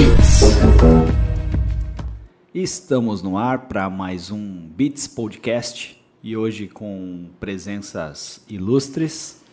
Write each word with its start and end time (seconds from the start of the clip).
Beats. 0.00 0.40
Estamos 2.54 3.20
no 3.20 3.36
ar 3.36 3.68
para 3.68 3.90
mais 3.90 4.30
um 4.30 4.66
Beats 4.68 5.06
Podcast 5.06 6.02
e 6.22 6.34
hoje 6.34 6.68
com 6.68 7.28
presenças 7.38 8.42
ilustres. 8.48 9.44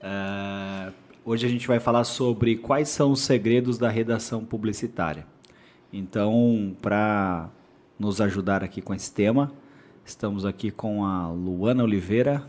É, 0.00 0.90
hoje 1.22 1.44
a 1.44 1.48
gente 1.50 1.68
vai 1.68 1.78
falar 1.78 2.04
sobre 2.04 2.56
quais 2.56 2.88
são 2.88 3.12
os 3.12 3.20
segredos 3.20 3.76
da 3.76 3.90
redação 3.90 4.46
publicitária. 4.46 5.26
Então, 5.92 6.74
para 6.80 7.50
nos 7.98 8.18
ajudar 8.18 8.64
aqui 8.64 8.80
com 8.80 8.94
esse 8.94 9.12
tema, 9.12 9.52
estamos 10.06 10.46
aqui 10.46 10.70
com 10.70 11.04
a 11.04 11.28
Luana 11.30 11.84
Oliveira 11.84 12.48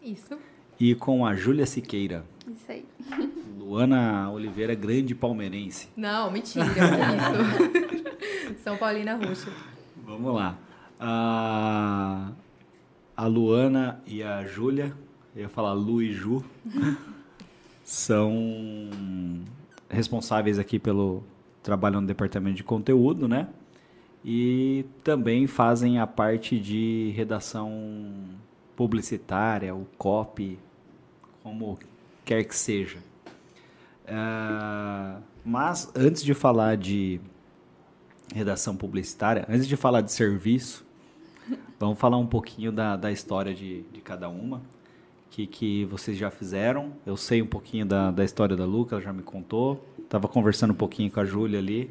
Isso, 0.00 0.38
e 0.78 0.94
com 0.94 1.26
a 1.26 1.34
Júlia 1.34 1.66
Siqueira. 1.66 2.24
Isso 2.52 2.70
aí. 2.70 2.84
Luana 3.58 4.30
Oliveira, 4.30 4.74
grande 4.74 5.14
palmeirense. 5.14 5.88
Não, 5.96 6.30
mentira, 6.30 6.64
isso. 6.66 6.76
São 8.62 8.76
Paulina 8.76 9.16
Roxa. 9.16 9.50
Vamos 10.04 10.34
lá. 10.34 10.56
A, 10.98 12.32
a 13.16 13.26
Luana 13.26 14.00
e 14.06 14.22
a 14.22 14.44
Júlia, 14.44 14.94
eu 15.34 15.42
ia 15.42 15.48
falar 15.48 15.72
Lu 15.72 16.00
e 16.00 16.12
Ju, 16.12 16.44
são 17.84 18.30
responsáveis 19.88 20.58
aqui 20.58 20.78
pelo 20.78 21.22
trabalho 21.62 22.00
no 22.00 22.06
departamento 22.06 22.56
de 22.56 22.64
conteúdo, 22.64 23.26
né? 23.28 23.48
E 24.24 24.84
também 25.04 25.46
fazem 25.46 25.98
a 25.98 26.06
parte 26.06 26.58
de 26.58 27.12
redação 27.16 28.24
publicitária, 28.74 29.74
o 29.74 29.86
copy, 29.96 30.58
como 31.42 31.78
quer 32.26 32.44
que 32.44 32.54
seja. 32.54 32.98
Ah, 34.06 35.20
mas 35.44 35.90
antes 35.94 36.22
de 36.22 36.34
falar 36.34 36.76
de 36.76 37.20
redação 38.34 38.76
publicitária, 38.76 39.46
antes 39.48 39.66
de 39.66 39.76
falar 39.76 40.00
de 40.00 40.12
serviço, 40.12 40.84
vamos 41.78 41.98
falar 41.98 42.18
um 42.18 42.26
pouquinho 42.26 42.72
da, 42.72 42.96
da 42.96 43.10
história 43.10 43.54
de, 43.54 43.82
de 43.84 44.00
cada 44.00 44.28
uma. 44.28 44.60
Que, 45.30 45.46
que 45.46 45.84
vocês 45.86 46.16
já 46.16 46.30
fizeram. 46.30 46.92
Eu 47.04 47.16
sei 47.16 47.42
um 47.42 47.46
pouquinho 47.46 47.84
da, 47.84 48.10
da 48.10 48.24
história 48.24 48.56
da 48.56 48.64
Lu, 48.64 48.86
que 48.86 48.94
ela 48.94 49.02
já 49.02 49.12
me 49.12 49.22
contou. 49.22 49.84
Tava 50.08 50.28
conversando 50.28 50.70
um 50.72 50.76
pouquinho 50.76 51.10
com 51.10 51.20
a 51.20 51.24
Júlia 51.24 51.58
ali, 51.58 51.90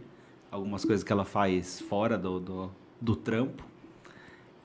algumas 0.50 0.84
coisas 0.84 1.04
que 1.04 1.12
ela 1.12 1.26
faz 1.26 1.80
fora 1.80 2.18
do, 2.18 2.40
do, 2.40 2.72
do 3.00 3.16
trampo. 3.16 3.64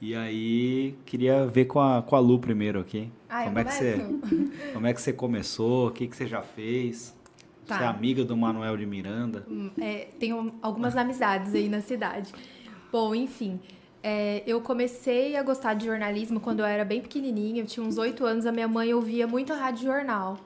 E 0.01 0.15
aí, 0.15 0.97
queria 1.05 1.47
ver 1.47 1.67
com 1.67 1.79
a, 1.79 2.01
com 2.03 2.17
a 2.17 2.21
Lu 2.21 2.39
primeiro 2.39 2.81
aqui. 2.81 3.11
Ah, 3.31 3.45
como, 3.45 3.59
é 3.59 3.65
que 3.65 3.73
você, 3.73 3.97
como 4.75 4.87
é 4.87 4.93
que 4.93 5.01
você 5.01 5.13
começou? 5.13 5.89
O 5.89 5.91
que, 5.93 6.07
que 6.09 6.17
você 6.17 6.27
já 6.27 6.43
fez? 6.43 7.15
Tá. 7.67 7.79
Você 7.79 7.85
é 7.85 7.87
amiga 7.87 8.25
do 8.25 8.37
Manuel 8.37 8.77
de 8.77 8.85
Miranda? 8.85 9.47
Hum, 9.49 9.71
é, 9.81 10.09
tenho 10.19 10.53
algumas 10.61 10.97
amizades 10.97 11.55
aí 11.55 11.69
na 11.69 11.81
cidade. 11.81 12.33
Bom, 12.91 13.15
enfim. 13.15 13.61
é, 14.03 14.43
eu 14.47 14.61
comecei 14.61 15.37
a 15.37 15.43
gostar 15.43 15.75
de 15.75 15.87
jornalismo 15.87 16.41
quando 16.41 16.61
eu 16.61 16.67
era 16.67 16.85
bem 16.85 17.01
pequenininha. 17.01 17.63
Eu 17.63 17.67
tinha 17.67 17.87
uns 17.87 17.99
oito 17.99 18.25
anos. 18.25 18.47
A 18.47 18.53
minha 18.53 18.67
mãe 18.67 18.93
ouvia 18.93 19.27
muito 19.27 19.53
rádio 19.55 19.85
jornal. 19.85 20.39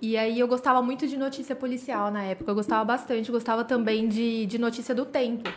E 0.00 0.16
aí 0.16 0.38
eu 0.38 0.46
gostava 0.48 0.80
muito 0.80 1.06
de 1.06 1.16
notícia 1.16 1.54
policial 1.54 2.10
na 2.10 2.22
época. 2.22 2.50
Eu 2.50 2.54
gostava 2.54 2.84
bastante. 2.84 3.28
Eu 3.28 3.34
gostava 3.34 3.64
também 3.64 4.08
de, 4.08 4.46
de 4.46 4.58
notícia 4.58 4.94
do 4.94 5.04
tempo. 5.04 5.50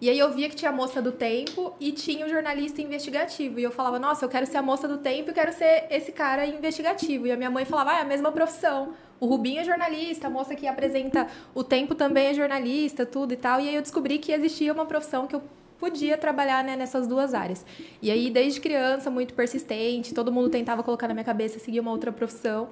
E 0.00 0.08
aí 0.08 0.18
eu 0.18 0.32
via 0.32 0.48
que 0.48 0.56
tinha 0.56 0.70
a 0.70 0.74
moça 0.74 1.02
do 1.02 1.12
tempo 1.12 1.74
e 1.78 1.92
tinha 1.92 2.24
o 2.24 2.28
jornalista 2.28 2.80
investigativo. 2.80 3.60
E 3.60 3.62
eu 3.62 3.70
falava, 3.70 3.98
nossa, 3.98 4.24
eu 4.24 4.28
quero 4.30 4.46
ser 4.46 4.56
a 4.56 4.62
moça 4.62 4.88
do 4.88 4.96
tempo 4.96 5.30
e 5.30 5.34
quero 5.34 5.52
ser 5.52 5.86
esse 5.90 6.10
cara 6.10 6.46
investigativo. 6.46 7.26
E 7.26 7.32
a 7.32 7.36
minha 7.36 7.50
mãe 7.50 7.66
falava, 7.66 7.90
ah, 7.90 7.98
é 7.98 8.00
a 8.00 8.04
mesma 8.04 8.32
profissão. 8.32 8.94
O 9.20 9.26
Rubinho 9.26 9.60
é 9.60 9.64
jornalista, 9.64 10.28
a 10.28 10.30
moça 10.30 10.54
que 10.54 10.66
apresenta 10.66 11.28
o 11.54 11.62
tempo 11.62 11.94
também 11.94 12.28
é 12.28 12.34
jornalista, 12.34 13.04
tudo 13.04 13.34
e 13.34 13.36
tal. 13.36 13.60
E 13.60 13.68
aí 13.68 13.74
eu 13.74 13.82
descobri 13.82 14.18
que 14.18 14.32
existia 14.32 14.72
uma 14.72 14.86
profissão 14.86 15.26
que 15.26 15.36
eu 15.36 15.42
podia 15.78 16.16
trabalhar 16.16 16.64
né, 16.64 16.76
nessas 16.76 17.06
duas 17.06 17.34
áreas. 17.34 17.64
E 18.00 18.10
aí, 18.10 18.30
desde 18.30 18.60
criança, 18.60 19.10
muito 19.10 19.34
persistente, 19.34 20.14
todo 20.14 20.32
mundo 20.32 20.48
tentava 20.48 20.82
colocar 20.82 21.08
na 21.08 21.14
minha 21.14 21.24
cabeça 21.24 21.58
seguir 21.58 21.80
uma 21.80 21.90
outra 21.90 22.10
profissão. 22.10 22.68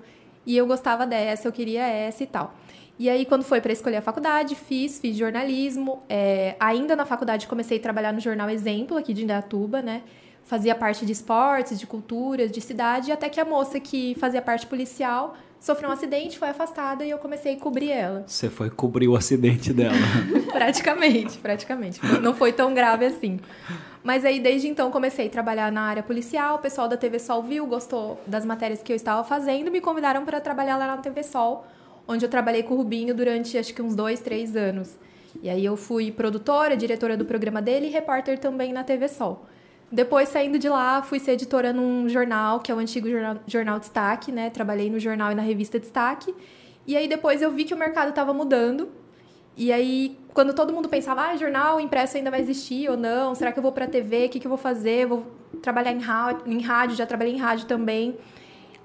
E 0.47 0.57
eu 0.57 0.67
gostava 0.67 1.07
dessa, 1.07 1.47
eu 1.47 1.53
queria 1.53 1.87
essa 1.87 2.23
e 2.23 2.27
tal. 2.27 2.55
E 2.99 3.09
aí, 3.09 3.25
quando 3.25 3.45
foi 3.45 3.61
para 3.61 3.73
escolher 3.73 3.97
a 3.97 4.03
faculdade, 4.03 4.55
fiz, 4.55 4.99
fiz 4.99 5.17
jornalismo. 5.17 6.03
É, 6.09 6.57
ainda 6.59 6.97
na 6.97 7.07
faculdade, 7.07 7.47
comecei 7.47 7.79
a 7.79 7.81
trabalhar 7.81 8.13
no 8.13 8.21
jornal 8.21 8.51
Exemplo, 8.51 8.97
aqui 8.97 9.15
de 9.15 9.23
Indaiatuba, 9.23 9.81
né? 9.81 10.03
Fazia 10.43 10.75
parte 10.75 11.07
de 11.07 11.13
esportes, 11.13 11.79
de 11.79 11.87
culturas, 11.87 12.51
de 12.51 12.61
cidade, 12.61 13.13
até 13.13 13.29
que 13.29 13.39
a 13.39 13.45
moça 13.45 13.79
que 13.79 14.17
fazia 14.19 14.43
parte 14.43 14.67
policial 14.67 15.37
sofreu 15.61 15.91
um 15.91 15.93
acidente, 15.93 16.39
foi 16.39 16.49
afastada 16.49 17.05
e 17.05 17.11
eu 17.11 17.19
comecei 17.19 17.55
a 17.55 17.59
cobrir 17.59 17.91
ela. 17.91 18.25
Você 18.27 18.49
foi 18.49 18.71
cobrir 18.71 19.09
o 19.09 19.17
acidente 19.17 19.73
dela. 19.73 19.95
praticamente, 20.53 21.39
praticamente. 21.39 22.01
Não 22.23 22.35
foi 22.35 22.53
tão 22.53 22.73
grave 22.73 23.07
assim. 23.07 23.41
Mas 24.03 24.25
aí, 24.25 24.41
desde 24.41 24.69
então, 24.69 24.91
comecei 24.91 25.27
a 25.27 25.31
trabalhar 25.31 25.71
na 25.71 25.83
área 25.83 26.03
policial. 26.03 26.57
O 26.57 26.59
pessoal 26.61 26.89
da 26.89 26.97
TV 26.97 27.19
Sol 27.19 27.43
viu, 27.43 27.67
gostou 27.67 28.21
das 28.27 28.45
matérias 28.45 28.83
que 28.83 28.93
eu 28.93 28.97
estava 28.97 29.23
fazendo, 29.25 29.71
me 29.71 29.81
convidaram 29.81 30.25
para 30.25 30.41
trabalhar 30.41 30.77
lá 30.77 30.87
na 30.87 30.97
TV 30.99 31.23
Sol, 31.23 31.67
onde 32.09 32.25
eu 32.25 32.29
trabalhei 32.29 32.63
com 32.63 32.75
o 32.75 32.77
Rubinho 32.79 33.15
durante 33.15 33.59
acho 33.59 33.75
que 33.75 33.83
uns 33.83 33.95
dois, 33.95 34.21
três 34.21 34.57
anos. 34.57 34.97
E 35.43 35.51
aí 35.51 35.65
eu 35.65 35.77
fui 35.77 36.11
produtora, 36.11 36.77
diretora 36.77 37.17
do 37.17 37.27
programa 37.27 37.61
dele 37.61 37.87
e 37.87 37.91
repórter 37.91 38.39
também 38.39 38.73
na 38.73 38.83
TV 38.83 39.07
Sol. 39.07 39.47
Depois, 39.93 40.29
saindo 40.29 40.59
de 40.59 40.69
lá, 40.69 41.03
fui 41.03 41.19
ser 41.19 41.33
editora 41.33 41.73
num 41.73 42.09
jornal, 42.09 42.61
que 42.61 42.73
é 42.73 42.75
o 42.75 42.79
antigo 42.79 43.09
jornal, 43.09 43.37
jornal 43.47 43.79
Destaque, 43.79 44.33
né? 44.33 44.51
Trabalhei 44.51 44.91
no 44.91 44.99
jornal 44.99 45.33
e 45.33 45.35
na 45.35 45.43
revista 45.43 45.79
Destaque. 45.79 46.35
E 46.87 46.97
aí 46.97 47.07
depois 47.07 47.41
eu 47.41 47.51
vi 47.53 47.65
que 47.65 47.75
o 47.75 47.77
mercado 47.77 48.09
estava 48.09 48.33
mudando. 48.35 48.89
E 49.57 49.73
aí, 49.73 50.19
quando 50.33 50.55
todo 50.55 50.73
mundo 50.73 50.89
pensava, 50.89 51.29
ah, 51.29 51.37
jornal 51.37 51.81
impresso 51.81 52.17
ainda 52.17 52.31
vai 52.31 52.41
existir 52.41 52.89
ou 52.89 52.97
não? 52.97 53.35
Será 53.35 53.51
que 53.51 53.59
eu 53.59 53.63
vou 53.63 53.73
para 53.73 53.87
TV? 53.87 54.27
O 54.27 54.29
que, 54.29 54.41
que 54.41 54.47
eu 54.47 54.51
vou 54.51 54.59
fazer? 54.59 55.07
Vou 55.07 55.27
trabalhar 55.63 55.93
em 55.93 56.01
em 56.47 56.61
rádio, 56.63 56.97
já 56.97 57.07
trabalhei 57.07 57.35
em 57.35 57.39
rádio 57.39 57.67
também. 57.67 58.17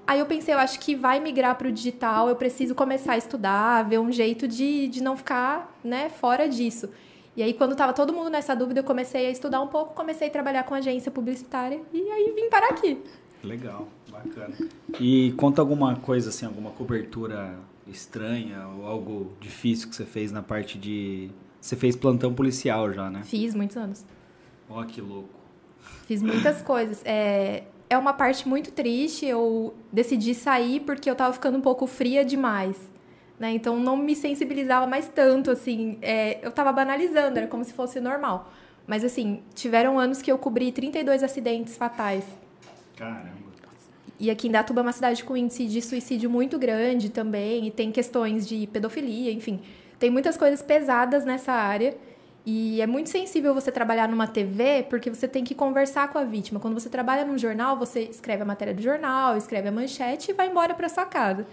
Aí 0.06 0.18
eu 0.18 0.26
pensei, 0.26 0.52
eu 0.52 0.58
acho 0.58 0.78
que 0.80 0.94
vai 0.94 1.18
migrar 1.18 1.56
para 1.56 1.68
o 1.68 1.72
digital, 1.72 2.28
eu 2.28 2.36
preciso 2.36 2.74
começar 2.74 3.14
a 3.14 3.16
estudar, 3.16 3.82
ver 3.88 3.98
um 3.98 4.12
jeito 4.12 4.46
de, 4.46 4.86
de 4.88 5.02
não 5.02 5.16
ficar 5.16 5.78
né, 5.82 6.10
fora 6.10 6.48
disso. 6.48 6.90
E 7.36 7.42
aí, 7.42 7.52
quando 7.52 7.72
estava 7.72 7.92
todo 7.92 8.12
mundo 8.12 8.30
nessa 8.30 8.54
dúvida, 8.54 8.80
eu 8.80 8.84
comecei 8.84 9.26
a 9.26 9.30
estudar 9.30 9.60
um 9.60 9.66
pouco, 9.66 9.94
comecei 9.94 10.28
a 10.28 10.30
trabalhar 10.30 10.62
com 10.62 10.74
agência 10.74 11.10
publicitária 11.10 11.80
e 11.92 12.10
aí 12.10 12.32
vim 12.34 12.48
parar 12.48 12.68
aqui. 12.68 13.02
Legal, 13.42 13.88
bacana. 14.08 14.54
E 15.00 15.32
conta 15.36 15.60
alguma 15.60 15.96
coisa 15.96 16.28
assim, 16.28 16.46
alguma 16.46 16.70
cobertura 16.70 17.58
estranha 17.86 18.66
ou 18.68 18.86
algo 18.86 19.32
difícil 19.40 19.88
que 19.88 19.96
você 19.96 20.04
fez 20.04 20.30
na 20.30 20.42
parte 20.42 20.78
de. 20.78 21.30
Você 21.60 21.76
fez 21.76 21.96
plantão 21.96 22.32
policial 22.32 22.92
já, 22.92 23.10
né? 23.10 23.22
Fiz 23.24 23.54
muitos 23.54 23.76
anos. 23.76 24.04
Ó, 24.68 24.82
que 24.84 25.00
louco. 25.00 25.28
Fiz 26.06 26.22
muitas 26.22 26.60
coisas. 26.62 27.02
É, 27.04 27.64
é 27.94 27.98
uma 27.98 28.12
parte 28.12 28.48
muito 28.48 28.70
triste. 28.70 29.26
Eu 29.26 29.74
decidi 29.92 30.34
sair 30.34 30.80
porque 30.80 31.08
eu 31.08 31.14
tava 31.14 31.32
ficando 31.32 31.58
um 31.58 31.60
pouco 31.60 31.86
fria 31.86 32.24
demais. 32.24 32.76
Né? 33.38 33.52
Então 33.52 33.78
não 33.78 33.96
me 33.96 34.14
sensibilizava 34.14 34.86
mais 34.86 35.08
tanto, 35.08 35.50
assim. 35.50 35.98
É, 36.02 36.38
eu 36.42 36.52
tava 36.52 36.72
banalizando, 36.72 37.38
era 37.38 37.46
como 37.46 37.64
se 37.64 37.72
fosse 37.72 38.00
normal. 38.00 38.52
Mas 38.86 39.02
assim, 39.02 39.42
tiveram 39.54 39.98
anos 39.98 40.20
que 40.20 40.30
eu 40.30 40.38
cobri 40.38 40.70
32 40.70 41.22
acidentes 41.22 41.76
fatais. 41.76 42.24
Caramba. 42.96 43.44
E 44.18 44.30
aqui 44.30 44.48
em 44.48 44.50
Datuba 44.50 44.80
é 44.80 44.82
uma 44.82 44.92
cidade 44.92 45.24
com 45.24 45.36
índice 45.36 45.66
de 45.66 45.82
suicídio 45.82 46.30
muito 46.30 46.58
grande 46.58 47.10
também, 47.10 47.66
e 47.66 47.70
tem 47.70 47.90
questões 47.90 48.46
de 48.46 48.66
pedofilia, 48.68 49.32
enfim. 49.32 49.60
Tem 49.98 50.08
muitas 50.08 50.36
coisas 50.36 50.62
pesadas 50.62 51.24
nessa 51.24 51.52
área. 51.52 51.96
E 52.46 52.80
é 52.80 52.86
muito 52.86 53.08
sensível 53.08 53.54
você 53.54 53.72
trabalhar 53.72 54.06
numa 54.06 54.26
TV, 54.26 54.86
porque 54.90 55.08
você 55.08 55.26
tem 55.26 55.42
que 55.42 55.54
conversar 55.54 56.08
com 56.08 56.18
a 56.18 56.24
vítima. 56.24 56.60
Quando 56.60 56.74
você 56.74 56.90
trabalha 56.90 57.24
num 57.24 57.38
jornal, 57.38 57.78
você 57.78 58.02
escreve 58.02 58.42
a 58.42 58.44
matéria 58.44 58.74
do 58.74 58.82
jornal, 58.82 59.36
escreve 59.36 59.68
a 59.68 59.72
manchete 59.72 60.30
e 60.30 60.34
vai 60.34 60.48
embora 60.48 60.74
para 60.74 60.88
sua 60.88 61.06
casa. 61.06 61.46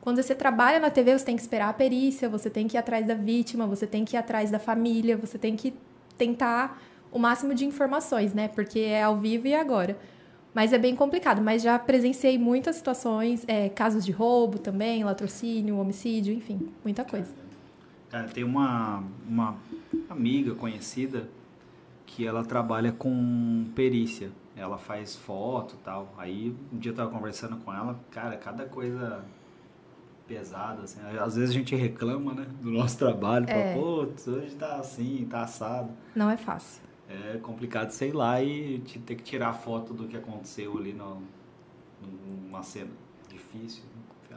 Quando 0.00 0.22
você 0.22 0.34
trabalha 0.34 0.78
na 0.78 0.88
TV, 0.88 1.18
você 1.18 1.24
tem 1.24 1.36
que 1.36 1.42
esperar 1.42 1.68
a 1.68 1.72
perícia, 1.74 2.30
você 2.30 2.48
tem 2.48 2.66
que 2.66 2.76
ir 2.76 2.78
atrás 2.78 3.06
da 3.06 3.14
vítima, 3.14 3.66
você 3.66 3.86
tem 3.86 4.06
que 4.06 4.16
ir 4.16 4.18
atrás 4.18 4.50
da 4.50 4.58
família, 4.58 5.18
você 5.18 5.36
tem 5.36 5.54
que 5.54 5.74
tentar 6.16 6.80
o 7.12 7.18
máximo 7.18 7.54
de 7.54 7.66
informações, 7.66 8.32
né? 8.32 8.48
Porque 8.48 8.78
é 8.80 9.02
ao 9.02 9.18
vivo 9.18 9.48
e 9.48 9.54
agora. 9.54 9.98
Mas 10.54 10.72
é 10.72 10.78
bem 10.78 10.96
complicado. 10.96 11.42
Mas 11.42 11.60
já 11.60 11.78
presenciei 11.78 12.38
muitas 12.38 12.76
situações, 12.76 13.44
é, 13.46 13.68
casos 13.68 14.02
de 14.02 14.12
roubo 14.12 14.58
também, 14.58 15.04
latrocínio, 15.04 15.78
homicídio, 15.78 16.32
enfim, 16.32 16.70
muita 16.82 17.04
coisa. 17.04 17.30
Cara, 18.10 18.28
tem 18.28 18.44
uma, 18.44 19.04
uma 19.28 19.56
amiga 20.08 20.54
conhecida 20.54 21.28
que 22.06 22.26
ela 22.26 22.44
trabalha 22.44 22.92
com 22.92 23.66
perícia. 23.74 24.30
Ela 24.56 24.78
faz 24.78 25.14
foto 25.14 25.74
e 25.78 25.84
tal. 25.84 26.12
Aí 26.18 26.54
um 26.72 26.78
dia 26.78 26.90
eu 26.92 26.96
tava 26.96 27.10
conversando 27.10 27.56
com 27.58 27.72
ela, 27.72 27.98
cara, 28.10 28.36
cada 28.36 28.64
coisa 28.64 29.24
pesada, 30.26 30.82
assim. 30.82 31.00
Às 31.18 31.36
vezes 31.36 31.50
a 31.50 31.54
gente 31.58 31.74
reclama, 31.74 32.34
né, 32.34 32.46
do 32.60 32.70
nosso 32.70 32.98
trabalho, 32.98 33.48
É. 33.48 33.74
putz, 33.74 34.26
hoje 34.28 34.54
tá 34.56 34.76
assim, 34.76 35.26
tá 35.30 35.42
assado. 35.42 35.90
Não 36.14 36.28
é 36.28 36.36
fácil. 36.36 36.82
É 37.08 37.38
complicado 37.38 37.90
sei 37.90 38.12
lá 38.12 38.42
e 38.42 38.80
te- 38.80 38.98
ter 38.98 39.14
que 39.14 39.22
tirar 39.22 39.54
foto 39.54 39.94
do 39.94 40.06
que 40.06 40.16
aconteceu 40.16 40.76
ali 40.76 40.92
no, 40.92 41.22
numa 42.46 42.62
cena 42.62 42.90
difícil. 43.30 43.82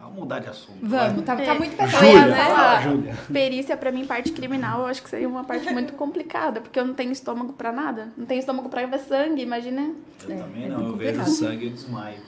Né? 0.02 0.08
Vamos 0.08 0.20
mudar 0.20 0.40
de 0.40 0.50
assunto. 0.50 0.78
Vamos, 0.82 1.24
tá, 1.24 1.36
tá 1.36 1.44
É. 1.44 1.58
muito 1.58 1.76
pesado, 1.78 2.06
Júlia, 2.06 2.26
né? 2.28 2.46
fala, 2.46 2.82
Júlia. 2.82 3.18
Perícia, 3.32 3.78
pra 3.78 3.92
mim, 3.92 4.06
parte 4.06 4.32
criminal, 4.32 4.82
eu 4.82 4.86
acho 4.88 5.02
que 5.04 5.10
seria 5.10 5.28
uma 5.30 5.44
parte 5.44 5.72
muito 5.72 5.94
complicada, 5.94 6.60
porque 6.62 6.80
eu 6.80 6.86
não 6.86 6.94
tenho 6.94 7.12
estômago 7.12 7.54
pra 7.54 7.72
nada. 7.72 8.10
Não 8.18 8.26
tenho 8.26 8.40
estômago 8.40 8.70
pra 8.70 8.86
ver 8.86 9.00
sangue, 9.00 9.42
imagina. 9.42 9.92
Eu 10.28 10.32
É, 10.32 10.38
também 10.38 10.66
é 10.66 10.70
não, 10.70 10.78
muito 10.80 10.92
eu 10.94 10.98
vejo 10.98 11.26
sangue 11.26 11.66
e 11.66 11.68
eu 11.70 11.74
desmaio. 11.74 12.20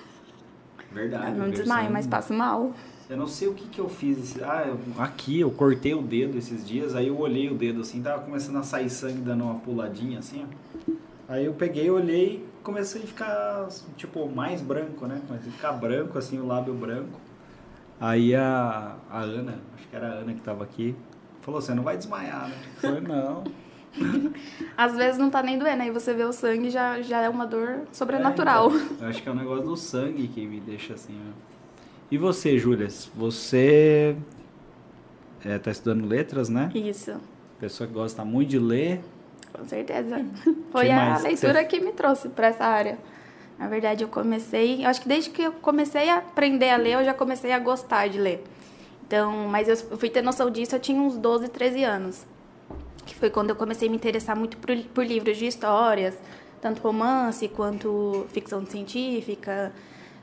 Verdade. 0.92 1.24
Eu 1.25 1.30
eu 1.31 1.36
não 1.38 1.46
vejo 1.46 1.58
desmaio, 1.58 1.81
sangue. 1.84 1.94
mas 1.94 2.08
passo 2.08 2.34
mal. 2.34 2.72
Eu 3.10 3.18
não 3.18 3.28
sei 3.28 3.48
o 3.48 3.54
que 3.54 3.68
que 3.68 3.80
eu 3.80 3.90
fiz. 3.90 4.18
esse- 4.18 4.44
Ah, 4.44 4.64
eu- 4.68 4.80
aqui 5.04 5.40
eu 5.40 5.52
cortei 5.52 5.94
o 5.94 6.02
dedo 6.02 6.38
esses 6.38 6.66
dias, 6.66 6.96
aí 6.96 7.08
eu 7.08 7.20
olhei 7.20 7.50
o 7.50 7.54
dedo 7.56 7.81
assim, 7.81 8.02
tava 8.02 8.22
começando 8.24 8.58
a 8.58 8.64
sair 8.64 8.90
sangue 8.90 9.20
dando 9.20 9.44
uma 9.44 9.56
puladinha 9.56 10.20
assim, 10.20 10.46
ó. 10.46 10.92
Aí 11.28 11.46
eu 11.46 11.54
peguei, 11.54 11.90
olhei 11.90 12.46
e 12.60 12.64
comecei 12.64 13.02
a 13.04 13.06
ficar, 13.06 13.68
tipo, 13.98 14.28
mais 14.30 14.62
branco, 14.62 15.06
né? 15.08 15.20
Comecei 15.28 15.50
a 15.50 15.54
ficar 15.54 15.72
branco, 15.74 16.18
assim, 16.18 16.40
o 16.40 16.46
lábio 16.46 16.74
branco. 16.74 17.20
Aí 18.05 18.35
a, 18.35 18.97
a 19.09 19.19
Ana, 19.21 19.59
acho 19.77 19.88
que 19.88 19.95
era 19.95 20.07
a 20.07 20.11
Ana 20.15 20.33
que 20.33 20.41
tava 20.41 20.61
aqui, 20.65 20.94
falou, 21.39 21.61
você 21.61 21.73
não 21.73 21.83
vai 21.83 21.95
desmaiar, 21.95 22.50
né? 22.50 22.55
Eu 22.75 22.81
falei, 22.81 23.01
não. 23.01 23.44
Às 24.75 24.94
vezes 24.97 25.17
não 25.17 25.29
tá 25.29 25.41
nem 25.41 25.57
doendo, 25.57 25.81
aí 25.83 25.89
você 25.89 26.13
vê 26.13 26.25
o 26.25 26.33
sangue 26.33 26.69
já 26.69 27.01
já 27.01 27.21
é 27.21 27.29
uma 27.29 27.45
dor 27.47 27.83
sobrenatural. 27.94 28.69
É, 28.71 28.75
então, 28.75 28.97
eu 29.01 29.07
acho 29.07 29.23
que 29.23 29.29
é 29.29 29.31
o 29.31 29.35
negócio 29.35 29.63
do 29.63 29.77
sangue 29.77 30.27
que 30.27 30.45
me 30.45 30.59
deixa 30.59 30.95
assim, 30.95 31.17
ó. 31.29 31.31
E 32.11 32.17
você, 32.17 32.57
Júlia? 32.57 32.89
Você 33.15 34.17
é, 35.45 35.57
tá 35.57 35.71
estudando 35.71 36.05
letras, 36.05 36.50
né? 36.50 36.69
Isso, 36.75 37.13
Pessoa 37.57 37.88
que 37.88 37.94
gosta 37.94 38.25
muito 38.25 38.50
de 38.50 38.59
ler. 38.59 39.00
com 39.53 39.63
certeza. 39.65 40.25
Foi 40.71 40.88
Que 40.88 40.91
a 40.91 41.17
leitura 41.19 41.53
você- 41.61 41.65
que 41.65 41.79
me 41.79 41.94
trouxe 41.94 42.27
pra 42.27 42.47
essa 42.47 42.65
área. 42.65 42.97
Na 43.63 43.69
verdade, 43.69 44.04
eu 44.04 44.10
comecei, 44.10 44.83
eu 44.83 44.89
acho 44.89 45.01
que 45.01 45.07
desde 45.07 45.30
que 45.30 45.42
eu 45.42 45.54
comecei 45.54 46.10
a 46.10 46.18
aprender 46.18 46.69
a 46.69 46.75
ler, 46.75 46.95
eu 46.95 47.06
já 47.06 47.13
comecei 47.13 47.54
a 47.54 47.60
gostar 47.60 48.10
de 48.10 48.19
ler. 48.19 48.44
Então, 49.07 49.48
mas 49.48 49.69
eu 49.69 49.98
fui 49.98 50.10
ter 50.10 50.21
noção 50.21 50.51
disso, 50.51 50.75
eu 50.75 50.81
tinha 50.81 51.01
uns 51.01 51.15
12, 51.15 51.48
13 51.48 51.81
anos. 51.81 52.25
Que 53.06 53.15
foi 53.15 53.30
quando 53.30 53.51
eu 53.51 53.56
comecei 53.56 53.88
a 53.88 53.92
me 53.92 53.95
interessar 53.95 54.36
muito 54.36 54.57
por, 54.57 54.75
por 54.94 55.06
livros 55.06 55.38
de 55.38 55.45
histórias, 55.45 56.13
tanto 56.60 56.81
romance 56.81 57.48
quanto 57.48 58.25
ficção 58.33 58.65
científica, 58.65 59.71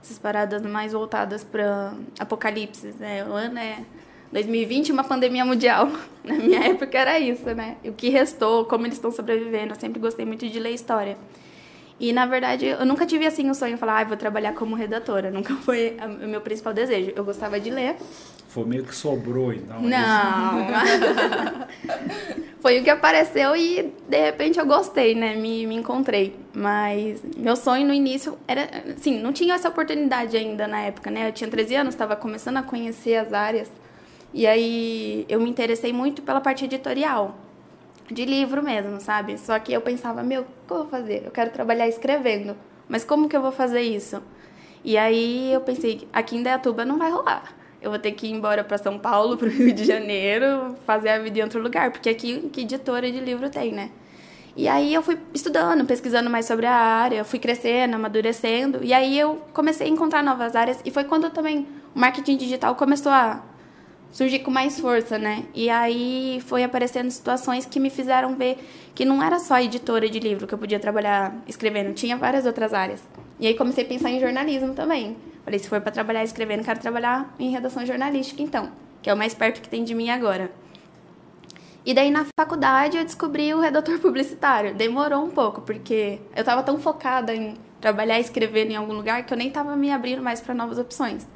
essas 0.02 0.19
paradas 0.19 0.60
mais 0.60 0.92
voltadas 0.92 1.42
para 1.42 1.94
apocalipse, 2.19 2.94
né? 2.98 3.25
O 3.25 3.32
ano 3.32 3.58
é 3.58 3.78
2020, 4.32 4.92
uma 4.92 5.04
pandemia 5.04 5.46
mundial. 5.46 5.88
Na 6.22 6.34
minha 6.34 6.60
época 6.60 6.98
era 6.98 7.19
isso, 7.19 7.46
né? 7.54 7.78
E 7.82 7.88
o 7.88 7.94
que 7.94 8.10
restou, 8.10 8.66
como 8.66 8.84
eles 8.84 8.98
estão 8.98 9.10
sobrevivendo. 9.10 9.72
Eu 9.72 9.81
sempre 9.81 9.98
gostei 9.98 10.26
muito 10.26 10.46
de 10.46 10.60
ler 10.60 10.72
história. 10.75 11.16
E, 12.00 12.12
na 12.14 12.25
verdade, 12.25 12.64
eu 12.64 12.87
nunca 12.87 13.05
tive, 13.05 13.26
assim, 13.26 13.50
o 13.50 13.55
sonho 13.55 13.75
de 13.75 13.79
falar, 13.79 14.00
ah, 14.00 14.05
vou 14.05 14.17
trabalhar 14.17 14.55
como 14.55 14.75
redatora. 14.75 15.31
Nunca 15.31 15.55
foi 15.56 15.97
a- 16.00 16.06
o 16.06 16.26
meu 16.26 16.41
principal 16.41 16.73
desejo. 16.73 17.12
Eu 17.14 17.23
gostava 17.23 17.61
de 17.61 17.69
ler. 17.70 17.97
Foi 18.49 18.64
meio 18.64 18.85
que 18.85 18.94
sobrou, 18.94 19.52
então. 19.52 19.76
é 19.76 19.81
Não. 19.82 20.67
Foi 22.61 22.79
o 22.79 22.85
que 22.85 22.91
apareceu 22.91 23.56
e 23.56 23.91
de 24.08 24.20
repente 24.20 24.58
eu 24.58 24.67
gostei, 24.67 25.14
né? 25.14 25.35
Me, 25.35 25.67
me 25.67 25.75
encontrei. 25.76 26.37
Mas 26.52 27.23
meu 27.37 27.56
sonho 27.56 27.87
no 27.87 27.94
início 27.94 28.37
era. 28.47 28.69
Assim, 28.97 29.19
não 29.20 29.32
tinha 29.32 29.55
essa 29.55 29.69
oportunidade 29.69 30.37
ainda 30.37 30.67
na 30.69 30.81
época, 30.82 31.11
né? 31.11 31.29
Eu 31.29 31.32
tinha 31.32 31.49
13 31.49 31.75
anos, 31.76 31.94
estava 31.94 32.14
começando 32.17 32.58
a 32.58 32.62
conhecer 32.62 33.17
as 33.17 33.32
áreas. 33.32 33.70
E 34.35 34.47
aí 34.47 35.25
eu 35.29 35.41
me 35.41 35.49
interessei 35.49 35.93
muito 35.93 36.20
pela 36.23 36.41
parte 36.41 36.64
editorial. 36.67 37.38
De 38.10 38.24
livro 38.24 38.62
mesmo, 38.62 39.00
sabe? 39.00 39.38
Só 39.38 39.58
que 39.58 39.72
eu 39.72 39.80
pensava, 39.80 40.22
meu, 40.22 40.42
o 40.42 40.44
que 40.44 40.72
eu 40.72 40.76
vou 40.78 40.88
fazer? 40.88 41.22
Eu 41.24 41.30
quero 41.30 41.50
trabalhar 41.50 41.86
escrevendo. 41.88 42.56
Mas 42.88 43.04
como 43.04 43.28
que 43.28 43.36
eu 43.36 43.42
vou 43.42 43.52
fazer 43.52 43.82
isso? 43.82 44.20
E 44.84 44.98
aí 44.98 45.52
eu 45.52 45.60
pensei, 45.60 46.08
aqui 46.12 46.36
em 46.36 46.42
Dayatuba 46.42 46.84
não 46.84 46.98
vai 46.98 47.10
rolar. 47.10 47.54
Eu 47.80 47.90
vou 47.90 47.98
ter 47.98 48.12
que 48.12 48.26
ir 48.26 48.32
embora 48.32 48.64
para 48.64 48.78
São 48.78 48.98
Paulo, 48.98 49.36
para 49.38 49.46
o 49.46 49.50
Rio 49.50 49.72
de 49.72 49.84
Janeiro, 49.84 50.76
fazer 50.84 51.10
a 51.10 51.18
vida 51.18 51.38
em 51.38 51.42
outro 51.42 51.62
lugar, 51.62 51.92
porque 51.92 52.08
aqui 52.08 52.50
que 52.52 52.62
editora 52.62 53.10
de 53.10 53.20
livro 53.20 53.48
tem, 53.48 53.72
né? 53.72 53.90
E 54.56 54.66
aí 54.66 54.92
eu 54.92 55.02
fui 55.02 55.16
estudando, 55.32 55.84
pesquisando 55.84 56.28
mais 56.28 56.44
sobre 56.44 56.66
a 56.66 56.74
área, 56.74 57.24
fui 57.24 57.38
crescendo, 57.38 57.94
amadurecendo, 57.94 58.80
e 58.82 58.92
aí 58.92 59.18
eu 59.18 59.40
comecei 59.52 59.86
a 59.86 59.90
encontrar 59.90 60.22
novas 60.22 60.56
áreas, 60.56 60.80
e 60.84 60.90
foi 60.90 61.04
quando 61.04 61.30
também 61.30 61.66
o 61.94 61.98
marketing 61.98 62.36
digital 62.36 62.74
começou 62.74 63.12
a 63.12 63.42
surgir 64.10 64.40
com 64.40 64.50
mais 64.50 64.78
força, 64.78 65.18
né? 65.18 65.44
E 65.54 65.70
aí 65.70 66.42
foi 66.46 66.64
aparecendo 66.64 67.10
situações 67.10 67.66
que 67.66 67.78
me 67.78 67.90
fizeram 67.90 68.34
ver 68.34 68.58
que 68.94 69.04
não 69.04 69.22
era 69.22 69.38
só 69.38 69.58
editora 69.60 70.08
de 70.08 70.18
livro 70.18 70.46
que 70.46 70.54
eu 70.54 70.58
podia 70.58 70.78
trabalhar 70.78 71.34
escrevendo, 71.46 71.94
tinha 71.94 72.16
várias 72.16 72.46
outras 72.46 72.74
áreas. 72.74 73.02
E 73.38 73.46
aí 73.46 73.54
comecei 73.54 73.84
a 73.84 73.86
pensar 73.86 74.10
em 74.10 74.20
jornalismo 74.20 74.74
também. 74.74 75.16
Falei, 75.44 75.58
se 75.58 75.68
for 75.68 75.80
para 75.80 75.90
trabalhar 75.90 76.22
escrevendo, 76.22 76.64
quero 76.64 76.80
trabalhar 76.80 77.34
em 77.38 77.50
redação 77.50 77.86
jornalística 77.86 78.42
então, 78.42 78.70
que 79.00 79.08
é 79.08 79.14
o 79.14 79.16
mais 79.16 79.32
perto 79.32 79.60
que 79.60 79.68
tem 79.68 79.84
de 79.84 79.94
mim 79.94 80.10
agora. 80.10 80.50
E 81.84 81.94
daí 81.94 82.10
na 82.10 82.26
faculdade 82.38 82.98
eu 82.98 83.04
descobri 83.04 83.54
o 83.54 83.60
redator 83.60 83.98
publicitário. 84.00 84.74
Demorou 84.74 85.24
um 85.24 85.30
pouco, 85.30 85.62
porque 85.62 86.20
eu 86.36 86.40
estava 86.40 86.62
tão 86.62 86.78
focada 86.78 87.34
em 87.34 87.54
trabalhar 87.80 88.18
e 88.18 88.20
escrever 88.20 88.70
em 88.70 88.76
algum 88.76 88.92
lugar 88.92 89.24
que 89.24 89.32
eu 89.32 89.38
nem 89.38 89.48
estava 89.48 89.74
me 89.74 89.90
abrindo 89.90 90.22
mais 90.22 90.40
para 90.40 90.54
novas 90.54 90.78
opções. 90.78 91.26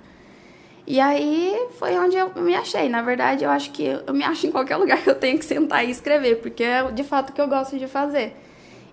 E 0.86 1.00
aí 1.00 1.68
foi 1.78 1.98
onde 1.98 2.16
eu 2.16 2.30
me 2.36 2.54
achei. 2.54 2.88
Na 2.88 3.02
verdade, 3.02 3.44
eu 3.44 3.50
acho 3.50 3.70
que 3.70 3.84
eu 4.06 4.12
me 4.12 4.22
acho 4.24 4.46
em 4.46 4.50
qualquer 4.50 4.76
lugar 4.76 5.02
que 5.02 5.08
eu 5.08 5.14
tenho 5.14 5.38
que 5.38 5.44
sentar 5.44 5.84
e 5.84 5.90
escrever, 5.90 6.40
porque 6.40 6.62
é 6.62 6.90
de 6.90 7.04
fato 7.04 7.30
o 7.30 7.32
que 7.32 7.40
eu 7.40 7.48
gosto 7.48 7.78
de 7.78 7.86
fazer. 7.86 8.36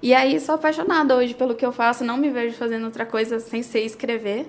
E 0.02 0.14
aí 0.14 0.40
sou 0.40 0.56
apaixonada 0.56 1.16
hoje 1.16 1.34
pelo 1.34 1.54
que 1.54 1.66
eu 1.66 1.72
faço, 1.72 2.04
não 2.04 2.18
me 2.18 2.30
vejo 2.30 2.56
fazendo 2.56 2.86
outra 2.86 3.06
coisa 3.06 3.40
sem 3.40 3.62
ser 3.62 3.82
escrever. 3.82 4.48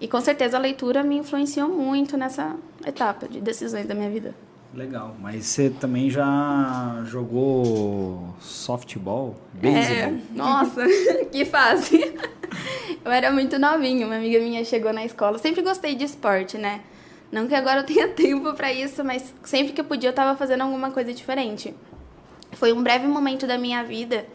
E 0.00 0.08
com 0.08 0.20
certeza 0.20 0.56
a 0.56 0.60
leitura 0.60 1.02
me 1.02 1.16
influenciou 1.16 1.68
muito 1.68 2.16
nessa 2.16 2.56
etapa 2.84 3.28
de 3.28 3.40
decisões 3.40 3.86
da 3.86 3.94
minha 3.94 4.10
vida. 4.10 4.34
Legal. 4.74 5.14
Mas 5.20 5.46
você 5.46 5.68
também 5.68 6.08
já 6.08 7.02
jogou 7.04 8.34
softball? 8.40 9.34
É, 9.56 9.58
Beisebol? 9.60 10.18
nossa, 10.34 10.82
que 11.30 11.44
fase. 11.44 12.14
Eu 13.04 13.10
era 13.10 13.30
muito 13.30 13.58
novinha, 13.58 14.06
uma 14.06 14.16
amiga 14.16 14.38
minha 14.38 14.64
chegou 14.64 14.92
na 14.92 15.04
escola. 15.04 15.38
Sempre 15.38 15.62
gostei 15.62 15.94
de 15.94 16.04
esporte, 16.04 16.56
né? 16.56 16.80
Não 17.30 17.46
que 17.46 17.54
agora 17.54 17.80
eu 17.80 17.84
tenha 17.84 18.08
tempo 18.12 18.52
pra 18.54 18.72
isso, 18.72 19.04
mas 19.04 19.34
sempre 19.44 19.72
que 19.72 19.80
eu 19.80 19.84
podia 19.84 20.10
eu 20.10 20.14
tava 20.14 20.36
fazendo 20.36 20.62
alguma 20.62 20.90
coisa 20.90 21.12
diferente. 21.12 21.74
Foi 22.52 22.72
um 22.72 22.82
breve 22.82 23.06
momento 23.06 23.46
da 23.46 23.58
minha 23.58 23.82
vida 23.82 24.26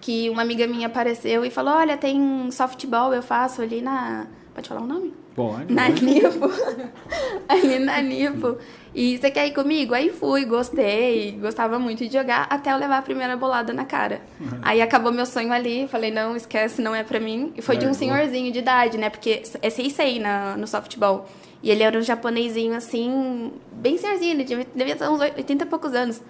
que 0.00 0.30
uma 0.30 0.42
amiga 0.42 0.66
minha 0.66 0.86
apareceu 0.86 1.44
e 1.44 1.50
falou: 1.50 1.74
Olha, 1.74 1.96
tem 1.96 2.50
softball, 2.50 3.12
eu 3.14 3.22
faço 3.22 3.62
ali 3.62 3.82
na. 3.82 4.26
Pode 4.54 4.68
falar 4.68 4.80
o 4.82 4.86
nome? 4.86 5.12
Pode. 5.34 5.72
Na 5.72 5.86
pode. 5.88 6.04
Nipo. 6.04 6.50
Ali 7.46 7.78
na 7.78 8.00
Nipo. 8.00 8.56
E 8.96 9.18
você 9.18 9.30
quer 9.30 9.46
ir 9.46 9.52
comigo? 9.52 9.92
Aí 9.92 10.10
fui, 10.10 10.46
gostei, 10.46 11.32
gostava 11.32 11.78
muito 11.78 12.06
de 12.06 12.10
jogar, 12.10 12.46
até 12.48 12.72
eu 12.72 12.78
levar 12.78 12.96
a 12.96 13.02
primeira 13.02 13.36
bolada 13.36 13.70
na 13.70 13.84
cara. 13.84 14.22
Aí 14.62 14.80
acabou 14.80 15.12
meu 15.12 15.26
sonho 15.26 15.52
ali, 15.52 15.86
falei, 15.86 16.10
não, 16.10 16.34
esquece, 16.34 16.80
não 16.80 16.94
é 16.94 17.04
pra 17.04 17.20
mim. 17.20 17.52
E 17.54 17.60
foi 17.60 17.76
de 17.76 17.86
um 17.86 17.92
senhorzinho 17.92 18.50
de 18.50 18.60
idade, 18.60 18.96
né? 18.96 19.10
Porque 19.10 19.42
é 19.60 19.68
Seisei 19.68 20.18
na, 20.18 20.56
no 20.56 20.66
softball. 20.66 21.28
E 21.62 21.70
ele 21.70 21.82
era 21.82 21.98
um 21.98 22.00
japonesinho, 22.00 22.74
assim, 22.74 23.52
bem 23.70 23.98
senhorzinho, 23.98 24.32
ele 24.32 24.44
devia, 24.44 24.66
devia 24.74 24.96
ter 24.96 25.06
uns 25.10 25.20
80 25.20 25.64
e 25.64 25.66
poucos 25.66 25.92
anos. 25.92 26.22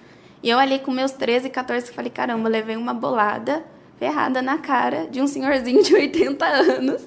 E 0.42 0.50
eu 0.50 0.58
ali 0.58 0.80
com 0.80 0.90
meus 0.90 1.12
13, 1.12 1.48
14, 1.50 1.92
falei, 1.92 2.10
caramba, 2.10 2.48
levei 2.48 2.76
uma 2.76 2.92
bolada 2.92 3.62
ferrada 3.96 4.42
na 4.42 4.58
cara 4.58 5.06
de 5.06 5.22
um 5.22 5.28
senhorzinho 5.28 5.84
de 5.84 5.94
80 5.94 6.44
anos. 6.44 7.06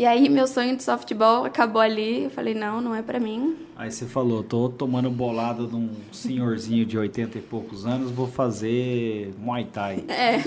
E 0.00 0.06
aí 0.06 0.30
meu 0.30 0.46
sonho 0.46 0.74
de 0.74 0.82
softball 0.82 1.44
acabou 1.44 1.82
ali. 1.82 2.24
Eu 2.24 2.30
falei, 2.30 2.54
não, 2.54 2.80
não 2.80 2.94
é 2.94 3.02
pra 3.02 3.20
mim. 3.20 3.54
Aí 3.76 3.92
você 3.92 4.06
falou, 4.06 4.42
tô 4.42 4.70
tomando 4.70 5.10
bolada 5.10 5.66
de 5.66 5.76
um 5.76 5.90
senhorzinho 6.10 6.86
de 6.86 6.96
80 6.96 7.36
e 7.36 7.42
poucos 7.42 7.84
anos, 7.84 8.10
vou 8.10 8.26
fazer 8.26 9.34
Muay 9.38 9.66
Thai. 9.66 10.02
É. 10.08 10.42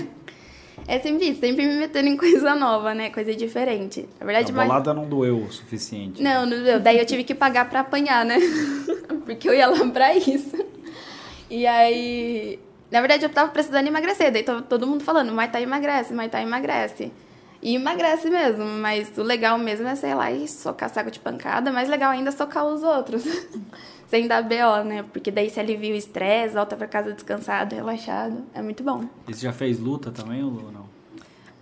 É 0.88 0.98
sempre 0.98 1.26
isso, 1.28 1.38
sempre 1.38 1.64
me 1.64 1.76
metendo 1.76 2.08
em 2.08 2.16
coisa 2.16 2.56
nova, 2.56 2.94
né? 2.94 3.10
Coisa 3.10 3.32
diferente. 3.32 4.08
Na 4.18 4.26
verdade, 4.26 4.50
A 4.50 4.54
mas- 4.56 4.66
bolada 4.66 4.92
não 4.92 5.08
doeu 5.08 5.36
o 5.44 5.52
suficiente. 5.52 6.20
Não, 6.20 6.44
não 6.44 6.60
deu. 6.60 6.80
Daí 6.80 6.98
eu 6.98 7.06
tive 7.06 7.22
que 7.22 7.32
pagar 7.32 7.70
pra 7.70 7.78
apanhar, 7.78 8.24
né? 8.24 8.38
Porque 9.24 9.48
eu 9.48 9.54
ia 9.54 9.68
lá 9.68 9.86
pra 9.86 10.16
isso. 10.16 10.66
E 11.48 11.64
aí. 11.64 12.58
Na 12.90 13.00
verdade, 13.00 13.24
eu 13.24 13.30
tava 13.30 13.52
precisando 13.52 13.86
emagrecer. 13.86 14.32
Daí 14.32 14.42
todo 14.42 14.84
mundo 14.84 15.04
falando, 15.04 15.30
Muay 15.32 15.46
Thai 15.46 15.62
emagrece, 15.62 16.12
Muay 16.12 16.28
Thai 16.28 16.42
emagrece. 16.42 17.12
E 17.64 17.76
emagrece 17.76 18.28
mesmo, 18.28 18.66
mas 18.66 19.16
o 19.16 19.22
legal 19.22 19.56
mesmo 19.58 19.88
é, 19.88 19.94
sei 19.94 20.14
lá, 20.14 20.30
e 20.30 20.46
socar 20.46 20.90
saco 20.90 21.10
de 21.10 21.18
pancada. 21.18 21.72
Mais 21.72 21.88
legal 21.88 22.10
ainda 22.10 22.28
é 22.28 22.32
socar 22.32 22.66
os 22.66 22.82
outros. 22.82 23.24
Sem 24.06 24.28
dar 24.28 24.42
BO, 24.42 24.84
né? 24.84 25.02
Porque 25.10 25.30
daí 25.30 25.48
se 25.48 25.58
alivia 25.58 25.94
o 25.94 25.96
estresse, 25.96 26.54
volta 26.54 26.76
pra 26.76 26.86
casa 26.86 27.12
descansado, 27.14 27.74
relaxado. 27.74 28.44
É 28.52 28.60
muito 28.60 28.82
bom. 28.84 29.06
E 29.26 29.32
você 29.32 29.46
já 29.46 29.52
fez 29.52 29.80
luta 29.80 30.12
também 30.12 30.44
ou 30.44 30.50
não? 30.70 30.84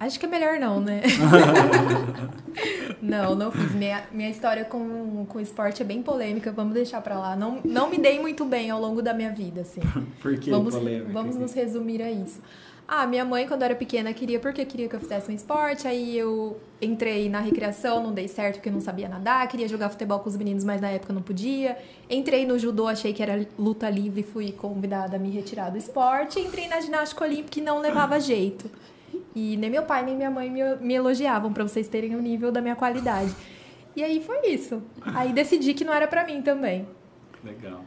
Acho 0.00 0.18
que 0.18 0.26
é 0.26 0.28
melhor 0.28 0.58
não, 0.58 0.80
né? 0.80 1.00
não, 3.00 3.36
não 3.36 3.52
fiz. 3.52 3.72
Minha, 3.72 4.02
minha 4.10 4.28
história 4.28 4.64
com, 4.64 5.24
com 5.28 5.38
esporte 5.38 5.82
é 5.82 5.84
bem 5.84 6.02
polêmica, 6.02 6.50
vamos 6.50 6.74
deixar 6.74 7.00
pra 7.00 7.16
lá. 7.16 7.36
Não, 7.36 7.60
não 7.64 7.88
me 7.88 7.96
dei 7.96 8.18
muito 8.18 8.44
bem 8.44 8.68
ao 8.68 8.80
longo 8.80 9.00
da 9.00 9.14
minha 9.14 9.30
vida, 9.30 9.60
assim. 9.60 9.80
Por 10.20 10.36
que 10.36 10.50
vamos, 10.50 10.74
polêmica? 10.74 11.12
Vamos 11.12 11.36
nos 11.36 11.52
resumir 11.52 12.02
a 12.02 12.10
isso. 12.10 12.40
Ah, 12.94 13.06
minha 13.06 13.24
mãe, 13.24 13.48
quando 13.48 13.62
era 13.62 13.74
pequena, 13.74 14.12
queria 14.12 14.38
porque 14.38 14.66
queria 14.66 14.86
que 14.86 14.94
eu 14.94 15.00
fizesse 15.00 15.32
um 15.32 15.34
esporte. 15.34 15.88
Aí 15.88 16.14
eu 16.14 16.60
entrei 16.78 17.26
na 17.26 17.40
recreação, 17.40 18.02
não 18.02 18.12
dei 18.12 18.28
certo 18.28 18.56
porque 18.56 18.68
eu 18.68 18.72
não 18.74 18.82
sabia 18.82 19.08
nadar. 19.08 19.48
Queria 19.48 19.66
jogar 19.66 19.88
futebol 19.88 20.20
com 20.20 20.28
os 20.28 20.36
meninos, 20.36 20.62
mas 20.62 20.78
na 20.78 20.90
época 20.90 21.10
não 21.10 21.22
podia. 21.22 21.78
Entrei 22.10 22.44
no 22.44 22.58
judô, 22.58 22.86
achei 22.86 23.14
que 23.14 23.22
era 23.22 23.46
luta 23.58 23.88
livre, 23.88 24.22
fui 24.22 24.52
convidada 24.52 25.16
a 25.16 25.18
me 25.18 25.30
retirar 25.30 25.70
do 25.70 25.78
esporte. 25.78 26.38
Entrei 26.38 26.68
na 26.68 26.82
ginástica 26.82 27.24
olímpica 27.24 27.60
e 27.60 27.62
não 27.62 27.80
levava 27.80 28.20
jeito. 28.20 28.70
E 29.34 29.56
nem 29.56 29.70
meu 29.70 29.84
pai 29.84 30.04
nem 30.04 30.14
minha 30.14 30.30
mãe 30.30 30.50
me, 30.50 30.92
elogiavam, 30.92 31.50
para 31.50 31.66
vocês 31.66 31.88
terem 31.88 32.14
o 32.14 32.20
nível 32.20 32.52
da 32.52 32.60
minha 32.60 32.76
qualidade. 32.76 33.34
E 33.96 34.04
aí 34.04 34.22
foi 34.22 34.48
isso. 34.48 34.82
Aí 35.00 35.32
decidi 35.32 35.72
que 35.72 35.82
não 35.82 35.94
era 35.94 36.06
para 36.06 36.26
mim 36.26 36.42
também. 36.42 36.86
Legal. 37.42 37.86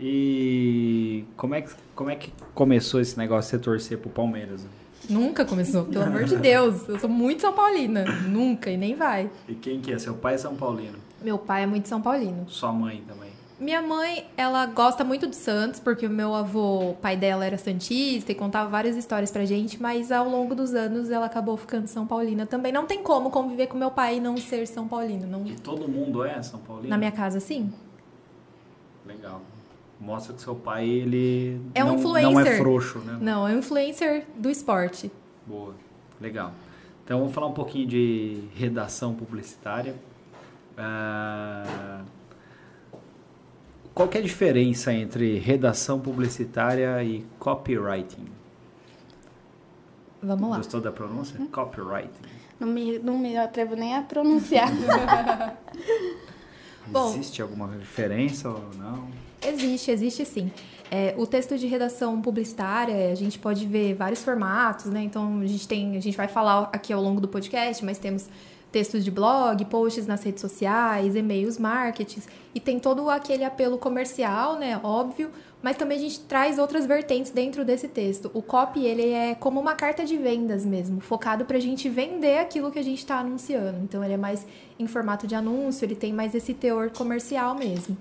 E 0.00 1.24
como 1.36 1.54
é 1.54 1.60
que, 1.60 1.70
como 1.94 2.08
é 2.08 2.16
que 2.16 2.32
começou 2.54 3.00
esse 3.00 3.18
negócio 3.18 3.50
de 3.50 3.58
você 3.58 3.62
torcer 3.62 3.98
pro 3.98 4.08
Palmeiras? 4.08 4.66
Nunca 5.08 5.44
começou, 5.44 5.84
pelo 5.84 6.04
amor 6.04 6.24
de 6.24 6.36
Deus. 6.36 6.88
Eu 6.88 6.98
sou 6.98 7.10
muito 7.10 7.42
São 7.42 7.52
Paulina. 7.52 8.04
Nunca, 8.26 8.70
e 8.70 8.76
nem 8.76 8.94
vai. 8.94 9.30
E 9.46 9.54
quem 9.54 9.80
que 9.80 9.92
é? 9.92 9.98
Seu 9.98 10.14
pai 10.14 10.34
é 10.34 10.38
São 10.38 10.54
Paulino? 10.54 10.98
Meu 11.22 11.36
pai 11.36 11.64
é 11.64 11.66
muito 11.66 11.86
São 11.86 12.00
Paulino. 12.00 12.48
Sua 12.48 12.72
mãe 12.72 13.02
também? 13.06 13.28
Minha 13.58 13.82
mãe, 13.82 14.26
ela 14.38 14.64
gosta 14.64 15.04
muito 15.04 15.26
do 15.26 15.34
Santos, 15.34 15.80
porque 15.80 16.06
o 16.06 16.10
meu 16.10 16.34
avô, 16.34 16.92
o 16.92 16.94
pai 16.94 17.14
dela 17.14 17.44
era 17.44 17.58
santista 17.58 18.32
e 18.32 18.34
contava 18.34 18.70
várias 18.70 18.96
histórias 18.96 19.30
pra 19.30 19.44
gente, 19.44 19.82
mas 19.82 20.10
ao 20.10 20.26
longo 20.26 20.54
dos 20.54 20.72
anos 20.72 21.10
ela 21.10 21.26
acabou 21.26 21.58
ficando 21.58 21.86
São 21.86 22.06
Paulina 22.06 22.46
também. 22.46 22.72
Não 22.72 22.86
tem 22.86 23.02
como 23.02 23.30
conviver 23.30 23.66
com 23.66 23.76
meu 23.76 23.90
pai 23.90 24.16
e 24.16 24.20
não 24.20 24.38
ser 24.38 24.66
São 24.66 24.88
Paulino. 24.88 25.26
Não... 25.26 25.46
E 25.46 25.56
todo 25.56 25.86
mundo 25.86 26.24
é 26.24 26.42
São 26.42 26.58
Paulino? 26.60 26.88
Na 26.88 26.96
minha 26.96 27.12
casa, 27.12 27.38
sim. 27.38 27.70
Legal. 29.04 29.42
Mostra 30.00 30.34
que 30.34 30.40
seu 30.40 30.54
pai, 30.54 30.88
ele 30.88 31.60
é 31.74 31.84
um 31.84 31.88
não, 31.88 31.94
influencer. 31.96 32.32
não 32.32 32.40
é 32.40 32.56
frouxo, 32.56 32.98
né? 33.00 33.18
Não, 33.20 33.46
é 33.46 33.54
um 33.54 33.58
influencer 33.58 34.26
do 34.34 34.48
esporte. 34.48 35.12
Boa, 35.46 35.74
legal. 36.20 36.52
Então 37.04 37.18
vamos 37.18 37.34
falar 37.34 37.48
um 37.48 37.52
pouquinho 37.52 37.86
de 37.86 38.44
redação 38.56 39.14
publicitária. 39.14 39.94
Uh 40.72 42.20
qual 44.00 44.08
é 44.14 44.18
a 44.18 44.22
diferença 44.22 44.92
entre 44.94 45.38
redação 45.38 46.00
publicitária 46.00 47.04
e 47.04 47.26
copywriting? 47.38 48.28
Vamos 50.22 50.48
lá. 50.48 50.56
Gostou 50.56 50.80
da 50.80 50.90
pronúncia? 50.90 51.38
Hum? 51.38 51.48
Copywriting. 51.48 52.08
Não 52.58 52.68
me, 52.68 52.98
não 52.98 53.18
me 53.18 53.36
atrevo 53.36 53.74
nem 53.74 53.94
a 53.94 54.02
pronunciar. 54.02 54.70
Bom, 56.86 57.10
existe 57.10 57.42
alguma 57.42 57.68
diferença 57.76 58.48
ou 58.48 58.70
não? 58.78 59.08
Existe, 59.46 59.90
existe 59.90 60.24
sim. 60.24 60.50
É, 60.90 61.14
o 61.16 61.26
texto 61.26 61.56
de 61.56 61.66
redação 61.66 62.20
publicitária, 62.20 63.12
a 63.12 63.14
gente 63.14 63.38
pode 63.38 63.66
ver 63.66 63.94
vários 63.94 64.22
formatos, 64.22 64.86
né? 64.86 65.02
Então 65.02 65.40
a 65.40 65.46
gente 65.46 65.66
tem, 65.66 65.96
a 65.96 66.00
gente 66.00 66.16
vai 66.16 66.28
falar 66.28 66.68
aqui 66.72 66.92
ao 66.92 67.00
longo 67.00 67.20
do 67.20 67.28
podcast, 67.28 67.84
mas 67.84 67.98
temos 67.98 68.28
textos 68.70 69.04
de 69.04 69.10
blog, 69.10 69.64
posts 69.64 70.06
nas 70.06 70.22
redes 70.22 70.40
sociais, 70.40 71.16
e-mails, 71.16 71.58
marketing, 71.58 72.22
e 72.54 72.60
tem 72.60 72.78
todo 72.78 73.08
aquele 73.10 73.44
apelo 73.44 73.78
comercial, 73.78 74.58
né, 74.58 74.80
óbvio, 74.82 75.30
mas 75.62 75.76
também 75.76 75.98
a 75.98 76.00
gente 76.00 76.20
traz 76.20 76.58
outras 76.58 76.86
vertentes 76.86 77.30
dentro 77.30 77.64
desse 77.64 77.88
texto. 77.88 78.30
O 78.32 78.40
copy, 78.40 78.84
ele 78.84 79.10
é 79.10 79.34
como 79.34 79.60
uma 79.60 79.74
carta 79.74 80.04
de 80.04 80.16
vendas 80.16 80.64
mesmo, 80.64 81.00
focado 81.00 81.44
para 81.44 81.56
a 81.56 81.60
gente 81.60 81.88
vender 81.88 82.38
aquilo 82.38 82.70
que 82.70 82.78
a 82.78 82.84
gente 82.84 82.98
está 82.98 83.18
anunciando. 83.18 83.78
Então, 83.82 84.02
ele 84.02 84.14
é 84.14 84.16
mais 84.16 84.46
em 84.78 84.86
formato 84.86 85.26
de 85.26 85.34
anúncio, 85.34 85.84
ele 85.84 85.96
tem 85.96 86.12
mais 86.12 86.34
esse 86.34 86.54
teor 86.54 86.90
comercial 86.90 87.54
mesmo. 87.54 87.96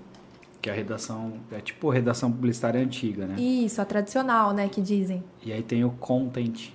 Que 0.61 0.69
a 0.69 0.73
redação 0.73 1.33
é 1.51 1.59
tipo 1.59 1.89
redação 1.89 2.31
publicitária 2.31 2.81
antiga, 2.81 3.25
né? 3.25 3.39
Isso, 3.39 3.81
a 3.81 3.85
tradicional, 3.85 4.53
né, 4.53 4.67
que 4.67 4.81
dizem. 4.81 5.23
E 5.45 5.53
aí 5.53 5.63
tem 5.63 5.85
o 5.85 5.91
content 5.91 6.71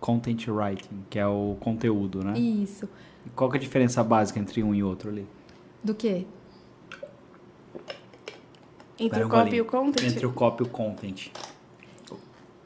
content 0.00 0.48
writing, 0.48 1.04
que 1.08 1.18
é 1.18 1.26
o 1.26 1.56
conteúdo, 1.60 2.24
né? 2.24 2.38
Isso. 2.38 2.88
E 3.24 3.30
qual 3.30 3.50
que 3.50 3.56
é 3.56 3.60
a 3.60 3.62
diferença 3.62 4.02
básica 4.02 4.40
entre 4.40 4.62
um 4.62 4.74
e 4.74 4.82
outro 4.82 5.10
ali? 5.10 5.26
Do 5.84 5.94
quê? 5.94 6.26
Entre 8.98 9.22
o 9.22 9.28
copy 9.28 9.56
e 9.56 9.60
o 9.60 9.64
content? 9.64 10.06
Entre 10.06 10.26
o 10.26 10.32
copy 10.32 10.62
e 10.62 10.66
o 10.66 10.68
content. 10.68 11.30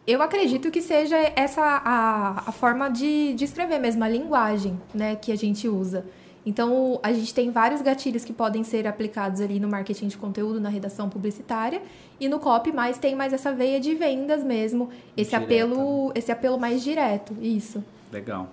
Eu 0.06 0.20
acredito 0.20 0.70
que 0.70 0.82
seja 0.82 1.16
essa 1.34 1.62
a, 1.62 2.48
a 2.48 2.52
forma 2.52 2.90
de, 2.90 3.32
de 3.34 3.44
escrever 3.44 3.78
mesmo, 3.78 4.04
a 4.04 4.08
linguagem 4.08 4.78
né, 4.92 5.16
que 5.16 5.32
a 5.32 5.36
gente 5.36 5.66
usa. 5.68 6.04
Então, 6.46 7.00
a 7.02 7.12
gente 7.12 7.32
tem 7.32 7.50
vários 7.50 7.80
gatilhos 7.80 8.24
que 8.24 8.32
podem 8.32 8.62
ser 8.64 8.86
aplicados 8.86 9.40
ali 9.40 9.58
no 9.58 9.68
marketing 9.68 10.08
de 10.08 10.18
conteúdo, 10.18 10.60
na 10.60 10.68
redação 10.68 11.08
publicitária 11.08 11.80
e 12.20 12.28
no 12.28 12.38
copy, 12.38 12.70
mas 12.70 12.98
tem 12.98 13.14
mais 13.14 13.32
essa 13.32 13.52
veia 13.52 13.80
de 13.80 13.94
vendas 13.94 14.44
mesmo, 14.44 14.90
esse 15.16 15.30
Direta. 15.30 15.46
apelo, 15.46 16.12
esse 16.14 16.30
apelo 16.30 16.58
mais 16.58 16.84
direto, 16.84 17.34
isso. 17.40 17.82
Legal. 18.12 18.50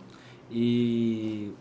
E 0.49 1.51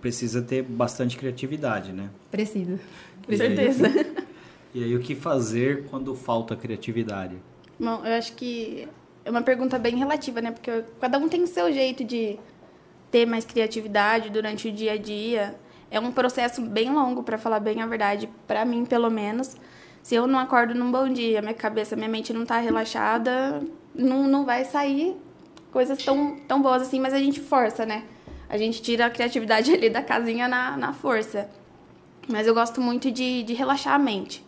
precisa 0.00 0.40
ter 0.40 0.62
bastante 0.62 1.16
criatividade, 1.16 1.92
né? 1.92 2.08
Precisa. 2.30 2.78
Com 3.26 3.36
certeza. 3.36 3.84
E 4.74 4.84
aí, 4.84 4.94
o 4.94 5.00
que 5.00 5.14
fazer 5.14 5.86
quando 5.86 6.14
falta 6.14 6.54
criatividade? 6.54 7.34
Bom, 7.80 8.04
eu 8.04 8.12
acho 8.12 8.34
que 8.34 8.86
é 9.24 9.30
uma 9.30 9.40
pergunta 9.40 9.78
bem 9.78 9.96
relativa, 9.96 10.42
né? 10.42 10.50
Porque 10.50 10.84
cada 11.00 11.16
um 11.16 11.30
tem 11.30 11.42
o 11.42 11.46
seu 11.46 11.72
jeito 11.72 12.04
de 12.04 12.38
ter 13.10 13.24
mais 13.24 13.46
criatividade 13.46 14.28
durante 14.28 14.68
o 14.68 14.72
dia 14.72 14.92
a 14.92 14.96
dia 14.98 15.54
é 15.90 16.00
um 16.00 16.10
processo 16.10 16.60
bem 16.60 16.92
longo, 16.92 17.22
para 17.22 17.38
falar 17.38 17.60
bem 17.60 17.80
a 17.80 17.86
verdade, 17.86 18.28
para 18.46 18.64
mim, 18.64 18.84
pelo 18.84 19.10
menos. 19.10 19.56
Se 20.02 20.14
eu 20.14 20.26
não 20.26 20.38
acordo 20.38 20.74
num 20.74 20.90
bom 20.90 21.08
dia, 21.08 21.40
minha 21.42 21.54
cabeça, 21.54 21.96
minha 21.96 22.08
mente 22.08 22.32
não 22.32 22.42
está 22.42 22.58
relaxada, 22.58 23.62
não, 23.94 24.24
não 24.24 24.44
vai 24.44 24.64
sair 24.64 25.16
coisas 25.72 26.02
tão, 26.04 26.36
tão 26.48 26.62
boas 26.62 26.82
assim, 26.82 27.00
mas 27.00 27.12
a 27.12 27.18
gente 27.18 27.40
força, 27.40 27.84
né? 27.84 28.04
A 28.48 28.56
gente 28.56 28.80
tira 28.80 29.06
a 29.06 29.10
criatividade 29.10 29.72
ali 29.74 29.90
da 29.90 30.02
casinha 30.02 30.48
na, 30.48 30.76
na 30.76 30.92
força. 30.92 31.50
Mas 32.28 32.46
eu 32.46 32.54
gosto 32.54 32.80
muito 32.80 33.10
de, 33.10 33.42
de 33.42 33.54
relaxar 33.54 33.94
a 33.94 33.98
mente. 33.98 34.44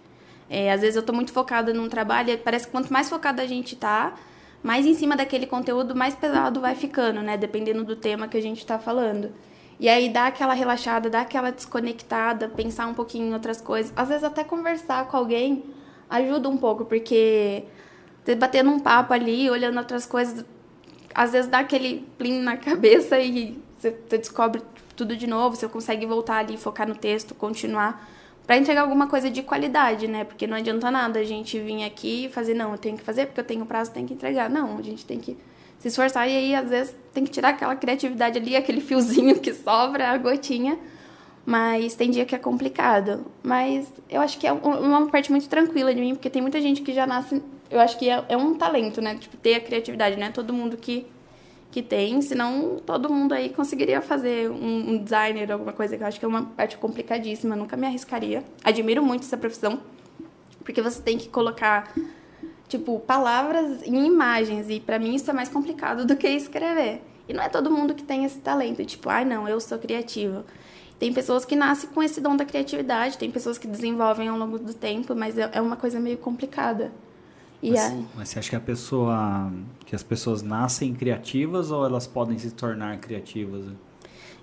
É, 0.49 0.73
às 0.73 0.81
vezes 0.81 0.97
eu 0.97 1.01
estou 1.01 1.15
muito 1.15 1.33
focada 1.33 1.75
num 1.75 1.89
trabalho, 1.89 2.37
parece 2.39 2.67
que 2.67 2.73
quanto 2.73 2.93
mais 2.93 3.09
focada 3.09 3.43
a 3.43 3.47
gente 3.47 3.77
tá, 3.77 4.15
mais 4.63 4.87
em 4.87 4.95
cima 4.95 5.15
daquele 5.15 5.47
conteúdo, 5.47 5.95
mais 5.95 6.15
pesado 6.15 6.61
vai 6.61 6.75
ficando, 6.75 7.21
né? 7.21 7.37
Dependendo 7.37 7.85
do 7.85 7.95
tema 7.95 8.27
que 8.27 8.37
a 8.37 8.43
gente 8.43 8.59
está 8.59 8.79
falando. 8.79 9.33
E 9.81 9.89
aí 9.89 10.09
dá 10.09 10.27
aquela 10.27 10.55
relaxada, 10.55 11.09
dá 11.09 11.21
aquela 11.21 11.51
desconectada, 11.51 12.49
pensar 12.49 12.87
um 12.89 12.95
pouquinho 12.95 13.29
em 13.29 13.33
outras 13.33 13.61
coisas. 13.61 13.93
Às 13.95 14.09
vezes 14.09 14.25
até 14.25 14.43
conversar 14.43 15.07
com 15.07 15.17
alguém 15.17 15.65
ajuda 16.11 16.49
um 16.49 16.57
pouco, 16.57 16.85
porque 16.85 17.65
você 18.25 18.35
batendo 18.35 18.71
um 18.71 18.81
papo 18.81 19.13
ali, 19.13 19.49
olhando 19.49 19.79
outras 19.79 20.05
coisas, 20.05 20.45
às 21.15 21.33
vezes 21.33 21.49
dá 21.49 21.61
aquele 21.61 22.07
plim 22.19 22.41
na 22.41 22.57
cabeça 22.57 23.19
e 23.21 23.57
você, 23.77 23.97
você 24.09 24.19
descobre 24.19 24.63
tudo 24.97 25.17
de 25.17 25.27
novo, 25.29 25.55
você 25.55 25.69
consegue 25.69 26.05
voltar 26.07 26.39
ali, 26.39 26.57
focar 26.57 26.89
no 26.89 26.97
texto, 26.97 27.35
continuar 27.35 28.09
para 28.49 28.57
entregar 28.57 28.81
alguma 28.81 29.07
coisa 29.07 29.31
de 29.31 29.43
qualidade, 29.43 30.09
né? 30.09 30.25
Porque 30.25 30.47
não 30.47 30.57
adianta 30.57 30.91
nada 30.91 31.21
a 31.21 31.25
gente 31.25 31.61
vir 31.61 31.85
aqui 31.85 32.25
e 32.25 32.29
fazer, 32.31 32.55
não, 32.55 32.73
eu 32.73 32.79
tenho 32.79 32.97
que 32.97 33.05
fazer 33.05 33.27
porque 33.27 33.41
eu 33.41 33.45
tenho 33.45 33.67
prazo, 33.67 33.93
tenho 33.93 34.09
que 34.09 34.15
entregar. 34.15 34.49
Não, 34.49 34.79
a 34.79 34.83
gente 34.83 35.05
tem 35.05 35.21
que 35.21 35.37
se 35.79 35.89
esforçar 35.89 36.29
e 36.29 36.37
aí 36.37 36.55
às 36.55 36.69
vezes 36.69 36.95
tem 37.13 37.25
que 37.25 37.31
tirar 37.31 37.51
aquela 37.51 37.77
criatividade 37.77 38.39
ali, 38.39 38.57
aquele 38.57 38.81
fiozinho 38.81 39.39
que 39.39 39.55
sobra, 39.55 40.11
a 40.11 40.19
gotinha. 40.19 40.79
Mas 41.47 41.95
tem 41.95 42.11
dia 42.11 42.27
que 42.27 42.35
é 42.35 42.39
complicado. 42.39 43.25
Mas 43.43 43.91
eu 44.11 44.21
acho 44.21 44.39
que 44.39 44.47
é 44.47 44.53
uma 44.53 45.07
parte 45.07 45.31
muito 45.31 45.49
tranquila 45.49 45.95
de 45.95 46.01
mim, 46.01 46.15
porque 46.15 46.29
tem 46.29 46.43
muita 46.43 46.61
gente 46.61 46.83
que 46.83 46.93
já 46.93 47.07
nasce. 47.07 47.43
Eu 47.71 47.81
acho 47.81 47.99
que 47.99 48.09
é, 48.09 48.23
é 48.29 48.37
um 48.37 48.55
talento, 48.55 49.01
né? 49.01 49.15
Tipo, 49.15 49.35
ter 49.39 49.55
a 49.55 49.61
criatividade, 49.61 50.19
né? 50.19 50.31
Todo 50.31 50.53
mundo 50.53 50.77
que, 50.77 51.07
que 51.71 51.81
tem, 51.83 52.21
senão 52.21 52.77
todo 52.85 53.09
mundo 53.09 53.33
aí 53.33 53.49
conseguiria 53.49 54.03
fazer 54.03 54.51
um, 54.51 54.91
um 54.91 54.99
designer, 55.03 55.51
alguma 55.51 55.73
coisa, 55.73 55.97
que 55.97 56.03
eu 56.03 56.07
acho 56.07 56.19
que 56.19 56.25
é 56.27 56.29
uma 56.29 56.43
parte 56.45 56.77
complicadíssima, 56.77 57.57
nunca 57.57 57.79
me 57.79 57.87
arriscaria. 57.87 58.45
Admiro 58.63 59.03
muito 59.03 59.23
essa 59.23 59.39
profissão, 59.39 59.81
porque 60.63 60.83
você 60.83 61.01
tem 61.01 61.17
que 61.17 61.31
colocar 61.31 61.95
tipo, 62.69 63.01
palavras 63.01 63.83
em 63.83 64.07
imagens. 64.07 64.69
E 64.69 64.79
para 64.79 64.99
mim 64.99 65.15
isso 65.15 65.31
é 65.31 65.33
mais 65.33 65.49
complicado 65.49 66.05
do 66.05 66.17
que 66.17 66.29
escrever. 66.29 67.03
E 67.29 67.33
não 67.33 67.43
é 67.43 67.49
todo 67.49 67.71
mundo 67.71 67.95
que 67.95 68.03
tem 68.03 68.25
esse 68.25 68.39
talento. 68.39 68.85
Tipo, 68.85 69.09
ai, 69.09 69.23
ah, 69.23 69.27
não, 69.27 69.49
eu 69.49 69.61
sou 69.61 69.79
criativa. 69.79 70.45
Tem 70.99 71.13
pessoas 71.13 71.45
que 71.45 71.55
nascem 71.55 71.89
com 71.91 72.03
esse 72.03 72.21
dom 72.21 72.37
da 72.37 72.45
criatividade, 72.45 73.19
tem 73.19 73.31
pessoas 73.31 73.57
que 73.57 73.69
desenvolvem 73.69 74.29
ao 74.29 74.37
longo 74.37 74.59
do 74.59 74.75
tempo, 74.75 75.15
mas 75.15 75.39
é, 75.39 75.49
é 75.53 75.61
uma 75.61 75.77
coisa 75.77 76.01
meio 76.01 76.19
complicada. 76.19 76.91
E 77.63 77.71
mas, 77.71 78.05
mas 78.15 78.29
você 78.29 78.39
acha 78.39 78.51
que 78.51 78.57
a 78.57 78.61
pessoa, 78.61 79.53
que 79.87 79.95
as 79.95 80.03
pessoas 80.03 80.43
nascem 80.43 80.95
criativas 80.95 81.71
ou 81.71 81.85
elas 81.85 82.07
podem 82.07 82.39
se 82.39 82.51
tornar 82.51 82.99
criativas? 82.99 83.65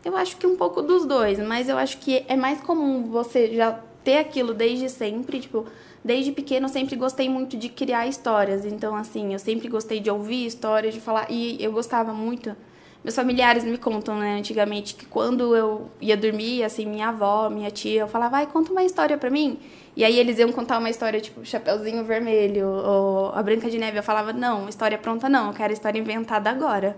Eu 0.03 0.15
acho 0.15 0.37
que 0.37 0.45
um 0.45 0.55
pouco 0.55 0.81
dos 0.81 1.05
dois, 1.05 1.39
mas 1.39 1.67
eu 1.67 1.77
acho 1.77 1.97
que 1.97 2.23
é 2.27 2.35
mais 2.35 2.61
comum 2.61 3.09
você 3.09 3.53
já 3.53 3.79
ter 4.05 4.19
aquilo 4.19 4.53
desde 4.53 4.87
sempre, 4.87 5.39
tipo, 5.39 5.65
desde 6.03 6.31
pequeno 6.31 6.67
eu 6.67 6.69
sempre 6.69 6.95
gostei 6.95 7.27
muito 7.27 7.57
de 7.57 7.67
criar 7.67 8.07
histórias. 8.07 8.63
Então, 8.63 8.95
assim, 8.95 9.33
eu 9.33 9.39
sempre 9.39 9.67
gostei 9.67 9.99
de 9.99 10.09
ouvir 10.11 10.45
histórias, 10.45 10.93
de 10.93 11.01
falar. 11.01 11.25
E 11.29 11.57
eu 11.59 11.71
gostava 11.71 12.13
muito. 12.13 12.55
meus 13.03 13.15
familiares 13.15 13.63
me 13.63 13.77
contam, 13.77 14.17
né, 14.17 14.37
antigamente, 14.37 14.95
que 14.95 15.05
quando 15.05 15.55
eu 15.55 15.89
ia 15.99 16.15
dormir, 16.15 16.63
assim, 16.63 16.85
minha 16.85 17.09
avó, 17.09 17.49
minha 17.49 17.71
tia, 17.71 18.01
eu 18.01 18.07
falava, 18.07 18.37
vai, 18.37 18.47
conta 18.47 18.71
uma 18.71 18.83
história 18.83 19.17
pra 19.17 19.29
mim. 19.29 19.59
E 19.95 20.03
aí 20.03 20.19
eles 20.19 20.37
iam 20.39 20.51
contar 20.51 20.77
uma 20.77 20.89
história, 20.89 21.19
tipo, 21.19 21.43
Chapeuzinho 21.43 22.03
Vermelho, 22.03 22.67
ou 22.67 23.31
A 23.33 23.41
Branca 23.41 23.69
de 23.69 23.77
Neve. 23.79 23.97
Eu 23.97 24.03
falava, 24.03 24.31
não, 24.33 24.69
história 24.69 24.97
pronta 24.97 25.27
não, 25.27 25.47
eu 25.47 25.53
quero 25.53 25.73
história 25.73 25.99
inventada 25.99 26.49
agora. 26.49 26.95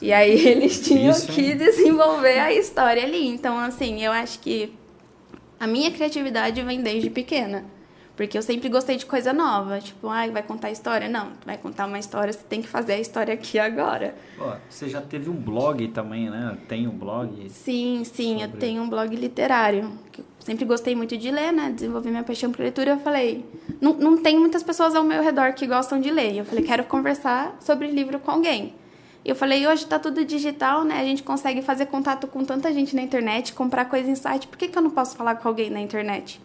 E 0.00 0.12
aí 0.12 0.46
eles 0.46 0.80
tinham 0.86 1.10
Isso, 1.10 1.26
que 1.32 1.54
desenvolver 1.54 2.38
a 2.38 2.52
história 2.52 3.02
ali. 3.02 3.26
Então, 3.28 3.58
assim, 3.58 4.02
eu 4.02 4.12
acho 4.12 4.38
que 4.40 4.72
a 5.58 5.66
minha 5.66 5.90
criatividade 5.90 6.62
vem 6.62 6.82
desde 6.82 7.10
pequena. 7.10 7.64
Porque 8.18 8.36
eu 8.36 8.42
sempre 8.42 8.68
gostei 8.68 8.96
de 8.96 9.06
coisa 9.06 9.32
nova. 9.32 9.78
Tipo, 9.78 10.08
ai, 10.08 10.28
ah, 10.28 10.32
vai 10.32 10.42
contar 10.42 10.72
história? 10.72 11.08
Não, 11.08 11.28
vai 11.46 11.56
contar 11.56 11.86
uma 11.86 12.00
história, 12.00 12.32
você 12.32 12.42
tem 12.48 12.60
que 12.60 12.66
fazer 12.66 12.94
a 12.94 12.98
história 12.98 13.32
aqui 13.32 13.58
agora. 13.60 14.12
Você 14.68 14.88
já 14.88 15.00
teve 15.00 15.30
um 15.30 15.36
blog 15.36 15.86
também, 15.88 16.28
né? 16.28 16.58
Tem 16.66 16.88
um 16.88 16.98
blog? 16.98 17.48
Sim, 17.48 18.02
sim, 18.04 18.40
sobre... 18.40 18.56
eu 18.56 18.58
tenho 18.58 18.82
um 18.82 18.88
blog 18.88 19.14
literário. 19.14 19.92
Que 20.10 20.20
eu 20.20 20.24
sempre 20.40 20.64
gostei 20.64 20.96
muito 20.96 21.16
de 21.16 21.30
ler, 21.30 21.52
né? 21.52 21.70
Desenvolvi 21.70 22.10
minha 22.10 22.24
paixão 22.24 22.50
por 22.50 22.60
leitura. 22.60 22.90
Eu 22.90 22.98
falei, 22.98 23.44
não, 23.80 23.94
não 23.94 24.20
tem 24.20 24.36
muitas 24.36 24.64
pessoas 24.64 24.96
ao 24.96 25.04
meu 25.04 25.22
redor 25.22 25.52
que 25.52 25.64
gostam 25.64 26.00
de 26.00 26.10
ler. 26.10 26.38
Eu 26.38 26.44
falei, 26.44 26.64
quero 26.64 26.82
conversar 26.82 27.56
sobre 27.60 27.86
livro 27.86 28.18
com 28.18 28.32
alguém. 28.32 28.74
Eu 29.28 29.36
falei, 29.36 29.66
hoje 29.66 29.82
está 29.82 29.98
tudo 29.98 30.24
digital, 30.24 30.84
né? 30.84 30.98
A 30.98 31.04
gente 31.04 31.22
consegue 31.22 31.60
fazer 31.60 31.84
contato 31.84 32.26
com 32.26 32.42
tanta 32.46 32.72
gente 32.72 32.96
na 32.96 33.02
internet, 33.02 33.52
comprar 33.52 33.84
coisa 33.84 34.10
em 34.10 34.14
site. 34.14 34.48
Por 34.48 34.56
que, 34.56 34.68
que 34.68 34.78
eu 34.78 34.80
não 34.80 34.90
posso 34.90 35.14
falar 35.16 35.34
com 35.34 35.46
alguém 35.46 35.68
na 35.68 35.78
internet? 35.82 36.40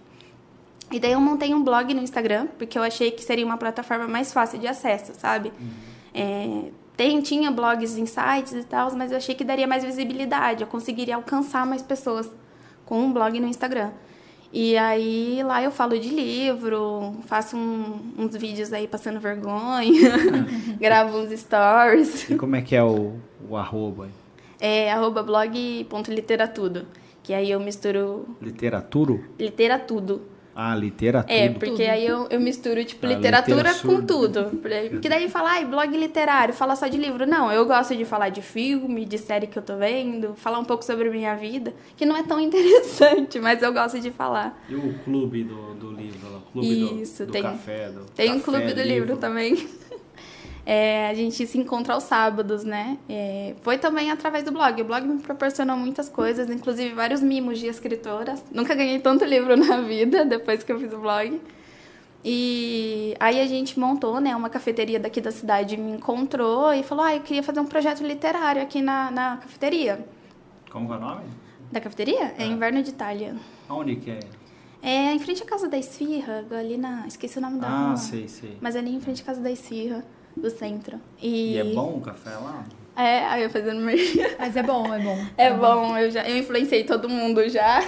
E 0.91 0.99
daí 0.99 1.13
eu 1.13 1.21
montei 1.21 1.53
um 1.53 1.63
blog 1.63 1.93
no 1.93 2.01
Instagram, 2.01 2.47
porque 2.57 2.77
eu 2.77 2.83
achei 2.83 3.09
que 3.09 3.23
seria 3.23 3.45
uma 3.45 3.55
plataforma 3.55 4.05
mais 4.05 4.33
fácil 4.33 4.59
de 4.59 4.67
acesso, 4.67 5.13
sabe? 5.17 5.53
Uhum. 5.57 5.69
É, 6.13 6.71
tem, 6.97 7.21
tinha 7.21 7.49
blogs 7.49 7.97
em 7.97 8.05
sites 8.05 8.51
e 8.51 8.63
tal, 8.65 8.93
mas 8.97 9.11
eu 9.11 9.17
achei 9.17 9.33
que 9.33 9.45
daria 9.45 9.65
mais 9.65 9.85
visibilidade, 9.85 10.61
eu 10.61 10.67
conseguiria 10.67 11.15
alcançar 11.15 11.65
mais 11.65 11.81
pessoas 11.81 12.29
com 12.85 12.99
um 12.99 13.13
blog 13.13 13.39
no 13.39 13.47
Instagram. 13.47 13.91
E 14.55 14.77
aí 14.77 15.41
lá 15.43 15.63
eu 15.63 15.71
falo 15.71 15.97
de 15.97 16.09
livro, 16.09 17.15
faço 17.25 17.57
um, 17.57 17.99
uns 18.15 18.35
vídeos 18.37 18.71
aí 18.71 18.87
passando 18.87 19.19
vergonha, 19.19 19.89
gravo 20.79 21.17
uns 21.17 21.31
stories. 21.39 22.29
E 22.29 22.35
como 22.35 22.55
é 22.55 22.61
que 22.61 22.75
é 22.75 22.83
o, 22.83 23.13
o 23.49 23.57
arroba? 23.57 24.09
É 24.59 24.91
arroba 24.91 25.23
blog.literatudo, 25.23 26.85
que 27.23 27.33
aí 27.33 27.49
eu 27.49 27.59
misturo... 27.59 28.27
Literaturo? 28.39 29.25
Literatudo. 29.39 30.21
Ah, 30.55 30.75
literatura. 30.75 31.33
É, 31.35 31.49
porque 31.49 31.71
tudo. 31.71 31.81
aí 31.81 32.05
eu, 32.05 32.27
eu 32.29 32.39
misturo, 32.39 32.83
tipo, 32.85 33.05
ah, 33.05 33.09
literatura 33.09 33.73
com 33.75 34.01
tudo. 34.05 34.51
Porque 34.91 35.09
daí 35.09 35.27
fala, 35.29 35.51
ai, 35.51 35.65
blog 35.65 35.95
literário, 35.97 36.53
fala 36.53 36.75
só 36.75 36.87
de 36.87 36.97
livro. 36.97 37.25
Não, 37.25 37.51
eu 37.51 37.65
gosto 37.65 37.95
de 37.95 38.05
falar 38.05 38.29
de 38.29 38.41
filme, 38.41 39.05
de 39.05 39.17
série 39.17 39.47
que 39.47 39.57
eu 39.57 39.63
tô 39.63 39.77
vendo, 39.77 40.35
falar 40.35 40.59
um 40.59 40.65
pouco 40.65 40.83
sobre 40.83 41.07
a 41.07 41.11
minha 41.11 41.35
vida, 41.35 41.73
que 41.97 42.05
não 42.05 42.15
é 42.15 42.23
tão 42.23 42.39
interessante, 42.41 43.39
mas 43.39 43.61
eu 43.63 43.73
gosto 43.73 43.99
de 43.99 44.11
falar. 44.11 44.63
E 44.69 44.75
o 44.75 44.93
clube 45.03 45.43
do, 45.43 45.73
do 45.73 45.91
livro, 45.91 46.37
o 46.37 46.51
clube 46.51 47.01
Isso, 47.01 47.23
do, 47.23 47.27
do 47.27 47.31
tem, 47.31 47.41
café, 47.43 47.89
do 47.89 48.05
Tem 48.15 48.27
café, 48.27 48.39
um 48.39 48.41
clube 48.41 48.73
do 48.73 48.81
livro, 48.81 49.05
livro 49.05 49.17
também. 49.17 49.67
É, 50.65 51.09
a 51.09 51.13
gente 51.13 51.45
se 51.45 51.57
encontra 51.57 51.93
aos 51.93 52.03
sábados, 52.03 52.63
né? 52.63 52.97
É, 53.09 53.53
foi 53.61 53.77
também 53.77 54.11
através 54.11 54.45
do 54.45 54.51
blog. 54.51 54.81
O 54.81 54.85
blog 54.85 55.05
me 55.05 55.21
proporcionou 55.21 55.75
muitas 55.75 56.07
coisas, 56.07 56.49
inclusive 56.49 56.93
vários 56.93 57.21
mimos 57.21 57.59
de 57.59 57.67
escritoras. 57.67 58.43
Nunca 58.51 58.73
ganhei 58.73 58.99
tanto 58.99 59.25
livro 59.25 59.55
na 59.57 59.81
vida 59.81 60.23
depois 60.23 60.63
que 60.63 60.71
eu 60.71 60.79
fiz 60.79 60.93
o 60.93 60.99
blog. 60.99 61.41
E 62.23 63.13
aí 63.19 63.41
a 63.41 63.45
gente 63.45 63.77
montou, 63.77 64.21
né? 64.21 64.33
Uma 64.33 64.49
cafeteria 64.49 64.97
daqui 64.97 65.19
da 65.19 65.31
cidade 65.31 65.75
me 65.75 65.91
encontrou 65.91 66.73
e 66.73 66.81
falou: 66.81 67.03
Ah, 67.03 67.13
eu 67.13 67.21
queria 67.21 67.43
fazer 67.43 67.59
um 67.59 67.65
projeto 67.65 68.01
literário 68.01 68.61
aqui 68.61 68.81
na, 68.81 69.11
na 69.11 69.37
cafeteria. 69.37 70.05
Como 70.71 70.91
é 70.93 70.97
o 70.97 70.99
nome? 70.99 71.25
Da 71.69 71.81
cafeteria? 71.81 72.33
É, 72.37 72.43
é 72.43 72.45
Inverno 72.45 72.81
de 72.81 72.91
Itália. 72.91 73.35
Onde 73.69 73.97
que 73.97 74.11
é? 74.11 74.19
É 74.81 75.13
em 75.13 75.19
frente 75.19 75.43
à 75.43 75.45
casa 75.45 75.67
da 75.67 75.77
Esfirra, 75.77 76.45
ali 76.51 76.77
na. 76.77 77.05
Esqueci 77.05 77.37
o 77.37 77.41
nome 77.41 77.59
da 77.59 77.67
ah, 77.67 77.79
rua. 77.81 77.93
Ah, 77.93 77.97
sei, 77.97 78.29
sei. 78.29 78.57
Mas 78.61 78.77
ali 78.77 78.95
em 78.95 79.01
frente 79.01 79.21
à 79.21 79.25
casa 79.25 79.41
da 79.41 79.51
Esfirra 79.51 80.05
do 80.35 80.49
centro. 80.49 80.99
E, 81.21 81.53
e 81.53 81.57
é 81.57 81.63
bom 81.63 81.97
o 81.97 82.01
café 82.01 82.31
lá? 82.31 82.63
É, 82.95 83.25
aí 83.25 83.43
eu 83.43 83.49
fazendo 83.49 83.81
merchan. 83.81 84.21
Mas 84.37 84.55
é 84.55 84.63
bom, 84.63 84.93
é 84.93 84.99
bom. 84.99 85.17
É, 85.37 85.45
é 85.45 85.53
bom, 85.53 85.87
bom, 85.87 85.97
eu 85.97 86.11
já 86.11 86.27
eu 86.27 86.37
influenciei 86.37 86.83
todo 86.83 87.09
mundo 87.09 87.47
já. 87.49 87.81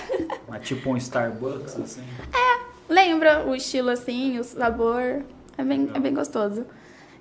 Mas 0.48 0.68
tipo 0.68 0.90
um 0.90 0.98
Starbucks, 0.98 1.80
assim? 1.80 2.04
É, 2.34 2.94
lembra 2.94 3.46
o 3.48 3.56
estilo 3.56 3.90
assim, 3.90 4.40
o 4.40 4.44
sabor. 4.44 5.24
É 5.58 5.64
bem, 5.64 5.90
é 5.94 6.00
bem 6.00 6.14
gostoso. 6.14 6.66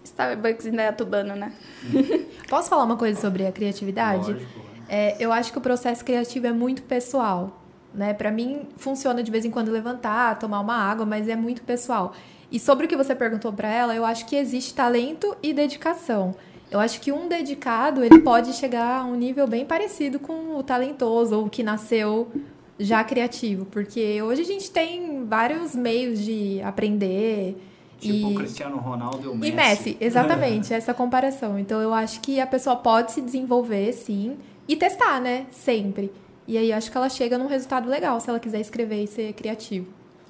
Starbucks 0.03 0.67
ainda 0.67 0.83
é 0.83 0.93
tubano, 0.93 1.35
né? 1.35 1.53
Posso 2.49 2.69
falar 2.69 2.85
uma 2.85 2.97
coisa 2.97 3.21
sobre 3.21 3.47
a 3.47 3.53
criatividade? 3.53 4.33
Lógico. 4.33 4.61
É, 4.89 5.17
eu 5.19 5.33
acho 5.33 5.53
que 5.53 5.59
o 5.59 5.61
processo 5.61 6.05
criativo 6.05 6.47
é 6.47 6.53
muito 6.53 6.83
pessoal. 6.83 7.61
Né? 7.93 8.13
Para 8.13 8.31
mim, 8.31 8.69
funciona 8.77 9.23
de 9.23 9.31
vez 9.31 9.45
em 9.45 9.51
quando 9.51 9.71
levantar, 9.71 10.39
tomar 10.39 10.61
uma 10.61 10.75
água, 10.75 11.07
mas 11.07 11.29
é 11.29 11.37
muito 11.37 11.63
pessoal. 11.63 12.13
E 12.51 12.59
sobre 12.59 12.87
o 12.87 12.89
que 12.89 12.97
você 12.97 13.15
perguntou 13.15 13.53
para 13.53 13.69
ela, 13.69 13.95
eu 13.95 14.05
acho 14.05 14.27
que 14.27 14.37
existe 14.37 14.75
talento 14.75 15.37
e 15.43 15.53
dedicação. 15.53 16.35
Eu 16.71 16.81
acho 16.81 17.01
que 17.01 17.13
um 17.13 17.29
dedicado, 17.29 18.03
ele 18.03 18.21
pode 18.21 18.53
chegar 18.53 19.03
a 19.03 19.05
um 19.05 19.15
nível 19.15 19.47
bem 19.47 19.65
parecido 19.65 20.19
com 20.19 20.57
o 20.57 20.63
talentoso 20.63 21.37
ou 21.37 21.47
o 21.47 21.51
que 21.51 21.63
nasceu 21.63 22.31
já 22.79 23.05
criativo, 23.05 23.65
porque 23.67 24.21
hoje 24.21 24.43
a 24.43 24.45
gente 24.45 24.71
tem 24.71 25.25
vários 25.25 25.75
meios 25.75 26.19
de 26.19 26.61
aprender. 26.63 27.57
Tipo 28.01 28.33
e... 28.33 28.35
Cristiano 28.35 28.77
Ronaldo 28.79 29.25
e 29.25 29.29
o 29.29 29.35
Messi. 29.37 29.53
E 29.53 29.55
Messi, 29.55 29.97
exatamente, 30.03 30.75
essa 30.75 30.93
comparação. 30.93 31.59
Então 31.59 31.81
eu 31.81 31.95
acho 31.95 32.21
que 32.21 32.41
a 32.41 32.47
pessoa 32.47 32.77
pode 32.77 33.13
se 33.13 33.21
desenvolver, 33.21 33.93
sim, 33.93 34.37
e 34.67 34.75
testar, 34.75 35.21
né? 35.21 35.47
Sempre. 35.51 36.13
E 36.47 36.59
aí 36.59 36.71
eu 36.71 36.77
acho 36.77 36.91
que 36.91 36.97
ela 36.97 37.09
chega 37.09 37.39
num 37.39 37.47
resultado 37.47 37.89
legal 37.89 38.21
se 38.21 38.29
ela 38.29 38.41
quiser 38.41 38.61
escrever 38.61 39.05
e 39.05 39.07
ser 39.07 39.33
criativo. 39.33 39.87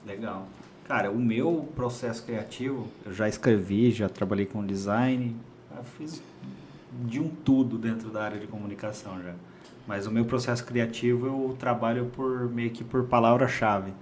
Legal. 0.06 0.46
Cara, 0.84 1.10
o 1.10 1.18
meu 1.18 1.66
processo 1.74 2.22
criativo, 2.24 2.86
eu 3.06 3.12
já 3.12 3.26
escrevi, 3.26 3.90
já 3.90 4.06
trabalhei 4.06 4.44
com 4.44 4.64
design, 4.64 5.34
fiz 5.96 6.22
de 7.06 7.18
um 7.18 7.28
tudo 7.28 7.78
dentro 7.78 8.10
da 8.10 8.22
área 8.22 8.38
de 8.38 8.46
comunicação 8.46 9.22
já. 9.22 9.32
Mas 9.86 10.06
o 10.06 10.10
meu 10.10 10.26
processo 10.26 10.64
criativo 10.64 11.26
eu 11.26 11.56
trabalho 11.58 12.06
por 12.14 12.50
meio 12.50 12.70
que 12.70 12.84
por 12.84 13.04
palavra-chave. 13.04 13.92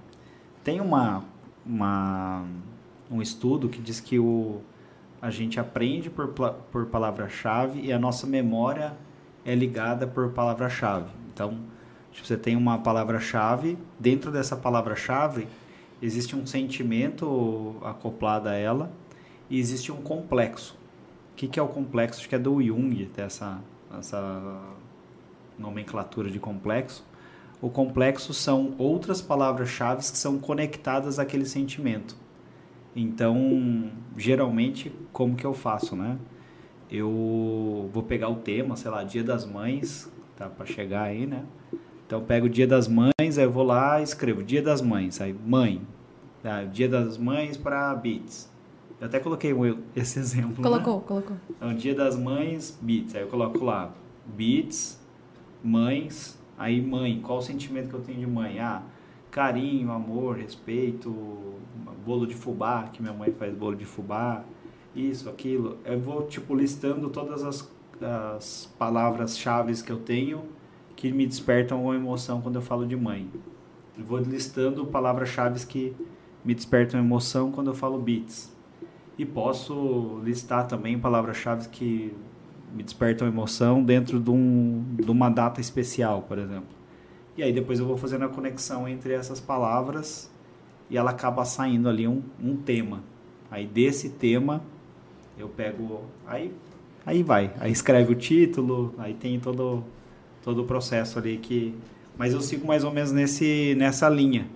Tem 0.65 0.81
uma, 0.81 1.25
uma 1.65 2.45
um 3.09 3.23
estudo 3.23 3.69
que 3.69 3.81
diz 3.81 4.01
que 4.01 4.19
o 4.19 4.61
a 5.21 5.31
gente 5.31 5.61
aprende 5.61 6.11
por, 6.11 6.29
por 6.29 6.87
palavra-chave 6.87 7.81
e 7.81 7.93
a 7.93 7.99
nossa 7.99 8.27
memória 8.27 8.93
é 9.45 9.55
ligada 9.55 10.05
por 10.05 10.31
palavra-chave. 10.31 11.13
Então, 11.33 11.61
tipo, 12.11 12.27
você 12.27 12.37
tem 12.37 12.57
uma 12.57 12.79
palavra-chave, 12.79 13.79
dentro 14.01 14.33
dessa 14.33 14.57
palavra-chave 14.57 15.47
existe 16.03 16.35
um 16.35 16.45
sentimento 16.45 17.77
acoplado 17.83 18.49
a 18.49 18.55
ela 18.55 18.93
e 19.49 19.59
existe 19.59 19.93
um 19.93 20.03
complexo. 20.03 20.77
O 21.33 21.37
que, 21.37 21.47
que 21.47 21.59
é 21.59 21.63
o 21.63 21.69
complexo? 21.69 22.21
Acho 22.21 22.29
que 22.29 22.35
é 22.35 22.39
do 22.39 22.61
Jung, 22.61 23.09
essa, 23.17 23.61
essa 23.99 24.61
nomenclatura 25.59 26.31
de 26.31 26.39
complexo. 26.39 27.05
O 27.61 27.71
complexo 27.71 28.35
são 28.35 28.75
outras 28.77 29.23
palavras-chave 29.23 30.01
que 30.01 30.19
são 30.19 30.39
conectadas 30.39 31.19
àquele 31.19 31.47
sentimento. 31.47 32.17
Então, 32.95 33.91
geralmente, 34.17 34.93
como 35.13 35.37
que 35.37 35.47
eu 35.47 35.55
faço, 35.55 35.95
né? 35.97 36.19
Eu 36.91 37.89
vou 37.93 38.03
pegar 38.03 38.29
o 38.29 38.37
tema, 38.37 38.77
sei 38.77 38.91
lá, 38.91 39.03
Dia 39.03 39.25
das 39.25 39.47
Mães, 39.47 40.11
tá 40.37 40.49
para 40.49 40.67
chegar 40.67 41.05
aí, 41.05 41.27
né? 41.27 41.45
Então 42.07 42.21
eu 42.21 42.27
pego 42.27 42.47
o 42.47 42.51
Dia 42.51 42.67
das 42.67 42.87
Mães, 42.87 43.39
aí 43.39 43.45
eu 43.45 43.51
vou 43.51 43.65
lá 43.65 44.01
e 44.01 44.03
escrevo 44.03 44.43
Dia 44.43 44.61
das 44.61 44.83
Mães, 44.83 45.19
aí 45.19 45.33
mãe, 45.33 45.81
Dia 46.73 46.89
das 46.89 47.17
Mães 47.19 47.57
para 47.57 47.95
Beats. 47.95 48.51
Eu 49.01 49.07
até 49.07 49.19
coloquei 49.19 49.53
esse 49.95 50.19
exemplo. 50.19 50.63
Colocou, 50.63 50.97
né? 50.97 51.03
colocou. 51.07 51.37
Então, 51.51 51.75
Dia 51.75 51.95
das 51.95 52.17
Mães, 52.17 52.79
Beats. 52.81 53.15
Aí 53.15 53.23
eu 53.23 53.29
coloco 53.29 53.65
lá 53.65 53.93
Beats, 54.27 55.01
mães, 55.63 56.39
aí 56.59 56.81
mãe, 56.81 57.21
qual 57.21 57.39
o 57.39 57.43
sentimento 57.43 57.89
que 57.89 57.95
eu 57.95 58.01
tenho 58.01 58.21
de 58.21 58.27
mãe? 58.27 58.61
Ah, 58.61 58.83
carinho, 59.31 59.91
amor, 59.91 60.37
respeito, 60.37 61.13
bolo 62.05 62.27
de 62.27 62.35
fubá, 62.35 62.85
que 62.93 63.01
minha 63.01 63.15
mãe 63.15 63.33
faz 63.33 63.55
bolo 63.55 63.75
de 63.75 63.85
fubá, 63.85 64.45
isso, 64.95 65.29
aquilo. 65.29 65.79
Eu 65.85 65.99
vou 65.99 66.27
tipo 66.27 66.55
listando 66.55 67.09
todas 67.11 67.43
as, 67.43 67.71
as 68.01 68.73
palavras-chave 68.79 69.83
que 69.83 69.91
eu 69.91 69.99
tenho 69.99 70.43
que 70.95 71.11
me 71.11 71.27
despertam 71.27 71.79
alguma 71.79 71.97
emoção 71.97 72.41
quando 72.41 72.57
eu 72.57 72.63
falo 72.63 72.87
de 72.87 72.95
mãe. 72.95 73.29
Eu 73.99 74.05
vou 74.05 74.19
listando 74.19 74.87
palavras-chave 74.87 75.67
que 75.67 75.97
me 76.45 76.55
despertam 76.55 77.01
emoção 77.01 77.51
quando 77.51 77.69
eu 77.69 77.75
falo 77.75 77.99
beats. 77.99 78.53
E 79.19 79.25
posso 79.25 80.21
listar 80.25 80.67
também 80.67 80.99
palavras-chave 80.99 81.69
que 81.69 82.15
me 82.75 82.83
despertam 82.83 83.29
emoção 83.29 83.83
dentro 83.83 84.19
de, 84.19 84.31
um, 84.31 84.85
de 84.95 85.11
uma 85.11 85.29
data 85.29 85.61
especial, 85.61 86.23
por 86.23 86.39
exemplo. 86.39 86.75
E 87.37 87.43
aí 87.43 87.53
depois 87.53 87.79
eu 87.79 87.87
vou 87.87 87.97
fazendo 87.97 88.25
a 88.25 88.29
conexão 88.29 88.89
entre 88.89 89.13
essas 89.13 89.41
palavras 89.41 90.31
e 90.91 90.97
ela 90.97 91.11
acaba 91.11 91.45
saindo 91.45 91.89
ali 91.89 92.09
um, 92.09 92.23
um 92.43 92.57
tema. 92.57 93.03
Aí 93.51 93.67
desse 93.67 94.11
tema 94.11 94.63
eu 95.39 95.49
pego. 95.49 96.03
Aí 96.27 96.53
Aí 97.05 97.23
vai, 97.23 97.53
aí 97.59 97.73
escreve 97.73 98.13
o 98.13 98.15
título, 98.15 98.95
aí 98.97 99.13
tem 99.13 99.39
todo, 99.41 99.83
todo 100.43 100.63
o 100.63 100.65
processo 100.65 101.19
ali 101.19 101.37
que... 101.37 101.75
Mas 102.17 102.33
eu 102.33 102.41
sigo 102.41 102.67
mais 102.67 102.85
ou 102.85 102.93
menos 102.93 103.11
nesse, 103.11 103.75
nessa 103.77 104.09
linha. 104.09 104.47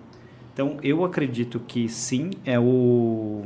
Então, 0.57 0.79
eu 0.83 1.05
acredito 1.05 1.61
que 1.61 1.87
sim, 1.87 2.31
é 2.42 2.59
o, 2.59 3.45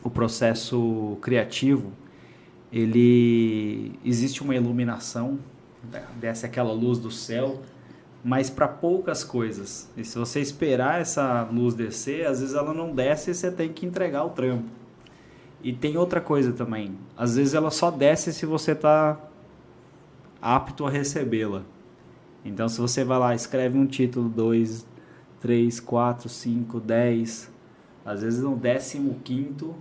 o 0.00 0.08
processo 0.08 1.18
criativo, 1.20 1.90
ele 2.72 3.98
existe 4.04 4.40
uma 4.40 4.54
iluminação, 4.54 5.40
desce 6.20 6.46
aquela 6.46 6.72
luz 6.72 7.00
do 7.00 7.10
céu, 7.10 7.60
mas 8.22 8.48
para 8.48 8.68
poucas 8.68 9.24
coisas. 9.24 9.90
E 9.96 10.04
se 10.04 10.16
você 10.16 10.38
esperar 10.38 11.00
essa 11.00 11.42
luz 11.52 11.74
descer, 11.74 12.28
às 12.28 12.38
vezes 12.38 12.54
ela 12.54 12.72
não 12.72 12.94
desce 12.94 13.32
e 13.32 13.34
você 13.34 13.50
tem 13.50 13.72
que 13.72 13.84
entregar 13.84 14.24
o 14.24 14.30
trampo. 14.30 14.70
E 15.64 15.72
tem 15.72 15.96
outra 15.96 16.20
coisa 16.20 16.52
também. 16.52 16.96
Às 17.16 17.34
vezes 17.34 17.54
ela 17.54 17.72
só 17.72 17.90
desce 17.90 18.32
se 18.32 18.46
você 18.46 18.70
está 18.70 19.18
apto 20.40 20.86
a 20.86 20.90
recebê-la. 20.90 21.64
Então, 22.44 22.68
se 22.68 22.80
você 22.80 23.02
vai 23.02 23.18
lá, 23.18 23.34
escreve 23.34 23.76
um 23.76 23.84
título, 23.84 24.28
dois, 24.28 24.86
três, 25.40 25.80
quatro, 25.80 26.28
cinco, 26.28 26.80
dez, 26.80 27.50
às 28.04 28.22
vezes 28.22 28.42
no 28.42 28.56
décimo 28.56 29.20
quinto 29.22 29.74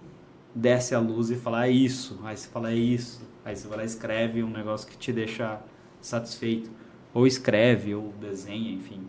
desce 0.54 0.96
a 0.96 1.00
luz 1.00 1.30
e 1.30 1.36
fala 1.36 1.68
é 1.68 1.72
isso, 1.72 2.20
aí 2.24 2.36
você 2.36 2.48
fala 2.48 2.72
é 2.72 2.76
isso, 2.76 3.22
aí 3.46 3.56
você 3.56 3.68
vai 3.68 3.80
lá 3.80 3.84
escreve 3.86 4.44
um 4.44 4.50
negócio 4.50 4.88
que 4.88 4.98
te 4.98 5.14
deixa 5.14 5.60
satisfeito, 6.02 6.70
ou 7.14 7.28
escreve, 7.28 7.94
ou 7.94 8.14
desenha, 8.20 8.72
enfim. 8.72 9.02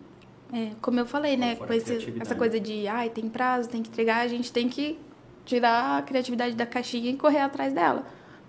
É, 0.53 0.71
como 0.81 0.99
eu 0.99 1.07
falei, 1.07 1.37
né, 1.37 1.59
essa 2.21 2.35
coisa 2.35 2.59
de, 2.59 2.87
ai, 2.87 3.11
tem 3.11 3.29
prazo, 3.29 3.69
tem 3.69 3.83
que 3.83 3.89
entregar, 3.91 4.21
a 4.21 4.29
gente 4.29 4.51
tem 4.51 4.69
que 4.69 4.99
tirar 5.45 5.99
a 5.99 6.03
criatividade 6.03 6.55
da 6.55 6.67
caixinha 6.67 7.11
e 7.11 7.17
correr 7.17 7.41
atrás 7.41 7.73
dela. 7.73 8.07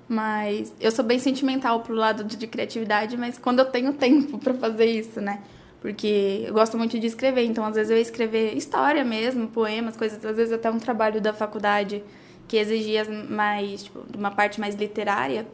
Mas 0.08 0.74
eu 0.80 0.92
sou 0.92 1.06
bem 1.06 1.20
sentimental 1.20 1.82
pro 1.82 1.94
lado 1.94 2.24
de, 2.24 2.36
de 2.36 2.48
criatividade, 2.48 3.16
mas 3.16 3.38
quando 3.38 3.60
eu 3.60 3.66
tenho 3.66 3.94
tempo 3.94 4.38
para 4.38 4.54
fazer 4.54 4.86
isso, 4.86 5.22
né? 5.22 5.42
Porque 5.82 6.44
eu 6.46 6.54
gosto 6.54 6.78
muito 6.78 7.00
de 7.00 7.08
escrever, 7.08 7.46
então 7.46 7.64
às 7.64 7.76
vezes 7.76 7.90
eu 7.90 7.96
ia 7.96 8.02
escrever 8.02 8.56
história 8.56 9.04
mesmo, 9.06 9.48
poemas, 9.48 9.96
coisas, 9.96 10.24
às 10.26 10.36
vezes 10.36 10.52
até 10.54 10.70
um 10.70 10.78
trabalho 10.80 11.22
da 11.22 11.34
faculdade 11.34 12.04
que 12.48 12.58
exigia 12.58 13.06
mais, 13.30 13.84
tipo, 13.84 14.04
uma 14.18 14.32
parte 14.32 14.60
mais 14.60 14.76
literária. 14.76 15.48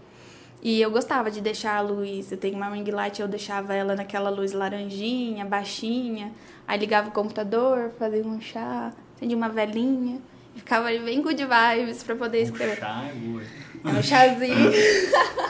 E 0.64 0.82
eu 0.82 0.90
gostava 0.90 1.30
de 1.30 1.42
deixar 1.42 1.76
a 1.76 1.82
luz, 1.82 2.32
eu 2.32 2.38
tenho 2.40 2.56
uma 2.56 2.70
ring 2.70 2.90
light, 2.90 3.22
eu 3.22 3.28
deixava 3.28 3.76
ela 3.76 3.96
naquela 3.96 4.32
luz 4.32 4.52
laranjinha, 4.52 5.46
baixinha, 5.46 6.32
aí 6.68 6.80
ligava 6.80 7.10
o 7.10 7.12
computador, 7.12 7.92
fazia 8.00 8.24
um 8.24 8.42
chá, 8.42 8.92
acendia 9.16 9.38
uma 9.38 9.50
velinha, 9.50 10.20
ficava 10.56 10.88
ali 10.88 11.00
bem 11.00 11.22
good 11.22 11.40
vibes 11.46 12.02
para 12.02 12.16
poder 12.16 12.42
escrever. 12.42 12.80
Um 12.80 12.82
chá 12.82 13.04
é. 13.06 13.92
É 13.94 14.00
um 14.00 14.02
chazinho. 14.02 14.72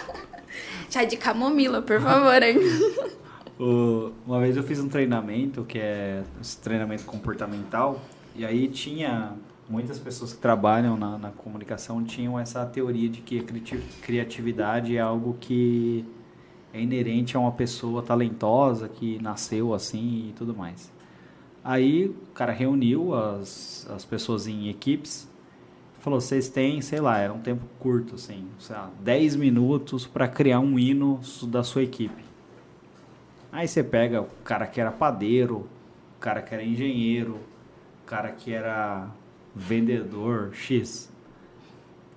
chá 0.91 1.05
de 1.05 1.15
camomila, 1.15 1.81
por 1.81 2.01
favor, 2.01 2.43
hein? 2.43 2.57
uma 3.59 4.39
vez 4.39 4.57
eu 4.57 4.63
fiz 4.63 4.79
um 4.79 4.89
treinamento, 4.89 5.63
que 5.63 5.79
é 5.79 6.23
esse 6.41 6.59
treinamento 6.59 7.05
comportamental, 7.05 8.01
e 8.35 8.45
aí 8.45 8.67
tinha 8.67 9.33
muitas 9.69 9.97
pessoas 9.97 10.33
que 10.33 10.39
trabalham 10.39 10.97
na, 10.97 11.17
na 11.17 11.31
comunicação 11.31 12.03
tinham 12.03 12.37
essa 12.37 12.65
teoria 12.65 13.09
de 13.09 13.21
que 13.21 13.39
a 13.39 13.43
criatividade 14.01 14.95
é 14.95 14.99
algo 14.99 15.37
que 15.39 16.05
é 16.73 16.81
inerente 16.81 17.37
a 17.37 17.39
uma 17.39 17.51
pessoa 17.51 18.03
talentosa 18.03 18.89
que 18.89 19.21
nasceu 19.21 19.73
assim 19.73 20.29
e 20.29 20.33
tudo 20.33 20.53
mais. 20.53 20.91
Aí 21.63 22.07
o 22.07 22.33
cara 22.33 22.51
reuniu 22.51 23.15
as, 23.15 23.87
as 23.89 24.05
pessoas 24.05 24.45
em 24.45 24.69
equipes, 24.69 25.27
falou: 25.99 26.21
vocês 26.21 26.47
têm, 26.47 26.81
sei 26.81 26.99
lá, 26.99 27.17
era 27.17 27.33
um 27.33 27.39
tempo 27.39 27.65
curto, 27.79 28.15
assim, 28.15 28.45
sei 28.59 28.75
lá, 28.75 28.91
10 29.01 29.35
minutos 29.35 30.05
para 30.05 30.27
criar 30.27 30.59
um 30.59 30.77
hino 30.77 31.19
da 31.47 31.63
sua 31.63 31.81
equipe. 31.81 32.34
Aí 33.55 33.69
você 33.69 33.81
pega 33.81 34.21
o 34.21 34.27
cara 34.43 34.67
que 34.67 34.81
era 34.81 34.91
padeiro, 34.91 35.59
o 36.17 36.19
cara 36.19 36.41
que 36.41 36.53
era 36.53 36.61
engenheiro, 36.61 37.39
o 38.03 38.05
cara 38.05 38.29
que 38.29 38.51
era 38.51 39.07
vendedor 39.55 40.53
X. 40.53 41.09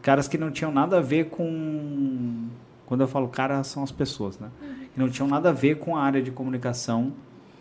Caras 0.03 0.27
que 0.27 0.37
não 0.37 0.51
tinham 0.51 0.73
nada 0.73 0.99
a 0.99 1.01
ver 1.01 1.27
com. 1.27 2.49
Quando 2.87 3.03
eu 3.03 3.07
falo 3.07 3.29
cara, 3.29 3.63
são 3.63 3.85
as 3.85 3.93
pessoas, 3.93 4.37
né? 4.41 4.51
Que 4.93 4.99
não 4.99 5.09
tinham 5.09 5.29
nada 5.29 5.51
a 5.51 5.53
ver 5.53 5.79
com 5.79 5.97
a 5.97 6.03
área 6.03 6.21
de 6.21 6.33
comunicação. 6.33 7.13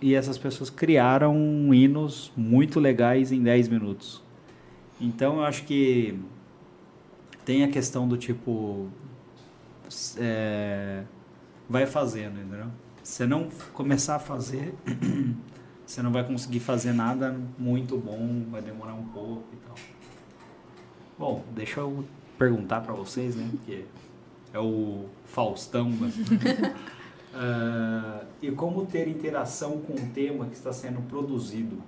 E 0.02 0.16
essas 0.16 0.40
pessoas 0.40 0.72
criaram 0.72 1.36
hinos 1.72 2.32
muito 2.36 2.80
legais 2.80 3.32
em 3.32 3.44
10 3.44 3.68
minutos. 3.68 4.24
Então 5.00 5.36
eu 5.36 5.44
acho 5.44 5.64
que 5.66 6.20
tem 7.46 7.64
a 7.64 7.68
questão 7.68 8.08
do 8.08 8.18
tipo. 8.18 8.88
É, 10.18 11.04
vai 11.70 11.86
fazendo, 11.86 12.40
entendeu? 12.40 12.72
Você 13.08 13.26
não 13.26 13.48
começar 13.74 14.18
a 14.18 14.20
fazer, 14.20 14.76
você 15.88 16.02
não 16.02 16.12
vai 16.12 16.26
conseguir 16.26 16.60
fazer 16.60 16.92
nada 16.92 17.40
muito 17.58 17.98
bom, 17.98 18.44
vai 18.52 18.62
demorar 18.62 18.96
um 18.96 19.06
pouco 19.06 19.46
e 19.54 19.56
tal. 19.66 19.76
Bom, 21.18 21.44
deixa 21.56 21.80
eu 21.80 22.04
perguntar 22.38 22.82
para 22.82 22.94
vocês, 22.94 23.34
né? 23.34 23.50
Que 23.66 23.86
é 24.54 24.60
o 24.60 25.06
Faustão. 25.24 25.90
Né? 25.90 26.12
uh, 27.34 28.26
e 28.44 28.52
como 28.52 28.86
ter 28.86 29.08
interação 29.08 29.80
com 29.80 29.94
o 29.94 30.10
tema 30.14 30.46
que 30.46 30.56
está 30.56 30.74
sendo 30.74 31.02
produzido? 31.04 31.82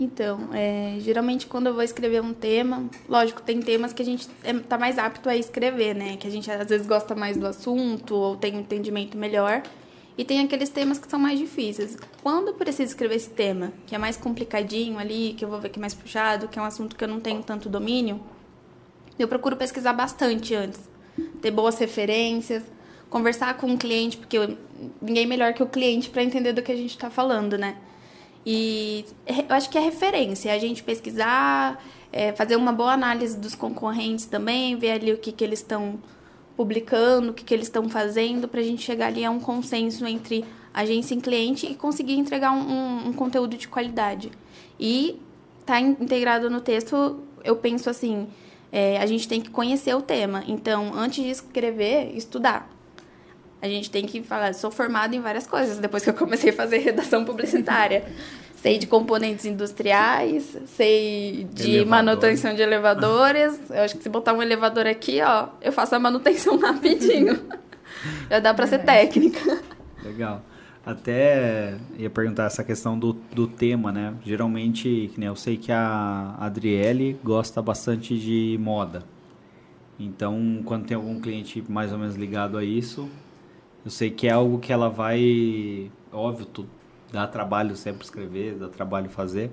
Então, 0.00 0.48
é, 0.54 0.96
geralmente 1.00 1.46
quando 1.46 1.66
eu 1.66 1.74
vou 1.74 1.82
escrever 1.82 2.22
um 2.22 2.32
tema, 2.32 2.88
lógico, 3.06 3.42
tem 3.42 3.60
temas 3.60 3.92
que 3.92 4.00
a 4.00 4.06
gente 4.06 4.26
está 4.42 4.76
é, 4.76 4.78
mais 4.78 4.98
apto 4.98 5.28
a 5.28 5.36
escrever, 5.36 5.94
né? 5.94 6.16
Que 6.16 6.26
a 6.26 6.30
gente 6.30 6.50
às 6.50 6.66
vezes 6.66 6.86
gosta 6.86 7.14
mais 7.14 7.36
do 7.36 7.46
assunto 7.46 8.14
ou 8.14 8.36
tem 8.36 8.56
um 8.56 8.60
entendimento 8.60 9.18
melhor. 9.18 9.62
E 10.16 10.24
tem 10.24 10.40
aqueles 10.40 10.68
temas 10.68 10.98
que 10.98 11.08
são 11.08 11.18
mais 11.18 11.38
difíceis. 11.38 11.96
Quando 12.22 12.48
eu 12.48 12.54
preciso 12.54 12.90
escrever 12.90 13.16
esse 13.16 13.30
tema, 13.30 13.72
que 13.86 13.94
é 13.94 13.98
mais 13.98 14.16
complicadinho 14.16 14.98
ali, 14.98 15.34
que 15.36 15.44
eu 15.44 15.48
vou 15.48 15.58
ver 15.58 15.70
que 15.70 15.78
é 15.78 15.80
mais 15.80 15.94
puxado, 15.94 16.48
que 16.48 16.58
é 16.58 16.62
um 16.62 16.64
assunto 16.64 16.96
que 16.96 17.02
eu 17.02 17.08
não 17.08 17.20
tenho 17.20 17.42
tanto 17.42 17.68
domínio, 17.68 18.20
eu 19.18 19.26
procuro 19.26 19.56
pesquisar 19.56 19.92
bastante 19.92 20.54
antes. 20.54 20.80
Ter 21.40 21.50
boas 21.50 21.78
referências, 21.78 22.62
conversar 23.08 23.56
com 23.56 23.72
o 23.72 23.78
cliente, 23.78 24.16
porque 24.16 24.36
eu, 24.36 24.56
ninguém 25.00 25.26
melhor 25.26 25.52
que 25.54 25.62
o 25.62 25.66
cliente 25.66 26.10
para 26.10 26.22
entender 26.22 26.52
do 26.52 26.62
que 26.62 26.72
a 26.72 26.76
gente 26.76 26.90
está 26.90 27.10
falando, 27.10 27.56
né? 27.56 27.76
E 28.44 29.04
eu 29.26 29.54
acho 29.54 29.70
que 29.70 29.78
é 29.78 29.80
referência, 29.80 30.50
é 30.50 30.54
a 30.54 30.58
gente 30.58 30.82
pesquisar, 30.82 31.82
é, 32.10 32.32
fazer 32.32 32.56
uma 32.56 32.72
boa 32.72 32.92
análise 32.92 33.36
dos 33.38 33.54
concorrentes 33.54 34.26
também, 34.26 34.76
ver 34.76 34.92
ali 34.92 35.12
o 35.12 35.18
que, 35.18 35.30
que 35.30 35.44
eles 35.44 35.60
estão 35.60 35.98
publicando, 36.56 37.30
o 37.30 37.34
que, 37.34 37.44
que 37.44 37.54
eles 37.54 37.66
estão 37.66 37.88
fazendo, 37.88 38.46
para 38.46 38.60
a 38.60 38.64
gente 38.64 38.82
chegar 38.82 39.06
ali 39.06 39.24
a 39.24 39.30
um 39.30 39.40
consenso 39.40 40.06
entre 40.06 40.44
agência 40.72 41.14
e 41.14 41.20
cliente 41.20 41.66
e 41.66 41.74
conseguir 41.74 42.14
entregar 42.14 42.52
um, 42.52 43.08
um, 43.08 43.12
conteúdo 43.12 43.56
de 43.56 43.68
qualidade. 43.68 44.30
E 44.78 45.20
tá 45.66 45.80
integrado 45.80 46.48
no 46.48 46.60
texto, 46.60 47.20
eu 47.44 47.56
penso 47.56 47.90
assim, 47.90 48.26
é, 48.70 48.98
a 48.98 49.06
gente 49.06 49.28
tem 49.28 49.40
que 49.40 49.50
conhecer 49.50 49.94
o 49.94 50.02
tema. 50.02 50.44
Então, 50.46 50.92
antes 50.94 51.22
de 51.22 51.30
escrever, 51.30 52.16
estudar. 52.16 52.70
A 53.60 53.68
gente 53.68 53.90
tem 53.90 54.06
que 54.06 54.22
falar, 54.22 54.54
sou 54.54 54.72
formada 54.72 55.14
em 55.14 55.20
várias 55.20 55.46
coisas 55.46 55.78
depois 55.78 56.02
que 56.02 56.10
eu 56.10 56.14
comecei 56.14 56.50
a 56.50 56.52
fazer 56.52 56.78
redação 56.78 57.24
publicitária. 57.24 58.04
Sei 58.62 58.78
de 58.78 58.86
componentes 58.86 59.44
industriais, 59.44 60.56
sei 60.66 61.48
de 61.52 61.78
Elevador. 61.78 61.90
manutenção 61.90 62.54
de 62.54 62.62
elevadores. 62.62 63.58
Eu 63.68 63.82
acho 63.82 63.96
que 63.96 64.04
se 64.04 64.08
botar 64.08 64.32
um 64.34 64.40
elevador 64.40 64.86
aqui, 64.86 65.20
ó, 65.20 65.48
eu 65.60 65.72
faço 65.72 65.96
a 65.96 65.98
manutenção 65.98 66.56
rapidinho. 66.62 67.42
Já 68.30 68.38
dá 68.38 68.54
para 68.54 68.68
ser 68.68 68.78
técnica. 68.84 69.60
Legal. 70.04 70.40
Até 70.86 71.76
ia 71.98 72.08
perguntar 72.08 72.44
essa 72.44 72.62
questão 72.62 72.96
do, 72.96 73.14
do 73.34 73.48
tema, 73.48 73.90
né? 73.90 74.14
Geralmente, 74.24 75.10
né, 75.18 75.26
eu 75.26 75.34
sei 75.34 75.56
que 75.56 75.72
a 75.72 76.36
Adriele 76.38 77.18
gosta 77.24 77.60
bastante 77.60 78.16
de 78.16 78.56
moda. 78.60 79.02
Então, 79.98 80.62
quando 80.64 80.86
tem 80.86 80.96
algum 80.96 81.20
cliente 81.20 81.64
mais 81.68 81.92
ou 81.92 81.98
menos 81.98 82.14
ligado 82.14 82.56
a 82.56 82.62
isso, 82.62 83.08
eu 83.84 83.90
sei 83.90 84.08
que 84.08 84.28
é 84.28 84.30
algo 84.30 84.60
que 84.60 84.72
ela 84.72 84.88
vai. 84.88 85.90
Óbvio, 86.12 86.46
tu, 86.46 86.66
dá 87.12 87.26
trabalho 87.26 87.76
sempre 87.76 88.04
escrever, 88.04 88.54
dá 88.54 88.68
trabalho 88.68 89.10
fazer, 89.10 89.50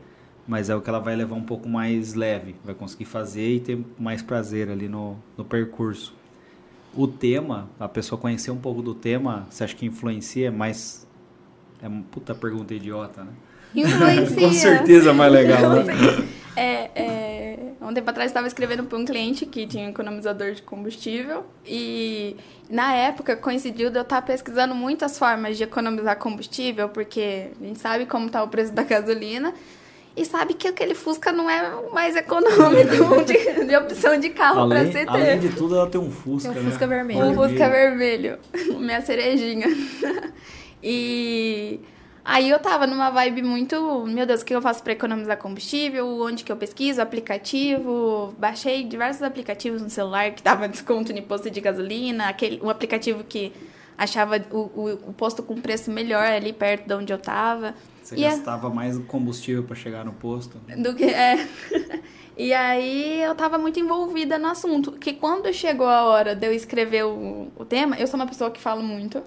mas 0.48 0.70
é 0.70 0.76
o 0.76 0.82
que 0.82 0.90
ela 0.90 1.00
vai 1.00 1.16
levar 1.16 1.36
um 1.36 1.44
pouco 1.44 1.68
mais 1.68 2.14
leve, 2.14 2.56
vai 2.64 2.74
conseguir 2.74 3.06
fazer 3.06 3.56
e 3.56 3.60
ter 3.60 3.80
mais 4.00 4.22
prazer 4.22 4.70
ali 4.70 4.88
no, 4.88 5.18
no 5.38 5.44
percurso. 5.44 6.16
O 6.96 7.08
tema, 7.08 7.70
a 7.80 7.88
pessoa 7.88 8.20
conhecer 8.20 8.50
um 8.50 8.58
pouco 8.58 8.82
do 8.82 8.96
tema, 8.96 9.46
você 9.50 9.64
acha 9.64 9.76
que 9.76 9.86
influencia 9.86 10.52
mais? 10.52 11.08
É 11.82 11.88
uma 11.88 12.02
puta 12.04 12.34
pergunta 12.34 12.74
idiota, 12.74 13.24
né? 13.24 13.32
Influencia. 13.76 14.36
Com 14.48 14.54
certeza 14.54 15.14
mais 15.14 15.32
legal, 15.32 15.84
né? 15.84 15.84
É, 16.56 16.90
é, 16.94 17.29
um 17.82 17.94
tempo 17.94 18.10
atrás 18.10 18.30
estava 18.30 18.46
escrevendo 18.48 18.84
para 18.84 18.98
um 18.98 19.06
cliente 19.06 19.46
que 19.46 19.66
tinha 19.66 19.86
um 19.88 19.90
economizador 19.90 20.52
de 20.52 20.62
combustível 20.62 21.46
e 21.66 22.36
na 22.70 22.94
época 22.94 23.36
coincidiu 23.38 23.90
de 23.90 23.98
eu 23.98 24.02
estar 24.02 24.22
pesquisando 24.22 24.76
muitas 24.76 25.18
formas 25.18 25.58
de 25.58 25.64
economizar 25.64 26.18
combustível, 26.18 26.90
porque 26.90 27.52
a 27.60 27.64
gente 27.66 27.80
sabe 27.80 28.06
como 28.06 28.26
está 28.28 28.44
o 28.44 28.48
preço 28.48 28.74
da 28.74 28.84
gasolina 28.84 29.54
E 30.18 30.26
sabe 30.26 30.54
que 30.56 30.68
aquele 30.68 30.94
Fusca 30.94 31.32
não 31.32 31.50
é 31.50 31.70
o 31.76 31.94
mais 31.94 32.16
econômico 32.16 33.24
de, 33.24 33.66
de 33.66 33.78
opção 33.78 34.20
de 34.20 34.30
carro 34.30 34.68
para 34.68 34.84
você 34.86 35.06
ter. 35.06 35.10
além 35.10 35.40
de 35.40 35.50
tudo, 35.50 35.76
ela 35.76 35.88
tem 35.88 36.02
um 36.02 36.12
Fusca, 36.12 36.52
Tem 36.52 36.62
um 36.62 36.64
né? 36.66 36.72
Fusca 36.72 36.88
vermelho. 36.88 37.26
Um 37.26 37.34
Fusca 37.34 37.70
vermelho. 37.70 38.38
Minha 38.78 39.02
cerejinha. 39.02 39.68
e 40.84 41.80
aí 42.30 42.50
eu 42.50 42.60
tava 42.60 42.86
numa 42.88 43.10
vibe 43.10 43.42
muito. 43.42 44.06
Meu 44.06 44.26
Deus, 44.26 44.42
o 44.42 44.46
que 44.46 44.54
eu 44.54 44.62
faço 44.62 44.84
pra 44.84 44.94
economizar 44.94 45.38
combustível? 45.38 46.22
Onde 46.22 46.44
que 46.44 46.52
eu 46.52 46.58
pesquiso? 46.58 47.02
Aplicativo. 47.02 48.34
Baixei 48.38 48.84
diversos 48.84 49.24
aplicativos 49.24 49.82
no 49.82 49.90
celular 49.90 50.32
que 50.32 50.44
dava 50.44 50.68
desconto 50.70 51.12
em 51.12 51.22
posto 51.22 51.50
de 51.50 51.60
gasolina. 51.60 52.30
Aquele, 52.30 52.62
um 52.62 52.70
aplicativo 52.70 53.24
que 53.24 53.52
achava 53.98 54.42
o, 54.52 54.58
o, 54.58 54.90
o 55.10 55.14
posto 55.14 55.44
com 55.44 55.60
preço 55.60 55.92
melhor 55.92 56.26
ali 56.26 56.54
perto 56.54 56.88
de 56.88 56.94
onde 56.94 57.12
eu 57.12 57.18
tava. 57.18 57.76
Você 58.02 58.16
E 58.16 58.22
gastava 58.22 58.70
mais 58.70 58.98
combustível 59.00 59.64
para 59.64 59.76
chegar 59.76 60.06
no 60.06 60.14
posto. 60.14 60.58
Do 60.78 60.96
que 60.96 61.06
é. 61.06 61.48
E 62.40 62.54
aí 62.54 63.22
eu 63.22 63.36
tava 63.36 63.58
muito 63.58 63.82
envolvida 63.82 64.40
no 64.40 64.48
assunto. 64.48 64.94
Que 64.94 65.12
quando 65.12 65.54
chegou 65.54 65.86
a 65.86 66.06
hora 66.06 66.34
de 66.34 66.48
eu 66.48 66.54
escrever 66.54 67.04
o, 67.04 67.52
o 67.54 67.66
tema, 67.66 67.98
eu 67.98 68.08
sou 68.08 68.18
uma 68.18 68.26
pessoa 68.26 68.50
que 68.50 68.62
falo 68.62 68.82
muito. 68.82 69.22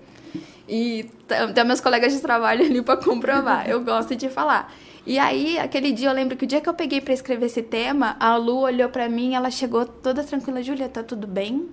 E 0.69 1.11
tem 1.55 1.65
meus 1.65 1.81
colegas 1.81 2.13
de 2.13 2.21
trabalho 2.21 2.65
ali 2.67 2.83
pra 2.83 2.97
comprovar. 2.97 3.69
Eu 3.69 3.83
gosto 3.83 4.15
de 4.15 4.29
falar. 4.29 4.73
E 5.05 5.19
aí, 5.19 5.59
aquele 5.59 5.91
dia, 5.93 6.09
eu 6.09 6.15
lembro 6.15 6.37
que 6.37 6.45
o 6.45 6.47
dia 6.49 6.61
que 6.61 6.69
eu 6.69 6.75
peguei 6.75 7.01
pra 7.01 7.13
escrever 7.13 7.47
esse 7.47 7.63
tema, 7.63 8.17
a 8.21 8.37
Lu 8.37 8.59
olhou 8.59 8.89
pra 8.89 9.09
mim, 9.09 9.35
ela 9.35 9.51
chegou 9.51 9.85
toda 9.85 10.23
tranquila, 10.23 10.63
Júlia, 10.63 10.89
tá 10.89 11.03
tudo 11.03 11.27
bem? 11.27 11.69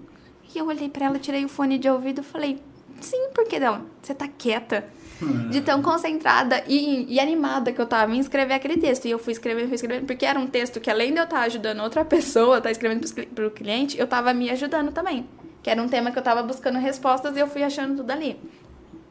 E 0.54 0.58
eu 0.58 0.65
olhei 0.65 0.89
pra 0.89 1.06
ela, 1.06 1.19
tirei 1.19 1.45
o 1.45 1.49
fone 1.49 1.78
de 1.78 1.88
ouvido 1.88 2.21
e 2.21 2.23
falei, 2.23 2.60
sim, 2.99 3.30
por 3.36 3.45
que 3.47 3.60
dela? 3.60 3.86
Você 4.02 4.15
tá 4.15 4.28
quieta? 4.28 4.84
De 5.52 5.60
tão 5.60 5.82
concentrada 5.82 6.63
e, 6.65 7.06
e 7.13 7.19
animada 7.19 7.73
que 7.73 7.80
eu 7.82 7.86
tava 7.86 8.15
em 8.15 8.19
escrever 8.19 8.54
aquele 8.54 8.78
texto. 8.78 9.06
E 9.06 9.12
eu 9.12 9.19
fui 9.19 9.34
escrevendo, 9.34 9.67
fui 9.67 9.75
escrevendo, 9.75 10.06
porque 10.08 10.25
era 10.25 10.39
um 10.39 10.47
texto 10.47 10.80
que 10.80 10.89
além 10.89 11.12
de 11.13 11.19
eu 11.19 11.25
estar 11.25 11.41
ajudando 11.41 11.82
outra 11.82 12.06
pessoa, 12.06 12.58
estar 12.60 12.71
escrevendo 12.71 12.99
pros 13.02 13.12
cli- 13.12 13.25
pro 13.25 13.52
cliente, 13.52 13.99
eu 13.99 14.08
tava 14.08 14.34
me 14.34 14.49
ajudando 14.49 14.93
também. 14.93 15.28
Que 15.62 15.69
era 15.69 15.82
um 15.84 15.89
tema 15.89 16.10
que 16.10 16.17
eu 16.17 16.23
tava 16.23 16.41
buscando 16.41 16.80
respostas 16.80 17.36
e 17.36 17.39
eu 17.41 17.47
fui 17.47 17.62
achando 17.63 17.97
tudo 17.97 18.10
ali. 18.10 18.39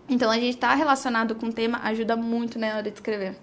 Então 0.08 0.30
a 0.30 0.38
gente 0.38 0.56
tá 0.56 0.74
relacionado 0.74 1.34
com 1.34 1.46
o 1.46 1.52
tema 1.52 1.80
ajuda 1.82 2.16
muito 2.16 2.58
na 2.58 2.68
hora 2.68 2.82
de 2.82 2.96
escrever. 2.96 3.36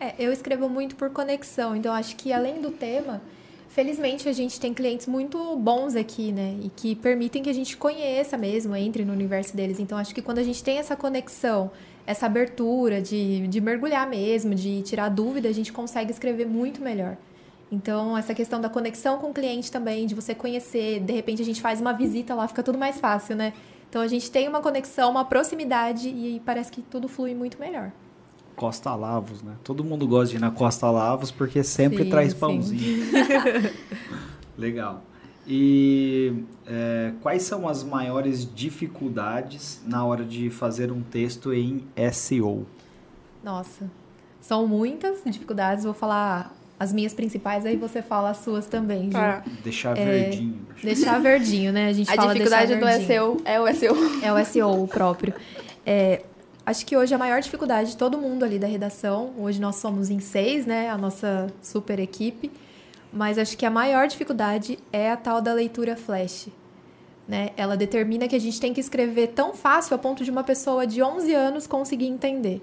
É, 0.00 0.14
eu 0.18 0.32
escrevo 0.32 0.68
muito 0.68 0.96
por 0.96 1.10
conexão, 1.10 1.76
então 1.76 1.92
acho 1.92 2.16
que 2.16 2.32
além 2.32 2.60
do 2.60 2.70
tema, 2.70 3.20
felizmente 3.68 4.28
a 4.28 4.32
gente 4.32 4.58
tem 4.58 4.72
clientes 4.72 5.06
muito 5.06 5.56
bons 5.56 5.94
aqui, 5.94 6.32
né? 6.32 6.56
E 6.62 6.70
que 6.70 6.94
permitem 6.94 7.42
que 7.42 7.50
a 7.50 7.54
gente 7.54 7.76
conheça 7.76 8.36
mesmo, 8.36 8.74
entre 8.74 9.04
no 9.04 9.12
universo 9.12 9.54
deles. 9.56 9.78
Então 9.78 9.96
acho 9.98 10.14
que 10.14 10.22
quando 10.22 10.38
a 10.38 10.42
gente 10.42 10.62
tem 10.64 10.78
essa 10.78 10.96
conexão, 10.96 11.70
essa 12.06 12.26
abertura 12.26 13.00
de, 13.00 13.46
de 13.48 13.60
mergulhar 13.60 14.08
mesmo, 14.08 14.54
de 14.54 14.82
tirar 14.82 15.08
dúvida, 15.08 15.48
a 15.48 15.52
gente 15.52 15.72
consegue 15.72 16.12
escrever 16.12 16.46
muito 16.46 16.80
melhor. 16.80 17.16
Então, 17.70 18.16
essa 18.16 18.32
questão 18.32 18.60
da 18.60 18.68
conexão 18.68 19.18
com 19.18 19.30
o 19.30 19.34
cliente 19.34 19.72
também, 19.72 20.06
de 20.06 20.14
você 20.14 20.34
conhecer, 20.34 21.00
de 21.00 21.12
repente 21.12 21.42
a 21.42 21.44
gente 21.44 21.60
faz 21.60 21.80
uma 21.80 21.92
visita 21.92 22.32
lá, 22.32 22.46
fica 22.46 22.62
tudo 22.62 22.78
mais 22.78 23.00
fácil, 23.00 23.34
né? 23.34 23.52
Então 23.96 24.04
a 24.04 24.08
gente 24.08 24.30
tem 24.30 24.46
uma 24.46 24.60
conexão, 24.60 25.10
uma 25.10 25.24
proximidade 25.24 26.10
e 26.10 26.38
parece 26.44 26.70
que 26.70 26.82
tudo 26.82 27.08
flui 27.08 27.34
muito 27.34 27.58
melhor. 27.58 27.90
Costa 28.54 28.94
Lavos, 28.94 29.42
né? 29.42 29.54
Todo 29.64 29.82
mundo 29.82 30.06
gosta 30.06 30.32
de 30.32 30.36
ir 30.36 30.38
na 30.38 30.50
Costa 30.50 30.90
Lavos 30.90 31.30
porque 31.30 31.64
sempre 31.64 32.04
Sim, 32.04 32.10
traz 32.10 32.34
pãozinho. 32.34 33.06
Legal. 34.58 35.02
E 35.46 36.44
é, 36.66 37.14
quais 37.22 37.44
são 37.44 37.66
as 37.66 37.82
maiores 37.82 38.46
dificuldades 38.54 39.80
na 39.86 40.04
hora 40.04 40.26
de 40.26 40.50
fazer 40.50 40.92
um 40.92 41.00
texto 41.00 41.54
em 41.54 41.82
SEO? 42.12 42.66
Nossa, 43.42 43.90
são 44.42 44.66
muitas 44.66 45.24
dificuldades. 45.24 45.84
Vou 45.84 45.94
falar 45.94 46.54
as 46.78 46.92
minhas 46.92 47.14
principais, 47.14 47.64
aí 47.64 47.76
você 47.76 48.02
fala 48.02 48.30
as 48.30 48.38
suas 48.38 48.66
também, 48.66 49.06
Ju. 49.06 49.12
Tá. 49.12 49.42
Deixar 49.64 49.94
verdinho. 49.94 50.66
Deixar 50.82 51.18
verdinho, 51.20 51.72
né? 51.72 51.88
A 51.88 51.92
gente 51.92 52.10
A 52.10 52.14
fala 52.14 52.32
dificuldade 52.34 52.76
do. 52.76 53.06
SEO 53.06 53.36
é 53.44 53.60
o 53.60 53.74
SEO. 53.74 53.96
É 54.22 54.32
o 54.32 54.44
SEO 54.44 54.86
próprio. 54.86 55.34
É, 55.86 56.22
acho 56.66 56.84
que 56.84 56.94
hoje 56.94 57.14
a 57.14 57.18
maior 57.18 57.40
dificuldade 57.40 57.92
de 57.92 57.96
todo 57.96 58.18
mundo 58.18 58.44
ali 58.44 58.58
da 58.58 58.66
redação, 58.66 59.32
hoje 59.38 59.58
nós 59.58 59.76
somos 59.76 60.10
em 60.10 60.20
seis, 60.20 60.66
né? 60.66 60.90
A 60.90 60.98
nossa 60.98 61.46
super 61.62 61.98
equipe. 61.98 62.50
Mas 63.10 63.38
acho 63.38 63.56
que 63.56 63.64
a 63.64 63.70
maior 63.70 64.06
dificuldade 64.06 64.78
é 64.92 65.10
a 65.10 65.16
tal 65.16 65.40
da 65.40 65.54
leitura 65.54 65.96
flash. 65.96 66.48
Né? 67.26 67.50
Ela 67.56 67.76
determina 67.76 68.28
que 68.28 68.36
a 68.36 68.38
gente 68.38 68.60
tem 68.60 68.74
que 68.74 68.80
escrever 68.80 69.28
tão 69.28 69.54
fácil 69.54 69.94
a 69.94 69.98
ponto 69.98 70.22
de 70.22 70.30
uma 70.30 70.44
pessoa 70.44 70.86
de 70.86 71.02
11 71.02 71.32
anos 71.32 71.66
conseguir 71.66 72.06
entender. 72.06 72.60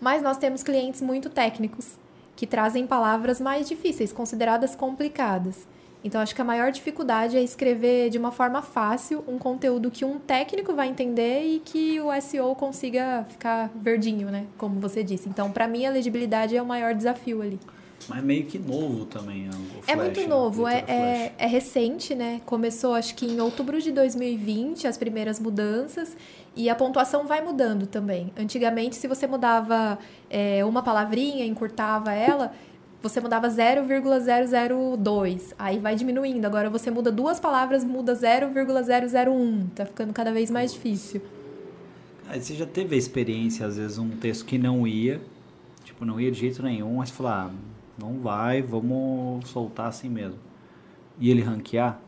Mas 0.00 0.22
nós 0.22 0.38
temos 0.38 0.62
clientes 0.62 1.02
muito 1.02 1.28
técnicos 1.28 2.01
que 2.36 2.46
trazem 2.46 2.86
palavras 2.86 3.40
mais 3.40 3.68
difíceis, 3.68 4.12
consideradas 4.12 4.74
complicadas. 4.74 5.66
Então, 6.04 6.20
acho 6.20 6.34
que 6.34 6.40
a 6.40 6.44
maior 6.44 6.72
dificuldade 6.72 7.36
é 7.36 7.42
escrever 7.42 8.10
de 8.10 8.18
uma 8.18 8.32
forma 8.32 8.60
fácil 8.60 9.22
um 9.28 9.38
conteúdo 9.38 9.88
que 9.90 10.04
um 10.04 10.18
técnico 10.18 10.74
vai 10.74 10.88
entender 10.88 11.44
e 11.44 11.60
que 11.60 12.00
o 12.00 12.08
SEO 12.20 12.56
consiga 12.56 13.24
ficar 13.28 13.70
verdinho, 13.74 14.28
né? 14.28 14.46
Como 14.58 14.80
você 14.80 15.04
disse. 15.04 15.28
Então, 15.28 15.52
para 15.52 15.68
mim, 15.68 15.86
a 15.86 15.90
legibilidade 15.90 16.56
é 16.56 16.62
o 16.62 16.66
maior 16.66 16.92
desafio 16.92 17.40
ali. 17.40 17.60
Mas 18.08 18.20
meio 18.24 18.44
que 18.46 18.58
novo 18.58 19.04
também. 19.04 19.48
o 19.48 19.52
É 19.86 19.92
Flash, 19.92 19.96
muito 19.96 20.20
né? 20.22 20.26
novo, 20.26 20.66
é, 20.66 20.74
Leitura 20.74 20.86
Flash. 20.96 20.98
é, 20.98 21.32
é 21.38 21.46
recente, 21.46 22.14
né? 22.16 22.40
Começou 22.44 22.94
acho 22.94 23.14
que 23.14 23.24
em 23.24 23.40
outubro 23.40 23.80
de 23.80 23.92
2020 23.92 24.88
as 24.88 24.96
primeiras 24.96 25.38
mudanças 25.38 26.16
e 26.54 26.68
a 26.68 26.74
pontuação 26.74 27.26
vai 27.26 27.42
mudando 27.42 27.86
também. 27.86 28.32
Antigamente, 28.36 28.96
se 28.96 29.08
você 29.08 29.26
mudava 29.26 29.98
é, 30.28 30.64
uma 30.64 30.82
palavrinha, 30.82 31.46
encurtava 31.46 32.12
ela, 32.12 32.52
você 33.02 33.20
mudava 33.20 33.48
0,002, 33.48 35.54
aí 35.58 35.78
vai 35.78 35.96
diminuindo. 35.96 36.44
Agora 36.44 36.70
você 36.70 36.90
muda 36.90 37.10
duas 37.10 37.40
palavras, 37.40 37.84
muda 37.84 38.14
0,001. 38.14 39.66
Tá 39.74 39.86
ficando 39.86 40.12
cada 40.12 40.30
vez 40.30 40.50
mais 40.50 40.72
difícil. 40.72 41.22
Aí 42.28 42.40
você 42.40 42.54
já 42.54 42.66
teve 42.66 42.94
a 42.94 42.98
experiência, 42.98 43.66
às 43.66 43.76
vezes, 43.76 43.98
um 43.98 44.10
texto 44.10 44.44
que 44.44 44.56
não 44.56 44.86
ia, 44.86 45.20
tipo, 45.84 46.04
não 46.04 46.20
ia 46.20 46.30
de 46.30 46.38
jeito 46.38 46.62
nenhum, 46.62 46.96
mas 46.96 47.08
você 47.08 47.16
fala, 47.16 47.46
ah, 47.46 47.50
não 47.98 48.20
vai, 48.20 48.62
vamos 48.62 49.48
soltar 49.48 49.88
assim 49.88 50.08
mesmo. 50.08 50.38
E 51.18 51.30
ele 51.30 51.42
ranquear? 51.42 51.98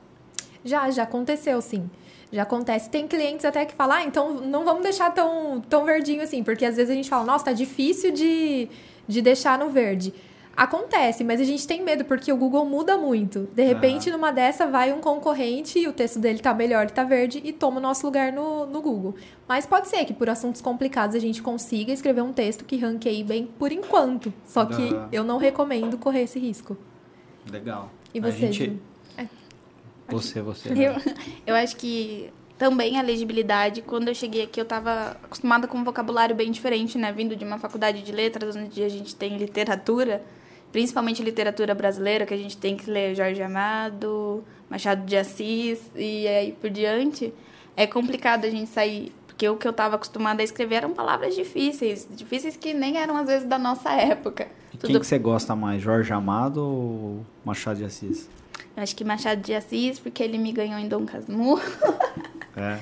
Já, 0.64 0.90
já 0.90 1.02
aconteceu, 1.02 1.60
sim. 1.60 1.90
Já 2.34 2.42
acontece. 2.42 2.90
Tem 2.90 3.06
clientes 3.06 3.44
até 3.44 3.64
que 3.64 3.74
falam, 3.74 3.96
ah, 3.98 4.02
então 4.02 4.34
não 4.34 4.64
vamos 4.64 4.82
deixar 4.82 5.08
tão, 5.14 5.60
tão 5.60 5.84
verdinho 5.84 6.20
assim, 6.20 6.42
porque 6.42 6.64
às 6.64 6.74
vezes 6.74 6.90
a 6.90 6.94
gente 6.94 7.08
fala, 7.08 7.24
nossa, 7.24 7.44
tá 7.44 7.52
difícil 7.52 8.10
de, 8.10 8.68
de 9.06 9.22
deixar 9.22 9.56
no 9.56 9.70
verde. 9.70 10.12
Acontece, 10.56 11.22
mas 11.22 11.40
a 11.40 11.44
gente 11.44 11.64
tem 11.64 11.82
medo 11.82 12.04
porque 12.04 12.32
o 12.32 12.36
Google 12.36 12.64
muda 12.64 12.96
muito. 12.98 13.48
De 13.54 13.62
repente, 13.62 14.10
numa 14.10 14.32
dessa, 14.32 14.66
vai 14.66 14.92
um 14.92 15.00
concorrente 15.00 15.78
e 15.78 15.86
o 15.86 15.92
texto 15.92 16.18
dele 16.18 16.40
tá 16.40 16.52
melhor, 16.52 16.82
ele 16.82 16.92
tá 16.92 17.04
verde 17.04 17.40
e 17.44 17.52
toma 17.52 17.78
o 17.78 17.80
nosso 17.80 18.04
lugar 18.04 18.32
no, 18.32 18.66
no 18.66 18.80
Google. 18.82 19.14
Mas 19.48 19.64
pode 19.64 19.86
ser 19.88 20.04
que 20.04 20.12
por 20.12 20.28
assuntos 20.28 20.60
complicados 20.60 21.14
a 21.14 21.20
gente 21.20 21.40
consiga 21.40 21.92
escrever 21.92 22.22
um 22.22 22.32
texto 22.32 22.64
que 22.64 22.76
ranqueie 22.76 23.22
bem 23.22 23.46
por 23.46 23.70
enquanto. 23.70 24.32
Só 24.44 24.64
que 24.64 24.94
Ah. 24.94 25.08
eu 25.12 25.22
não 25.22 25.38
recomendo 25.38 25.96
correr 25.98 26.22
esse 26.22 26.38
risco. 26.40 26.76
Legal. 27.50 27.90
E 28.12 28.18
A 28.18 28.22
você, 28.22 28.50
gente-? 28.52 28.80
Você, 30.14 30.40
você. 30.40 30.68
Eu, 30.70 30.94
eu 31.46 31.54
acho 31.54 31.76
que 31.76 32.30
também 32.58 32.98
a 32.98 33.02
legibilidade, 33.02 33.82
quando 33.82 34.08
eu 34.08 34.14
cheguei 34.14 34.44
aqui, 34.44 34.60
eu 34.60 34.64
tava 34.64 35.16
acostumada 35.22 35.66
com 35.66 35.78
um 35.78 35.84
vocabulário 35.84 36.34
bem 36.34 36.50
diferente, 36.50 36.96
né? 36.96 37.12
Vindo 37.12 37.34
de 37.34 37.44
uma 37.44 37.58
faculdade 37.58 38.02
de 38.02 38.12
letras, 38.12 38.54
onde 38.56 38.82
a 38.82 38.88
gente 38.88 39.14
tem 39.14 39.36
literatura, 39.36 40.22
principalmente 40.70 41.22
literatura 41.22 41.74
brasileira, 41.74 42.24
que 42.24 42.34
a 42.34 42.36
gente 42.36 42.56
tem 42.56 42.76
que 42.76 42.88
ler 42.88 43.14
Jorge 43.14 43.42
Amado, 43.42 44.44
Machado 44.70 45.04
de 45.04 45.16
Assis 45.16 45.80
e 45.96 46.28
aí 46.28 46.52
por 46.52 46.70
diante. 46.70 47.32
É 47.76 47.88
complicado 47.88 48.44
a 48.44 48.50
gente 48.50 48.70
sair, 48.70 49.12
porque 49.26 49.48
o 49.48 49.56
que 49.56 49.66
eu 49.66 49.72
tava 49.72 49.96
acostumada 49.96 50.40
a 50.40 50.44
escrever 50.44 50.76
eram 50.76 50.92
palavras 50.92 51.34
difíceis, 51.34 52.06
difíceis 52.08 52.56
que 52.56 52.72
nem 52.72 52.98
eram 52.98 53.16
às 53.16 53.26
vezes 53.26 53.48
da 53.48 53.58
nossa 53.58 53.92
época. 53.92 54.46
E 54.72 54.76
Quem 54.76 55.00
que 55.00 55.06
você 55.06 55.18
gosta 55.18 55.56
mais, 55.56 55.82
Jorge 55.82 56.12
Amado 56.12 56.58
ou 56.58 57.26
Machado 57.44 57.78
de 57.78 57.84
Assis? 57.84 58.28
Eu 58.76 58.82
acho 58.82 58.96
que 58.96 59.04
Machado 59.04 59.40
de 59.40 59.54
Assis, 59.54 59.98
porque 59.98 60.22
ele 60.22 60.36
me 60.38 60.52
ganhou 60.52 60.78
em 60.78 60.88
Dom 60.88 61.04
Casmurro. 61.06 61.62
É, 62.56 62.78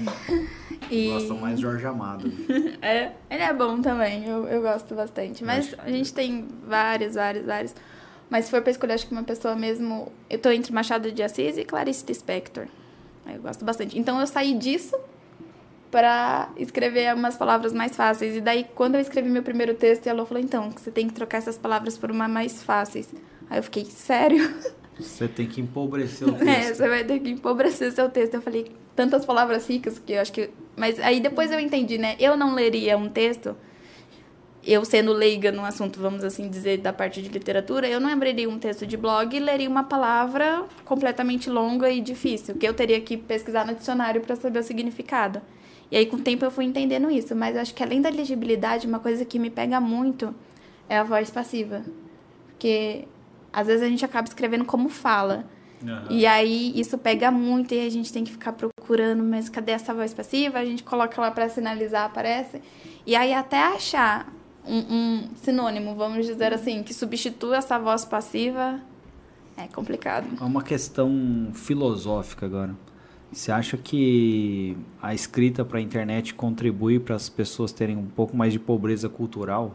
E... 0.91 1.09
gosta 1.09 1.33
mais 1.33 1.59
Jorge 1.59 1.87
Amado. 1.87 2.31
É, 2.83 3.13
ele 3.31 3.43
é 3.43 3.55
bom 3.55 3.81
também, 3.81 4.27
eu, 4.27 4.47
eu 4.47 4.61
gosto 4.61 4.95
bastante. 4.95 5.43
Mas 5.43 5.75
a 5.79 5.89
gente 5.91 6.13
tem 6.13 6.47
vários, 6.67 7.15
vários, 7.15 7.47
vários. 7.47 7.75
Mas 8.29 8.45
se 8.45 8.51
for 8.51 8.61
pra 8.61 8.71
escolher, 8.71 8.93
acho 8.93 9.07
que 9.07 9.13
uma 9.13 9.23
pessoa 9.23 9.57
mesmo. 9.57 10.13
Eu 10.29 10.39
tô 10.39 10.51
entre 10.51 10.75
Machado 10.75 11.11
de 11.11 11.23
Assis 11.23 11.57
e 11.57 11.65
Clarice 11.65 12.05
Lispector. 12.07 12.67
Eu 13.27 13.41
gosto 13.41 13.65
bastante. 13.65 13.99
Então 13.99 14.21
eu 14.21 14.27
saí 14.27 14.53
disso 14.59 14.95
pra 15.91 16.51
escrever 16.59 17.15
umas 17.15 17.37
palavras 17.37 17.73
mais 17.73 17.97
fáceis. 17.97 18.37
E 18.37 18.41
daí, 18.43 18.67
quando 18.75 18.97
eu 18.97 19.01
escrevi 19.01 19.31
meu 19.31 19.43
primeiro 19.43 19.73
texto, 19.73 20.07
ela 20.07 20.27
falou: 20.27 20.43
então, 20.43 20.71
você 20.71 20.91
tem 20.91 21.07
que 21.09 21.15
trocar 21.15 21.39
essas 21.39 21.57
palavras 21.57 21.97
por 21.97 22.11
uma 22.11 22.29
mais 22.29 22.63
fáceis. 22.63 23.09
Aí 23.49 23.59
eu 23.59 23.63
fiquei, 23.63 23.87
sério? 23.87 24.55
Você 25.03 25.29
tem 25.29 25.47
que 25.47 25.61
empobrecer 25.61 26.29
o 26.29 26.35
É, 26.43 26.57
texto. 26.57 26.77
você 26.77 26.89
vai 26.89 27.05
ter 27.05 27.21
que 27.21 27.31
empobrecer 27.31 27.93
seu 27.93 28.09
texto. 28.09 28.35
Eu 28.35 28.43
falei, 28.43 28.71
tantas 28.97 29.25
palavras 29.25 29.69
ricas 29.69 29.99
que 29.99 30.13
eu 30.13 30.21
acho 30.21 30.33
que. 30.33 30.51
Mas 30.77 30.99
aí 31.01 31.21
depois 31.21 31.51
eu 31.51 31.61
entendi, 31.61 31.99
né? 31.99 32.17
Eu 32.19 32.37
não 32.37 32.55
leria 32.55 32.97
um 32.97 33.09
texto 33.09 33.57
eu 34.65 34.85
sendo 34.85 35.13
leiga 35.13 35.51
no 35.51 35.65
assunto, 35.65 35.99
vamos 35.99 36.23
assim 36.23 36.49
dizer, 36.49 36.79
da 36.79 36.93
parte 36.93 37.21
de 37.21 37.29
literatura, 37.29 37.89
eu 37.89 37.99
não 38.01 38.09
abriria 38.09 38.49
um 38.49 38.59
texto 38.59 38.87
de 38.87 38.97
blog 38.97 39.37
e 39.37 39.41
leria 39.41 39.69
uma 39.69 39.83
palavra 39.83 40.65
completamente 40.85 41.51
longa 41.51 41.91
e 41.91 42.01
difícil, 42.01 42.55
que 42.55 42.67
eu 42.67 42.73
teria 42.73 43.01
que 43.01 43.17
pesquisar 43.17 43.67
no 43.67 43.75
dicionário 43.75 44.21
para 44.21 44.37
saber 44.37 44.61
o 44.61 44.63
significado. 44.63 45.43
E 45.91 45.97
aí, 45.97 46.07
com 46.07 46.17
o 46.17 46.21
tempo, 46.21 46.45
eu 46.45 46.51
fui 46.51 46.65
entendendo 46.65 47.11
isso. 47.11 47.35
Mas 47.35 47.55
eu 47.55 47.61
acho 47.61 47.75
que 47.75 47.83
além 47.83 48.01
da 48.01 48.09
legibilidade, 48.09 48.87
uma 48.87 48.99
coisa 48.99 49.25
que 49.25 49.39
me 49.39 49.51
pega 49.51 49.79
muito 49.81 50.35
é 50.89 50.97
a 50.97 51.03
voz 51.03 51.31
passiva. 51.31 51.83
Porque 52.49 53.05
às 53.53 53.67
vezes 53.67 53.83
a 53.83 53.89
gente 53.89 54.05
acaba 54.05 54.27
escrevendo 54.27 54.65
como 54.65 54.89
fala. 54.89 55.45
Uhum. 55.83 56.07
E 56.11 56.27
aí 56.27 56.73
isso 56.79 56.97
pega 56.97 57.31
muito 57.31 57.75
e 57.75 57.85
a 57.85 57.91
gente 57.91 58.13
tem 58.13 58.25
que 58.25 58.31
ficar 58.31 58.53
procurando, 58.53 59.23
mas 59.23 59.49
cadê 59.49 59.73
essa 59.73 59.93
voz 59.93 60.15
passiva? 60.15 60.59
A 60.59 60.65
gente 60.65 60.83
coloca 60.83 61.21
lá 61.21 61.31
para 61.31 61.49
sinalizar, 61.49 62.05
aparece. 62.05 62.63
E 63.07 63.17
aí 63.17 63.35
até 63.35 63.61
achar 63.63 64.33
um, 64.67 64.79
um, 64.79 65.29
sinônimo, 65.37 65.95
vamos 65.95 66.25
dizer 66.25 66.53
assim, 66.53 66.83
que 66.83 66.95
substitua 66.95 67.57
essa 67.57 67.79
voz 67.79 68.05
passiva, 68.05 68.81
é 69.57 69.67
complicado. 69.67 70.27
É 70.41 70.45
uma 70.45 70.63
questão 70.63 71.51
filosófica 71.53 72.47
agora. 72.47 72.75
Você 73.33 73.51
acha 73.51 73.77
que 73.77 74.77
a 75.01 75.15
escrita 75.15 75.65
para 75.65 75.79
a 75.79 75.81
internet 75.81 76.35
contribui 76.35 77.01
para 77.01 77.17
as 77.17 77.29
pessoas 77.29 77.73
terem 77.73 77.97
um 77.97 78.07
pouco 78.07 78.37
mais 78.37 78.53
de 78.53 78.59
pobreza 78.59 79.09
cultural? 79.09 79.75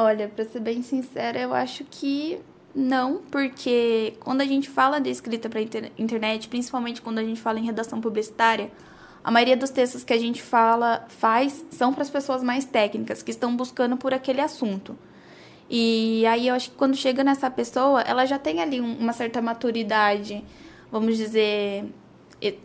Olha, 0.00 0.28
para 0.28 0.44
ser 0.44 0.60
bem 0.60 0.80
sincera, 0.80 1.40
eu 1.40 1.52
acho 1.52 1.82
que 1.82 2.38
não, 2.72 3.20
porque 3.32 4.14
quando 4.20 4.42
a 4.42 4.44
gente 4.44 4.68
fala 4.68 5.00
de 5.00 5.10
escrita 5.10 5.48
para 5.48 5.60
inter 5.60 5.90
internet, 5.98 6.48
principalmente 6.48 7.02
quando 7.02 7.18
a 7.18 7.24
gente 7.24 7.40
fala 7.40 7.58
em 7.58 7.64
redação 7.64 8.00
publicitária, 8.00 8.70
a 9.24 9.30
maioria 9.32 9.56
dos 9.56 9.70
textos 9.70 10.04
que 10.04 10.12
a 10.12 10.16
gente 10.16 10.40
fala, 10.40 11.04
faz, 11.08 11.66
são 11.72 11.92
para 11.92 12.02
as 12.02 12.10
pessoas 12.10 12.44
mais 12.44 12.64
técnicas, 12.64 13.24
que 13.24 13.32
estão 13.32 13.56
buscando 13.56 13.96
por 13.96 14.14
aquele 14.14 14.40
assunto. 14.40 14.96
E 15.68 16.24
aí 16.26 16.46
eu 16.46 16.54
acho 16.54 16.70
que 16.70 16.76
quando 16.76 16.94
chega 16.94 17.24
nessa 17.24 17.50
pessoa, 17.50 18.00
ela 18.02 18.24
já 18.24 18.38
tem 18.38 18.62
ali 18.62 18.78
uma 18.80 19.12
certa 19.12 19.42
maturidade, 19.42 20.44
vamos 20.92 21.16
dizer, 21.16 21.86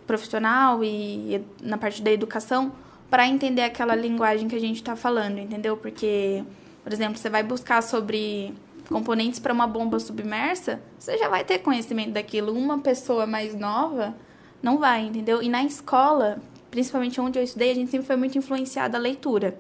profissional 0.05 0.83
e 0.83 1.43
na 1.59 1.79
parte 1.79 1.99
da 1.99 2.11
educação, 2.11 2.71
para 3.09 3.27
entender 3.27 3.63
aquela 3.63 3.95
linguagem 3.95 4.47
que 4.47 4.55
a 4.55 4.61
gente 4.61 4.75
está 4.75 4.95
falando, 4.95 5.39
entendeu? 5.39 5.75
Porque, 5.75 6.43
por 6.83 6.91
exemplo, 6.91 7.17
você 7.17 7.29
vai 7.29 7.43
buscar 7.43 7.81
sobre 7.81 8.53
componentes 8.89 9.39
para 9.39 9.53
uma 9.53 9.65
bomba 9.65 9.99
submersa, 9.99 10.81
você 10.99 11.17
já 11.17 11.29
vai 11.29 11.43
ter 11.43 11.59
conhecimento 11.59 12.11
daquilo. 12.11 12.53
Uma 12.53 12.79
pessoa 12.79 13.25
mais 13.25 13.55
nova 13.55 14.13
não 14.61 14.77
vai, 14.77 15.05
entendeu? 15.05 15.41
E 15.41 15.49
na 15.49 15.63
escola, 15.63 16.41
principalmente 16.69 17.19
onde 17.21 17.39
eu 17.39 17.43
estudei, 17.43 17.71
a 17.71 17.75
gente 17.75 17.89
sempre 17.89 18.05
foi 18.05 18.15
muito 18.17 18.37
influenciada 18.37 18.97
a 18.97 19.01
leitura. 19.01 19.57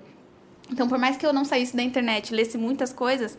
Então, 0.69 0.87
por 0.87 0.97
mais 0.97 1.15
que 1.15 1.25
eu 1.25 1.33
não 1.33 1.45
saísse 1.45 1.75
da 1.75 1.83
internet, 1.83 2.33
lesse 2.33 2.57
muitas 2.57 2.91
coisas, 2.91 3.37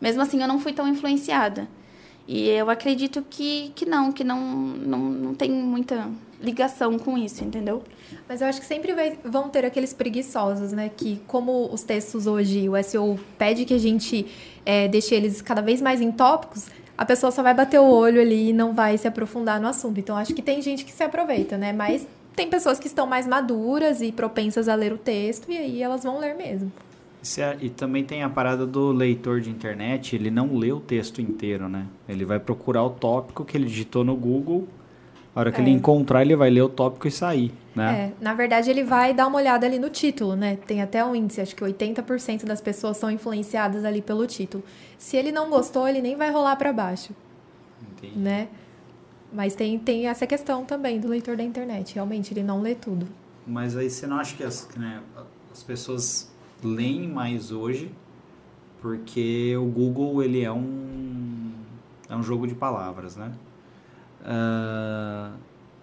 mesmo 0.00 0.20
assim 0.20 0.40
eu 0.42 0.48
não 0.48 0.58
fui 0.58 0.72
tão 0.72 0.86
influenciada. 0.86 1.68
E 2.26 2.48
eu 2.48 2.70
acredito 2.70 3.24
que, 3.28 3.72
que 3.74 3.84
não, 3.84 4.12
que 4.12 4.22
não, 4.22 4.40
não, 4.40 4.98
não 4.98 5.34
tem 5.34 5.50
muita 5.50 6.08
ligação 6.42 6.98
com 6.98 7.16
isso, 7.16 7.44
entendeu? 7.44 7.82
Mas 8.28 8.40
eu 8.40 8.48
acho 8.48 8.60
que 8.60 8.66
sempre 8.66 8.92
vai, 8.92 9.18
vão 9.24 9.48
ter 9.48 9.64
aqueles 9.64 9.92
preguiçosos, 9.92 10.72
né? 10.72 10.90
Que 10.94 11.20
como 11.26 11.72
os 11.72 11.82
textos 11.82 12.26
hoje, 12.26 12.68
o 12.68 12.82
SEO 12.82 13.18
pede 13.38 13.64
que 13.64 13.74
a 13.74 13.78
gente 13.78 14.26
é, 14.66 14.88
deixe 14.88 15.14
eles 15.14 15.40
cada 15.40 15.62
vez 15.62 15.80
mais 15.80 16.00
em 16.00 16.10
tópicos, 16.10 16.68
a 16.96 17.04
pessoa 17.04 17.30
só 17.32 17.42
vai 17.42 17.54
bater 17.54 17.80
o 17.80 17.88
olho 17.88 18.20
ali 18.20 18.50
e 18.50 18.52
não 18.52 18.74
vai 18.74 18.98
se 18.98 19.08
aprofundar 19.08 19.60
no 19.60 19.68
assunto. 19.68 19.98
Então 19.98 20.16
acho 20.16 20.34
que 20.34 20.42
tem 20.42 20.60
gente 20.60 20.84
que 20.84 20.92
se 20.92 21.02
aproveita, 21.02 21.56
né? 21.56 21.72
Mas 21.72 22.06
tem 22.34 22.48
pessoas 22.48 22.78
que 22.78 22.86
estão 22.86 23.06
mais 23.06 23.26
maduras 23.26 24.00
e 24.00 24.12
propensas 24.12 24.68
a 24.68 24.74
ler 24.74 24.92
o 24.92 24.98
texto 24.98 25.50
e 25.50 25.56
aí 25.56 25.82
elas 25.82 26.02
vão 26.02 26.18
ler 26.18 26.34
mesmo. 26.34 26.72
É, 27.38 27.56
e 27.60 27.70
também 27.70 28.02
tem 28.02 28.24
a 28.24 28.28
parada 28.28 28.66
do 28.66 28.90
leitor 28.90 29.40
de 29.40 29.48
internet, 29.48 30.16
ele 30.16 30.28
não 30.28 30.56
lê 30.56 30.72
o 30.72 30.80
texto 30.80 31.20
inteiro, 31.20 31.68
né? 31.68 31.86
Ele 32.08 32.24
vai 32.24 32.40
procurar 32.40 32.82
o 32.82 32.90
tópico 32.90 33.44
que 33.44 33.56
ele 33.56 33.66
digitou 33.66 34.02
no 34.02 34.16
Google 34.16 34.66
a 35.34 35.40
hora 35.40 35.52
que 35.52 35.60
é. 35.60 35.64
ele 35.64 35.70
encontrar, 35.70 36.22
ele 36.22 36.36
vai 36.36 36.50
ler 36.50 36.62
o 36.62 36.68
tópico 36.68 37.08
e 37.08 37.10
sair, 37.10 37.52
né? 37.74 38.12
É, 38.18 38.22
na 38.22 38.34
verdade, 38.34 38.70
ele 38.70 38.84
vai 38.84 39.14
dar 39.14 39.26
uma 39.26 39.38
olhada 39.38 39.66
ali 39.66 39.78
no 39.78 39.88
título, 39.88 40.36
né? 40.36 40.56
Tem 40.66 40.82
até 40.82 41.04
um 41.04 41.14
índice, 41.14 41.40
acho 41.40 41.56
que 41.56 41.64
80% 41.64 42.44
das 42.44 42.60
pessoas 42.60 42.96
são 42.96 43.10
influenciadas 43.10 43.84
ali 43.84 44.02
pelo 44.02 44.26
título. 44.26 44.62
Se 44.98 45.16
ele 45.16 45.32
não 45.32 45.48
gostou, 45.48 45.88
ele 45.88 46.02
nem 46.02 46.16
vai 46.16 46.30
rolar 46.30 46.56
para 46.56 46.72
baixo. 46.72 47.14
Entendi. 47.96 48.18
Né? 48.18 48.48
Mas 49.32 49.54
tem, 49.54 49.78
tem 49.78 50.06
essa 50.06 50.26
questão 50.26 50.64
também 50.64 51.00
do 51.00 51.08
leitor 51.08 51.36
da 51.36 51.42
internet. 51.42 51.94
Realmente, 51.94 52.34
ele 52.34 52.42
não 52.42 52.60
lê 52.60 52.74
tudo. 52.74 53.06
Mas 53.46 53.76
aí 53.76 53.88
você 53.88 54.06
não 54.06 54.18
acha 54.18 54.36
que 54.36 54.44
as, 54.44 54.68
né, 54.76 55.00
as 55.50 55.62
pessoas 55.62 56.30
leem 56.62 57.08
mais 57.08 57.50
hoje 57.50 57.90
porque 58.82 59.56
o 59.56 59.64
Google, 59.64 60.24
ele 60.24 60.42
é 60.42 60.52
um, 60.52 61.52
é 62.08 62.16
um 62.16 62.22
jogo 62.22 62.48
de 62.48 62.54
palavras, 62.54 63.14
né? 63.14 63.32
Uh, 64.22 65.36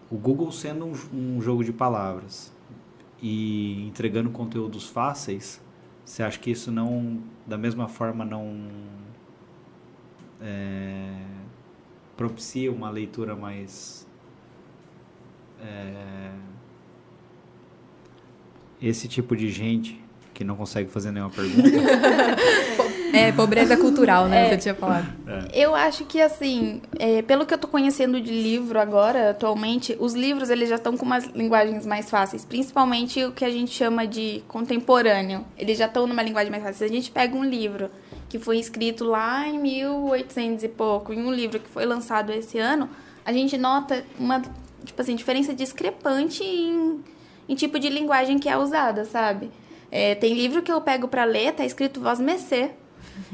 o 0.09 0.17
Google 0.17 0.51
sendo 0.51 0.85
um, 0.85 0.93
um, 1.13 1.41
jogo 1.41 1.63
de 1.63 1.71
palavras 1.71 2.51
e 3.21 3.87
entregando 3.87 4.29
conteúdos 4.29 4.87
fáceis, 4.87 5.61
você 6.03 6.23
acha 6.23 6.39
que 6.39 6.51
isso 6.51 6.71
não, 6.71 7.21
da 7.45 7.57
mesma 7.57 7.87
forma, 7.87 8.25
não 8.25 8.69
é, 10.41 11.13
propicia 12.17 12.71
uma 12.71 12.89
leitura 12.89 13.35
mais 13.35 14.07
é, 15.61 16.31
esse 18.81 19.07
tipo 19.07 19.35
de 19.35 19.49
gente 19.49 20.01
que 20.33 20.43
não 20.43 20.55
consegue 20.55 20.89
fazer 20.89 21.11
nenhuma 21.11 21.31
pergunta 21.31 21.67
É, 23.13 23.31
pobreza 23.31 23.75
cultural, 23.77 24.27
né? 24.27 24.47
É, 24.47 24.49
você 24.49 24.57
tinha 24.57 24.75
falado. 24.75 25.07
É. 25.27 25.63
Eu 25.63 25.75
acho 25.75 26.05
que, 26.05 26.21
assim, 26.21 26.81
é, 26.97 27.21
pelo 27.21 27.45
que 27.45 27.53
eu 27.53 27.57
tô 27.57 27.67
conhecendo 27.67 28.19
de 28.21 28.31
livro 28.31 28.79
agora, 28.79 29.31
atualmente, 29.31 29.95
os 29.99 30.13
livros 30.13 30.49
eles 30.49 30.69
já 30.69 30.75
estão 30.75 30.95
com 30.95 31.05
umas 31.05 31.25
linguagens 31.25 31.85
mais 31.85 32.09
fáceis. 32.09 32.45
Principalmente 32.45 33.23
o 33.23 33.31
que 33.31 33.43
a 33.43 33.49
gente 33.49 33.71
chama 33.71 34.05
de 34.05 34.43
contemporâneo. 34.47 35.45
Eles 35.57 35.77
já 35.77 35.85
estão 35.85 36.05
numa 36.07 36.23
linguagem 36.23 36.51
mais 36.51 36.63
fácil. 36.63 36.77
Se 36.79 36.83
a 36.85 36.95
gente 36.95 37.11
pega 37.11 37.35
um 37.35 37.43
livro 37.43 37.89
que 38.27 38.37
foi 38.37 38.59
escrito 38.59 39.03
lá 39.03 39.47
em 39.47 39.59
1800 39.59 40.63
e 40.63 40.67
pouco, 40.67 41.11
em 41.11 41.25
um 41.25 41.31
livro 41.31 41.59
que 41.59 41.69
foi 41.69 41.85
lançado 41.85 42.31
esse 42.31 42.59
ano, 42.59 42.89
a 43.25 43.33
gente 43.33 43.57
nota 43.57 44.05
uma, 44.19 44.41
tipo 44.85 45.01
assim, 45.01 45.15
diferença 45.15 45.53
discrepante 45.53 46.43
em, 46.43 47.03
em 47.47 47.55
tipo 47.55 47.79
de 47.79 47.89
linguagem 47.89 48.37
que 48.37 48.47
é 48.47 48.57
usada, 48.57 49.03
sabe? 49.05 49.51
É, 49.91 50.13
tem 50.15 50.33
livro 50.33 50.61
que 50.61 50.71
eu 50.71 50.79
pego 50.79 51.07
para 51.07 51.25
ler, 51.25 51.53
tá 51.53 51.65
escrito 51.65 51.99
voz 51.99 52.19
mercê. 52.19 52.71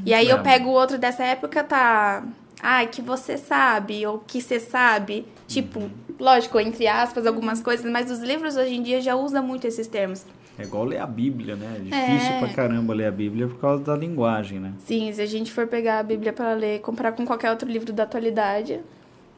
E 0.04 0.12
aí 0.12 0.28
eu 0.28 0.42
pego 0.42 0.68
o 0.68 0.72
outro 0.72 0.98
dessa 0.98 1.24
época, 1.24 1.62
tá. 1.64 2.24
Ah, 2.62 2.84
que 2.86 3.02
você 3.02 3.36
sabe, 3.36 4.06
ou 4.06 4.18
que 4.18 4.40
você 4.40 4.58
sabe. 4.58 5.26
Tipo, 5.46 5.90
lógico, 6.18 6.58
entre 6.58 6.86
aspas, 6.86 7.26
algumas 7.26 7.60
coisas, 7.60 7.90
mas 7.90 8.10
os 8.10 8.20
livros 8.20 8.56
hoje 8.56 8.74
em 8.74 8.82
dia 8.82 9.00
já 9.00 9.14
usam 9.14 9.42
muito 9.42 9.66
esses 9.66 9.86
termos. 9.86 10.24
É 10.58 10.62
igual 10.62 10.84
ler 10.84 10.98
a 10.98 11.06
Bíblia, 11.06 11.54
né? 11.54 11.76
É 11.76 11.80
difícil 11.80 12.32
é. 12.32 12.38
pra 12.38 12.48
caramba 12.48 12.94
ler 12.94 13.06
a 13.06 13.10
Bíblia 13.10 13.46
por 13.46 13.58
causa 13.58 13.84
da 13.84 13.94
linguagem, 13.94 14.58
né? 14.58 14.72
Sim, 14.78 15.12
se 15.12 15.20
a 15.20 15.26
gente 15.26 15.52
for 15.52 15.66
pegar 15.66 15.98
a 15.98 16.02
Bíblia 16.02 16.32
para 16.32 16.54
ler, 16.54 16.80
comprar 16.80 17.12
com 17.12 17.26
qualquer 17.26 17.50
outro 17.50 17.70
livro 17.70 17.92
da 17.92 18.04
atualidade. 18.04 18.80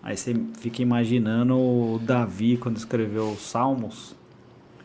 Aí 0.00 0.16
você 0.16 0.34
fica 0.58 0.80
imaginando 0.80 1.56
o 1.56 1.98
Davi 2.00 2.56
quando 2.56 2.76
escreveu 2.76 3.30
os 3.30 3.40
Salmos. 3.40 4.14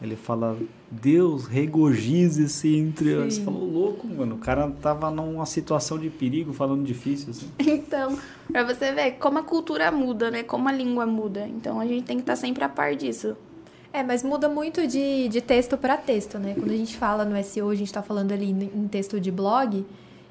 Ele 0.02 0.15
fala, 0.15 0.58
Deus, 1.01 1.47
regozije-se 1.47 2.75
entre 2.75 3.15
Sim. 3.15 3.29
Você 3.29 3.41
falou 3.41 3.65
louco, 3.65 4.08
mano. 4.08 4.36
O 4.36 4.38
cara 4.38 4.69
tava 4.82 5.10
numa 5.10 5.45
situação 5.45 5.97
de 5.97 6.10
perigo, 6.10 6.53
falando 6.53 6.84
difícil, 6.84 7.32
assim. 7.32 7.47
Então, 7.60 8.17
pra 8.51 8.63
você 8.63 8.91
ver 8.91 9.12
como 9.13 9.39
a 9.39 9.43
cultura 9.43 9.91
muda, 9.91 10.29
né? 10.29 10.43
Como 10.43 10.69
a 10.69 10.71
língua 10.71 11.06
muda. 11.06 11.47
Então, 11.47 11.79
a 11.79 11.86
gente 11.86 12.03
tem 12.03 12.17
que 12.17 12.23
estar 12.23 12.34
tá 12.34 12.38
sempre 12.38 12.63
a 12.63 12.69
par 12.69 12.95
disso. 12.95 13.36
É, 13.91 14.03
mas 14.03 14.23
muda 14.23 14.49
muito 14.49 14.88
de, 14.88 15.27
de 15.27 15.41
texto 15.41 15.77
para 15.77 15.97
texto, 15.97 16.39
né? 16.39 16.53
Quando 16.56 16.71
a 16.71 16.77
gente 16.77 16.97
fala 16.97 17.25
no 17.25 17.41
SEO, 17.43 17.69
a 17.69 17.75
gente 17.75 17.88
está 17.88 18.01
falando 18.01 18.32
ali 18.32 18.49
em 18.51 18.88
texto 18.88 19.19
de 19.19 19.32
blog. 19.32 19.86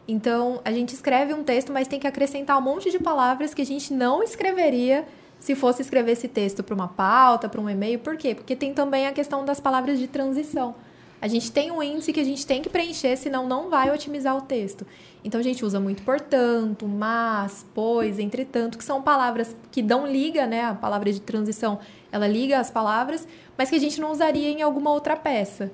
Então, 0.07 0.61
a 0.65 0.73
gente 0.73 0.93
escreve 0.95 1.33
um 1.33 1.45
texto, 1.45 1.73
mas 1.73 1.87
tem 1.87 2.01
que 2.01 2.07
acrescentar 2.07 2.59
um 2.59 2.61
monte 2.61 2.91
de 2.91 2.99
palavras 2.99 3.55
que 3.55 3.63
a 3.63 3.67
gente 3.67 3.93
não 3.93 4.23
escreveria 4.23 5.07
se 5.43 5.57
fosse 5.57 5.83
escrever 5.83 6.13
esse 6.13 6.29
texto 6.29 6.63
para 6.63 6.73
uma 6.73 6.87
pauta, 6.87 7.49
para 7.49 7.61
um 7.61 7.69
e-mail. 7.69 7.99
Por 7.99 8.17
quê? 8.17 8.33
Porque 8.33 8.55
tem 8.55 8.73
também 8.73 9.09
a 9.09 9.13
questão 9.13 9.45
das 9.45 9.59
palavras 9.59 9.99
de 9.99 10.07
transição. 10.07 10.73
A 11.21 11.27
gente 11.27 11.51
tem 11.51 11.69
um 11.73 11.83
índice 11.83 12.13
que 12.13 12.21
a 12.21 12.25
gente 12.25 12.47
tem 12.47 12.63
que 12.63 12.69
preencher, 12.69 13.17
senão 13.17 13.45
não 13.49 13.69
vai 13.69 13.93
otimizar 13.93 14.37
o 14.37 14.43
texto. 14.43 14.87
Então 15.25 15.41
a 15.41 15.43
gente 15.43 15.65
usa 15.65 15.81
muito 15.81 16.05
portanto, 16.05 16.87
mas, 16.87 17.67
pois, 17.75 18.21
entretanto, 18.21 18.79
que 18.79 18.85
são 18.85 19.03
palavras 19.03 19.57
que 19.73 19.83
dão 19.83 20.07
liga, 20.07 20.47
né? 20.47 20.63
A 20.63 20.75
palavra 20.75 21.13
de 21.13 21.21
transição, 21.21 21.81
ela 22.13 22.29
liga 22.29 22.61
as 22.61 22.71
palavras, 22.71 23.27
mas 23.59 23.69
que 23.69 23.75
a 23.75 23.81
gente 23.81 24.01
não 24.01 24.13
usaria 24.13 24.49
em 24.49 24.63
alguma 24.63 24.93
outra 24.93 25.17
peça. 25.17 25.73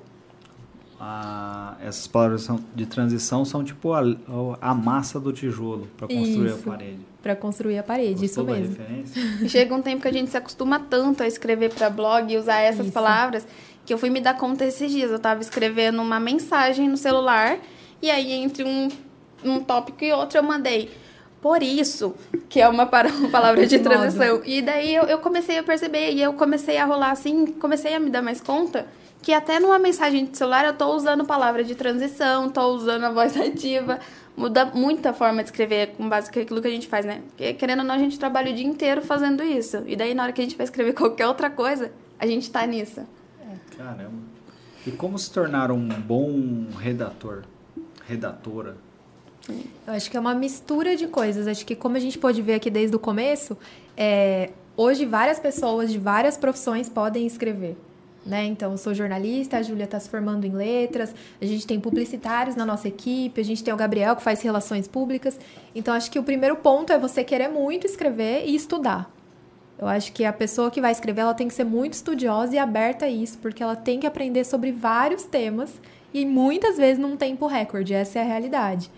Ah, 0.99 1.77
essas 1.81 2.07
palavras 2.07 2.49
de 2.75 2.85
transição 2.85 3.45
são 3.45 3.63
tipo 3.63 3.93
a, 3.93 4.01
a 4.59 4.73
massa 4.73 5.19
do 5.19 5.31
tijolo 5.31 5.87
para 5.97 6.07
construir 6.07 6.47
Isso. 6.47 6.69
a 6.69 6.71
parede 6.71 7.09
para 7.21 7.35
construir 7.35 7.77
a 7.77 7.83
parede, 7.83 8.21
Gostou 8.21 8.55
isso 8.55 8.77
mesmo. 8.79 9.49
Chega 9.49 9.75
um 9.75 9.81
tempo 9.81 10.01
que 10.01 10.07
a 10.07 10.13
gente 10.13 10.31
se 10.31 10.37
acostuma 10.37 10.79
tanto 10.79 11.21
a 11.21 11.27
escrever 11.27 11.73
para 11.73 11.89
blog 11.89 12.31
e 12.31 12.37
usar 12.37 12.59
essas 12.59 12.85
isso. 12.85 12.93
palavras 12.93 13.45
que 13.85 13.93
eu 13.93 13.97
fui 13.97 14.09
me 14.09 14.21
dar 14.21 14.37
conta 14.37 14.65
esses 14.65 14.89
dias. 14.89 15.11
Eu 15.11 15.19
tava 15.19 15.41
escrevendo 15.41 16.01
uma 16.01 16.19
mensagem 16.19 16.87
no 16.87 16.95
celular 16.95 17.59
e 18.01 18.09
aí 18.09 18.31
entre 18.31 18.63
um, 18.63 18.87
um 19.43 19.59
tópico 19.59 20.03
e 20.03 20.13
outro 20.13 20.37
eu 20.37 20.43
mandei 20.43 20.89
por 21.41 21.63
isso, 21.63 22.15
que 22.49 22.59
é 22.59 22.67
uma, 22.67 22.85
palavra 23.31 23.65
de 23.65 23.79
transição. 23.79 24.41
E 24.45 24.61
daí 24.61 24.95
eu, 24.95 25.03
eu 25.03 25.19
comecei 25.19 25.57
a 25.57 25.63
perceber, 25.63 26.11
e 26.11 26.21
eu 26.21 26.33
comecei 26.33 26.77
a 26.77 26.85
rolar 26.85 27.11
assim, 27.11 27.45
comecei 27.47 27.93
a 27.93 27.99
me 27.99 28.09
dar 28.09 28.21
mais 28.21 28.41
conta 28.41 28.85
que 29.21 29.33
até 29.33 29.59
numa 29.59 29.77
mensagem 29.77 30.25
de 30.25 30.37
celular 30.37 30.65
eu 30.65 30.73
tô 30.73 30.95
usando 30.95 31.25
palavra 31.25 31.63
de 31.63 31.75
transição, 31.75 32.49
tô 32.49 32.61
usando 32.73 33.03
a 33.03 33.11
voz 33.11 33.35
ativa. 33.39 33.99
Muda 34.35 34.65
muito 34.65 35.05
a 35.05 35.13
forma 35.13 35.43
de 35.43 35.49
escrever 35.49 35.95
com 35.97 36.07
base 36.07 36.27
naquilo 36.27 36.61
que 36.61 36.67
a 36.67 36.71
gente 36.71 36.87
faz, 36.87 37.05
né? 37.05 37.21
Porque, 37.27 37.53
querendo 37.55 37.79
ou 37.79 37.85
não, 37.85 37.95
a 37.95 37.97
gente 37.97 38.17
trabalha 38.17 38.51
o 38.51 38.55
dia 38.55 38.65
inteiro 38.65 39.01
fazendo 39.01 39.43
isso. 39.43 39.83
E 39.85 39.97
daí, 39.97 40.13
na 40.13 40.23
hora 40.23 40.31
que 40.31 40.39
a 40.39 40.43
gente 40.43 40.55
vai 40.55 40.63
escrever 40.63 40.93
qualquer 40.95 41.27
outra 41.27 41.49
coisa, 41.49 41.91
a 42.17 42.25
gente 42.25 42.49
tá 42.49 42.65
nisso. 42.65 43.01
Caramba. 43.77 44.29
E 44.87 44.91
como 44.91 45.19
se 45.19 45.29
tornar 45.31 45.71
um 45.71 45.87
bom 45.87 46.67
redator? 46.77 47.43
Redatora? 48.07 48.77
Eu 49.85 49.93
acho 49.93 50.09
que 50.09 50.15
é 50.15 50.19
uma 50.19 50.33
mistura 50.33 50.95
de 50.95 51.07
coisas. 51.07 51.47
Acho 51.47 51.65
que, 51.65 51.75
como 51.75 51.97
a 51.97 51.99
gente 51.99 52.17
pode 52.17 52.41
ver 52.41 52.53
aqui 52.53 52.69
desde 52.69 52.95
o 52.95 52.99
começo, 52.99 53.57
é, 53.97 54.51
hoje 54.77 55.05
várias 55.05 55.39
pessoas 55.39 55.91
de 55.91 55.97
várias 55.97 56.37
profissões 56.37 56.87
podem 56.87 57.27
escrever. 57.27 57.75
Né? 58.29 58.45
Então, 58.45 58.71
eu 58.71 58.77
sou 58.77 58.93
jornalista, 58.93 59.57
a 59.57 59.63
Júlia 59.63 59.85
está 59.85 59.99
se 59.99 60.07
formando 60.07 60.45
em 60.45 60.51
letras, 60.51 61.15
a 61.41 61.45
gente 61.45 61.65
tem 61.65 61.79
publicitários 61.79 62.55
na 62.55 62.63
nossa 62.63 62.87
equipe, 62.87 63.41
a 63.41 63.43
gente 63.43 63.63
tem 63.63 63.73
o 63.73 63.77
Gabriel 63.77 64.15
que 64.15 64.21
faz 64.21 64.41
relações 64.41 64.87
públicas. 64.87 65.39
Então, 65.73 65.93
acho 65.93 66.11
que 66.11 66.19
o 66.19 66.23
primeiro 66.23 66.55
ponto 66.55 66.93
é 66.93 66.99
você 66.99 67.23
querer 67.23 67.47
muito 67.47 67.87
escrever 67.87 68.43
e 68.45 68.55
estudar. 68.55 69.11
Eu 69.79 69.87
acho 69.87 70.13
que 70.13 70.25
a 70.25 70.33
pessoa 70.33 70.69
que 70.69 70.79
vai 70.79 70.91
escrever, 70.91 71.21
ela 71.21 71.33
tem 71.33 71.47
que 71.47 71.53
ser 71.53 71.63
muito 71.63 71.93
estudiosa 71.93 72.53
e 72.53 72.59
aberta 72.59 73.05
a 73.05 73.09
isso, 73.09 73.37
porque 73.39 73.63
ela 73.63 73.75
tem 73.75 73.99
que 73.99 74.05
aprender 74.05 74.43
sobre 74.43 74.71
vários 74.71 75.23
temas 75.23 75.71
e 76.13 76.23
muitas 76.25 76.77
vezes 76.77 76.99
num 76.99 77.17
tempo 77.17 77.47
recorde. 77.47 77.93
Essa 77.93 78.19
é 78.19 78.21
a 78.21 78.25
realidade 78.25 78.91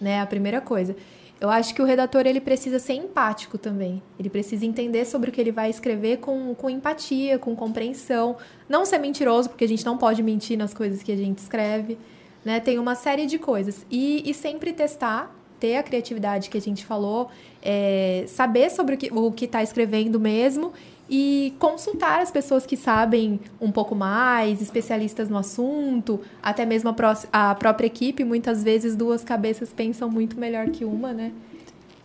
né? 0.00 0.20
A 0.20 0.26
primeira 0.26 0.60
coisa. 0.60 0.96
Eu 1.40 1.48
acho 1.50 1.72
que 1.72 1.80
o 1.80 1.84
redator 1.84 2.26
ele 2.26 2.40
precisa 2.40 2.78
ser 2.80 2.94
empático 2.94 3.56
também. 3.56 4.02
Ele 4.18 4.28
precisa 4.28 4.66
entender 4.66 5.04
sobre 5.04 5.30
o 5.30 5.32
que 5.32 5.40
ele 5.40 5.52
vai 5.52 5.70
escrever 5.70 6.18
com, 6.18 6.54
com 6.54 6.68
empatia, 6.68 7.38
com 7.38 7.54
compreensão. 7.54 8.36
Não 8.68 8.84
ser 8.84 8.98
mentiroso, 8.98 9.48
porque 9.48 9.64
a 9.64 9.68
gente 9.68 9.86
não 9.86 9.96
pode 9.96 10.22
mentir 10.22 10.58
nas 10.58 10.74
coisas 10.74 11.02
que 11.02 11.12
a 11.12 11.16
gente 11.16 11.38
escreve. 11.38 11.96
Né? 12.44 12.58
Tem 12.58 12.78
uma 12.78 12.96
série 12.96 13.24
de 13.24 13.38
coisas. 13.38 13.86
E, 13.88 14.28
e 14.28 14.34
sempre 14.34 14.72
testar, 14.72 15.32
ter 15.60 15.76
a 15.76 15.82
criatividade 15.82 16.50
que 16.50 16.58
a 16.58 16.60
gente 16.60 16.84
falou, 16.84 17.30
é, 17.62 18.24
saber 18.26 18.68
sobre 18.70 18.98
o 19.12 19.30
que 19.30 19.44
está 19.44 19.62
escrevendo 19.62 20.18
mesmo 20.18 20.72
e 21.10 21.54
consultar 21.58 22.20
as 22.20 22.30
pessoas 22.30 22.66
que 22.66 22.76
sabem 22.76 23.40
um 23.60 23.72
pouco 23.72 23.94
mais, 23.94 24.60
especialistas 24.60 25.28
no 25.28 25.38
assunto, 25.38 26.20
até 26.42 26.66
mesmo 26.66 26.90
a, 26.90 26.92
pró 26.92 27.14
a 27.32 27.54
própria 27.54 27.86
equipe. 27.86 28.24
Muitas 28.24 28.62
vezes 28.62 28.94
duas 28.94 29.24
cabeças 29.24 29.72
pensam 29.72 30.10
muito 30.10 30.38
melhor 30.38 30.68
que 30.68 30.84
uma, 30.84 31.12
né? 31.12 31.32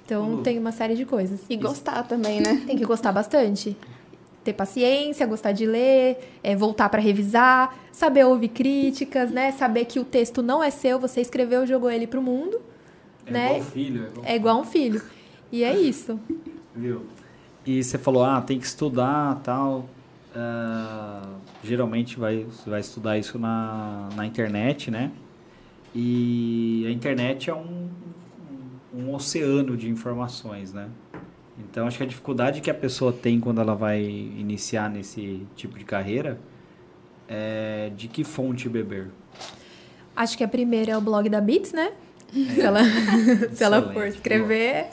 Então 0.06 0.42
tem 0.42 0.58
uma 0.58 0.72
série 0.72 0.96
de 0.96 1.06
coisas. 1.06 1.42
E 1.50 1.58
gostar 1.58 2.04
também, 2.04 2.40
né? 2.40 2.64
Tem 2.66 2.78
que 2.78 2.86
gostar 2.86 3.12
bastante. 3.12 3.76
Ter 4.44 4.54
paciência, 4.54 5.26
gostar 5.26 5.54
de 5.54 5.66
ler, 5.66 6.18
é, 6.44 6.56
voltar 6.56 6.90
para 6.90 7.02
revisar, 7.02 7.78
saber 7.92 8.26
ouvir 8.26 8.50
críticas, 8.50 9.32
né? 9.32 9.52
Saber 9.52 9.86
que 9.86 10.00
o 10.00 10.04
texto 10.04 10.42
não 10.42 10.64
é 10.64 10.70
seu, 10.70 11.00
você 11.00 11.22
escreveu, 11.22 11.66
jogou 11.66 11.90
ele 11.90 12.08
pro 12.08 12.22
mundo. 12.22 12.62
É 13.26 13.32
né? 13.32 13.46
igual 13.58 13.72
filho. 13.72 14.04
É 14.04 14.08
igual, 14.08 14.26
é 14.26 14.36
igual 14.36 14.60
um 14.60 14.66
filho. 14.66 15.02
E 15.52 15.64
é 15.64 15.74
isso. 15.74 16.20
Viu? 16.76 17.04
E 17.66 17.84
você 17.84 17.98
falou, 17.98 18.24
ah, 18.24 18.42
tem 18.42 18.60
que 18.60 18.66
estudar 18.66 19.40
tal. 19.44 19.90
Uh, 20.36 21.36
geralmente 21.64 22.20
vai, 22.20 22.46
vai 22.66 22.80
estudar 22.80 23.18
isso 23.18 23.38
na, 23.38 24.10
na 24.16 24.26
internet, 24.26 24.90
né? 24.92 25.12
E 25.96 26.86
a 26.88 26.92
internet 26.92 27.50
é 27.50 27.56
um, 27.56 27.90
um 28.94 29.14
oceano 29.14 29.78
de 29.78 29.90
informações, 29.90 30.74
né? 30.74 30.90
Então, 31.58 31.88
acho 31.88 31.98
que 31.98 32.04
a 32.04 32.08
dificuldade 32.08 32.62
que 32.62 32.70
a 32.70 32.74
pessoa 32.74 33.14
tem 33.14 33.40
quando 33.40 33.62
ela 33.62 33.76
vai 33.76 34.02
iniciar 34.04 34.90
nesse 34.90 35.46
tipo 35.56 35.78
de 35.78 35.86
carreira 35.86 36.40
é 37.28 37.92
de 37.96 38.08
que 38.08 38.24
fonte 38.24 38.68
beber. 38.68 39.12
Acho 40.16 40.38
que 40.38 40.44
a 40.44 40.48
primeira 40.48 40.92
é 40.92 40.98
o 40.98 41.02
blog 41.02 41.30
da 41.30 41.40
Bits, 41.40 41.72
né? 41.72 41.94
Se 42.34 42.62
ela, 42.62 42.80
se 43.54 43.64
ela 43.64 43.94
for 43.94 44.08
escrever, 44.08 44.88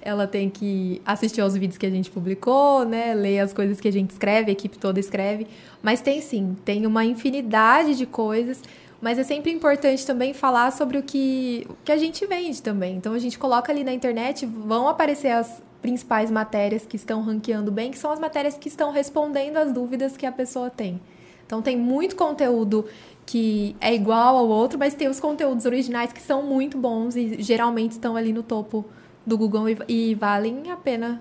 ela 0.00 0.26
tem 0.26 0.48
que 0.48 1.02
assistir 1.04 1.42
aos 1.42 1.54
vídeos 1.54 1.76
que 1.76 1.84
a 1.84 1.90
gente 1.90 2.10
publicou, 2.10 2.84
né? 2.86 3.14
Ler 3.14 3.40
as 3.40 3.52
coisas 3.52 3.80
que 3.80 3.86
a 3.86 3.92
gente 3.92 4.10
escreve, 4.10 4.50
a 4.50 4.52
equipe 4.52 4.78
toda 4.78 4.98
escreve. 4.98 5.46
Mas 5.82 6.00
tem 6.00 6.20
sim, 6.22 6.56
tem 6.64 6.86
uma 6.86 7.04
infinidade 7.04 7.94
de 7.96 8.06
coisas. 8.06 8.62
Mas 9.00 9.18
é 9.18 9.22
sempre 9.22 9.52
importante 9.52 10.06
também 10.06 10.32
falar 10.32 10.72
sobre 10.72 10.96
o 10.96 11.02
que, 11.02 11.66
o 11.68 11.76
que 11.84 11.92
a 11.92 11.98
gente 11.98 12.24
vende 12.26 12.62
também. 12.62 12.96
Então 12.96 13.12
a 13.12 13.18
gente 13.18 13.38
coloca 13.38 13.70
ali 13.70 13.84
na 13.84 13.92
internet, 13.92 14.46
vão 14.46 14.88
aparecer 14.88 15.28
as 15.28 15.62
principais 15.82 16.30
matérias 16.30 16.86
que 16.86 16.96
estão 16.96 17.22
ranqueando 17.22 17.70
bem, 17.70 17.90
que 17.90 17.98
são 17.98 18.10
as 18.10 18.18
matérias 18.18 18.56
que 18.56 18.68
estão 18.68 18.90
respondendo 18.90 19.58
às 19.58 19.72
dúvidas 19.72 20.16
que 20.16 20.24
a 20.24 20.32
pessoa 20.32 20.70
tem. 20.70 21.00
Então 21.46 21.62
tem 21.62 21.76
muito 21.76 22.16
conteúdo 22.16 22.86
que 23.26 23.76
é 23.80 23.92
igual 23.92 24.36
ao 24.36 24.48
outro, 24.48 24.78
mas 24.78 24.94
tem 24.94 25.08
os 25.08 25.18
conteúdos 25.18 25.66
originais 25.66 26.12
que 26.12 26.22
são 26.22 26.44
muito 26.44 26.78
bons 26.78 27.16
e 27.16 27.42
geralmente 27.42 27.92
estão 27.92 28.14
ali 28.16 28.32
no 28.32 28.42
topo 28.42 28.84
do 29.26 29.36
Google 29.36 29.68
e, 29.68 29.78
e 29.88 30.14
valem 30.14 30.70
a 30.70 30.76
pena 30.76 31.20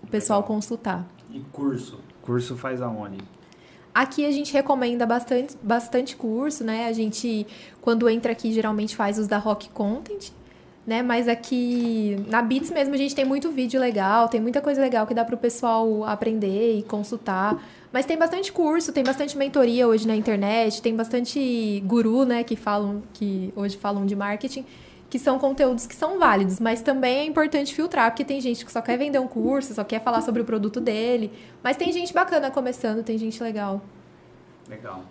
o 0.00 0.06
pessoal 0.06 0.38
Legal. 0.38 0.54
consultar. 0.54 1.06
E 1.30 1.40
curso? 1.52 1.98
Curso 2.22 2.56
faz 2.56 2.80
aonde? 2.80 3.18
Aqui 3.92 4.24
a 4.24 4.30
gente 4.30 4.52
recomenda 4.52 5.04
bastante, 5.04 5.56
bastante 5.62 6.16
curso, 6.16 6.64
né? 6.64 6.86
A 6.86 6.92
gente, 6.92 7.46
quando 7.80 8.08
entra 8.08 8.32
aqui, 8.32 8.52
geralmente 8.52 8.94
faz 8.94 9.18
os 9.18 9.26
da 9.26 9.36
Rock 9.36 9.68
Content, 9.70 10.30
né? 10.86 11.02
Mas 11.02 11.28
aqui 11.28 12.16
na 12.28 12.40
Bits 12.40 12.70
mesmo 12.70 12.94
a 12.94 12.96
gente 12.96 13.14
tem 13.14 13.24
muito 13.24 13.50
vídeo 13.50 13.80
legal, 13.80 14.28
tem 14.28 14.40
muita 14.40 14.60
coisa 14.60 14.80
legal 14.80 15.06
que 15.06 15.12
dá 15.12 15.24
para 15.24 15.34
o 15.34 15.38
pessoal 15.38 16.04
aprender 16.04 16.78
e 16.78 16.82
consultar. 16.82 17.60
Mas 17.92 18.06
tem 18.06 18.16
bastante 18.16 18.50
curso, 18.50 18.92
tem 18.92 19.04
bastante 19.04 19.36
mentoria 19.36 19.86
hoje 19.86 20.06
na 20.08 20.16
internet, 20.16 20.80
tem 20.80 20.96
bastante 20.96 21.82
guru, 21.84 22.24
né, 22.24 22.42
que 22.42 22.56
falam, 22.56 23.02
que 23.12 23.52
hoje 23.54 23.76
falam 23.76 24.06
de 24.06 24.16
marketing, 24.16 24.64
que 25.10 25.18
são 25.18 25.38
conteúdos 25.38 25.86
que 25.86 25.94
são 25.94 26.18
válidos, 26.18 26.58
mas 26.58 26.80
também 26.80 27.18
é 27.18 27.24
importante 27.26 27.74
filtrar, 27.74 28.10
porque 28.10 28.24
tem 28.24 28.40
gente 28.40 28.64
que 28.64 28.72
só 28.72 28.80
quer 28.80 28.96
vender 28.96 29.18
um 29.18 29.28
curso, 29.28 29.74
só 29.74 29.84
quer 29.84 30.02
falar 30.02 30.22
sobre 30.22 30.40
o 30.40 30.44
produto 30.44 30.80
dele, 30.80 31.30
mas 31.62 31.76
tem 31.76 31.92
gente 31.92 32.14
bacana 32.14 32.50
começando, 32.50 33.04
tem 33.04 33.18
gente 33.18 33.42
legal. 33.42 33.82
Legal. 34.66 35.04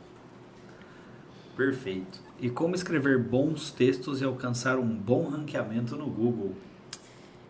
Perfeito. 1.56 2.20
E 2.40 2.50
como 2.50 2.74
escrever 2.74 3.20
bons 3.20 3.70
textos 3.70 4.22
e 4.22 4.26
alcançar 4.26 4.80
um 4.80 4.88
bom 4.88 5.30
ranqueamento 5.30 5.96
no 5.96 6.08
Google? 6.08 6.54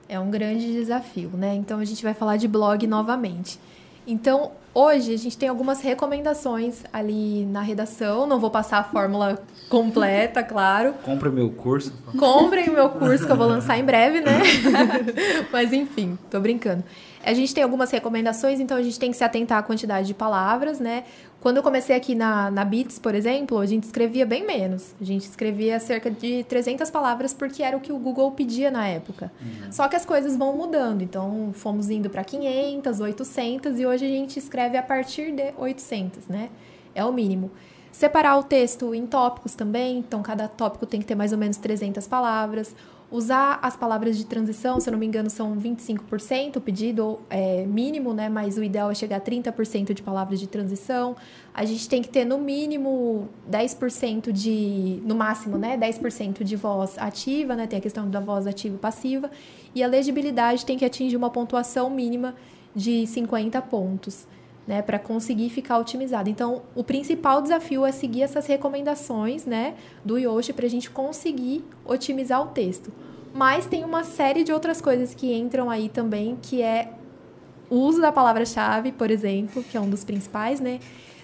É 0.10 0.20
um 0.20 0.30
grande 0.30 0.74
desafio, 0.74 1.30
né? 1.30 1.56
Então 1.56 1.80
a 1.80 1.86
gente 1.86 2.04
vai 2.04 2.14
falar 2.14 2.36
de 2.36 2.50
blog 2.50 2.86
novamente. 2.86 3.58
Então, 4.06 4.52
hoje 4.74 5.14
a 5.14 5.18
gente 5.18 5.38
tem 5.38 5.50
algumas 5.50 5.82
recomendações 5.82 6.84
ali 6.92 7.46
na 7.46 7.62
redação. 7.62 8.26
Não 8.26 8.40
vou 8.40 8.50
passar 8.50 8.80
a 8.80 8.84
fórmula 8.84 9.42
completa, 9.70 10.42
claro. 10.44 10.94
Compre 11.04 11.30
meu 11.30 11.50
curso. 11.50 11.94
Comprem 12.18 12.70
o 12.70 12.74
meu 12.74 12.90
curso 12.90 13.26
que 13.26 13.32
eu 13.32 13.38
vou 13.38 13.48
lançar 13.48 13.78
em 13.78 13.84
breve, 13.84 14.22
né? 14.22 14.42
Mas 15.52 15.74
enfim, 15.74 16.18
tô 16.30 16.40
brincando. 16.40 16.84
A 17.24 17.34
gente 17.34 17.54
tem 17.54 17.64
algumas 17.64 17.92
recomendações, 17.92 18.60
então 18.60 18.78
a 18.78 18.82
gente 18.82 19.00
tem 19.00 19.12
que 19.12 19.18
se 19.18 19.24
atentar 19.24 19.60
à 19.60 19.64
quantidade 19.64 20.08
de 20.08 20.14
palavras, 20.14 20.80
né? 20.80 21.04
Quando 21.40 21.58
eu 21.58 21.64
comecei 21.64 21.96
aqui 21.96 22.14
na, 22.14 22.52
na 22.52 22.64
Bits, 22.64 23.00
por 23.00 23.16
exemplo, 23.16 23.58
a 23.58 23.66
gente 23.66 23.84
escrevia 23.84 24.26
bem 24.28 24.46
menos. 24.46 24.94
A 25.02 25.04
gente 25.04 25.24
escrevia 25.24 25.80
cerca 25.80 26.10
de 26.10 26.44
300 26.44 26.90
palavras 26.92 27.34
porque 27.34 27.64
era 27.64 27.76
o 27.76 27.80
que 27.80 27.92
o 27.92 27.98
Google 27.98 28.32
pedia 28.32 28.70
na 28.70 28.88
época. 28.88 29.32
Uhum. 29.42 29.72
Só 29.72 29.88
que 29.88 29.96
as 29.96 30.06
coisas 30.06 30.38
vão 30.38 30.56
mudando. 30.56 31.02
Então, 31.02 31.50
fomos 31.54 31.90
indo 31.90 32.12
para 32.12 32.24
500, 32.24 33.00
800 33.00 33.80
e 33.80 33.86
hoje 33.86 34.06
a 34.06 34.10
gente 34.10 34.38
escreve 34.38 34.78
a 34.78 34.84
partir 34.84 35.32
de 35.32 35.52
800, 35.58 36.28
né? 36.28 36.50
É 36.94 37.04
o 37.04 37.12
mínimo. 37.12 37.50
Separar 37.92 38.38
o 38.38 38.44
texto 38.44 38.94
em 38.94 39.08
tópicos 39.08 39.56
também. 39.56 39.98
Então, 39.98 40.22
cada 40.22 40.48
tópico 40.48 40.86
tem 40.86 41.00
que 41.00 41.08
ter 41.08 41.16
mais 41.16 41.32
ou 41.32 41.40
menos 41.40 41.58
300 41.58 42.08
palavras. 42.08 42.76
Usar 43.12 43.60
as 43.62 43.76
palavras 43.76 44.18
de 44.18 44.26
transição, 44.26 44.80
se 44.80 44.88
eu 44.88 44.94
não 44.94 44.98
me 44.98 45.06
engano, 45.06 45.30
são 45.30 45.58
25% 45.58 46.56
o 46.56 46.62
pedido 46.62 47.20
é, 47.30 47.66
mínimo, 47.66 48.14
né? 48.14 48.30
Mas 48.30 48.58
o 48.58 48.64
ideal 48.64 48.90
é 48.90 48.96
chegar 48.96 49.18
a 49.18 49.20
30% 49.20 49.94
de 49.94 50.02
palavras 50.02 50.40
de 50.40 50.48
transição. 50.48 51.18
A 51.54 51.66
gente 51.66 51.90
tem 51.90 52.02
que 52.02 52.08
ter 52.08 52.24
no 52.24 52.38
mínimo 52.38 53.28
10% 53.52 54.32
de. 54.32 55.02
No 55.04 55.14
máximo, 55.14 55.58
né? 55.58 55.78
10% 55.78 56.42
de 56.46 56.56
voz 56.56 56.98
ativa, 56.98 57.54
né? 57.54 57.68
Tem 57.68 57.80
a 57.80 57.82
questão 57.82 58.10
da 58.10 58.22
voz 58.22 58.48
ativa 58.48 58.76
e 58.76 58.80
passiva. 58.80 59.30
E 59.76 59.84
a 59.84 59.88
legibilidade 59.88 60.66
tem 60.66 60.78
que 60.78 60.86
atingir 60.86 61.18
uma 61.18 61.30
pontuação 61.30 61.90
mínima 61.90 62.34
de 62.74 63.06
50 63.08 63.62
pontos. 63.64 64.26
Né, 64.72 64.82
para 64.82 64.98
conseguir 64.98 65.50
ficar 65.50 65.78
otimizado. 65.80 66.30
Então, 66.30 66.62
o 66.74 66.82
principal 66.82 67.42
desafio 67.42 67.86
é 67.86 67.92
seguir 67.92 68.22
essas 68.22 68.48
recomendações 68.48 69.46
né, 69.46 69.76
do 70.06 70.18
Yoshi 70.18 70.54
para 70.54 70.66
a 70.66 70.70
gente 70.70 70.90
conseguir 70.90 71.62
otimizar 71.84 72.42
o 72.42 72.48
texto. 72.48 72.90
Mas 73.34 73.66
tem 73.66 73.84
uma 73.84 74.06
série 74.06 74.46
de 74.46 74.54
outras 74.54 74.80
coisas 74.80 75.14
que 75.14 75.34
entram 75.34 75.70
aí 75.70 75.90
também, 75.90 76.38
que 76.42 76.62
é 76.62 76.94
o 77.70 77.76
uso 77.76 78.00
da 78.00 78.14
palavra-chave, 78.14 78.94
por 78.94 79.12
exemplo, 79.12 79.62
que 79.62 79.76
é 79.76 79.82
um 79.82 79.90
dos 79.90 80.06
principais, 80.06 80.62
né? 80.62 80.80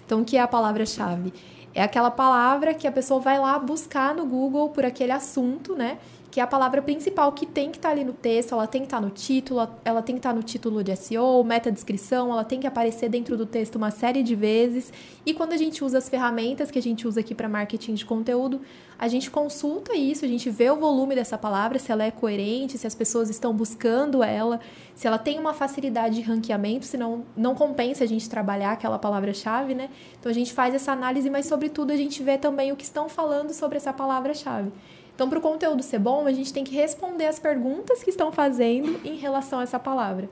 Então, 0.05 0.23
o 0.23 0.25
que 0.25 0.35
é 0.35 0.41
a 0.41 0.47
palavra-chave? 0.47 1.33
É 1.73 1.81
aquela 1.81 2.11
palavra 2.11 2.73
que 2.73 2.85
a 2.85 2.91
pessoa 2.91 3.21
vai 3.21 3.39
lá 3.39 3.57
buscar 3.57 4.13
no 4.13 4.25
Google 4.25 4.71
por 4.71 4.83
aquele 4.83 5.13
assunto, 5.13 5.73
né? 5.73 5.99
Que 6.29 6.39
é 6.39 6.43
a 6.43 6.47
palavra 6.47 6.81
principal 6.81 7.31
que 7.31 7.45
tem 7.45 7.71
que 7.71 7.77
estar 7.77 7.89
tá 7.89 7.95
ali 7.95 8.03
no 8.03 8.13
texto, 8.13 8.53
ela 8.53 8.67
tem 8.67 8.81
que 8.81 8.87
estar 8.87 8.97
tá 8.97 9.05
no 9.05 9.09
título, 9.09 9.67
ela 9.83 10.01
tem 10.01 10.15
que 10.15 10.19
estar 10.19 10.29
tá 10.29 10.35
no 10.35 10.43
título 10.43 10.83
de 10.83 10.95
SEO, 10.95 11.43
meta 11.43 11.71
descrição, 11.71 12.31
ela 12.31 12.43
tem 12.43 12.59
que 12.59 12.67
aparecer 12.67 13.09
dentro 13.09 13.37
do 13.37 13.45
texto 13.45 13.75
uma 13.75 13.91
série 13.91 14.21
de 14.21 14.35
vezes. 14.35 14.91
E 15.25 15.33
quando 15.33 15.53
a 15.53 15.57
gente 15.57 15.83
usa 15.83 15.97
as 15.97 16.09
ferramentas 16.09 16.69
que 16.69 16.77
a 16.77 16.81
gente 16.81 17.07
usa 17.07 17.21
aqui 17.21 17.33
para 17.33 17.47
marketing 17.47 17.93
de 17.93 18.05
conteúdo, 18.05 18.61
a 18.99 19.07
gente 19.07 19.29
consulta 19.29 19.95
isso, 19.95 20.25
a 20.25 20.27
gente 20.27 20.49
vê 20.49 20.69
o 20.71 20.75
volume 20.75 21.13
dessa 21.13 21.37
palavra, 21.37 21.77
se 21.77 21.91
ela 21.91 22.03
é 22.03 22.09
coerente, 22.09 22.77
se 22.77 22.87
as 22.87 22.95
pessoas 22.95 23.29
estão 23.29 23.53
buscando 23.53 24.23
ela, 24.23 24.59
se 24.95 25.05
ela 25.05 25.19
tem 25.19 25.39
uma 25.39 25.53
facilidade 25.53 26.15
de 26.15 26.21
ranqueamento, 26.21 26.85
senão 26.85 27.23
não 27.35 27.53
compensa 27.53 28.03
a 28.03 28.07
gente 28.07 28.27
trabalhar 28.27 28.71
aquela 28.71 28.97
palavra-chave, 28.97 29.75
né? 29.75 29.89
Então 30.19 30.31
a 30.31 30.33
gente 30.33 30.51
faz 30.51 30.73
essa 30.73 30.91
análise, 30.91 31.29
mas 31.29 31.45
sobretudo 31.45 31.91
a 31.91 31.95
gente 31.95 32.23
vê 32.23 32.37
também 32.37 32.71
o 32.71 32.75
que 32.75 32.83
estão 32.83 33.07
falando 33.07 33.53
sobre 33.53 33.77
essa 33.77 33.93
palavra-chave. 33.93 34.71
Então, 35.17 35.27
para 35.27 35.39
o 35.39 35.41
conteúdo 35.41 35.81
ser 35.81 35.97
bom, 35.97 36.27
a 36.27 36.31
gente 36.31 36.53
tem 36.53 36.63
que 36.63 36.75
responder 36.75 37.25
as 37.25 37.39
perguntas 37.39 38.03
que 38.03 38.11
estão 38.11 38.31
fazendo 38.31 38.99
em 39.03 39.15
relação 39.15 39.57
a 39.57 39.63
essa 39.63 39.79
palavra. 39.79 40.29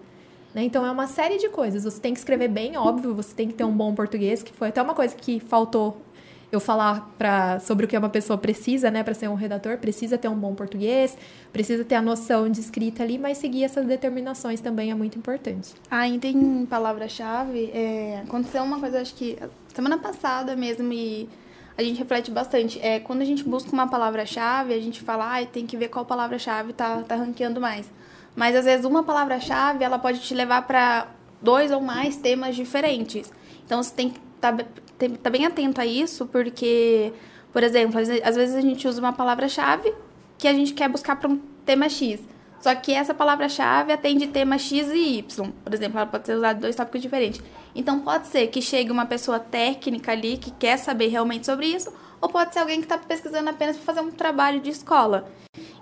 Né? 0.54 0.62
Então, 0.62 0.86
é 0.86 0.92
uma 0.92 1.08
série 1.08 1.40
de 1.40 1.50
coisas. 1.50 1.86
Você 1.86 2.00
tem 2.00 2.14
que 2.14 2.20
escrever 2.20 2.50
bem, 2.50 2.78
óbvio, 2.78 3.12
você 3.16 3.34
tem 3.34 3.48
que 3.48 3.56
ter 3.56 3.64
um 3.64 3.72
bom 3.72 3.96
português, 3.96 4.44
que 4.44 4.54
foi 4.54 4.68
até 4.68 4.80
uma 4.80 4.94
coisa 4.94 5.16
que 5.16 5.40
faltou 5.40 5.98
eu 6.52 6.60
falar 6.60 7.12
pra, 7.18 7.60
sobre 7.60 7.86
o 7.86 7.88
que 7.88 7.98
uma 7.98 8.10
pessoa 8.10 8.38
precisa, 8.38 8.92
né, 8.92 9.02
para 9.02 9.16
ser 9.16 9.28
um 9.28 9.34
redator, 9.34 9.76
precisa 9.80 10.20
ter 10.20 10.28
um 10.28 10.36
bom 10.36 10.54
português, 10.54 11.18
precisa 11.52 11.84
ter 11.84 11.96
a 11.96 12.02
noção 12.02 12.48
de 12.48 12.60
escrita 12.60 13.02
ali, 13.02 13.18
mas 13.18 13.40
seguir 13.40 13.64
essas 13.64 13.88
determinações 13.88 14.62
também 14.62 14.92
é 14.92 14.94
muito 14.94 15.18
importante. 15.18 15.74
Ah, 15.90 16.08
e 16.08 16.20
tem 16.20 16.64
palavra-chave. 16.68 17.72
É, 17.74 18.22
aconteceu 18.24 18.62
uma 18.62 18.80
coisa, 18.80 19.02
acho 19.02 19.16
que 19.16 19.36
semana 19.74 19.98
passada 19.98 20.56
mesmo, 20.56 20.94
e 20.94 21.28
a 21.78 21.84
gente 21.84 21.98
reflete 22.00 22.32
bastante. 22.32 22.80
É, 22.82 23.00
quando 23.00 23.22
a 23.22 23.26
gente 23.26 23.44
busca 23.44 23.72
uma 23.72 23.88
palavra-chave, 23.88 24.74
a 24.74 24.80
gente 24.80 25.02
fala, 25.02 25.40
ah, 25.40 25.46
tem 25.46 25.66
que 25.66 25.76
ver 25.76 25.90
qual 25.90 26.06
palavra-chave 26.06 26.74
tá, 26.74 27.02
tá 27.04 27.16
ranqueando 27.16 27.60
mais. 27.60 27.90
Mas 28.36 28.56
às 28.56 28.66
vezes 28.66 28.86
uma 28.86 29.04
palavra-chave, 29.04 29.84
ela 29.84 30.00
pode 30.00 30.20
te 30.20 30.34
levar 30.34 30.62
para 30.64 31.08
dois 31.42 31.72
ou 31.72 31.82
mais 31.82 32.16
temas 32.16 32.56
diferentes. 32.56 33.32
Então 33.66 33.82
você 33.82 33.94
tem 33.94 34.10
que 34.10 34.20
estar 34.36 34.54
tá, 34.54 34.66
tá 35.24 35.30
bem 35.30 35.46
atento 35.46 35.82
a 35.82 35.86
isso, 35.86 36.26
porque, 36.26 37.14
por 37.52 37.64
exemplo, 37.64 38.00
às 38.00 38.36
vezes 38.36 38.56
a 38.56 38.62
gente 38.62 38.88
usa 38.88 39.00
uma 39.00 39.14
palavra-chave 39.14 39.94
que 40.38 40.48
a 40.48 40.54
gente 40.54 40.74
quer 40.74 40.90
buscar 40.90 41.16
para 41.16 41.30
um 41.30 41.40
tema 41.66 41.90
X. 41.90 42.20
Só 42.60 42.74
que 42.74 42.94
essa 42.94 43.14
palavra-chave 43.14 43.92
atende 43.92 44.28
tema 44.28 44.58
X 44.58 44.90
e 44.90 45.18
Y. 45.20 45.52
Por 45.64 45.74
exemplo, 45.74 46.00
ela 46.00 46.08
pode 46.08 46.26
ser 46.26 46.36
usada 46.36 46.58
em 46.58 46.62
dois 46.62 46.76
tópicos 46.76 47.02
diferentes. 47.02 47.42
Então, 47.76 48.00
pode 48.00 48.28
ser 48.28 48.48
que 48.48 48.62
chegue 48.62 48.92
uma 48.92 49.06
pessoa 49.06 49.40
técnica 49.40 50.12
ali 50.12 50.38
que 50.38 50.50
quer 50.52 50.78
saber 50.78 51.08
realmente 51.08 51.46
sobre 51.46 51.68
isso, 51.68 51.94
ou 52.22 52.30
pode 52.30 52.54
ser 52.54 52.60
alguém 52.60 52.80
que 52.80 52.86
está 52.86 52.98
pesquisando 52.98 53.50
apenas 53.50 53.76
para 53.76 53.86
fazer 53.86 54.02
um 54.02 54.12
trabalho 54.12 54.60
de 54.60 54.70
escola. 54.70 55.30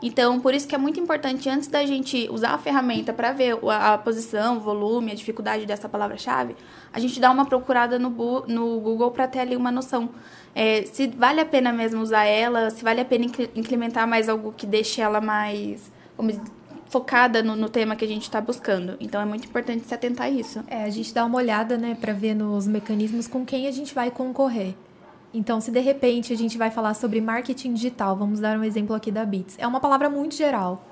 Então, 0.02 0.38
por 0.42 0.54
isso 0.54 0.68
que 0.68 0.76
é 0.76 0.78
muito 0.78 1.00
importante, 1.00 1.50
antes 1.50 1.70
da 1.70 1.86
gente 1.86 2.28
usar 2.30 2.50
a 2.50 2.58
ferramenta 2.58 3.14
para 3.14 3.32
ver 3.32 3.58
a, 3.70 3.98
posição, 3.98 4.58
o 4.58 4.60
volume, 4.60 5.14
a 5.14 5.16
dificuldade 5.16 5.66
dessa 5.66 5.88
palavra-chave, 5.88 6.58
a 6.92 7.00
gente 7.00 7.20
dá 7.22 7.32
uma 7.32 7.46
procurada 7.46 7.98
no, 7.98 8.10
no 8.10 8.80
Google 8.82 9.12
para 9.12 9.28
ter 9.28 9.40
ali 9.40 9.56
uma 9.56 9.72
noção. 9.72 10.10
É, 10.54 10.84
se 10.84 11.08
vale 11.08 11.40
a 11.40 11.46
pena 11.46 11.72
mesmo 11.72 12.02
usar 12.02 12.26
ela, 12.26 12.70
se 12.70 12.84
vale 12.84 13.00
a 13.00 13.06
pena 13.06 13.26
incrementar 13.56 14.06
mais 14.06 14.28
algo 14.28 14.52
que 14.52 14.66
deixe 14.66 15.00
ela 15.00 15.22
mais, 15.22 15.90
focada 16.94 17.42
no, 17.42 17.56
no 17.56 17.70
tema 17.70 17.96
que 17.96 18.06
a 18.06 18.08
gente 18.08 18.22
está 18.22 18.40
buscando. 18.40 18.96
Então 19.00 19.20
é 19.20 19.26
muito 19.26 19.48
importante 19.48 19.88
se 19.88 19.96
atentar 19.96 20.28
a 20.28 20.30
isso. 20.30 20.64
É, 20.68 20.84
a 20.84 20.90
gente 20.92 21.12
dá 21.12 21.26
uma 21.26 21.40
olhada, 21.40 21.76
né, 21.76 21.98
para 22.00 22.14
ver 22.14 22.36
nos 22.36 22.68
mecanismos 22.68 23.28
com 23.28 23.44
quem 23.44 23.66
a 23.66 23.72
gente 23.72 23.96
vai 23.96 24.12
concorrer. 24.12 24.76
Então, 25.34 25.60
se 25.60 25.72
de 25.72 25.80
repente 25.80 26.32
a 26.32 26.38
gente 26.38 26.56
vai 26.56 26.70
falar 26.70 26.94
sobre 26.94 27.20
marketing 27.20 27.74
digital, 27.74 28.16
vamos 28.16 28.40
dar 28.40 28.60
um 28.60 28.64
exemplo 28.64 28.96
aqui 28.96 29.12
da 29.12 29.26
Bits. 29.26 29.56
É 29.58 29.66
uma 29.66 29.80
palavra 29.80 30.08
muito 30.08 30.36
geral. 30.36 30.86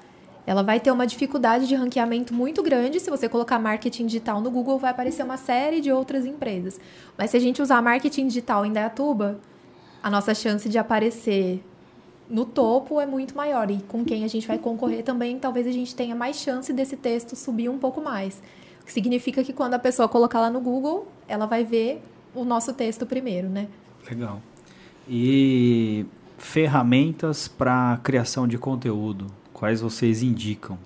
Ela 0.47 0.64
vai 0.64 0.80
ter 0.80 0.89
uma 0.89 1.06
dificuldade 1.06 1.68
de 1.68 1.76
ranqueamento 1.76 2.34
muito 2.34 2.64
grande. 2.64 2.99
Se 2.99 3.12
você 3.12 3.30
colocar 3.30 3.60
marketing 3.60 4.08
digital 4.08 4.41
no 4.41 4.49
Google, 4.49 4.80
vai 4.80 4.89
aparecer 4.89 5.22
uma 5.24 5.38
série 5.38 5.80
de 5.80 5.91
outras 5.91 6.26
empresas. 6.26 6.80
Mas 7.16 7.30
se 7.30 7.38
a 7.38 7.39
gente 7.39 7.62
usar 7.62 7.80
marketing 7.84 8.26
digital 8.26 8.66
em 8.66 8.74
Dayatuba, 8.74 9.39
a 10.02 10.10
nossa 10.10 10.34
chance 10.34 10.68
de 10.68 10.80
aparecer 10.80 11.64
no 12.32 12.46
topo 12.46 13.00
é 13.00 13.06
muito 13.06 13.36
maior. 13.36 13.70
E 13.70 13.82
com 13.88 14.04
quem 14.04 14.24
a 14.24 14.28
gente 14.28 14.48
vai 14.48 14.58
concorrer 14.58 15.04
também, 15.04 15.38
talvez 15.38 15.68
a 15.68 15.72
gente 15.72 15.94
tenha 15.94 16.16
mais 16.16 16.38
chance 16.38 16.72
desse 16.72 16.96
texto 16.96 17.36
subir 17.36 17.70
um 17.70 17.78
pouco 17.78 18.02
mais. 18.02 18.42
O 18.82 18.86
que 18.86 18.94
significa 18.94 19.44
que 19.44 19.54
quando 19.54 19.74
a 19.76 19.80
pessoa 19.80 20.08
colocar 20.08 20.40
lá 20.40 20.50
no 20.50 20.62
Google, 20.62 21.08
ela 21.28 21.46
vai 21.46 21.64
ver 21.64 22.02
o 22.34 22.44
nosso 22.44 22.74
texto 22.74 23.06
primeiro, 23.06 23.50
né? 23.50 23.68
Legal. 24.10 24.42
E 25.08 26.06
ferramentas 26.38 27.48
para 27.48 28.00
criação 28.04 28.48
de 28.48 28.58
conteúdo, 28.58 29.28
quais 29.54 29.82
vocês 29.82 30.24
indicam? 30.24 30.78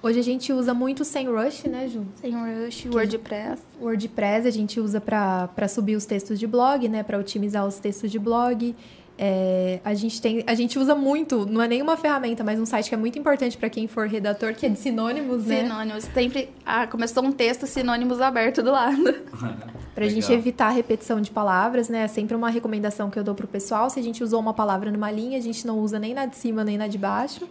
Hoje 0.00 0.20
a 0.20 0.22
gente 0.22 0.52
usa 0.52 0.72
muito 0.72 1.04
SEMrush, 1.04 1.68
né, 1.68 1.88
Ju? 1.88 2.06
SEMrush, 2.20 2.88
WordPress. 2.88 3.62
WordPress 3.80 4.46
a 4.46 4.50
gente 4.50 4.78
usa 4.78 5.00
para 5.00 5.68
subir 5.68 5.96
os 5.96 6.06
textos 6.06 6.38
de 6.38 6.46
blog, 6.46 6.88
né, 6.88 7.02
para 7.02 7.18
otimizar 7.18 7.66
os 7.66 7.78
textos 7.78 8.10
de 8.10 8.18
blog. 8.18 8.76
É, 9.20 9.80
a 9.84 9.94
gente 9.94 10.22
tem, 10.22 10.44
a 10.46 10.54
gente 10.54 10.78
usa 10.78 10.94
muito, 10.94 11.44
não 11.44 11.60
é 11.60 11.66
nenhuma 11.66 11.96
ferramenta, 11.96 12.44
mas 12.44 12.60
um 12.60 12.64
site 12.64 12.88
que 12.88 12.94
é 12.94 12.98
muito 12.98 13.18
importante 13.18 13.58
para 13.58 13.68
quem 13.68 13.88
for 13.88 14.06
redator, 14.06 14.54
que 14.54 14.64
é 14.64 14.68
de 14.68 14.78
sinônimos, 14.78 15.44
né? 15.44 15.64
Sinônimos. 15.64 16.04
Sempre 16.04 16.50
ah, 16.64 16.86
começou 16.86 17.24
um 17.24 17.32
texto, 17.32 17.66
sinônimos 17.66 18.20
aberto 18.20 18.62
do 18.62 18.70
lado. 18.70 19.02
para 19.92 20.04
a 20.04 20.08
gente 20.08 20.32
evitar 20.32 20.68
a 20.68 20.70
repetição 20.70 21.20
de 21.20 21.32
palavras, 21.32 21.88
né? 21.88 22.02
É 22.02 22.08
sempre 22.08 22.36
uma 22.36 22.48
recomendação 22.48 23.10
que 23.10 23.18
eu 23.18 23.24
dou 23.24 23.34
pro 23.34 23.48
pessoal. 23.48 23.90
Se 23.90 23.98
a 23.98 24.02
gente 24.02 24.22
usou 24.22 24.38
uma 24.38 24.54
palavra 24.54 24.92
numa 24.92 25.10
linha, 25.10 25.36
a 25.36 25.42
gente 25.42 25.66
não 25.66 25.80
usa 25.80 25.98
nem 25.98 26.14
na 26.14 26.24
de 26.24 26.36
cima 26.36 26.62
nem 26.62 26.78
na 26.78 26.86
de 26.86 26.96
baixo, 26.96 27.48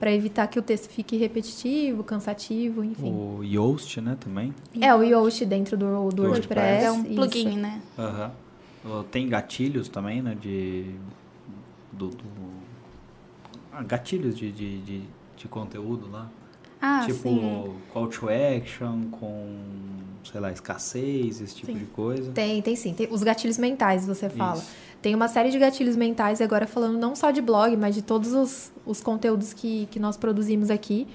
para 0.00 0.12
evitar 0.12 0.48
que 0.48 0.58
o 0.58 0.62
texto 0.62 0.88
fique 0.88 1.16
repetitivo, 1.16 2.02
cansativo, 2.02 2.82
enfim. 2.82 3.12
O 3.12 3.44
Yoast, 3.44 4.00
né, 4.00 4.16
também? 4.18 4.52
É, 4.80 4.92
o 4.92 5.04
Yoast 5.04 5.44
dentro 5.46 5.76
do, 5.76 6.08
do 6.08 6.24
WordPress. 6.24 6.84
É 6.84 6.90
um 6.90 7.04
plugin, 7.04 7.50
isso. 7.50 7.58
né? 7.58 7.80
Aham. 7.96 8.24
Uhum. 8.24 8.47
Tem 9.10 9.28
gatilhos 9.28 9.88
também, 9.88 10.22
né? 10.22 10.36
De. 10.40 10.94
Do, 11.92 12.08
do 12.08 12.24
ah, 13.72 13.82
gatilhos 13.82 14.36
de, 14.36 14.50
de, 14.50 14.78
de, 14.78 15.02
de, 15.36 15.48
conteúdo 15.48 16.10
lá. 16.10 16.28
Ah, 16.80 17.02
tipo, 17.06 17.28
sim. 17.28 17.76
call 17.92 18.08
to 18.08 18.28
action 18.28 19.08
com, 19.10 19.56
sei 20.24 20.40
lá, 20.40 20.52
escassez, 20.52 21.40
esse 21.40 21.54
tipo 21.54 21.72
sim. 21.72 21.78
de 21.78 21.84
coisa. 21.86 22.32
Tem, 22.32 22.60
tem 22.62 22.76
sim. 22.76 22.92
Tem 22.92 23.08
os 23.10 23.22
gatilhos 23.22 23.58
mentais, 23.58 24.06
você 24.06 24.28
fala. 24.28 24.58
Isso. 24.58 24.70
Tem 25.00 25.14
uma 25.14 25.28
série 25.28 25.50
de 25.50 25.58
gatilhos 25.58 25.94
mentais, 25.94 26.40
agora 26.40 26.66
falando 26.66 26.98
não 26.98 27.14
só 27.14 27.30
de 27.30 27.40
blog, 27.40 27.76
mas 27.76 27.94
de 27.94 28.02
todos 28.02 28.32
os, 28.32 28.72
os 28.84 29.00
conteúdos 29.00 29.52
que, 29.52 29.86
que 29.90 30.00
nós 30.00 30.16
produzimos 30.16 30.70
aqui. 30.70 31.06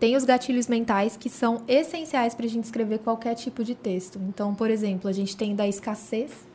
Tem 0.00 0.16
os 0.16 0.24
gatilhos 0.24 0.68
mentais 0.68 1.16
que 1.16 1.28
são 1.28 1.62
essenciais 1.68 2.34
para 2.34 2.46
a 2.46 2.48
gente 2.48 2.64
escrever 2.64 2.98
qualquer 3.00 3.34
tipo 3.34 3.62
de 3.62 3.74
texto. 3.74 4.18
Então, 4.28 4.54
por 4.54 4.70
exemplo, 4.70 5.08
a 5.08 5.12
gente 5.12 5.36
tem 5.36 5.54
da 5.54 5.66
escassez, 5.66 6.46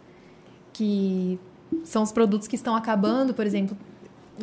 que 0.73 1.39
são 1.83 2.03
os 2.03 2.11
produtos 2.11 2.47
que 2.47 2.55
estão 2.55 2.75
acabando, 2.75 3.33
por 3.33 3.45
exemplo, 3.45 3.77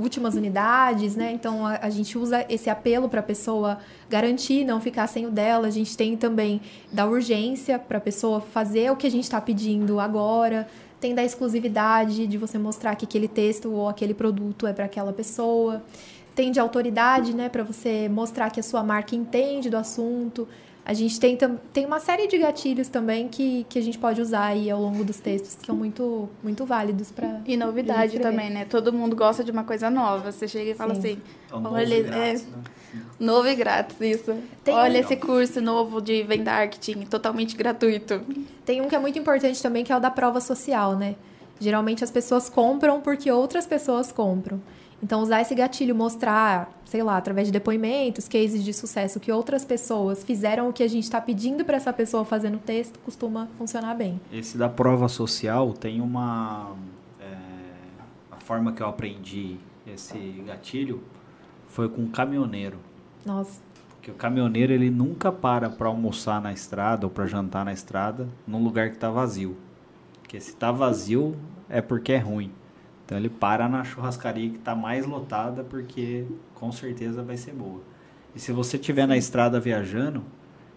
últimas 0.00 0.34
unidades, 0.34 1.16
né? 1.16 1.32
Então 1.32 1.66
a, 1.66 1.78
a 1.82 1.90
gente 1.90 2.16
usa 2.16 2.44
esse 2.48 2.70
apelo 2.70 3.08
para 3.08 3.20
a 3.20 3.22
pessoa 3.22 3.78
garantir, 4.08 4.64
não 4.64 4.80
ficar 4.80 5.06
sem 5.06 5.26
o 5.26 5.30
dela. 5.30 5.66
A 5.66 5.70
gente 5.70 5.96
tem 5.96 6.16
também 6.16 6.60
da 6.92 7.06
urgência 7.06 7.78
para 7.78 7.98
a 7.98 8.00
pessoa 8.00 8.40
fazer 8.40 8.90
o 8.90 8.96
que 8.96 9.06
a 9.06 9.10
gente 9.10 9.24
está 9.24 9.40
pedindo 9.40 10.00
agora. 10.00 10.68
Tem 11.00 11.14
da 11.14 11.24
exclusividade 11.24 12.26
de 12.26 12.38
você 12.38 12.58
mostrar 12.58 12.96
que 12.96 13.04
aquele 13.04 13.28
texto 13.28 13.70
ou 13.70 13.88
aquele 13.88 14.14
produto 14.14 14.66
é 14.66 14.72
para 14.72 14.84
aquela 14.84 15.12
pessoa. 15.12 15.82
Tem 16.34 16.50
de 16.52 16.60
autoridade, 16.60 17.34
né, 17.34 17.48
para 17.48 17.64
você 17.64 18.08
mostrar 18.08 18.50
que 18.50 18.60
a 18.60 18.62
sua 18.62 18.82
marca 18.82 19.16
entende 19.16 19.68
do 19.68 19.76
assunto. 19.76 20.46
A 20.88 20.94
gente 20.94 21.20
tem, 21.20 21.36
tem 21.70 21.84
uma 21.84 22.00
série 22.00 22.26
de 22.26 22.38
gatilhos 22.38 22.88
também 22.88 23.28
que, 23.28 23.66
que 23.68 23.78
a 23.78 23.82
gente 23.82 23.98
pode 23.98 24.22
usar 24.22 24.46
aí 24.46 24.70
ao 24.70 24.80
longo 24.80 25.04
dos 25.04 25.20
textos, 25.20 25.54
que 25.54 25.66
são 25.66 25.76
muito, 25.76 26.30
muito 26.42 26.64
válidos 26.64 27.10
para. 27.10 27.42
E 27.44 27.58
novidade 27.58 28.18
também, 28.18 28.48
né? 28.48 28.64
Todo 28.64 28.90
mundo 28.90 29.14
gosta 29.14 29.44
de 29.44 29.50
uma 29.50 29.64
coisa 29.64 29.90
nova. 29.90 30.32
Você 30.32 30.48
chega 30.48 30.70
e 30.70 30.74
fala 30.74 30.94
Sim. 30.94 31.00
assim: 31.00 31.22
é 31.52 31.54
um 31.54 31.72
olha, 31.74 31.98
novo, 31.98 32.08
grátis, 32.08 32.42
é, 32.42 32.56
né? 32.56 32.62
novo 33.20 33.48
e 33.48 33.54
grátis, 33.54 34.00
isso. 34.00 34.34
Tem 34.64 34.74
olha 34.74 34.98
um... 34.98 35.02
esse 35.02 35.14
curso 35.16 35.60
novo 35.60 36.00
de 36.00 36.22
venda 36.22 36.52
marketing, 36.52 37.02
totalmente 37.02 37.54
gratuito. 37.54 38.22
Tem 38.64 38.80
um 38.80 38.88
que 38.88 38.96
é 38.96 38.98
muito 38.98 39.18
importante 39.18 39.62
também, 39.62 39.84
que 39.84 39.92
é 39.92 39.96
o 39.96 40.00
da 40.00 40.10
prova 40.10 40.40
social, 40.40 40.96
né? 40.96 41.16
Geralmente 41.60 42.02
as 42.02 42.10
pessoas 42.10 42.48
compram 42.48 43.02
porque 43.02 43.30
outras 43.30 43.66
pessoas 43.66 44.10
compram. 44.10 44.58
Então, 45.02 45.22
usar 45.22 45.40
esse 45.40 45.54
gatilho, 45.54 45.94
mostrar, 45.94 46.70
sei 46.84 47.02
lá, 47.02 47.16
através 47.16 47.46
de 47.46 47.52
depoimentos, 47.52 48.26
cases 48.26 48.64
de 48.64 48.72
sucesso 48.72 49.20
que 49.20 49.30
outras 49.30 49.64
pessoas 49.64 50.24
fizeram 50.24 50.68
o 50.68 50.72
que 50.72 50.82
a 50.82 50.88
gente 50.88 51.04
está 51.04 51.20
pedindo 51.20 51.64
para 51.64 51.76
essa 51.76 51.92
pessoa 51.92 52.24
fazer 52.24 52.50
no 52.50 52.58
texto, 52.58 52.98
costuma 53.00 53.46
funcionar 53.56 53.94
bem. 53.94 54.20
Esse 54.32 54.58
da 54.58 54.68
prova 54.68 55.08
social 55.08 55.72
tem 55.72 56.00
uma. 56.00 56.74
É, 57.20 57.36
a 58.32 58.36
forma 58.40 58.72
que 58.72 58.82
eu 58.82 58.88
aprendi 58.88 59.56
esse 59.86 60.18
gatilho 60.46 61.02
foi 61.68 61.88
com 61.88 62.02
um 62.02 62.08
caminhoneiro. 62.08 62.78
Nossa. 63.24 63.60
Porque 63.90 64.10
o 64.10 64.14
caminhoneiro 64.14 64.72
ele 64.72 64.90
nunca 64.90 65.30
para 65.30 65.70
para 65.70 65.86
almoçar 65.86 66.40
na 66.40 66.52
estrada 66.52 67.06
ou 67.06 67.10
para 67.10 67.26
jantar 67.26 67.64
na 67.64 67.72
estrada 67.72 68.28
num 68.46 68.62
lugar 68.62 68.88
que 68.90 68.96
está 68.96 69.10
vazio. 69.10 69.56
Porque 70.20 70.40
se 70.40 70.56
tá 70.56 70.72
vazio, 70.72 71.36
é 71.68 71.80
porque 71.80 72.12
é 72.12 72.18
ruim. 72.18 72.52
Então 73.08 73.16
ele 73.16 73.30
para 73.30 73.66
na 73.70 73.82
churrascaria 73.84 74.50
que 74.50 74.58
tá 74.58 74.74
mais 74.74 75.06
lotada, 75.06 75.64
porque 75.64 76.26
com 76.54 76.70
certeza 76.70 77.22
vai 77.22 77.38
ser 77.38 77.52
boa. 77.54 77.80
E 78.36 78.38
se 78.38 78.52
você 78.52 78.76
estiver 78.76 79.06
na 79.06 79.16
estrada 79.16 79.58
viajando 79.58 80.22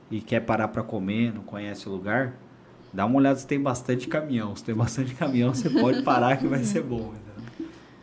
e 0.10 0.22
quer 0.22 0.40
parar 0.40 0.70
para 0.70 0.82
comer, 0.82 1.34
não 1.34 1.44
conhece 1.44 1.90
o 1.90 1.92
lugar, 1.92 2.32
dá 2.94 3.06
uma 3.06 3.18
olhada 3.18 3.38
se 3.38 3.46
tem 3.46 3.60
bastante 3.60 4.08
caminhão. 4.08 4.56
Se 4.56 4.64
tem 4.64 4.74
bastante 4.74 5.14
caminhão, 5.14 5.54
você 5.54 5.70
pode 5.70 6.04
parar 6.04 6.38
que 6.38 6.48
vai 6.48 6.64
ser 6.64 6.84
bom. 6.88 7.14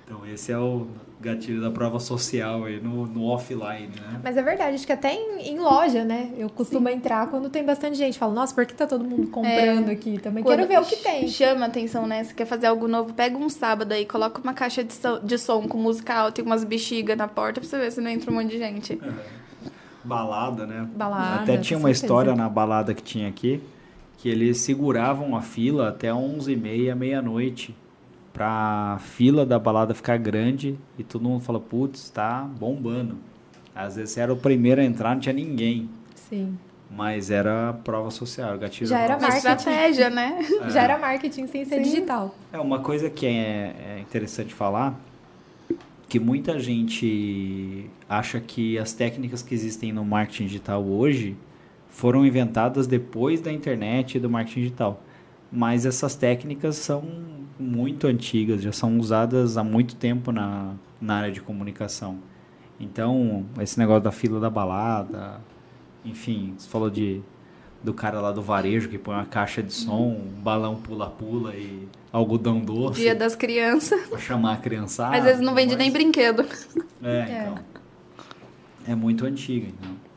Então 0.04 0.26
esse 0.26 0.52
é 0.52 0.58
o 0.58 0.86
gatilho 1.20 1.60
da 1.60 1.70
prova 1.70 1.98
social 1.98 2.64
aí 2.64 2.80
no, 2.80 3.06
no 3.06 3.24
offline, 3.24 3.88
né? 3.88 4.20
Mas 4.22 4.36
é 4.36 4.42
verdade, 4.42 4.76
acho 4.76 4.86
que 4.86 4.92
até 4.92 5.14
em, 5.14 5.52
em 5.52 5.58
loja, 5.58 6.04
né? 6.04 6.30
Eu 6.36 6.48
costumo 6.48 6.88
Sim. 6.88 6.94
entrar 6.94 7.28
quando 7.28 7.48
tem 7.50 7.64
bastante 7.64 7.96
gente. 7.96 8.18
Falo, 8.18 8.32
nossa, 8.32 8.54
por 8.54 8.64
que 8.64 8.74
tá 8.74 8.86
todo 8.86 9.04
mundo 9.04 9.26
comprando 9.28 9.88
é, 9.88 9.92
aqui? 9.92 10.18
Também 10.18 10.44
quero 10.44 10.66
ver 10.66 10.78
o 10.78 10.84
que 10.84 10.96
tem. 10.96 11.26
Chama 11.28 11.66
atenção, 11.66 12.06
né? 12.06 12.22
Se 12.22 12.34
quer 12.34 12.44
fazer 12.44 12.66
algo 12.66 12.86
novo, 12.86 13.12
pega 13.12 13.36
um 13.36 13.48
sábado 13.48 13.92
aí, 13.92 14.06
coloca 14.06 14.40
uma 14.40 14.54
caixa 14.54 14.84
de 14.84 14.94
som, 14.94 15.18
de 15.20 15.38
som 15.38 15.66
com 15.66 15.78
música 15.78 16.14
alta 16.14 16.40
e 16.40 16.44
umas 16.44 16.62
bexigas 16.62 17.16
na 17.16 17.26
porta 17.26 17.60
pra 17.60 17.68
você 17.68 17.78
ver 17.78 17.90
se 17.90 18.00
não 18.00 18.10
entra 18.10 18.30
um 18.30 18.34
monte 18.34 18.50
de 18.50 18.58
gente. 18.58 18.92
É. 19.02 19.68
Balada, 20.04 20.66
né? 20.66 20.88
Balada. 20.94 21.42
Até 21.42 21.58
tinha 21.58 21.78
uma 21.78 21.90
história 21.90 22.34
na 22.34 22.48
balada 22.48 22.94
que 22.94 23.02
tinha 23.02 23.28
aqui 23.28 23.60
que 24.18 24.28
eles 24.28 24.58
seguravam 24.58 25.36
a 25.36 25.40
fila 25.40 25.88
até 25.88 26.08
11h30, 26.08 26.94
meia-noite 26.94 27.74
pra 28.38 28.98
fila 29.00 29.44
da 29.44 29.58
balada 29.58 29.92
ficar 29.92 30.16
grande 30.16 30.78
e 30.96 31.02
todo 31.02 31.28
mundo 31.28 31.42
fala, 31.42 31.58
putz, 31.58 32.08
tá 32.08 32.42
bombando. 32.42 33.16
Às 33.74 33.96
vezes 33.96 34.12
você 34.12 34.20
era 34.20 34.32
o 34.32 34.36
primeiro 34.36 34.80
a 34.80 34.84
entrar, 34.84 35.12
não 35.12 35.20
tinha 35.20 35.32
ninguém. 35.32 35.90
Sim. 36.14 36.56
Mas 36.88 37.32
era 37.32 37.72
prova 37.82 38.12
social, 38.12 38.56
gatilho. 38.56 38.86
Já 38.86 39.00
era 39.00 39.18
marketing. 39.18 39.36
estratégia, 39.36 40.08
né? 40.08 40.38
É. 40.62 40.70
Já 40.70 40.82
era 40.82 40.98
marketing 40.98 41.48
sem 41.48 41.64
ser 41.64 41.78
Sim. 41.78 41.82
digital. 41.82 42.32
É 42.52 42.60
uma 42.60 42.78
coisa 42.78 43.10
que 43.10 43.26
é, 43.26 43.74
é 43.96 44.00
interessante 44.00 44.54
falar, 44.54 44.94
que 46.08 46.20
muita 46.20 46.60
gente 46.60 47.90
acha 48.08 48.38
que 48.38 48.78
as 48.78 48.92
técnicas 48.92 49.42
que 49.42 49.52
existem 49.52 49.92
no 49.92 50.04
marketing 50.04 50.46
digital 50.46 50.84
hoje 50.84 51.36
foram 51.88 52.24
inventadas 52.24 52.86
depois 52.86 53.40
da 53.40 53.50
internet 53.50 54.14
e 54.16 54.20
do 54.20 54.30
marketing 54.30 54.60
digital. 54.60 55.02
Mas 55.50 55.86
essas 55.86 56.14
técnicas 56.14 56.76
são 56.76 57.02
muito 57.58 58.06
antigas, 58.06 58.62
já 58.62 58.72
são 58.72 58.98
usadas 58.98 59.56
há 59.56 59.64
muito 59.64 59.96
tempo 59.96 60.30
na, 60.30 60.74
na 61.00 61.16
área 61.16 61.32
de 61.32 61.40
comunicação. 61.40 62.18
Então, 62.78 63.44
esse 63.60 63.78
negócio 63.78 64.02
da 64.02 64.12
fila 64.12 64.38
da 64.38 64.48
balada, 64.48 65.40
enfim, 66.04 66.54
você 66.56 66.68
falou 66.68 66.90
de 66.90 67.20
do 67.82 67.94
cara 67.94 68.20
lá 68.20 68.32
do 68.32 68.42
varejo 68.42 68.88
que 68.88 68.98
põe 68.98 69.14
uma 69.14 69.24
caixa 69.24 69.62
de 69.62 69.72
som, 69.72 70.08
um 70.08 70.40
balão 70.42 70.76
pula-pula 70.76 71.54
e 71.54 71.86
algodão 72.12 72.60
doce. 72.60 73.00
Dia 73.00 73.14
das 73.14 73.36
crianças. 73.36 74.00
Pra 74.08 74.18
chamar 74.18 74.54
a 74.54 74.56
criançada. 74.56 75.16
Às 75.16 75.24
vezes 75.24 75.40
não 75.40 75.54
vende 75.54 75.74
mas... 75.74 75.78
nem 75.78 75.92
brinquedo. 75.92 76.44
É, 77.02 77.18
é, 77.30 77.42
então. 77.42 77.58
É 78.86 78.94
muito 78.94 79.24
antiga, 79.24 79.68
então. 79.68 80.07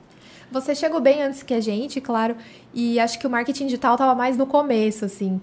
Você 0.51 0.75
chegou 0.75 0.99
bem 0.99 1.23
antes 1.23 1.43
que 1.43 1.53
a 1.53 1.61
gente, 1.61 2.01
claro, 2.01 2.35
e 2.73 2.99
acho 2.99 3.17
que 3.17 3.25
o 3.25 3.29
marketing 3.29 3.65
digital 3.65 3.93
estava 3.93 4.13
mais 4.13 4.35
no 4.35 4.45
começo, 4.45 5.05
assim. 5.05 5.39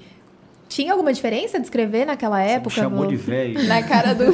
Tinha 0.68 0.92
alguma 0.92 1.10
diferença 1.14 1.58
de 1.58 1.64
escrever 1.64 2.04
naquela 2.04 2.42
época? 2.42 2.74
Você 2.74 2.80
me 2.80 2.84
chamou 2.84 3.04
no... 3.04 3.10
de 3.10 3.16
velho. 3.16 3.60
Na 3.66 3.82
cara 3.82 4.14
do. 4.14 4.26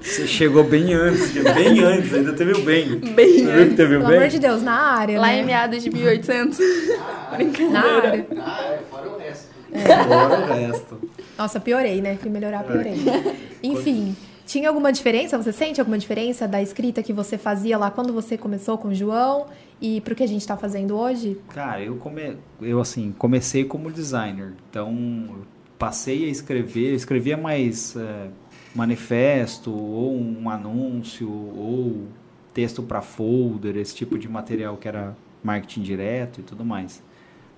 Você 0.00 0.26
chegou 0.26 0.64
bem 0.64 0.94
antes, 0.94 1.32
bem 1.32 1.80
antes, 1.80 2.14
ainda 2.14 2.32
teve 2.32 2.52
o 2.52 2.62
bem. 2.62 2.96
Bem 2.96 3.44
antes. 3.46 3.76
Teve 3.76 3.96
o 3.96 3.98
Pelo 3.98 4.08
bem? 4.08 4.16
amor 4.16 4.28
de 4.28 4.38
Deus, 4.38 4.62
na 4.62 4.74
área. 4.74 5.20
Lá 5.20 5.26
né? 5.26 5.40
em 5.40 5.44
meados 5.44 5.82
de 5.82 5.90
1800. 5.90 6.58
Ah, 6.98 7.36
na 7.70 7.80
área. 7.80 8.26
Ah, 8.38 8.78
fora 8.90 9.08
o 9.10 9.18
resto. 9.18 9.48
É. 9.70 10.04
Fora 10.04 10.40
o 10.40 10.46
resto. 10.46 11.00
Nossa, 11.36 11.60
piorei, 11.60 12.00
né? 12.00 12.16
Fui 12.18 12.30
melhorar, 12.30 12.64
piorei. 12.64 12.94
É. 12.94 13.34
Enfim. 13.62 14.16
Tinha 14.46 14.68
alguma 14.68 14.92
diferença? 14.92 15.40
Você 15.40 15.52
sente 15.52 15.80
alguma 15.80 15.96
diferença 15.96 16.46
da 16.46 16.60
escrita 16.60 17.02
que 17.02 17.12
você 17.12 17.38
fazia 17.38 17.78
lá 17.78 17.90
quando 17.90 18.12
você 18.12 18.36
começou 18.36 18.76
com 18.76 18.88
o 18.88 18.94
João 18.94 19.46
e 19.80 20.00
para 20.02 20.12
o 20.12 20.16
que 20.16 20.22
a 20.22 20.26
gente 20.26 20.42
está 20.42 20.56
fazendo 20.56 20.96
hoje? 20.96 21.38
Cara, 21.48 21.82
eu, 21.82 21.96
come... 21.96 22.36
eu 22.60 22.80
assim, 22.80 23.12
comecei 23.12 23.64
como 23.64 23.90
designer. 23.90 24.52
Então, 24.68 25.46
passei 25.78 26.24
a 26.24 26.28
escrever, 26.28 26.90
eu 26.90 26.94
escrevia 26.94 27.36
mais 27.36 27.96
é, 27.96 28.28
manifesto 28.74 29.72
ou 29.72 30.14
um 30.14 30.50
anúncio 30.50 31.28
ou 31.28 32.06
texto 32.52 32.82
para 32.82 33.00
folder, 33.00 33.76
esse 33.76 33.94
tipo 33.94 34.18
de 34.18 34.28
material 34.28 34.76
que 34.76 34.86
era 34.86 35.16
marketing 35.42 35.82
direto 35.82 36.40
e 36.40 36.42
tudo 36.42 36.64
mais. 36.64 37.02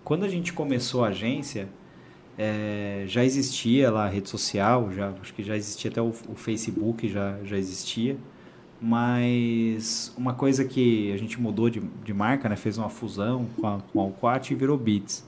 Quando 0.05 0.25
a 0.25 0.29
gente 0.29 0.53
começou 0.53 1.05
a 1.05 1.09
agência, 1.09 1.69
é, 2.39 3.05
já 3.07 3.25
existia 3.25 3.91
lá 3.91 4.05
a 4.05 4.09
rede 4.09 4.29
social, 4.29 4.93
já, 4.93 5.11
acho 5.21 5.33
que 5.33 5.43
já 5.43 5.57
existia 5.57 5.91
até 5.91 6.03
o, 6.03 6.09
o, 6.09 6.35
Facebook, 6.35 7.09
já, 7.09 7.39
já 7.45 7.57
existia. 7.57 8.17
Mas 8.81 10.13
uma 10.19 10.35
coisa 10.35 10.65
que 10.65 11.11
a 11.13 11.17
gente 11.17 11.41
mudou 11.41 11.71
de, 11.71 11.81
de 11.81 12.13
marca, 12.13 12.49
né, 12.49 12.57
fez 12.57 12.77
uma 12.77 12.91
fusão 12.91 13.47
com 13.59 13.67
a, 13.67 13.81
com 13.81 14.01
a 14.01 14.05
Alquat 14.05 14.51
e 14.51 14.55
virou 14.55 14.77
Beats. 14.77 15.25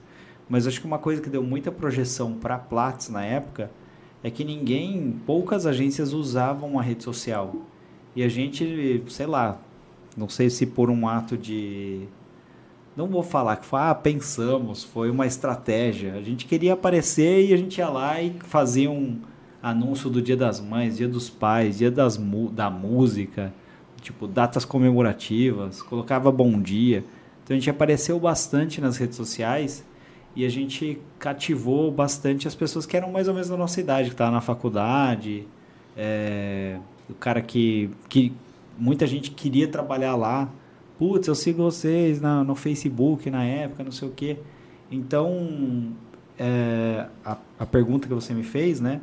Mas 0.49 0.67
acho 0.67 0.81
que 0.81 0.87
uma 0.87 0.99
coisa 0.99 1.23
que 1.23 1.31
deu 1.31 1.43
muita 1.43 1.73
projeção 1.73 2.35
para 2.35 2.57
a 2.57 2.59
Platts 2.59 3.09
na 3.09 3.25
época 3.25 3.71
é 4.23 4.31
que 4.31 4.45
ninguém, 4.45 5.19
poucas 5.27 5.67
agências 5.67 6.13
usavam 6.13 6.79
a 6.79 6.83
rede 6.83 7.05
social. 7.05 7.55
E 8.15 8.23
a 8.23 8.29
gente, 8.29 9.03
sei 9.09 9.27
lá, 9.27 9.59
não 10.17 10.29
sei 10.29 10.51
se 10.51 10.67
por 10.67 10.91
um 10.91 11.07
ato 11.09 11.37
de 11.37 12.07
não 12.99 13.07
vou 13.07 13.23
falar 13.23 13.55
que 13.57 13.65
foi, 13.65 13.79
ah, 13.79 13.95
pensamos, 13.95 14.83
foi 14.83 15.09
uma 15.09 15.25
estratégia. 15.25 16.15
A 16.15 16.21
gente 16.21 16.47
queria 16.47 16.73
aparecer 16.73 17.47
e 17.47 17.55
a 17.55 17.57
gente 17.57 17.79
ia 17.79 17.89
lá 17.89 18.21
e 18.21 18.35
fazia 18.41 18.91
um 18.91 19.21
anúncio 19.63 20.11
do 20.11 20.21
Dia 20.21 20.37
das 20.37 20.61
Mães, 20.61 20.97
Dia 20.97 21.07
dos 21.07 21.31
Pais, 21.31 21.79
Dia 21.79 21.93
das, 21.93 22.19
da 22.51 22.69
Música, 22.69 23.55
tipo, 24.01 24.27
datas 24.27 24.65
comemorativas, 24.65 25.81
colocava 25.81 26.33
bom 26.33 26.61
dia. 26.61 27.05
Então 27.45 27.57
a 27.57 27.61
gente 27.61 27.71
apareceu 27.71 28.19
bastante 28.19 28.81
nas 28.81 28.97
redes 28.97 29.17
sociais 29.17 29.87
e 30.35 30.45
a 30.45 30.49
gente 30.49 31.01
cativou 31.21 31.93
bastante 31.93 32.49
as 32.49 32.55
pessoas 32.57 32.85
que 32.85 32.97
eram 32.97 33.13
mais 33.13 33.29
ou 33.29 33.35
menos 33.35 33.49
da 33.49 33.57
nossa 33.57 33.81
idade, 33.81 34.09
que 34.09 34.15
estavam 34.15 34.35
na 34.35 34.41
faculdade, 34.41 35.47
é, 35.97 36.81
o 37.09 37.15
cara 37.15 37.41
que, 37.41 37.91
que 38.09 38.33
muita 38.77 39.07
gente 39.07 39.31
queria 39.31 39.69
trabalhar 39.69 40.17
lá 40.17 40.49
putz, 40.99 41.29
eu 41.29 41.35
sigo 41.35 41.63
vocês 41.63 42.21
na, 42.21 42.43
no 42.43 42.55
Facebook 42.55 43.31
na 43.31 43.45
época, 43.45 43.85
não 43.85 43.93
sei 43.93 44.09
o 44.09 44.11
quê. 44.11 44.39
Então, 44.91 45.93
é, 46.39 47.07
a, 47.25 47.37
a 47.59 47.67
pergunta 47.67 48.09
que 48.09 48.15
você 48.15 48.35
me 48.35 48.43
fez, 48.43 48.81
né? 48.81 49.01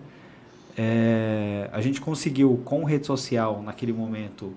É, 0.77 1.69
a 1.71 1.79
gente 1.79 2.01
conseguiu, 2.01 2.61
com 2.65 2.83
rede 2.83 3.05
social, 3.05 3.61
naquele 3.63 3.93
momento, 3.93 4.51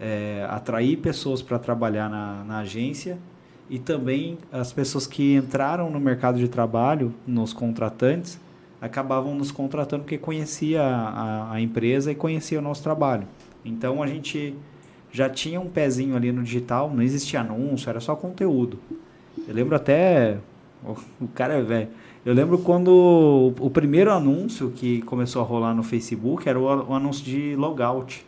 é, 0.00 0.46
atrair 0.50 0.96
pessoas 0.96 1.40
para 1.42 1.58
trabalhar 1.58 2.10
na, 2.10 2.42
na 2.44 2.58
agência 2.58 3.18
e 3.70 3.78
também 3.78 4.36
as 4.52 4.72
pessoas 4.72 5.06
que 5.06 5.36
entraram 5.36 5.88
no 5.90 6.00
mercado 6.00 6.38
de 6.38 6.48
trabalho, 6.48 7.14
nos 7.26 7.52
contratantes, 7.52 8.40
acabavam 8.80 9.34
nos 9.34 9.50
contratando 9.50 10.02
porque 10.02 10.18
conhecia 10.18 10.82
a, 10.82 11.52
a 11.52 11.60
empresa 11.60 12.10
e 12.10 12.14
conhecia 12.14 12.58
o 12.58 12.62
nosso 12.62 12.82
trabalho. 12.82 13.26
Então, 13.64 14.02
a 14.02 14.06
gente 14.06 14.54
já 15.14 15.30
tinha 15.30 15.60
um 15.60 15.68
pezinho 15.68 16.16
ali 16.16 16.32
no 16.32 16.42
digital, 16.42 16.92
não 16.92 17.00
existia 17.00 17.40
anúncio, 17.40 17.88
era 17.88 18.00
só 18.00 18.16
conteúdo. 18.16 18.80
Eu 19.46 19.54
lembro 19.54 19.76
até. 19.76 20.38
O 21.18 21.28
cara 21.28 21.54
é 21.54 21.62
velho. 21.62 21.88
Eu 22.26 22.34
lembro 22.34 22.58
quando 22.58 23.54
o 23.58 23.70
primeiro 23.70 24.12
anúncio 24.12 24.70
que 24.70 25.00
começou 25.02 25.40
a 25.40 25.44
rolar 25.44 25.72
no 25.72 25.82
Facebook 25.82 26.46
era 26.46 26.60
o, 26.60 26.94
anúncio 26.94 27.24
de 27.24 27.56
logout. 27.56 28.26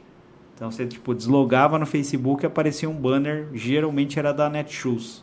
Então 0.55 0.71
você 0.71 0.87
tipo 0.87 1.15
deslogava 1.15 1.79
no 1.79 1.85
Facebook 1.85 2.45
e 2.45 2.47
aparecia 2.47 2.89
um 2.89 2.95
banner, 2.95 3.49
geralmente 3.53 4.19
era 4.19 4.33
da 4.33 4.49
Netshoes, 4.49 5.23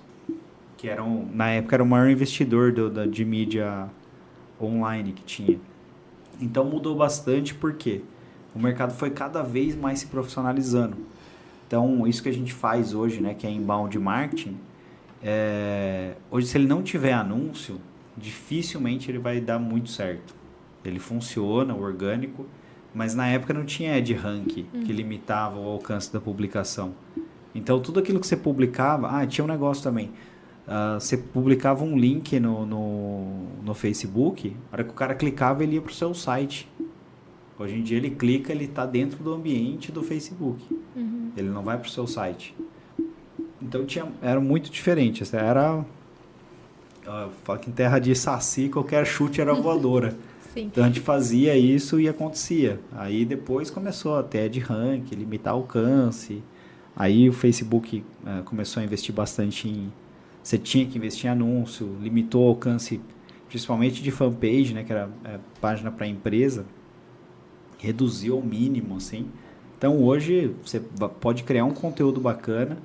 que 0.78 0.88
era 0.88 1.04
um, 1.04 1.28
na 1.34 1.50
época 1.50 1.76
era 1.76 1.84
o 1.84 1.88
maior 1.88 2.08
investidor 2.08 2.72
do, 2.72 2.88
da, 2.88 3.08
de 3.08 3.26
mídia 3.26 3.90
online 4.62 5.14
que 5.14 5.24
tinha. 5.24 5.60
Então 6.40 6.66
mudou 6.66 6.96
bastante 6.96 7.56
porque 7.56 8.02
o 8.54 8.60
mercado 8.60 8.94
foi 8.94 9.10
cada 9.10 9.42
vez 9.42 9.76
mais 9.76 10.02
se 10.02 10.06
profissionalizando. 10.06 11.13
Então, 11.74 12.06
isso 12.06 12.22
que 12.22 12.30
a 12.30 12.32
gente 12.32 12.54
faz 12.54 12.94
hoje, 12.94 13.20
né, 13.20 13.34
que 13.34 13.48
é 13.48 13.50
inbound 13.50 13.98
marketing, 13.98 14.60
é, 15.24 16.14
hoje 16.30 16.46
se 16.46 16.56
ele 16.56 16.68
não 16.68 16.84
tiver 16.84 17.14
anúncio, 17.14 17.82
dificilmente 18.16 19.10
ele 19.10 19.18
vai 19.18 19.42
dar 19.42 19.58
muito 19.58 19.90
certo. 19.90 20.36
Ele 20.86 21.00
funciona, 21.00 21.74
orgânico, 21.74 22.46
mas 22.94 23.16
na 23.16 23.28
época 23.28 23.56
não 23.56 23.66
tinha 23.66 23.96
ad 23.96 24.14
rank 24.14 24.68
uhum. 24.72 24.84
que 24.84 24.94
limitava 24.94 25.58
o 25.58 25.68
alcance 25.68 26.14
da 26.14 26.22
publicação. 26.22 26.94
Então, 27.56 27.80
tudo 27.80 28.00
aquilo 28.00 28.20
que 28.20 28.28
você 28.28 28.38
publicava, 28.38 29.10
ah, 29.10 29.26
tinha 29.26 29.44
um 29.44 29.48
negócio 29.48 29.82
também. 29.82 30.12
Uh, 30.68 31.00
você 31.00 31.18
publicava 31.18 31.84
um 31.84 31.98
link 31.98 32.40
no, 32.40 32.68
no, 32.68 33.48
no 33.64 33.74
Facebook, 33.74 34.56
a 34.72 34.76
hora 34.76 34.84
que 34.84 34.92
o 34.92 34.94
cara 34.94 35.16
clicava, 35.16 35.64
ele 35.64 35.74
ia 35.74 35.82
para 35.82 35.92
o 35.92 35.96
seu 35.96 36.14
site. 36.14 36.70
Hoje 37.64 37.76
em 37.76 37.82
dia 37.82 37.96
ele 37.96 38.10
clica, 38.10 38.52
ele 38.52 38.66
está 38.66 38.86
dentro 38.86 39.24
do 39.24 39.34
ambiente 39.34 39.90
do 39.90 40.04
Facebook. 40.04 40.62
Uhum. 40.94 41.32
Ele 41.38 41.48
não 41.48 41.64
vai 41.64 41.78
para 41.78 41.88
o 41.88 41.90
seu 41.90 42.06
site. 42.06 42.54
Então 43.62 43.86
tinha, 43.86 44.06
era 44.22 44.42
muito 44.42 44.70
diferente. 44.70 45.24
Era 45.34 45.86
Eu 47.06 47.32
falo 47.46 47.60
que 47.60 47.70
em 47.70 47.74
terra 47.74 48.00
de 48.00 48.14
saci, 48.16 48.68
qualquer 48.68 49.06
chute 49.06 49.40
era 49.40 49.54
voadora. 49.54 50.14
Sim. 50.54 50.66
Então 50.66 50.84
a 50.84 50.88
gente 50.88 51.00
fazia 51.00 51.56
isso 51.56 52.02
e 52.02 52.10
acontecia. 52.10 52.82
Aí 52.92 53.24
depois 53.24 53.72
começou 53.72 54.18
até 54.18 54.50
de 54.50 54.60
rank, 54.60 55.14
limitar 55.14 55.54
alcance. 55.54 56.44
Aí 56.94 57.30
o 57.30 57.34
Facebook 57.34 58.04
uh, 58.26 58.44
começou 58.44 58.82
a 58.82 58.84
investir 58.84 59.16
bastante 59.16 59.70
em. 59.70 59.90
Você 60.44 60.58
tinha 60.58 60.86
que 60.86 60.98
investir 60.98 61.28
em 61.28 61.30
anúncio, 61.30 61.98
limitou 62.02 62.44
o 62.44 62.50
alcance, 62.50 63.00
principalmente 63.48 64.04
de 64.04 64.12
fanpage, 64.12 64.74
né, 64.74 64.84
que 64.84 64.92
era 64.92 65.10
é, 65.24 65.40
página 65.62 65.90
para 65.90 66.06
empresa, 66.06 66.66
reduziu 67.84 68.36
ao 68.36 68.42
mínimo, 68.42 68.96
assim. 68.96 69.28
Então 69.78 70.02
hoje 70.02 70.56
você 70.64 70.80
pode 70.80 71.44
criar 71.44 71.66
um 71.66 71.74
conteúdo 71.74 72.22
bacana, 72.22 72.78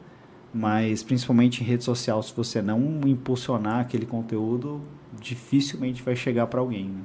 mas 0.52 1.04
principalmente 1.04 1.62
em 1.62 1.64
rede 1.64 1.84
social, 1.84 2.20
se 2.20 2.34
você 2.34 2.60
não 2.60 3.00
impulsionar 3.06 3.80
aquele 3.80 4.04
conteúdo, 4.04 4.80
dificilmente 5.20 6.02
vai 6.02 6.16
chegar 6.16 6.48
para 6.48 6.58
alguém. 6.58 6.90
Né? 6.90 7.02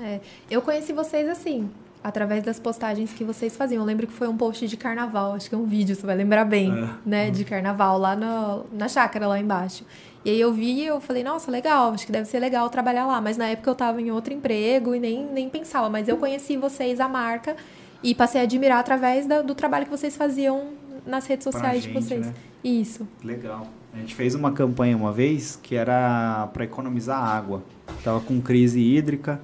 É, 0.00 0.20
eu 0.50 0.62
conheci 0.62 0.94
vocês 0.94 1.28
assim, 1.28 1.68
através 2.02 2.42
das 2.42 2.58
postagens 2.58 3.12
que 3.12 3.22
vocês 3.22 3.54
faziam. 3.54 3.82
Eu 3.82 3.86
lembro 3.86 4.06
que 4.06 4.12
foi 4.14 4.26
um 4.26 4.36
post 4.36 4.66
de 4.66 4.76
carnaval, 4.78 5.34
acho 5.34 5.50
que 5.50 5.54
é 5.54 5.58
um 5.58 5.66
vídeo, 5.66 5.94
você 5.94 6.06
vai 6.06 6.16
lembrar 6.16 6.46
bem, 6.46 6.72
é. 6.72 6.94
né? 7.04 7.30
De 7.30 7.44
carnaval 7.44 7.98
lá 7.98 8.16
no, 8.16 8.64
na 8.72 8.88
chácara 8.88 9.26
lá 9.26 9.38
embaixo. 9.38 9.84
E 10.24 10.30
aí 10.30 10.40
eu 10.40 10.52
vi 10.52 10.82
e 10.82 10.86
eu 10.86 11.00
falei, 11.00 11.22
nossa, 11.22 11.50
legal, 11.50 11.92
acho 11.92 12.06
que 12.06 12.12
deve 12.12 12.26
ser 12.26 12.38
legal 12.38 12.68
trabalhar 12.70 13.06
lá. 13.06 13.20
Mas 13.20 13.36
na 13.36 13.46
época 13.46 13.70
eu 13.70 13.74
tava 13.74 14.00
em 14.00 14.10
outro 14.10 14.32
emprego 14.32 14.94
e 14.94 15.00
nem, 15.00 15.26
nem 15.26 15.48
pensava. 15.48 15.90
Mas 15.90 16.08
eu 16.08 16.16
conheci 16.16 16.56
vocês, 16.56 16.98
a 17.00 17.08
marca, 17.08 17.56
e 18.02 18.14
passei 18.14 18.40
a 18.40 18.44
admirar 18.44 18.78
através 18.78 19.26
da, 19.26 19.42
do 19.42 19.54
trabalho 19.54 19.84
que 19.84 19.90
vocês 19.90 20.16
faziam 20.16 20.68
nas 21.06 21.26
redes 21.26 21.44
sociais 21.44 21.82
gente, 21.82 21.92
de 21.92 22.00
vocês. 22.00 22.26
Né? 22.26 22.34
Isso. 22.62 23.06
Legal. 23.22 23.66
A 23.92 23.98
gente 23.98 24.14
fez 24.14 24.34
uma 24.34 24.52
campanha 24.52 24.96
uma 24.96 25.12
vez 25.12 25.58
que 25.62 25.76
era 25.76 26.48
para 26.52 26.64
economizar 26.64 27.22
água. 27.22 27.62
Tava 28.02 28.20
com 28.20 28.40
crise 28.40 28.80
hídrica 28.80 29.40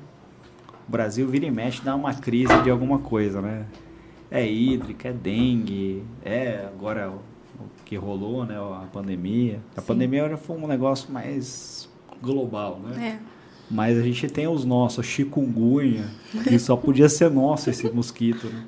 o 0.87 0.91
Brasil 0.91 1.29
vira 1.29 1.47
e 1.47 1.53
mexe, 1.53 1.81
dá 1.83 1.95
uma 1.95 2.13
crise 2.13 2.53
de 2.65 2.69
alguma 2.69 2.99
coisa, 2.99 3.41
né? 3.41 3.65
É 4.29 4.45
hídrica, 4.45 5.11
é 5.11 5.13
dengue, 5.13 6.03
é 6.25 6.67
agora 6.67 7.13
que 7.85 7.97
rolou, 7.97 8.45
né? 8.45 8.57
A 8.57 8.87
pandemia. 8.93 9.61
A 9.77 9.81
Sim. 9.81 9.87
pandemia 9.87 10.37
foi 10.37 10.57
um 10.57 10.67
negócio 10.67 11.13
mais 11.13 11.89
global, 12.23 12.81
né? 12.81 13.19
É. 13.19 13.41
Mas 13.71 13.97
a 13.97 14.03
gente 14.03 14.29
tem 14.29 14.49
os 14.49 14.65
nossos, 14.65 15.07
chikungunya, 15.07 16.09
que 16.43 16.59
só 16.59 16.77
podia 16.77 17.09
ser 17.09 17.31
nosso 17.31 17.71
esse 17.71 17.89
mosquito, 17.91 18.49
né? 18.49 18.65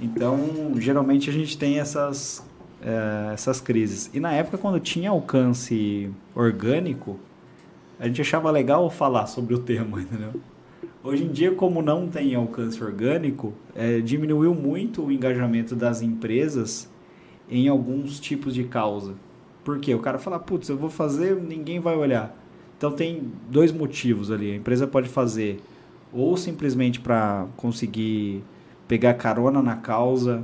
Então, 0.00 0.74
geralmente 0.76 1.28
a 1.30 1.32
gente 1.32 1.58
tem 1.58 1.80
essas, 1.80 2.46
é, 2.82 3.32
essas 3.32 3.60
crises. 3.60 4.10
E 4.12 4.20
na 4.20 4.32
época, 4.32 4.58
quando 4.58 4.78
tinha 4.78 5.10
alcance 5.10 6.10
orgânico, 6.34 7.18
a 7.98 8.06
gente 8.06 8.20
achava 8.20 8.50
legal 8.50 8.88
falar 8.90 9.26
sobre 9.26 9.54
o 9.54 9.58
tema, 9.58 10.00
entendeu? 10.00 10.32
Hoje 11.02 11.24
em 11.24 11.28
dia, 11.28 11.52
como 11.52 11.80
não 11.80 12.06
tem 12.06 12.34
alcance 12.34 12.82
orgânico, 12.82 13.52
é, 13.74 14.00
diminuiu 14.00 14.54
muito 14.54 15.02
o 15.02 15.10
engajamento 15.10 15.74
das 15.74 16.02
empresas 16.02 16.88
em 17.50 17.68
alguns 17.68 18.20
tipos 18.20 18.54
de 18.54 18.64
causa. 18.64 19.14
Por 19.64 19.78
quê? 19.78 19.94
O 19.94 20.00
cara 20.00 20.18
fala, 20.18 20.38
putz, 20.38 20.68
eu 20.68 20.76
vou 20.76 20.90
fazer, 20.90 21.36
ninguém 21.36 21.80
vai 21.80 21.96
olhar. 21.96 22.34
Então 22.76 22.92
tem 22.92 23.32
dois 23.50 23.72
motivos 23.72 24.30
ali. 24.30 24.52
A 24.52 24.56
empresa 24.56 24.86
pode 24.86 25.08
fazer 25.08 25.60
ou 26.12 26.36
simplesmente 26.36 27.00
para 27.00 27.46
conseguir 27.56 28.42
pegar 28.86 29.14
carona 29.14 29.62
na 29.62 29.76
causa 29.76 30.42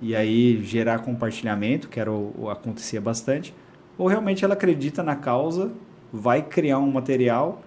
e 0.00 0.14
aí 0.14 0.62
gerar 0.64 0.98
compartilhamento, 1.00 1.88
que 1.88 2.00
era 2.00 2.10
o, 2.10 2.34
o 2.36 2.50
acontecia 2.50 3.00
bastante, 3.00 3.54
ou 3.96 4.08
realmente 4.08 4.44
ela 4.44 4.54
acredita 4.54 5.02
na 5.02 5.16
causa, 5.16 5.70
vai 6.12 6.42
criar 6.42 6.78
um 6.78 6.90
material 6.90 7.62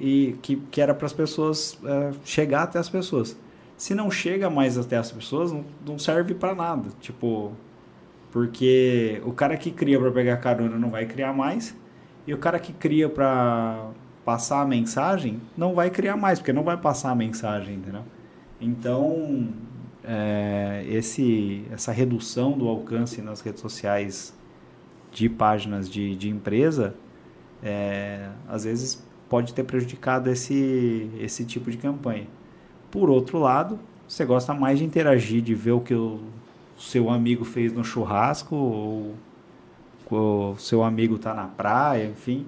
e 0.00 0.36
que, 0.42 0.56
que 0.70 0.80
era 0.80 0.94
para 0.94 1.06
as 1.06 1.12
pessoas 1.12 1.78
é, 1.84 2.12
chegar 2.24 2.64
até 2.64 2.78
as 2.78 2.88
pessoas. 2.88 3.36
Se 3.76 3.94
não 3.94 4.10
chega 4.10 4.50
mais 4.50 4.76
até 4.76 4.96
as 4.96 5.10
pessoas, 5.10 5.52
não, 5.52 5.64
não 5.86 5.98
serve 5.98 6.34
para 6.34 6.54
nada. 6.54 6.90
Tipo, 7.00 7.52
porque 8.32 9.20
o 9.24 9.32
cara 9.32 9.56
que 9.58 9.70
cria 9.70 10.00
para 10.00 10.10
pegar 10.10 10.38
carona 10.38 10.78
não 10.78 10.90
vai 10.90 11.04
criar 11.04 11.34
mais 11.34 11.76
e 12.26 12.32
o 12.32 12.38
cara 12.38 12.58
que 12.58 12.72
cria 12.72 13.08
para 13.08 13.90
passar 14.24 14.62
a 14.62 14.64
mensagem 14.64 15.40
não 15.56 15.74
vai 15.74 15.90
criar 15.90 16.16
mais, 16.16 16.38
porque 16.38 16.52
não 16.52 16.62
vai 16.62 16.78
passar 16.78 17.10
a 17.10 17.14
mensagem, 17.14 17.74
entendeu? 17.74 18.02
Então, 18.58 19.48
é, 20.02 20.84
esse, 20.88 21.64
essa 21.70 21.92
redução 21.92 22.52
do 22.52 22.68
alcance 22.68 23.20
nas 23.20 23.40
redes 23.42 23.60
sociais 23.60 24.34
de 25.10 25.28
páginas 25.28 25.88
de, 25.90 26.16
de 26.16 26.30
empresa, 26.30 26.94
é, 27.62 28.30
às 28.48 28.64
vezes 28.64 29.06
pode 29.28 29.52
ter 29.52 29.64
prejudicado 29.64 30.30
esse, 30.30 31.10
esse 31.20 31.44
tipo 31.44 31.70
de 31.70 31.76
campanha. 31.76 32.26
Por 32.90 33.10
outro 33.10 33.38
lado, 33.38 33.78
você 34.08 34.24
gosta 34.24 34.54
mais 34.54 34.78
de 34.78 34.84
interagir, 34.84 35.42
de 35.42 35.54
ver 35.54 35.72
o 35.72 35.80
que 35.80 35.94
o 35.94 36.20
seu 36.82 37.08
amigo 37.08 37.44
fez 37.44 37.72
no 37.72 37.84
churrasco, 37.84 38.54
ou 38.54 39.14
o 40.10 40.56
seu 40.58 40.82
amigo 40.82 41.16
está 41.16 41.32
na 41.32 41.46
praia, 41.46 42.04
enfim, 42.06 42.46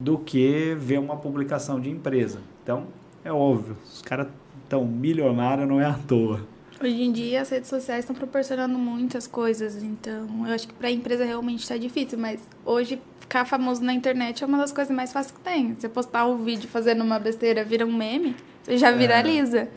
do 0.00 0.18
que 0.18 0.76
ver 0.78 0.98
uma 0.98 1.16
publicação 1.16 1.80
de 1.80 1.90
empresa. 1.90 2.40
Então, 2.62 2.86
é 3.24 3.32
óbvio, 3.32 3.76
os 3.84 4.00
caras 4.02 4.28
estão 4.62 4.84
milionários, 4.84 5.68
não 5.68 5.80
é 5.80 5.86
à 5.86 5.94
toa. 5.94 6.46
Hoje 6.80 7.02
em 7.02 7.12
dia 7.12 7.40
as 7.40 7.48
redes 7.50 7.68
sociais 7.68 8.00
estão 8.00 8.14
proporcionando 8.14 8.76
muitas 8.78 9.26
coisas, 9.26 9.82
então 9.82 10.46
eu 10.46 10.54
acho 10.54 10.68
que 10.68 10.74
para 10.74 10.88
a 10.88 10.90
empresa 10.90 11.24
realmente 11.24 11.60
está 11.60 11.76
difícil, 11.76 12.18
mas 12.18 12.40
hoje 12.64 13.00
ficar 13.20 13.44
famoso 13.44 13.82
na 13.82 13.94
internet 13.94 14.44
é 14.44 14.46
uma 14.46 14.58
das 14.58 14.72
coisas 14.72 14.94
mais 14.94 15.12
fáceis 15.12 15.34
que 15.36 15.40
tem. 15.40 15.74
Você 15.74 15.88
postar 15.88 16.26
um 16.26 16.44
vídeo 16.44 16.68
fazendo 16.68 17.02
uma 17.02 17.18
besteira, 17.18 17.64
vira 17.64 17.86
um 17.86 17.92
meme, 17.92 18.36
você 18.62 18.76
já 18.76 18.90
é. 18.90 18.92
viraliza. 18.96 19.60
É, 19.60 19.68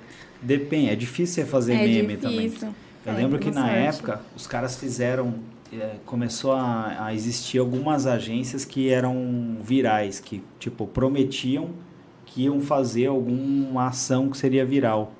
depende, 0.41 0.89
é 0.89 0.95
difícil 0.95 1.43
você 1.43 1.49
fazer 1.49 1.73
é 1.73 1.77
meme 1.77 2.17
difícil. 2.17 2.59
também. 2.59 2.86
Eu 3.07 3.13
lembro 3.15 3.39
que 3.39 3.51
na 3.51 3.69
época 3.69 4.21
os 4.35 4.45
caras 4.47 4.77
fizeram. 4.77 5.35
É, 5.71 5.97
começou 6.05 6.53
a, 6.53 7.07
a, 7.07 7.13
existir 7.13 7.57
algumas 7.57 8.07
agências 8.07 8.63
que 8.63 8.89
eram 8.89 9.57
virais, 9.61 10.17
que 10.17 10.41
tipo 10.57 10.87
prometiam 10.87 11.71
que 12.25 12.43
iam 12.43 12.61
fazer 12.61 13.07
alguma 13.07 13.87
ação 13.87 14.29
que 14.29 14.37
seria 14.37 14.65
viral. 14.65 15.11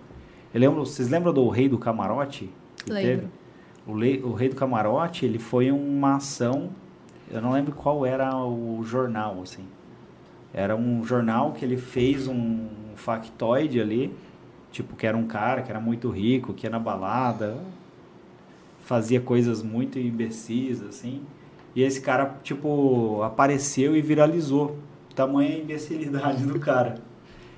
Eu 0.53 0.61
lembro, 0.61 0.85
vocês 0.85 1.09
lembram 1.09 1.33
do 1.33 1.47
Rei 1.49 1.67
do 1.67 1.77
Camarote? 1.77 2.49
Lembro. 2.87 3.29
O, 3.85 3.91
o 3.91 4.33
Rei 4.33 4.47
do 4.47 4.55
Camarote, 4.55 5.25
ele 5.25 5.37
foi 5.37 5.69
uma 5.69 6.15
ação 6.15 6.69
eu 7.29 7.41
não 7.41 7.51
lembro 7.51 7.73
qual 7.73 8.05
era 8.05 8.35
o 8.35 8.81
jornal, 8.83 9.41
assim. 9.41 9.65
Era 10.53 10.75
um 10.75 11.03
jornal 11.03 11.51
que 11.51 11.63
ele 11.63 11.77
fez 11.77 12.27
um 12.27 12.67
factoide 12.95 13.81
ali, 13.81 14.15
tipo, 14.71 14.95
que 14.95 15.05
era 15.05 15.17
um 15.17 15.27
cara 15.27 15.61
que 15.61 15.69
era 15.69 15.79
muito 15.79 16.09
rico, 16.09 16.53
que 16.53 16.65
ia 16.65 16.69
na 16.69 16.79
balada, 16.79 17.57
fazia 18.87 19.19
coisas 19.19 19.61
muito 19.61 19.99
imbecis, 19.99 20.81
assim. 20.81 21.21
E 21.75 21.83
esse 21.83 21.99
cara, 21.99 22.37
tipo, 22.41 23.21
apareceu 23.21 23.97
e 23.97 24.01
viralizou. 24.01 24.77
Tamanha 25.13 25.57
imbecilidade 25.57 26.45
do 26.45 26.57
cara. 26.57 26.95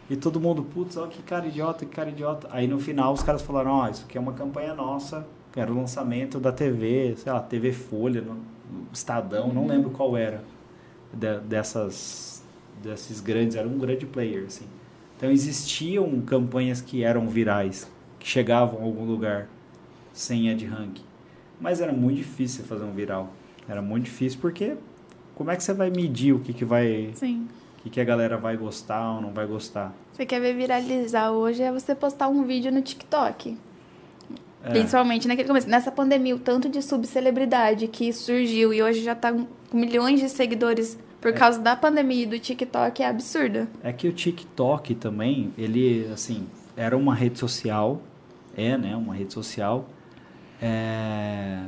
E 0.10 0.16
todo 0.16 0.40
mundo, 0.40 0.64
putz, 0.64 0.98
olha 0.98 1.08
que 1.08 1.22
cara 1.22 1.46
idiota, 1.46 1.86
que 1.86 1.92
cara 1.92 2.10
idiota. 2.10 2.50
Aí 2.52 2.68
no 2.68 2.80
final 2.80 3.14
os 3.14 3.22
caras 3.22 3.44
falaram, 3.44 3.72
ó, 3.72 3.86
oh, 3.86 3.90
isso 3.90 4.06
aqui 4.06 4.18
é 4.18 4.22
uma 4.22 4.34
campanha 4.34 4.74
nossa, 4.74 5.26
era 5.56 5.72
o 5.72 5.76
lançamento 5.76 6.40
da 6.40 6.52
TV, 6.52 7.14
sei 7.16 7.32
lá, 7.32 7.40
TV 7.40 7.72
Folha, 7.72 8.24
Estadão, 8.92 9.50
uhum. 9.50 9.54
não 9.54 9.68
lembro 9.68 9.92
qual 9.92 10.18
era 10.18 10.44
de, 11.14 11.40
dessas 11.42 12.44
desses 12.82 13.22
grandes, 13.22 13.56
era 13.56 13.68
um 13.68 13.78
grande 13.78 14.06
player, 14.06 14.46
assim. 14.48 14.66
Então 15.16 15.30
existiam 15.30 16.22
campanhas 16.22 16.82
que 16.82 17.04
eram 17.04 17.28
virais, 17.28 17.92
que 18.18 18.28
chegavam 18.28 18.80
a 18.80 18.84
algum 18.84 19.06
lugar 19.06 19.48
sem 20.12 20.50
ad 20.50 20.66
rank. 20.66 21.09
Mas 21.60 21.82
era 21.82 21.92
muito 21.92 22.18
difícil 22.18 22.64
fazer 22.64 22.84
um 22.84 22.92
viral. 22.92 23.34
Era 23.68 23.82
muito 23.82 24.06
difícil 24.06 24.40
porque 24.40 24.76
como 25.36 25.52
é 25.52 25.56
que 25.56 25.64
você 25.64 25.74
vai 25.74 25.90
medir 25.90 26.34
o 26.34 26.40
que, 26.40 26.54
que 26.54 26.66
vai. 26.66 27.12
Sim. 27.14 27.48
O 27.78 27.82
que, 27.84 27.90
que 27.90 28.02
a 28.02 28.04
galera 28.04 28.38
vai 28.38 28.58
gostar 28.58 29.16
ou 29.16 29.22
não 29.22 29.32
vai 29.32 29.48
gostar? 29.48 29.94
Você 30.12 30.26
quer 30.26 30.42
ver 30.42 30.54
viralizar 30.54 31.32
hoje 31.32 31.64
é 31.64 31.72
você 31.72 31.96
postar 31.96 32.28
um 32.28 32.44
vídeo 32.44 32.72
no 32.72 32.82
TikTok. 32.82 33.58
É. 34.64 34.70
Principalmente 34.70 35.28
naquele 35.28 35.48
começo. 35.48 35.70
Nessa 35.70 35.92
pandemia, 35.92 36.36
o 36.36 36.40
tanto 36.40 36.68
de 36.68 36.82
subcelebridade 36.82 37.88
que 37.88 38.12
surgiu 38.12 38.74
e 38.74 38.84
hoje 38.84 39.02
já 39.02 39.16
tá 39.16 39.32
com 39.32 39.78
milhões 39.78 40.20
de 40.20 40.28
seguidores 40.28 41.00
por 41.22 41.30
é. 41.30 41.34
causa 41.34 41.60
da 41.60 41.76
pandemia 41.76 42.24
e 42.24 42.26
do 42.26 42.38
TikTok 42.38 43.02
é 43.02 43.08
absurdo. 43.08 43.68
É 43.82 43.94
que 43.94 44.08
o 44.08 44.12
TikTok 44.12 44.96
também, 44.96 45.54
ele, 45.58 46.10
assim, 46.14 46.48
era 46.76 46.98
uma 46.98 47.16
rede 47.16 47.40
social, 47.40 48.02
é, 48.58 48.78
né, 48.78 48.96
uma 48.96 49.16
rede 49.16 49.34
social. 49.34 49.88
É... 50.62 51.66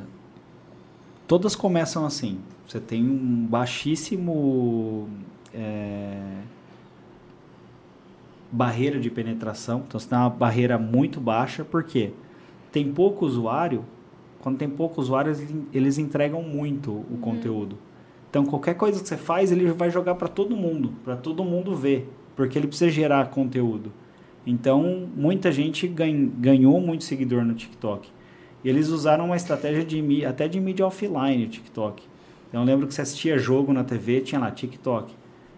Todas 1.28 1.56
começam 1.56 2.06
assim. 2.06 2.40
Você 2.68 2.80
tem 2.80 3.04
um 3.04 3.46
baixíssimo 3.46 5.10
é... 5.54 6.42
barreira 8.52 9.00
de 9.00 9.10
penetração, 9.10 9.84
então 9.88 10.00
você 10.00 10.10
tem 10.10 10.18
uma 10.18 10.30
barreira 10.30 10.78
muito 10.78 11.20
baixa? 11.20 11.64
Porque 11.64 12.12
tem 12.72 12.92
pouco 12.92 13.26
usuário, 13.26 13.84
quando 14.40 14.58
tem 14.58 14.70
pouco 14.70 15.00
usuário, 15.00 15.36
eles 15.74 15.98
entregam 15.98 16.42
muito 16.42 16.92
o 16.92 17.06
uhum. 17.12 17.18
conteúdo. 17.20 17.78
Então 18.30 18.46
qualquer 18.46 18.76
coisa 18.76 19.02
que 19.02 19.08
você 19.08 19.18
faz, 19.18 19.52
ele 19.52 19.72
vai 19.74 19.92
jogar 19.92 20.16
para 20.16 20.30
todo 20.30 20.56
mundo, 20.56 20.94
para 21.04 21.18
todo 21.18 21.44
mundo 21.44 21.76
ver, 21.76 22.10
porque 22.36 22.58
ele 22.58 22.68
precisa 22.68 22.90
gerar 22.90 23.30
conteúdo. 23.30 23.92
Então 24.48 25.10
muita 25.16 25.52
gente 25.52 25.88
ganhou 25.88 26.80
muito 26.80 27.04
seguidor 27.04 27.44
no 27.44 27.54
TikTok. 27.54 28.10
E 28.64 28.70
eles 28.70 28.90
usaram 28.90 29.26
uma 29.26 29.36
estratégia 29.36 29.84
de 29.84 30.26
até 30.26 30.48
de 30.48 30.60
mídia 30.60 30.86
offline, 30.86 31.46
o 31.46 31.50
TikTok. 31.50 32.04
Então 32.50 32.62
eu 32.62 32.68
lembro 32.68 32.88
que 32.88 32.94
você 32.94 33.02
assistia 33.02 33.38
jogo 33.38 33.74
na 33.74 33.84
TV, 33.84 34.22
tinha 34.22 34.40
lá 34.40 34.52
TikTok. 34.52 35.14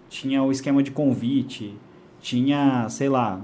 Tinha 0.09 0.43
o 0.43 0.51
esquema 0.51 0.83
de 0.83 0.91
convite, 0.91 1.75
tinha, 2.21 2.87
sei 2.87 3.09
lá, 3.09 3.41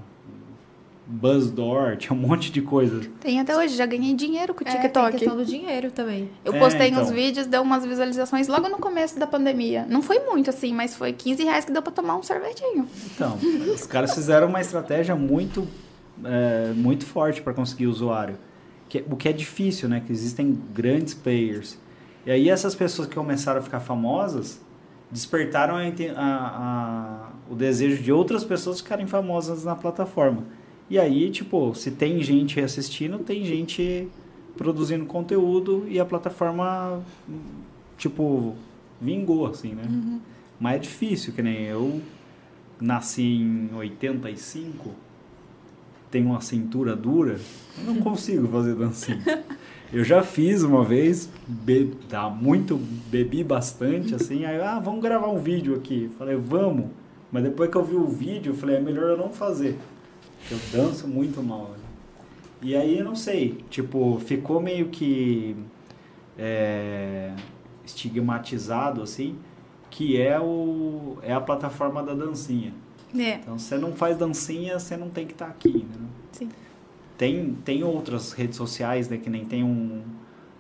Buzzdoor, 1.08 1.98
tinha 1.98 2.14
um 2.14 2.20
monte 2.20 2.52
de 2.52 2.62
coisa. 2.62 3.02
Tem 3.20 3.40
até 3.40 3.58
hoje, 3.58 3.76
já 3.76 3.88
ganhei 3.88 4.14
dinheiro 4.14 4.54
com 4.54 4.62
o 4.62 4.64
TikTok. 4.64 4.86
É, 4.86 5.10
tem 5.10 5.20
questão 5.20 5.36
do 5.36 5.44
dinheiro 5.44 5.90
também. 5.90 6.30
Eu 6.46 6.54
postei 6.54 6.82
é, 6.82 6.90
então. 6.90 7.02
uns 7.02 7.10
vídeos, 7.10 7.48
deu 7.48 7.64
umas 7.64 7.84
visualizações 7.84 8.48
logo 8.48 8.70
no 8.70 8.78
começo 8.78 9.18
da 9.18 9.26
pandemia. 9.26 9.86
Não 9.90 10.04
foi 10.04 10.20
muito 10.20 10.52
assim, 10.52 10.72
mas 10.72 10.96
foi 10.96 11.12
15 11.12 11.44
reais 11.44 11.66
que 11.66 11.72
deu 11.72 11.82
pra 11.82 11.92
tomar 11.92 12.16
um 12.16 12.24
sorvetinho. 12.24 12.88
Então, 13.16 13.38
os 13.74 13.88
caras 13.88 14.14
fizeram 14.14 14.48
uma 14.48 14.62
estratégia 14.62 15.16
muito, 15.16 15.68
é, 16.24 16.72
muito 16.76 17.04
forte 17.04 17.42
para 17.42 17.54
conseguir 17.54 17.88
usuário. 17.88 18.38
Que, 18.90 19.06
o 19.10 19.16
que 19.16 19.30
é 19.30 19.34
difícil, 19.34 19.88
né? 19.88 20.04
Que 20.06 20.12
existem 20.12 20.60
grandes 20.74 21.14
players. 21.14 21.78
E 22.26 22.32
aí 22.32 22.50
essas 22.50 22.76
pessoas 22.76 23.08
que 23.08 23.16
começaram 23.16 23.60
a 23.60 23.64
ficar 23.64 23.80
famosas 23.80 24.60
despertaram 25.12 25.76
a, 25.76 25.82
a, 25.82 26.26
a, 26.26 27.30
o 27.50 27.56
desejo 27.56 28.04
de 28.04 28.12
outras 28.12 28.44
pessoas 28.44 28.82
ficarem 28.82 29.08
famosas 29.08 29.64
na 29.64 29.76
plataforma. 29.76 30.44
E 30.90 30.98
aí, 30.98 31.30
tipo, 31.30 31.74
se 31.76 31.92
tem 31.92 32.22
gente 32.22 32.60
assistindo, 32.60 33.20
tem 33.20 33.46
gente 33.46 34.08
produzindo 34.58 35.06
conteúdo 35.06 35.86
e 35.88 36.00
a 36.00 36.06
plataforma, 36.06 37.02
tipo, 37.98 38.56
vingou, 39.00 39.46
assim, 39.46 39.74
né? 39.74 39.84
Uhum. 39.88 40.20
Mas 40.60 40.76
é 40.76 40.80
difícil, 40.80 41.34
que 41.34 41.42
nem 41.42 41.64
eu 41.64 42.02
nasci 42.82 43.24
em 43.24 43.70
85, 43.74 44.92
tenho 46.10 46.28
uma 46.28 46.42
cintura 46.42 46.96
dura, 46.96 47.40
eu 47.78 47.94
não 47.94 47.96
consigo 48.02 48.48
fazer 48.48 48.76
dancinha. 48.76 49.44
Eu 49.92 50.04
já 50.04 50.22
fiz 50.22 50.62
uma 50.62 50.84
vez, 50.84 51.30
be, 51.48 51.92
tá, 52.08 52.30
muito, 52.30 52.78
bebi 52.78 53.44
bastante, 53.44 54.14
assim, 54.14 54.46
aí, 54.46 54.62
ah, 54.62 54.80
vamos 54.80 55.02
gravar 55.02 55.30
um 55.30 55.40
vídeo 55.40 55.76
aqui. 55.76 56.12
Falei, 56.18 56.36
vamos. 56.36 56.92
Mas 57.32 57.44
depois 57.44 57.72
que 57.72 57.76
eu 57.76 57.84
vi 57.84 57.96
o 57.96 58.08
vídeo, 58.08 58.52
eu 58.52 58.56
falei, 58.56 58.76
é 58.76 58.80
melhor 58.80 59.10
eu 59.10 59.18
não 59.18 59.32
fazer. 59.32 59.80
Eu 60.52 60.60
danço 60.72 61.08
muito 61.08 61.42
mal. 61.42 61.72
Né? 61.72 61.78
E 62.62 62.76
aí, 62.76 63.00
eu 63.00 63.06
não 63.06 63.16
sei, 63.16 63.64
tipo, 63.70 64.20
ficou 64.20 64.62
meio 64.62 64.90
que 64.90 65.56
é, 66.38 67.34
estigmatizado, 67.84 69.02
assim, 69.02 69.38
que 69.90 70.22
é, 70.22 70.40
o, 70.40 71.18
é 71.24 71.34
a 71.34 71.42
plataforma 71.42 72.04
da 72.04 72.14
dancinha. 72.14 72.74
É. 73.18 73.36
Então, 73.36 73.58
você 73.58 73.78
não 73.78 73.94
faz 73.94 74.18
dancinha, 74.18 74.80
você 74.80 74.96
não 74.96 75.10
tem 75.10 75.26
que 75.26 75.34
estar 75.34 75.46
tá 75.46 75.52
aqui, 75.52 75.78
né? 75.78 76.08
Sim. 76.32 76.50
Tem, 77.18 77.54
tem 77.66 77.84
outras 77.84 78.32
redes 78.32 78.56
sociais, 78.56 79.10
né, 79.10 79.18
que 79.18 79.30
nem 79.30 79.46
tem 79.46 79.64
um... 79.64 80.02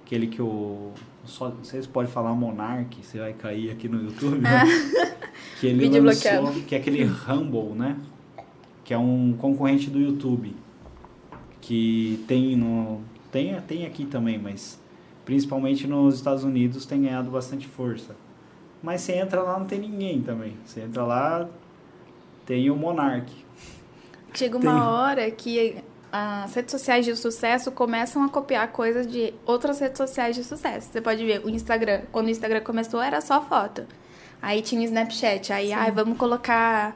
Aquele 0.05 0.27
que 0.27 0.41
o... 0.41 0.91
Só, 1.23 1.49
vocês 1.51 1.85
podem 1.85 2.11
falar 2.11 2.33
Monark, 2.33 3.05
você 3.05 3.19
vai 3.19 3.33
cair 3.33 3.69
aqui 3.69 3.87
no 3.87 4.01
YouTube. 4.01 4.41
Ah. 4.45 4.65
Né? 4.65 5.17
que 5.59 5.67
ele 5.67 5.81
Vídeo 5.81 6.03
lançou, 6.03 6.31
bloqueado. 6.31 6.61
que 6.61 6.73
é 6.73 6.77
aquele 6.79 7.03
Rumble, 7.03 7.75
né? 7.75 7.95
que 8.89 8.93
é 8.95 8.97
um 8.97 9.35
concorrente 9.37 9.87
do 9.87 9.99
YouTube, 9.99 10.55
que 11.61 12.25
tem 12.27 12.55
no 12.55 13.03
tem 13.31 13.53
tem 13.61 13.85
aqui 13.85 14.03
também, 14.03 14.39
mas 14.39 14.81
principalmente 15.23 15.85
nos 15.85 16.15
Estados 16.15 16.43
Unidos 16.43 16.87
tem 16.87 17.03
ganhado 17.03 17.29
bastante 17.29 17.67
força. 17.67 18.15
Mas 18.81 19.01
você 19.01 19.13
entra 19.13 19.43
lá 19.43 19.59
não 19.59 19.67
tem 19.67 19.79
ninguém 19.79 20.23
também. 20.23 20.57
Você 20.65 20.81
entra 20.81 21.05
lá 21.05 21.47
tem 22.49 22.67
o 22.71 22.75
Monark. 22.75 23.31
Chega 24.33 24.57
uma 24.57 24.71
tem... 24.71 24.81
hora 24.81 25.29
que 25.29 25.77
as 26.11 26.51
redes 26.55 26.71
sociais 26.71 27.05
de 27.05 27.15
sucesso 27.15 27.71
começam 27.71 28.23
a 28.23 28.29
copiar 28.29 28.71
coisas 28.71 29.05
de 29.05 29.35
outras 29.45 29.79
redes 29.79 29.99
sociais 29.99 30.35
de 30.35 30.43
sucesso. 30.43 30.89
Você 30.91 30.99
pode 30.99 31.23
ver 31.23 31.45
o 31.45 31.49
Instagram. 31.51 32.01
Quando 32.11 32.25
o 32.25 32.29
Instagram 32.31 32.61
começou, 32.61 32.99
era 33.03 33.21
só 33.21 33.39
foto. 33.39 33.85
Aí 34.41 34.63
tinha 34.63 34.81
o 34.81 34.83
Snapchat. 34.83 35.53
Aí, 35.53 35.71
ah, 35.71 35.91
vamos 35.93 36.17
colocar 36.17 36.95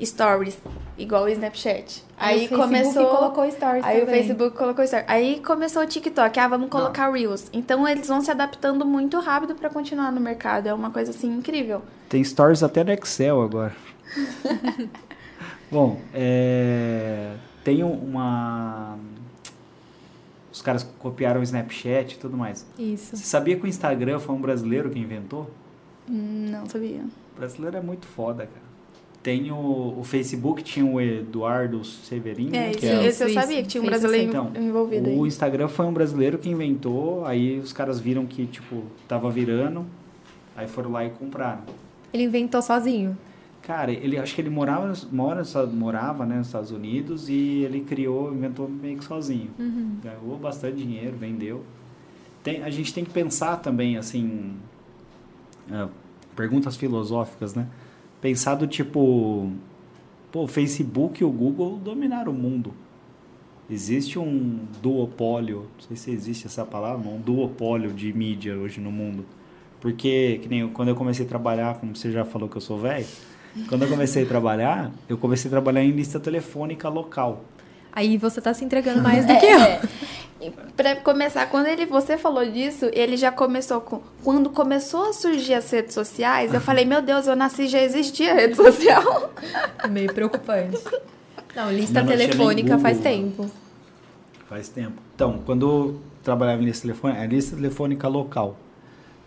stories, 0.00 0.56
igual 0.96 1.24
o 1.24 1.28
Snapchat. 1.28 2.04
Aí, 2.16 2.42
aí 2.42 2.46
o 2.46 2.56
começou. 2.56 3.06
colocou 3.06 3.50
stories 3.50 3.84
Aí 3.84 3.98
também. 3.98 4.14
o 4.14 4.16
Facebook 4.16 4.56
colocou 4.56 4.86
stories. 4.86 5.08
Aí 5.08 5.40
começou 5.40 5.82
o 5.82 5.86
TikTok. 5.86 6.38
Ah, 6.38 6.46
vamos 6.46 6.68
colocar 6.70 7.06
Não. 7.06 7.14
Reels. 7.14 7.50
Então 7.52 7.88
eles 7.88 8.06
vão 8.06 8.20
se 8.20 8.30
adaptando 8.30 8.86
muito 8.86 9.18
rápido 9.18 9.56
para 9.56 9.68
continuar 9.70 10.12
no 10.12 10.20
mercado. 10.20 10.68
É 10.68 10.72
uma 10.72 10.92
coisa 10.92 11.10
assim 11.10 11.36
incrível. 11.36 11.82
Tem 12.08 12.22
stories 12.22 12.62
até 12.62 12.84
no 12.84 12.92
Excel 12.92 13.42
agora. 13.42 13.74
Bom, 15.70 16.00
é... 16.12 17.34
tem 17.62 17.82
uma. 17.82 18.98
Os 20.52 20.62
caras 20.62 20.84
copiaram 20.98 21.40
o 21.40 21.42
Snapchat 21.42 22.14
e 22.14 22.18
tudo 22.18 22.36
mais. 22.36 22.64
Isso. 22.78 23.16
Você 23.16 23.24
sabia 23.24 23.56
que 23.56 23.64
o 23.64 23.66
Instagram 23.66 24.20
foi 24.20 24.34
um 24.34 24.40
brasileiro 24.40 24.88
que 24.88 24.98
inventou? 24.98 25.50
Não 26.08 26.66
sabia. 26.68 27.02
O 27.34 27.38
brasileiro 27.38 27.76
é 27.76 27.80
muito 27.80 28.06
foda, 28.06 28.46
cara. 28.46 28.64
Tem 29.24 29.50
o, 29.50 29.98
o 29.98 30.04
Facebook, 30.04 30.62
tinha 30.62 30.84
o 30.84 31.00
Eduardo 31.00 31.82
Severino. 31.82 32.54
É, 32.54 32.72
que 32.72 32.86
é, 32.86 33.06
esse 33.06 33.24
eu 33.24 33.30
sabia 33.30 33.62
que 33.62 33.68
tinha 33.68 33.82
um 33.82 33.86
brasileiro 33.86 34.28
então, 34.28 34.52
envolvido 34.54 35.08
O 35.08 35.22
aí. 35.22 35.28
Instagram 35.28 35.66
foi 35.66 35.86
um 35.86 35.94
brasileiro 35.94 36.36
que 36.36 36.50
inventou, 36.50 37.24
aí 37.24 37.58
os 37.58 37.72
caras 37.72 37.98
viram 37.98 38.26
que, 38.26 38.46
tipo, 38.46 38.82
tava 39.08 39.30
virando, 39.30 39.86
aí 40.54 40.68
foram 40.68 40.92
lá 40.92 41.06
e 41.06 41.10
compraram. 41.10 41.62
Ele 42.12 42.24
inventou 42.24 42.60
sozinho? 42.60 43.16
Cara, 43.66 43.90
ele 43.90 44.18
acho 44.18 44.34
que 44.34 44.42
ele 44.42 44.50
morava, 44.50 44.92
mora, 45.10 45.42
morava 45.72 46.26
né, 46.26 46.36
nos 46.36 46.48
Estados 46.48 46.70
Unidos 46.70 47.30
e 47.30 47.62
ele 47.64 47.80
criou, 47.80 48.32
inventou 48.32 48.68
meio 48.68 48.98
que 48.98 49.04
sozinho. 49.04 49.50
Uhum. 49.58 49.96
Ganhou 50.02 50.36
bastante 50.36 50.76
dinheiro, 50.76 51.16
vendeu. 51.16 51.64
Tem, 52.42 52.62
a 52.62 52.68
gente 52.68 52.92
tem 52.92 53.04
que 53.04 53.10
pensar 53.10 53.56
também, 53.56 53.96
assim, 53.96 54.52
uh, 55.70 55.88
perguntas 56.36 56.76
filosóficas, 56.76 57.54
né? 57.54 57.66
Pensar 58.20 58.54
do 58.54 58.66
tipo, 58.66 59.50
pô, 60.30 60.42
o 60.42 60.46
Facebook 60.46 61.22
e 61.22 61.24
o 61.24 61.30
Google 61.30 61.78
dominaram 61.78 62.32
o 62.32 62.34
mundo. 62.34 62.74
Existe 63.70 64.18
um 64.18 64.58
duopólio, 64.82 65.68
não 65.78 65.86
sei 65.88 65.96
se 65.96 66.10
existe 66.10 66.46
essa 66.46 66.66
palavra, 66.66 67.08
um 67.08 67.18
duopólio 67.18 67.94
de 67.94 68.12
mídia 68.12 68.54
hoje 68.58 68.78
no 68.78 68.92
mundo. 68.92 69.24
Porque, 69.80 70.38
que 70.42 70.48
nem 70.50 70.60
eu, 70.60 70.68
quando 70.68 70.88
eu 70.88 70.94
comecei 70.94 71.24
a 71.24 71.28
trabalhar, 71.28 71.78
como 71.80 71.96
você 71.96 72.12
já 72.12 72.26
falou 72.26 72.46
que 72.46 72.56
eu 72.56 72.60
sou 72.60 72.78
velho, 72.78 73.06
quando 73.68 73.82
eu 73.82 73.88
comecei 73.88 74.24
a 74.24 74.26
trabalhar, 74.26 74.90
eu 75.08 75.16
comecei 75.16 75.48
a 75.48 75.52
trabalhar 75.52 75.82
em 75.82 75.90
lista 75.90 76.18
telefônica 76.18 76.88
local. 76.88 77.44
Aí 77.92 78.16
você 78.16 78.40
está 78.40 78.52
se 78.52 78.64
entregando 78.64 79.00
mais 79.02 79.24
do 79.24 79.32
é, 79.32 79.36
que 79.36 79.46
eu. 79.46 79.60
É. 79.60 79.80
Para 80.76 80.96
começar, 80.96 81.46
quando 81.46 81.66
ele, 81.66 81.86
você 81.86 82.18
falou 82.18 82.44
disso, 82.44 82.90
ele 82.92 83.16
já 83.16 83.30
começou 83.30 83.80
com. 83.80 84.02
Quando 84.22 84.50
começou 84.50 85.10
a 85.10 85.12
surgir 85.12 85.54
as 85.54 85.70
redes 85.70 85.94
sociais, 85.94 86.52
eu 86.52 86.60
falei, 86.60 86.84
meu 86.84 87.00
Deus, 87.00 87.26
eu 87.26 87.36
nasci 87.36 87.68
já 87.68 87.80
existia 87.80 88.34
rede 88.34 88.56
social. 88.56 89.32
Meio 89.88 90.12
preocupante. 90.12 90.82
Não, 91.54 91.70
lista 91.70 92.00
não, 92.00 92.08
telefônica 92.08 92.78
faz 92.78 92.98
tempo. 92.98 93.48
Faz 94.48 94.68
tempo. 94.68 95.00
Então, 95.14 95.40
quando 95.46 95.66
eu 95.66 96.00
trabalhava 96.22 96.60
em 96.60 96.66
lista 96.66 96.82
telefônica, 96.82 97.22
é 97.22 97.26
lista 97.26 97.54
telefônica 97.56 98.08
local. 98.08 98.58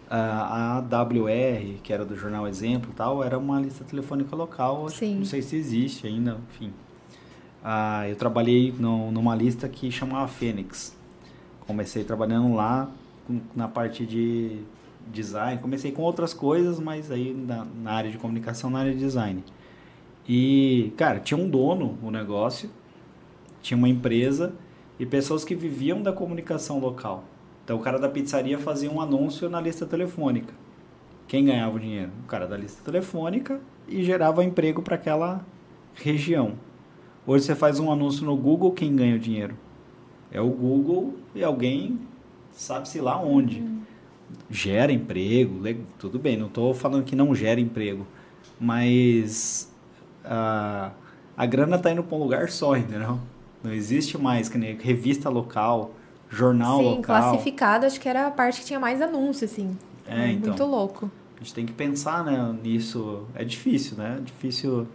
A 0.09 0.77
AWR, 0.77 1.81
que 1.83 1.91
era 1.91 2.05
do 2.05 2.15
jornal 2.15 2.47
Exemplo 2.47 2.93
tal, 2.95 3.23
era 3.23 3.37
uma 3.37 3.59
lista 3.59 3.83
telefônica 3.83 4.35
local. 4.35 4.87
Não 5.17 5.25
sei 5.25 5.41
se 5.41 5.55
existe 5.55 6.07
ainda, 6.07 6.37
enfim. 6.49 6.71
Ah, 7.63 8.07
eu 8.07 8.15
trabalhei 8.15 8.73
no, 8.77 9.11
numa 9.11 9.35
lista 9.35 9.67
que 9.67 9.91
chamava 9.91 10.27
Fênix. 10.27 10.95
Comecei 11.65 12.03
trabalhando 12.05 12.55
lá 12.55 12.89
na 13.53 13.67
parte 13.67 14.05
de 14.05 14.61
design. 15.11 15.61
Comecei 15.61 15.91
com 15.91 16.01
outras 16.01 16.33
coisas, 16.33 16.79
mas 16.79 17.11
aí 17.11 17.33
na, 17.33 17.65
na, 17.65 17.91
área 17.91 18.09
de 18.09 18.17
comunicação, 18.17 18.69
na 18.69 18.79
área 18.79 18.93
de 18.93 18.99
design. 18.99 19.43
E, 20.27 20.93
cara, 20.95 21.19
tinha 21.19 21.37
um 21.37 21.49
dono 21.49 21.97
o 22.01 22.11
negócio, 22.11 22.69
tinha 23.61 23.77
uma 23.77 23.89
empresa 23.89 24.53
e 24.99 25.05
pessoas 25.05 25.43
que 25.43 25.55
viviam 25.55 26.01
da 26.01 26.13
comunicação 26.13 26.79
local. 26.79 27.23
Então 27.67 27.75
o 27.75 27.81
cara 27.81 27.99
da 27.99 28.07
pizzaria 28.07 28.57
fazia 28.57 28.89
um 28.89 29.01
anúncio 29.01 29.49
na 29.49 29.59
lista 29.59 29.85
telefônica. 29.85 30.53
Quem 31.27 31.43
ganhava 31.43 31.75
o 31.75 31.79
dinheiro? 31.81 32.09
O 32.23 32.25
cara 32.25 32.47
da 32.47 32.55
lista 32.55 32.81
telefônica 32.81 33.59
e 33.89 34.05
gerava 34.05 34.41
emprego 34.41 34.81
para 34.81 34.95
aquela 34.95 35.45
região. 35.93 36.53
Hoje 37.25 37.43
você 37.43 37.55
faz 37.55 37.77
um 37.77 37.91
anúncio 37.91 38.25
no 38.25 38.37
Google, 38.37 38.71
quem 38.71 38.95
ganha 38.95 39.17
o 39.17 39.19
dinheiro? 39.19 39.53
É 40.31 40.39
o 40.39 40.47
Google 40.47 41.15
e 41.35 41.43
alguém 41.43 41.99
sabe-se 42.53 43.01
lá 43.01 43.21
onde. 43.21 43.59
Uhum. 43.59 43.81
Gera 44.49 44.93
emprego, 44.93 45.61
tudo 45.99 46.17
bem, 46.17 46.37
não 46.37 46.47
estou 46.47 46.73
falando 46.73 47.03
que 47.03 47.17
não 47.17 47.35
gera 47.35 47.59
emprego, 47.59 48.07
mas 48.57 49.69
a, 50.23 50.91
a 51.35 51.45
grana 51.45 51.75
está 51.75 51.91
indo 51.91 52.01
para 52.01 52.15
um 52.15 52.21
lugar 52.21 52.49
só, 52.49 52.77
entendeu? 52.77 53.19
Não 53.61 53.73
existe 53.73 54.17
mais 54.17 54.47
que 54.47 54.57
nem 54.57 54.77
revista 54.77 55.29
local, 55.29 55.91
jornal 56.29 56.77
Sim, 56.79 56.83
local. 56.85 57.03
Classificado, 57.03 57.85
acho 57.85 57.99
que 57.99 58.09
era 58.09 58.27
a 58.27 58.31
parte 58.31 58.61
que 58.61 58.67
tinha 58.67 58.79
mais 58.79 59.01
anúncio, 59.01 59.45
assim. 59.45 59.77
É, 60.07 60.31
então. 60.31 60.49
Muito 60.49 60.65
louco. 60.65 61.11
A 61.35 61.43
gente 61.43 61.53
tem 61.53 61.65
que 61.65 61.73
pensar 61.73 62.23
né, 62.23 62.55
nisso. 62.63 63.23
É 63.35 63.43
difícil, 63.43 63.97
né? 63.97 64.17
É 64.19 64.21
difícil. 64.21 64.87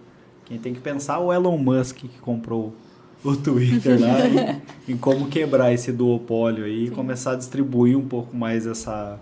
Quem 0.45 0.59
tem 0.59 0.75
que 0.75 0.81
pensar 0.81 1.15
é 1.15 1.19
o 1.19 1.33
Elon 1.33 1.57
Musk 1.57 1.99
que 1.99 2.09
comprou 2.21 2.75
o 3.25 3.37
Twitter 3.37 4.01
lá 4.01 4.27
em, 4.27 4.63
em, 4.93 4.97
como 4.97 5.29
quebrar 5.29 5.73
esse 5.73 5.93
duopólio 5.93 6.65
aí 6.65 6.87
Sim. 6.87 6.93
e 6.93 6.95
começar 6.95 7.33
a 7.33 7.37
distribuir 7.37 7.97
um 7.97 8.07
pouco 8.07 8.37
mais 8.37 8.67
essa, 8.67 9.19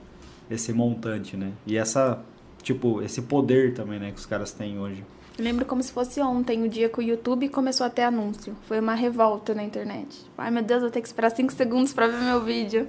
esse 0.51 0.73
montante, 0.73 1.37
né? 1.37 1.53
E 1.67 1.77
essa, 1.77 2.19
tipo, 2.63 3.03
esse 3.03 3.23
poder 3.23 3.75
também, 3.75 3.99
né, 3.99 4.11
que 4.11 4.19
os 4.19 4.27
caras 4.27 4.53
têm 4.53 4.79
hoje. 4.79 5.05
Eu 5.41 5.45
lembro 5.45 5.65
como 5.65 5.83
se 5.83 5.91
fosse 5.91 6.21
ontem, 6.21 6.63
o 6.63 6.69
dia 6.69 6.91
que 6.91 6.99
o 6.99 7.03
YouTube 7.03 7.49
começou 7.49 7.87
a 7.87 7.89
ter 7.89 8.03
anúncio. 8.03 8.55
Foi 8.69 8.79
uma 8.79 8.93
revolta 8.93 9.55
na 9.55 9.65
internet. 9.65 10.21
Ai, 10.37 10.51
meu 10.51 10.63
Deus, 10.63 10.83
vou 10.83 10.91
ter 10.91 11.01
que 11.01 11.07
esperar 11.07 11.31
5 11.31 11.51
segundos 11.55 11.95
para 11.95 12.09
ver 12.09 12.19
meu 12.19 12.43
vídeo. 12.45 12.87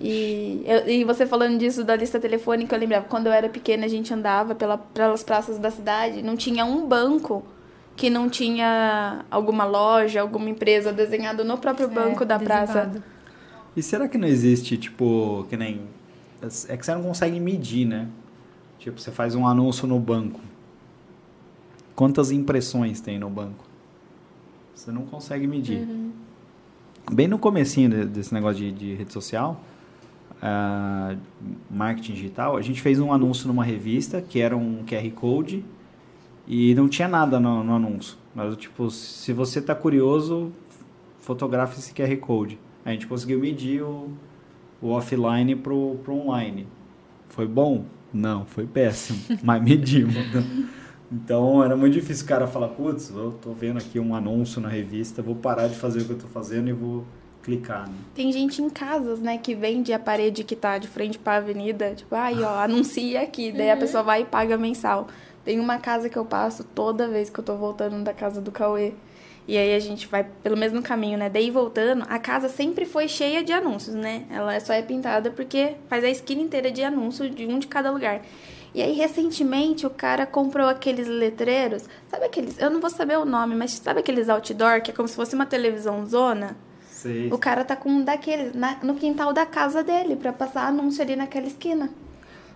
E, 0.00 0.64
eu, 0.66 0.88
e 0.88 1.04
você 1.04 1.24
falando 1.24 1.56
disso 1.56 1.84
da 1.84 1.94
lista 1.94 2.18
telefônica, 2.18 2.74
eu 2.74 2.80
lembrava, 2.80 3.06
quando 3.08 3.28
eu 3.28 3.32
era 3.32 3.48
pequena, 3.48 3.86
a 3.86 3.88
gente 3.88 4.12
andava 4.12 4.52
pela, 4.56 4.76
pelas 4.76 5.22
praças 5.22 5.56
da 5.56 5.70
cidade, 5.70 6.24
não 6.24 6.36
tinha 6.36 6.64
um 6.64 6.88
banco 6.88 7.44
que 7.94 8.10
não 8.10 8.28
tinha 8.28 9.24
alguma 9.30 9.64
loja, 9.64 10.22
alguma 10.22 10.50
empresa 10.50 10.92
desenhado 10.92 11.44
no 11.44 11.56
próprio 11.56 11.86
é, 11.86 11.88
banco 11.88 12.24
é, 12.24 12.26
da 12.26 12.36
praça. 12.36 12.90
E 13.76 13.80
será 13.80 14.08
que 14.08 14.18
não 14.18 14.26
existe, 14.26 14.76
tipo, 14.76 15.46
que 15.48 15.56
nem. 15.56 15.82
É 16.68 16.76
que 16.76 16.84
você 16.84 16.92
não 16.96 17.02
consegue 17.04 17.38
medir, 17.38 17.86
né? 17.86 18.08
Tipo, 18.80 19.00
você 19.00 19.12
faz 19.12 19.36
um 19.36 19.46
anúncio 19.46 19.86
no 19.86 20.00
banco. 20.00 20.40
Quantas 21.94 22.30
impressões 22.30 23.00
tem 23.00 23.18
no 23.18 23.30
banco? 23.30 23.64
Você 24.74 24.90
não 24.90 25.06
consegue 25.06 25.46
medir. 25.46 25.78
Uhum. 25.78 26.12
Bem 27.12 27.28
no 27.28 27.38
comecinho 27.38 28.06
desse 28.06 28.32
negócio 28.32 28.58
de, 28.58 28.72
de 28.72 28.94
rede 28.94 29.12
social, 29.12 29.60
uh, 30.42 31.16
marketing 31.70 32.14
digital, 32.14 32.56
a 32.56 32.62
gente 32.62 32.80
fez 32.80 32.98
um 32.98 33.12
anúncio 33.12 33.46
numa 33.46 33.64
revista 33.64 34.20
que 34.22 34.40
era 34.40 34.56
um 34.56 34.84
QR 34.84 35.08
Code 35.12 35.64
e 36.46 36.74
não 36.74 36.88
tinha 36.88 37.06
nada 37.06 37.38
no, 37.38 37.62
no 37.62 37.76
anúncio. 37.76 38.16
Mas, 38.34 38.56
tipo, 38.56 38.90
se 38.90 39.32
você 39.32 39.60
tá 39.60 39.74
curioso, 39.74 40.50
fotografe 41.18 41.78
esse 41.78 41.92
QR 41.92 42.14
Code. 42.18 42.58
A 42.84 42.90
gente 42.90 43.06
conseguiu 43.06 43.40
medir 43.40 43.82
o, 43.82 44.10
o 44.80 44.88
offline 44.88 45.56
pro, 45.56 45.96
pro 46.04 46.14
online. 46.14 46.66
Foi 47.28 47.46
bom? 47.46 47.86
Não, 48.12 48.44
foi 48.44 48.66
péssimo. 48.66 49.20
mas 49.42 49.62
medimos. 49.62 50.14
Então 51.14 51.62
era 51.62 51.76
muito 51.76 51.92
difícil 51.92 52.24
o 52.24 52.28
cara 52.28 52.48
falar, 52.48 52.68
putz, 52.68 53.10
eu 53.10 53.32
tô 53.40 53.52
vendo 53.52 53.78
aqui 53.78 54.00
um 54.00 54.14
anúncio 54.16 54.60
na 54.60 54.68
revista, 54.68 55.22
vou 55.22 55.36
parar 55.36 55.68
de 55.68 55.76
fazer 55.76 56.00
o 56.00 56.04
que 56.04 56.10
eu 56.10 56.18
tô 56.18 56.26
fazendo 56.26 56.68
e 56.68 56.72
vou 56.72 57.04
clicar. 57.40 57.88
Né? 57.88 57.94
Tem 58.14 58.32
gente 58.32 58.60
em 58.60 58.68
casas, 58.68 59.20
né, 59.20 59.38
que 59.38 59.54
vende 59.54 59.92
a 59.92 59.98
parede 59.98 60.42
que 60.42 60.56
tá 60.56 60.76
de 60.76 60.88
frente 60.88 61.18
para 61.18 61.34
a 61.34 61.36
avenida, 61.36 61.94
tipo, 61.94 62.14
aí, 62.16 62.42
ó, 62.42 62.58
anuncia 62.58 63.22
aqui, 63.22 63.52
daí 63.52 63.68
uhum. 63.68 63.74
a 63.74 63.76
pessoa 63.76 64.02
vai 64.02 64.22
e 64.22 64.24
paga 64.24 64.58
mensal. 64.58 65.06
Tem 65.44 65.60
uma 65.60 65.78
casa 65.78 66.08
que 66.08 66.16
eu 66.16 66.24
passo 66.24 66.64
toda 66.64 67.06
vez 67.06 67.30
que 67.30 67.38
eu 67.38 67.44
tô 67.44 67.54
voltando 67.54 68.02
da 68.02 68.14
casa 68.14 68.40
do 68.40 68.50
Cauê. 68.50 68.94
E 69.46 69.58
aí 69.58 69.74
a 69.74 69.78
gente 69.78 70.06
vai 70.06 70.24
pelo 70.24 70.56
mesmo 70.56 70.80
caminho, 70.80 71.18
né? 71.18 71.28
Daí 71.28 71.50
voltando, 71.50 72.02
a 72.08 72.18
casa 72.18 72.48
sempre 72.48 72.86
foi 72.86 73.06
cheia 73.08 73.44
de 73.44 73.52
anúncios, 73.52 73.94
né? 73.94 74.24
Ela 74.30 74.58
só 74.58 74.72
é 74.72 74.80
pintada 74.80 75.30
porque 75.30 75.74
faz 75.86 76.02
a 76.02 76.08
esquina 76.08 76.40
inteira 76.40 76.70
de 76.72 76.82
anúncios 76.82 77.34
de 77.34 77.44
um 77.44 77.58
de 77.58 77.66
cada 77.66 77.90
lugar. 77.90 78.22
E 78.74 78.82
aí, 78.82 78.92
recentemente, 78.92 79.86
o 79.86 79.90
cara 79.90 80.26
comprou 80.26 80.66
aqueles 80.66 81.06
letreiros. 81.06 81.84
Sabe 82.08 82.24
aqueles. 82.24 82.58
Eu 82.58 82.70
não 82.70 82.80
vou 82.80 82.90
saber 82.90 83.16
o 83.16 83.24
nome, 83.24 83.54
mas 83.54 83.72
sabe 83.72 84.00
aqueles 84.00 84.28
outdoor 84.28 84.82
que 84.82 84.90
é 84.90 84.94
como 84.94 85.06
se 85.06 85.14
fosse 85.14 85.34
uma 85.34 85.46
televisão 85.46 86.04
zona? 86.06 86.56
Sei. 86.90 87.32
O 87.32 87.38
cara 87.38 87.64
tá 87.64 87.76
com 87.76 87.88
um 87.88 88.04
daqueles 88.04 88.52
na, 88.54 88.78
no 88.82 88.94
quintal 88.94 89.32
da 89.32 89.46
casa 89.46 89.84
dele 89.84 90.16
para 90.16 90.32
passar 90.32 90.66
anúncio 90.66 91.02
ali 91.02 91.14
naquela 91.14 91.46
esquina. 91.46 91.88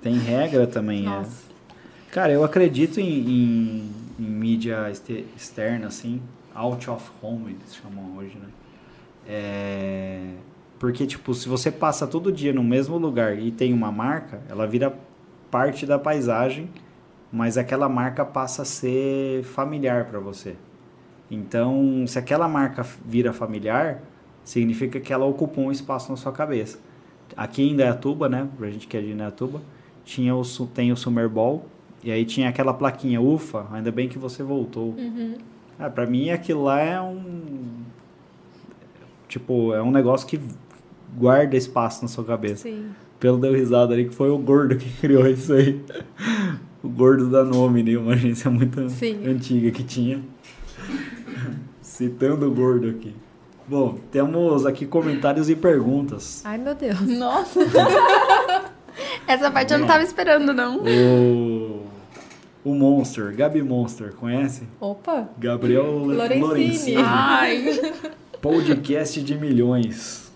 Tem 0.02 0.18
regra 0.18 0.66
também, 0.66 1.06
é. 1.06 1.08
Nossa. 1.08 1.44
é. 2.10 2.12
Cara, 2.12 2.32
eu 2.32 2.42
acredito 2.42 2.98
em, 2.98 3.04
em, 3.04 3.92
em 4.18 4.22
mídia 4.22 4.90
externa, 5.36 5.86
assim, 5.86 6.20
out 6.54 6.90
of 6.90 7.10
home, 7.22 7.52
eles 7.52 7.76
chamam 7.76 8.16
hoje, 8.16 8.36
né? 8.38 8.48
É... 9.28 10.20
Porque, 10.78 11.06
tipo, 11.06 11.34
se 11.34 11.48
você 11.48 11.70
passa 11.70 12.06
todo 12.06 12.32
dia 12.32 12.52
no 12.52 12.64
mesmo 12.64 12.96
lugar 12.96 13.38
e 13.38 13.50
tem 13.50 13.72
uma 13.72 13.92
marca, 13.92 14.40
ela 14.48 14.66
vira 14.66 14.96
parte 15.50 15.86
da 15.86 15.98
paisagem, 15.98 16.68
mas 17.32 17.58
aquela 17.58 17.88
marca 17.88 18.24
passa 18.24 18.62
a 18.62 18.64
ser 18.64 19.44
familiar 19.44 20.06
para 20.06 20.18
você. 20.18 20.56
Então, 21.30 22.04
se 22.06 22.18
aquela 22.18 22.48
marca 22.48 22.84
vira 23.04 23.32
familiar, 23.32 24.00
significa 24.44 24.98
que 24.98 25.12
ela 25.12 25.26
ocupou 25.26 25.64
um 25.64 25.72
espaço 25.72 26.10
na 26.10 26.16
sua 26.16 26.32
cabeça. 26.32 26.78
Aqui 27.36 27.62
em 27.62 27.72
Indaiatuba, 27.72 28.28
né, 28.28 28.48
pra 28.56 28.70
gente 28.70 28.86
que 28.86 28.96
é 28.96 29.00
de 29.00 29.12
Indaiatuba, 29.12 29.60
tinha 30.04 30.34
o, 30.34 30.42
tem 30.72 30.90
o 30.90 30.96
Summer 30.96 31.28
Ball, 31.28 31.66
e 32.02 32.10
aí 32.10 32.24
tinha 32.24 32.48
aquela 32.48 32.72
plaquinha, 32.72 33.20
ufa, 33.20 33.66
ainda 33.72 33.90
bem 33.90 34.08
que 34.08 34.18
você 34.18 34.42
voltou. 34.42 34.94
Uhum. 34.96 35.36
Ah, 35.78 35.90
pra 35.90 36.06
mim 36.06 36.30
aquilo 36.30 36.64
lá 36.64 36.80
é 36.80 37.00
um. 37.00 37.82
Tipo, 39.28 39.74
é 39.74 39.82
um 39.82 39.90
negócio 39.90 40.26
que 40.26 40.40
guarda 41.16 41.56
espaço 41.56 42.02
na 42.02 42.08
sua 42.08 42.24
cabeça. 42.24 42.62
Sim. 42.62 42.90
Pelo 43.18 43.38
deu 43.38 43.52
risada 43.52 43.94
ali, 43.94 44.08
que 44.08 44.14
foi 44.14 44.30
o 44.30 44.38
gordo 44.38 44.76
que 44.76 44.88
criou 45.00 45.26
isso 45.26 45.52
aí. 45.52 45.80
o 46.82 46.88
gordo 46.88 47.28
da 47.28 47.42
Nome, 47.44 47.82
né? 47.82 47.96
Uma 47.96 48.12
agência 48.12 48.50
muito 48.50 48.88
Sim. 48.90 49.26
antiga 49.26 49.70
que 49.70 49.82
tinha. 49.82 50.20
Citando 51.82 52.46
o 52.46 52.54
gordo 52.54 52.88
aqui. 52.88 53.14
Bom, 53.66 53.98
temos 54.10 54.64
aqui 54.64 54.86
comentários 54.86 55.50
e 55.50 55.56
perguntas. 55.56 56.42
Ai, 56.44 56.56
meu 56.58 56.74
Deus. 56.74 57.00
Nossa. 57.00 57.60
Essa 59.26 59.50
parte 59.50 59.72
eu 59.72 59.78
não 59.78 59.86
tava 59.86 60.02
esperando, 60.02 60.54
não. 60.54 60.78
O, 60.78 61.82
o 62.64 62.74
Monster, 62.74 63.34
Gabi 63.36 63.62
Monster, 63.62 64.12
conhece? 64.14 64.62
Opa! 64.80 65.28
Gabriel 65.38 65.98
Lorenzini. 65.98 66.40
Lorenzini. 66.40 67.02
Ai! 67.04 67.92
Podcast 68.40 69.20
de 69.22 69.34
milhões. 69.34 70.32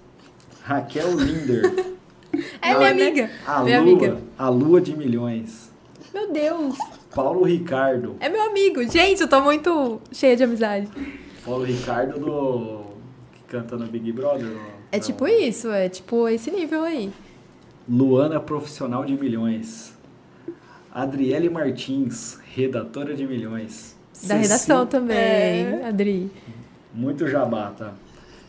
Raquel 0.62 1.16
Linder. 1.16 1.91
É 2.61 2.74
minha 2.76 2.91
amiga. 2.91 3.30
A 3.47 3.62
minha 3.62 3.80
Lua, 3.80 3.93
amiga. 3.93 4.18
A 4.39 4.49
Lua 4.49 4.80
de 4.80 4.97
Milhões. 4.97 5.70
Meu 6.14 6.33
Deus. 6.33 6.76
Paulo 7.14 7.45
Ricardo. 7.45 8.16
É 8.20 8.28
meu 8.28 8.43
amigo. 8.43 8.83
Gente, 8.91 9.20
eu 9.20 9.28
tô 9.28 9.41
muito 9.41 10.01
cheia 10.12 10.37
de 10.37 10.45
amizade. 10.45 10.89
Paulo 11.45 11.64
Ricardo 11.64 12.18
do... 12.18 12.80
que 13.33 13.43
canta 13.49 13.76
no 13.76 13.87
Big 13.87 14.11
Brother. 14.12 14.47
No... 14.47 14.61
É 14.91 14.99
tipo 14.99 15.26
isso, 15.26 15.70
é 15.70 15.89
tipo 15.89 16.28
esse 16.28 16.51
nível 16.51 16.83
aí. 16.83 17.12
Luana 17.89 18.41
Profissional 18.41 19.05
de 19.05 19.14
Milhões. 19.14 19.93
Adriele 20.95 21.49
Martins, 21.49 22.39
redatora 22.55 23.14
de 23.14 23.26
Milhões. 23.26 23.97
Da 24.22 24.37
Ceci... 24.37 24.43
redação 24.43 24.87
também, 24.87 25.16
é. 25.16 25.87
Adri. 25.89 26.30
Muito 26.95 27.26
jabá, 27.26 27.72
tá? 27.76 27.95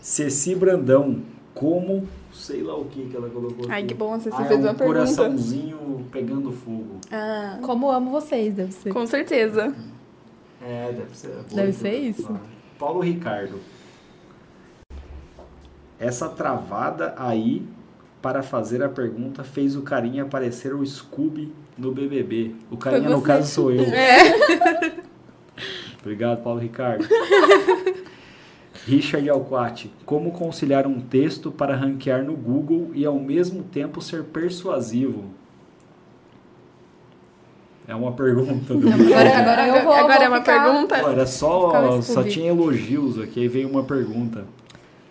Ceci 0.01 0.53
Brandão, 0.53 1.21
como 1.53 2.07
sei 2.31 2.63
lá 2.63 2.75
o 2.75 2.85
que 2.85 3.05
que 3.05 3.15
ela 3.15 3.29
colocou. 3.29 3.65
Ai, 3.69 3.83
que 3.83 3.93
bom, 3.93 4.19
você 4.19 4.29
ah, 4.29 4.45
fez 4.45 4.51
é 4.51 4.55
um 4.55 4.59
uma 4.59 4.73
pergunta. 4.73 4.99
coraçãozinho 4.99 6.05
pegando 6.11 6.51
fogo. 6.51 6.99
Ah. 7.11 7.59
Como 7.61 7.91
amo 7.91 8.11
vocês, 8.11 8.53
deve 8.53 8.71
ser. 8.71 8.91
Com 8.91 9.05
certeza. 9.05 9.73
É, 10.61 10.91
deve 10.91 11.15
ser. 11.15 11.35
Deve 11.51 11.73
ser 11.73 11.95
isso. 11.95 12.39
Paulo 12.79 13.01
Ricardo. 13.01 13.59
Essa 15.99 16.27
travada 16.27 17.13
aí 17.17 17.65
para 18.21 18.41
fazer 18.41 18.81
a 18.81 18.89
pergunta 18.89 19.43
fez 19.43 19.75
o 19.75 19.81
carinha 19.81 20.23
aparecer 20.23 20.73
o 20.73 20.85
Scooby 20.85 21.53
no 21.77 21.91
BBB. 21.91 22.55
O 22.71 22.77
carinha, 22.77 23.09
no 23.09 23.21
caso, 23.21 23.51
sou 23.51 23.71
eu. 23.71 23.83
É. 23.83 25.03
Obrigado, 26.01 26.43
Paulo 26.43 26.59
Ricardo. 26.59 27.05
Richard 28.85 29.29
Alquati, 29.29 29.91
como 30.05 30.31
conciliar 30.31 30.85
um 30.85 30.99
texto 30.99 31.51
para 31.51 31.75
ranquear 31.75 32.23
no 32.23 32.35
Google 32.35 32.91
e 32.93 33.05
ao 33.05 33.17
mesmo 33.19 33.63
tempo 33.63 34.01
ser 34.01 34.23
persuasivo? 34.23 35.25
É 37.87 37.95
uma 37.95 38.13
pergunta. 38.13 38.73
Do 38.73 38.87
agora, 38.87 39.37
agora, 39.37 39.67
eu 39.67 39.83
vou, 39.83 39.93
agora 39.93 40.15
vou 40.15 40.25
é 40.25 40.29
uma 40.29 40.39
ficar... 40.39 40.63
pergunta? 40.63 40.95
Era 40.95 41.25
só, 41.25 42.01
só 42.01 42.23
tinha 42.23 42.49
elogios 42.49 43.19
aqui, 43.19 43.41
aí 43.41 43.47
veio 43.47 43.69
uma 43.69 43.83
pergunta. 43.83 44.45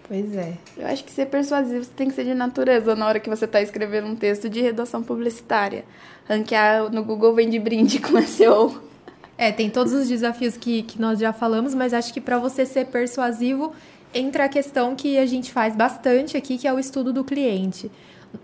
Pois 0.08 0.36
é. 0.36 0.58
Eu 0.76 0.86
acho 0.86 1.04
que 1.04 1.10
ser 1.10 1.26
persuasivo 1.26 1.86
tem 1.96 2.08
que 2.08 2.14
ser 2.14 2.24
de 2.24 2.34
natureza 2.34 2.94
na 2.94 3.06
hora 3.06 3.20
que 3.20 3.30
você 3.30 3.44
está 3.46 3.62
escrevendo 3.62 4.08
um 4.08 4.16
texto 4.16 4.48
de 4.48 4.60
redação 4.60 5.02
publicitária. 5.02 5.84
Ranquear 6.28 6.90
no 6.92 7.02
Google 7.04 7.34
vem 7.34 7.48
de 7.48 7.58
brinde 7.58 7.98
com 7.98 8.20
SEO. 8.20 8.91
É, 9.36 9.50
tem 9.50 9.70
todos 9.70 9.92
os 9.92 10.08
desafios 10.08 10.56
que, 10.56 10.82
que 10.82 11.00
nós 11.00 11.18
já 11.18 11.32
falamos, 11.32 11.74
mas 11.74 11.94
acho 11.94 12.12
que 12.12 12.20
para 12.20 12.38
você 12.38 12.66
ser 12.66 12.86
persuasivo, 12.86 13.72
entra 14.14 14.44
a 14.44 14.48
questão 14.48 14.94
que 14.94 15.18
a 15.18 15.26
gente 15.26 15.50
faz 15.50 15.74
bastante 15.74 16.36
aqui, 16.36 16.58
que 16.58 16.68
é 16.68 16.72
o 16.72 16.78
estudo 16.78 17.12
do 17.12 17.24
cliente. 17.24 17.90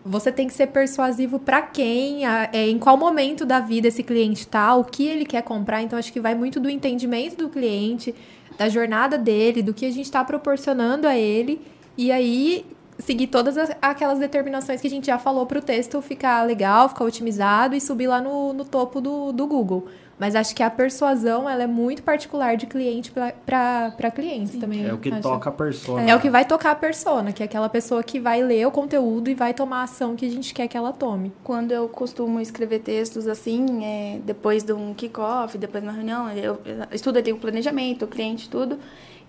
Você 0.05 0.30
tem 0.30 0.47
que 0.47 0.53
ser 0.53 0.68
persuasivo 0.68 1.39
para 1.39 1.62
quem, 1.62 2.24
a, 2.24 2.49
é, 2.53 2.68
em 2.68 2.78
qual 2.78 2.97
momento 2.97 3.45
da 3.47 3.61
vida 3.61 3.89
esse 3.89 4.03
cliente 4.03 4.41
está, 4.41 4.74
o 4.74 4.84
que 4.84 5.07
ele 5.07 5.24
quer 5.24 5.43
comprar. 5.43 5.82
Então, 5.82 5.99
acho 5.99 6.12
que 6.12 6.20
vai 6.20 6.34
muito 6.34 6.61
do 6.61 6.68
entendimento 6.68 7.36
do 7.36 7.49
cliente, 7.49 8.14
da 8.59 8.68
jornada 8.68 9.16
dele, 9.16 9.62
do 9.62 9.72
que 9.72 9.86
a 9.86 9.91
gente 9.91 10.07
está 10.07 10.24
proporcionando 10.24 11.07
a 11.07 11.16
ele. 11.16 11.61
E 11.97 12.12
aí, 12.12 12.66
seguir 12.99 13.28
todas 13.28 13.57
aquelas 13.80 14.18
determinações 14.18 14.80
que 14.80 14.86
a 14.86 14.91
gente 14.91 15.07
já 15.07 15.18
falou 15.18 15.47
para 15.47 15.59
o 15.59 15.62
texto 15.62 16.03
ficar 16.03 16.43
legal, 16.43 16.89
ficar 16.89 17.05
otimizado 17.05 17.74
e 17.74 17.80
subir 17.80 18.09
lá 18.09 18.20
no, 18.20 18.53
no 18.53 18.64
topo 18.64 19.01
do, 19.01 19.32
do 19.32 19.47
Google. 19.47 19.89
Mas 20.19 20.35
acho 20.35 20.55
que 20.55 20.62
a 20.62 20.71
persuasão 20.71 21.49
ela 21.49 21.62
é 21.62 21.66
muito 21.66 22.03
particular 22.03 22.57
de 22.57 22.66
cliente 22.66 23.12
para 23.12 24.11
clientes 24.14 24.53
Sim. 24.53 24.61
também. 24.61 24.87
É 24.87 24.93
o 24.93 24.99
que 24.99 25.11
acho. 25.11 25.23
toca 25.23 25.49
a 25.49 25.53
persona. 25.53 26.03
É. 26.03 26.11
é. 26.11 26.16
o 26.16 26.21
que 26.21 26.29
vai 26.29 26.45
tocar 26.45 26.73
a 26.73 26.75
persona, 26.75 27.33
que 27.33 27.43
é 27.43 27.47
aquela 27.47 27.69
pessoa 27.69 28.03
que 28.03 28.19
vai 28.19 28.43
ler 28.43 28.66
o 28.66 28.71
conteúdo 28.71 29.31
e 29.31 29.35
vai 29.35 29.55
tomar 29.55 29.81
a 29.81 29.83
ação 29.85 30.16
que 30.16 30.27
a 30.27 30.31
gente 30.31 30.53
quer 30.53 30.66
que 30.66 30.77
ela 30.77 30.93
tome. 30.93 31.33
Quando 31.45 31.73
eu 31.73 31.89
costumo 31.89 32.41
escrever 32.41 32.81
textos 32.81 33.29
assim, 33.29 33.85
é, 33.85 34.19
depois 34.25 34.64
de 34.64 34.73
um 34.73 34.93
kickoff, 34.93 35.57
depois 35.57 35.83
de 35.83 35.89
uma 35.89 35.95
reunião, 35.95 36.31
eu 36.33 36.59
estudo 36.91 37.19
ali 37.19 37.33
o 37.33 37.37
planejamento, 37.37 38.05
o 38.05 38.09
cliente, 38.09 38.51
tudo. 38.51 38.79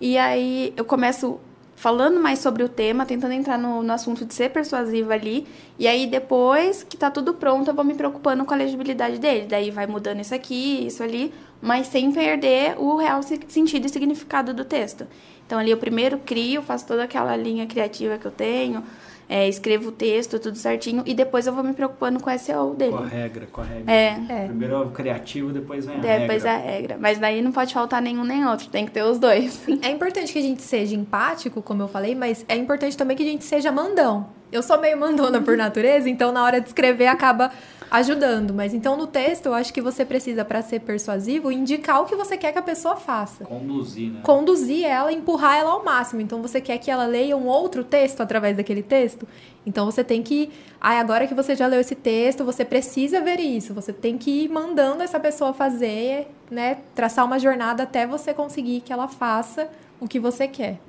E 0.02 0.18
aí 0.18 0.74
eu 0.76 0.86
começo 0.86 1.40
falando 1.80 2.20
mais 2.20 2.40
sobre 2.40 2.62
o 2.62 2.68
tema, 2.68 3.06
tentando 3.06 3.32
entrar 3.32 3.58
no, 3.58 3.82
no, 3.82 3.94
assunto 3.94 4.26
de 4.26 4.34
ser 4.34 4.50
persuasiva 4.50 5.14
ali. 5.14 5.48
E 5.78 5.88
aí, 5.88 6.06
depois 6.06 6.84
que 6.84 6.98
tá 6.98 7.10
tudo 7.10 7.34
pronto, 7.34 7.70
eu 7.70 7.74
vou 7.74 7.86
me 7.86 7.94
preocupando 7.94 8.44
com 8.44 8.54
a 8.54 8.58
legibilidade 8.58 9.18
dele. 9.18 9.48
Daí 9.48 9.72
vai 9.72 9.88
mudando 9.88 10.20
isso 10.20 10.36
aqui, 10.36 10.86
isso 10.86 11.02
ali, 11.02 11.34
mas 11.62 11.88
sem 11.88 12.12
perder 12.12 12.78
o 12.78 12.98
real 12.98 13.22
sentido 13.24 13.86
e 13.86 13.90
significado 13.90 14.54
do 14.54 14.66
texto. 14.66 15.08
Então, 15.48 15.58
ali 15.58 15.72
eu 15.72 15.78
primeiro 15.78 16.18
crio, 16.18 16.62
faço 16.62 16.86
toda 16.86 17.06
aquela 17.06 17.34
linha 17.38 17.66
criativa 17.66 18.18
que 18.18 18.26
eu 18.26 18.32
tenho, 18.32 18.84
é, 19.30 19.48
escrevo 19.48 19.90
o 19.90 19.92
texto, 19.92 20.40
tudo 20.40 20.58
certinho, 20.58 21.04
e 21.06 21.14
depois 21.14 21.46
eu 21.46 21.54
vou 21.54 21.64
me 21.64 21.74
preocupando 21.74 22.20
com 22.20 22.32
o 22.32 22.40
SEO 22.40 22.74
dele. 22.74 22.92
Com 22.92 23.04
a 23.04 23.06
regra, 23.06 23.48
com 23.52 23.62
a 23.62 23.64
regra. 23.64 23.94
É. 23.94 24.20
é. 24.28 24.46
Primeiro 24.48 24.74
é 24.74 24.80
o 24.80 24.90
criativo, 24.90 25.54
depois 25.54 25.86
vem 25.86 25.98
a 25.98 26.00
depois 26.00 26.12
regra. 26.20 26.28
Depois 26.28 26.46
a 26.46 26.58
regra. 26.58 26.98
Mas 27.00 27.20
daí 27.20 27.40
não 27.40 27.52
pode 27.52 27.72
faltar 27.72 28.02
nenhum 28.02 28.24
nem 28.24 28.44
outro, 28.46 28.68
tem 28.70 28.86
que 28.86 28.92
ter 28.92 29.04
os 29.04 29.20
dois. 29.20 29.62
É 29.84 29.92
importante 29.92 30.34
que 30.34 30.40
a 30.40 30.42
gente 30.42 30.64
seja 30.64 30.96
empático, 30.96 31.62
como 31.62 31.84
eu 31.84 31.88
falei, 31.88 32.16
mas 32.16 32.44
é 32.48 32.56
importante 32.56 32.98
também 32.98 33.16
que 33.16 33.24
a 33.24 33.26
gente 33.26 33.44
seja 33.44 33.72
mandão. 33.72 34.39
Eu 34.52 34.64
sou 34.64 34.80
meio 34.80 34.98
mandona 35.00 35.42
por 35.42 35.56
natureza, 35.56 36.10
então 36.10 36.32
na 36.32 36.44
hora 36.44 36.60
de 36.60 36.68
escrever 36.68 37.08
acaba 37.08 37.52
ajudando. 37.90 38.54
Mas 38.54 38.74
então 38.74 38.96
no 38.96 39.08
texto, 39.08 39.48
eu 39.48 39.54
acho 39.54 39.74
que 39.74 39.82
você 39.82 40.06
precisa, 40.06 40.46
para 40.46 40.62
ser 40.62 40.82
persuasivo, 40.82 41.52
indicar 41.52 42.02
o 42.02 42.06
que 42.06 42.16
você 42.16 42.38
quer 42.38 42.52
que 42.52 42.60
a 42.60 42.64
pessoa 42.64 42.96
faça. 42.96 43.46
Conduzir, 43.46 44.12
né? 44.12 44.22
Conduzir 44.24 44.86
ela, 44.86 45.12
empurrar 45.12 45.58
ela 45.58 45.72
ao 45.72 45.84
máximo. 45.84 46.22
Então 46.22 46.42
você 46.42 46.62
quer 46.62 46.78
que 46.78 46.90
ela 46.90 47.06
leia 47.06 47.36
um 47.36 47.48
outro 47.48 47.84
texto 47.84 48.22
através 48.22 48.58
daquele 48.58 48.84
texto. 48.84 49.28
Então 49.66 49.86
você 49.86 50.04
tem 50.04 50.22
que. 50.22 50.50
Ah, 50.80 51.00
agora 51.00 51.28
que 51.28 51.34
você 51.34 51.56
já 51.56 51.68
leu 51.68 51.80
esse 51.80 51.96
texto, 51.96 52.44
você 52.44 52.64
precisa 52.64 53.22
ver 53.22 53.40
isso. 53.40 53.74
Você 53.74 53.92
tem 53.92 54.18
que 54.18 54.46
ir 54.46 54.50
mandando 54.50 55.04
essa 55.04 55.20
pessoa 55.20 55.54
fazer, 55.54 56.28
né? 56.50 56.80
Traçar 56.96 57.26
uma 57.26 57.40
jornada 57.40 57.84
até 57.84 58.08
você 58.08 58.34
conseguir 58.34 58.82
que 58.82 58.94
ela 58.94 59.08
faça 59.08 59.70
o 60.00 60.08
que 60.08 60.20
você 60.20 60.48
quer. 60.48 60.80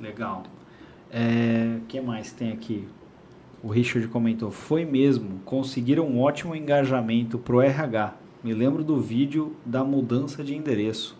Legal. 0.00 0.42
O 1.10 1.16
é, 1.16 1.78
que 1.86 2.00
mais 2.00 2.32
tem 2.32 2.50
aqui? 2.50 2.88
O 3.64 3.68
Richard 3.68 4.06
comentou: 4.08 4.50
Foi 4.50 4.84
mesmo, 4.84 5.40
conseguiram 5.46 6.06
um 6.06 6.20
ótimo 6.20 6.54
engajamento 6.54 7.38
pro 7.38 7.62
RH. 7.62 8.12
Me 8.42 8.52
lembro 8.52 8.84
do 8.84 9.00
vídeo 9.00 9.56
da 9.64 9.82
mudança 9.82 10.44
de 10.44 10.54
endereço. 10.54 11.16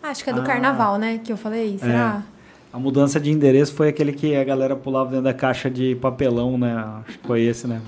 Acho 0.00 0.22
que 0.22 0.30
é 0.30 0.32
do 0.32 0.42
ah, 0.42 0.44
carnaval, 0.44 0.96
né? 0.96 1.18
Que 1.18 1.32
eu 1.32 1.36
falei, 1.36 1.76
será? 1.76 2.22
É. 2.24 2.38
A 2.72 2.78
mudança 2.78 3.18
de 3.18 3.32
endereço 3.32 3.74
foi 3.74 3.88
aquele 3.88 4.12
que 4.12 4.36
a 4.36 4.44
galera 4.44 4.76
pulava 4.76 5.10
dentro 5.10 5.24
da 5.24 5.34
caixa 5.34 5.68
de 5.68 5.96
papelão, 5.96 6.56
né? 6.56 6.72
Acho 7.04 7.18
que 7.18 7.26
foi 7.26 7.42
esse, 7.42 7.66
né? 7.66 7.82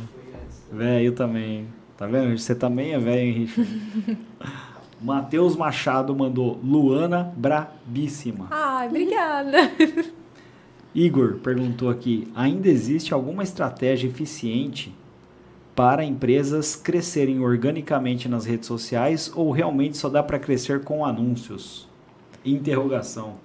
Velho 0.72 1.12
também. 1.12 1.68
Tá 1.96 2.08
vendo? 2.08 2.36
Você 2.36 2.52
também 2.52 2.92
é 2.94 2.98
velho, 2.98 3.20
hein, 3.20 3.32
Richard? 3.32 4.18
Matheus 5.00 5.54
Machado 5.54 6.16
mandou 6.16 6.58
Luana 6.64 7.32
brabíssima. 7.36 8.48
Ai, 8.50 8.88
obrigada. 8.88 9.70
Igor 10.94 11.38
perguntou 11.42 11.88
aqui: 11.88 12.28
ainda 12.34 12.68
existe 12.68 13.14
alguma 13.14 13.42
estratégia 13.42 14.08
eficiente 14.08 14.94
para 15.74 16.04
empresas 16.04 16.76
crescerem 16.76 17.40
organicamente 17.40 18.28
nas 18.28 18.44
redes 18.44 18.66
sociais 18.66 19.30
ou 19.34 19.50
realmente 19.50 19.96
só 19.96 20.08
dá 20.08 20.22
para 20.22 20.38
crescer 20.38 20.82
com 20.82 21.04
anúncios? 21.04 21.88
Interrogação. 22.44 23.36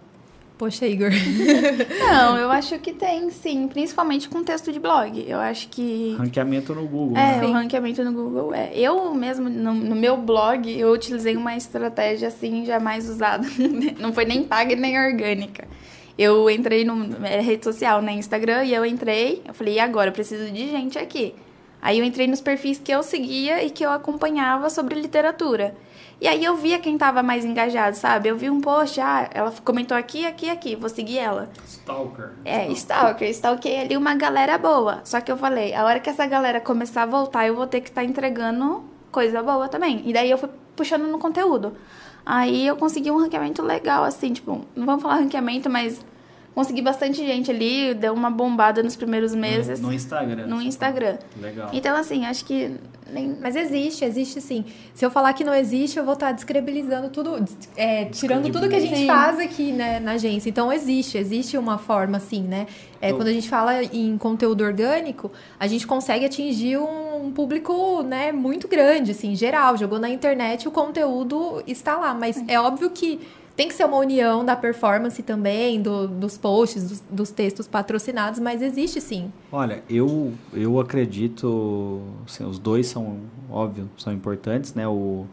Poxa, 0.57 0.87
Igor. 0.87 1.11
Não, 1.99 2.37
eu 2.37 2.49
acho 2.49 2.79
que 2.79 2.93
tem, 2.93 3.29
sim. 3.29 3.67
Principalmente 3.67 4.29
com 4.29 4.41
texto 4.41 4.71
de 4.71 4.79
blog. 4.79 5.23
Eu 5.27 5.37
acho 5.37 5.67
que. 5.67 6.15
Ranqueamento 6.17 6.73
no 6.73 6.87
Google. 6.87 7.17
É, 7.17 7.41
né? 7.41 7.45
o 7.45 7.51
ranqueamento 7.51 8.03
no 8.03 8.13
Google 8.13 8.53
é. 8.53 8.71
Eu 8.73 9.13
mesmo, 9.13 9.49
no, 9.49 9.73
no, 9.73 9.95
meu 9.95 10.15
blog, 10.15 10.71
eu 10.71 10.93
utilizei 10.93 11.35
uma 11.35 11.57
estratégia 11.57 12.29
assim, 12.29 12.65
jamais 12.65 13.09
usada. 13.09 13.45
Não 13.99 14.13
foi 14.13 14.23
nem 14.23 14.43
paga 14.43 14.75
nem 14.77 14.97
orgânica. 14.97 15.67
Eu 16.18 16.49
entrei 16.49 16.86
no 16.86 17.26
é, 17.26 17.41
rede 17.41 17.63
social, 17.63 18.01
né, 18.01 18.13
Instagram, 18.13 18.63
e 18.63 18.74
eu 18.74 18.86
entrei, 18.86 19.41
eu 19.45 19.53
falei, 19.53 19.76
e 19.76 19.80
agora? 19.80 20.09
Eu 20.09 20.13
preciso 20.13 20.51
de 20.51 20.70
gente 20.70 20.97
aqui. 20.97 21.36
Aí 21.82 21.99
eu 21.99 22.05
entrei 22.05 22.26
nos 22.26 22.41
perfis 22.41 22.80
que 22.80 22.91
eu 22.91 23.03
seguia 23.03 23.63
e 23.63 23.70
que 23.70 23.86
eu 23.86 23.91
acompanhava 23.91 24.70
sobre 24.70 24.99
literatura. 24.99 25.76
E 26.20 26.28
aí 26.28 26.43
eu 26.43 26.55
via 26.55 26.80
quem 26.80 26.97
tava 26.97 27.22
mais 27.22 27.43
engajado, 27.43 27.95
sabe? 27.95 28.30
Eu 28.30 28.38
vi 28.38 28.49
um 28.49 28.61
post, 28.61 28.99
ah, 29.01 29.30
ela 29.34 29.53
comentou 29.63 29.95
aqui, 29.95 30.26
aqui, 30.26 30.49
aqui, 30.49 30.76
vou 30.76 30.89
seguir 30.89 31.20
ela. 31.20 31.49
Stalker. 31.68 32.32
É, 32.45 32.68
stalker. 32.70 33.30
Stalkei 33.30 33.82
ali 33.82 33.97
uma 33.97 34.16
galera 34.16 34.57
boa. 34.57 35.01
Só 35.03 35.20
que 35.20 35.32
eu 35.32 35.38
falei, 35.38 35.74
a 35.74 35.84
hora 35.84 35.99
que 35.99 36.09
essa 36.09 36.26
galera 36.26 36.61
começar 36.61 37.03
a 37.03 37.05
voltar, 37.05 37.45
eu 37.45 37.55
vou 37.55 37.68
ter 37.68 37.82
que 37.82 37.89
estar 37.89 38.01
tá 38.01 38.07
entregando 38.07 38.84
coisa 39.11 39.43
boa 39.43 39.68
também. 39.68 40.01
E 40.05 40.13
daí 40.13 40.32
eu 40.32 40.38
fui 40.38 40.49
puxando 40.76 41.05
no 41.07 41.20
conteúdo. 41.20 41.76
Aí 42.26 42.65
eu 42.65 42.76
consegui 42.76 43.11
um 43.11 43.17
ranqueamento 43.19 43.61
legal, 43.61 44.03
assim, 44.03 44.34
tipo, 44.34 44.65
não 44.76 44.86
vamos 44.86 45.01
falar 45.03 45.17
ranqueamento, 45.17 45.69
mas 45.69 46.03
consegui 46.56 46.82
bastante 46.82 47.18
gente 47.18 47.51
ali, 47.51 47.93
deu 47.93 48.14
uma 48.14 48.32
bombada 48.32 48.82
nos 48.82 48.95
primeiros 48.95 49.36
meses. 49.36 49.82
No, 49.82 49.89
no 49.89 49.93
Instagram. 49.93 50.47
No 50.47 50.62
Instagram. 50.62 51.18
Legal. 51.39 51.70
Então, 51.74 51.95
assim, 51.97 52.26
acho 52.26 52.45
que. 52.45 52.72
Nem... 53.12 53.38
Mas 53.39 53.56
existe, 53.56 54.03
existe 54.06 54.41
sim. 54.41 54.66
Se 54.93 55.06
eu 55.06 55.12
falar 55.12 55.34
que 55.34 55.43
não 55.43 55.53
existe, 55.53 55.99
eu 55.99 56.06
vou 56.06 56.14
estar 56.14 56.32
descredibilizando 56.32 57.10
tudo, 57.10 57.43
é, 57.76 58.06
tirando 58.06 58.49
tudo 58.51 58.70
que 58.70 58.76
a 58.76 58.80
gente 58.80 58.95
sim. 58.95 59.06
faz 59.06 59.38
aqui 59.38 59.74
né, 59.74 59.99
na 59.99 60.14
agência. 60.14 60.49
Então, 60.49 60.72
existe, 60.72 61.18
existe 61.18 61.58
uma 61.58 61.78
forma, 61.78 62.18
assim, 62.18 62.41
né? 62.41 62.66
É. 63.01 63.12
Quando 63.12 63.28
a 63.28 63.34
gente 63.34 63.49
fala 63.49 63.84
em 63.84 64.18
conteúdo 64.18 64.64
orgânico, 64.64 65.32
a 65.60 65.68
gente 65.68 65.86
consegue 65.86 66.26
atingir 66.26 66.78
um, 66.78 67.26
um 67.26 67.32
público 67.32 68.01
né, 68.01 68.32
muito 68.32 68.68
grande, 68.68 69.12
assim, 69.12 69.36
geral. 69.36 69.78
Jogou 69.78 69.99
na 69.99 70.10
internet, 70.10 70.68
o 70.68 70.72
conteúdo 70.72 71.62
está 71.68 71.97
lá. 71.97 72.14
Mas 72.14 72.41
é 72.47 72.60
óbvio 72.60 72.89
que 72.89 73.20
tem 73.56 73.70
que 73.70 73.74
ser 73.74 73.86
uma 73.86 73.97
união 73.97 74.43
da 74.43 74.56
performance 74.56 75.22
também, 75.24 75.82
do, 75.82 76.08
dos 76.08 76.38
posts, 76.38 76.89
dos, 76.89 76.99
dos, 77.10 77.32
textos 77.32 77.68
patrocinados, 77.68 78.39
mas 78.39 78.62
existe 78.62 78.99
sim. 78.99 79.32
Olha, 79.51 79.82
eu, 79.89 80.34
eu 80.53 80.80
acredito, 80.80 82.01
assim, 82.26 82.43
os 82.43 82.60
dois 82.60 82.88
são, 82.88 83.20
óbvio, 83.49 83.89
são 83.97 84.12
importantes, 84.12 84.74
né? 84.74 84.86
O, 84.88 85.26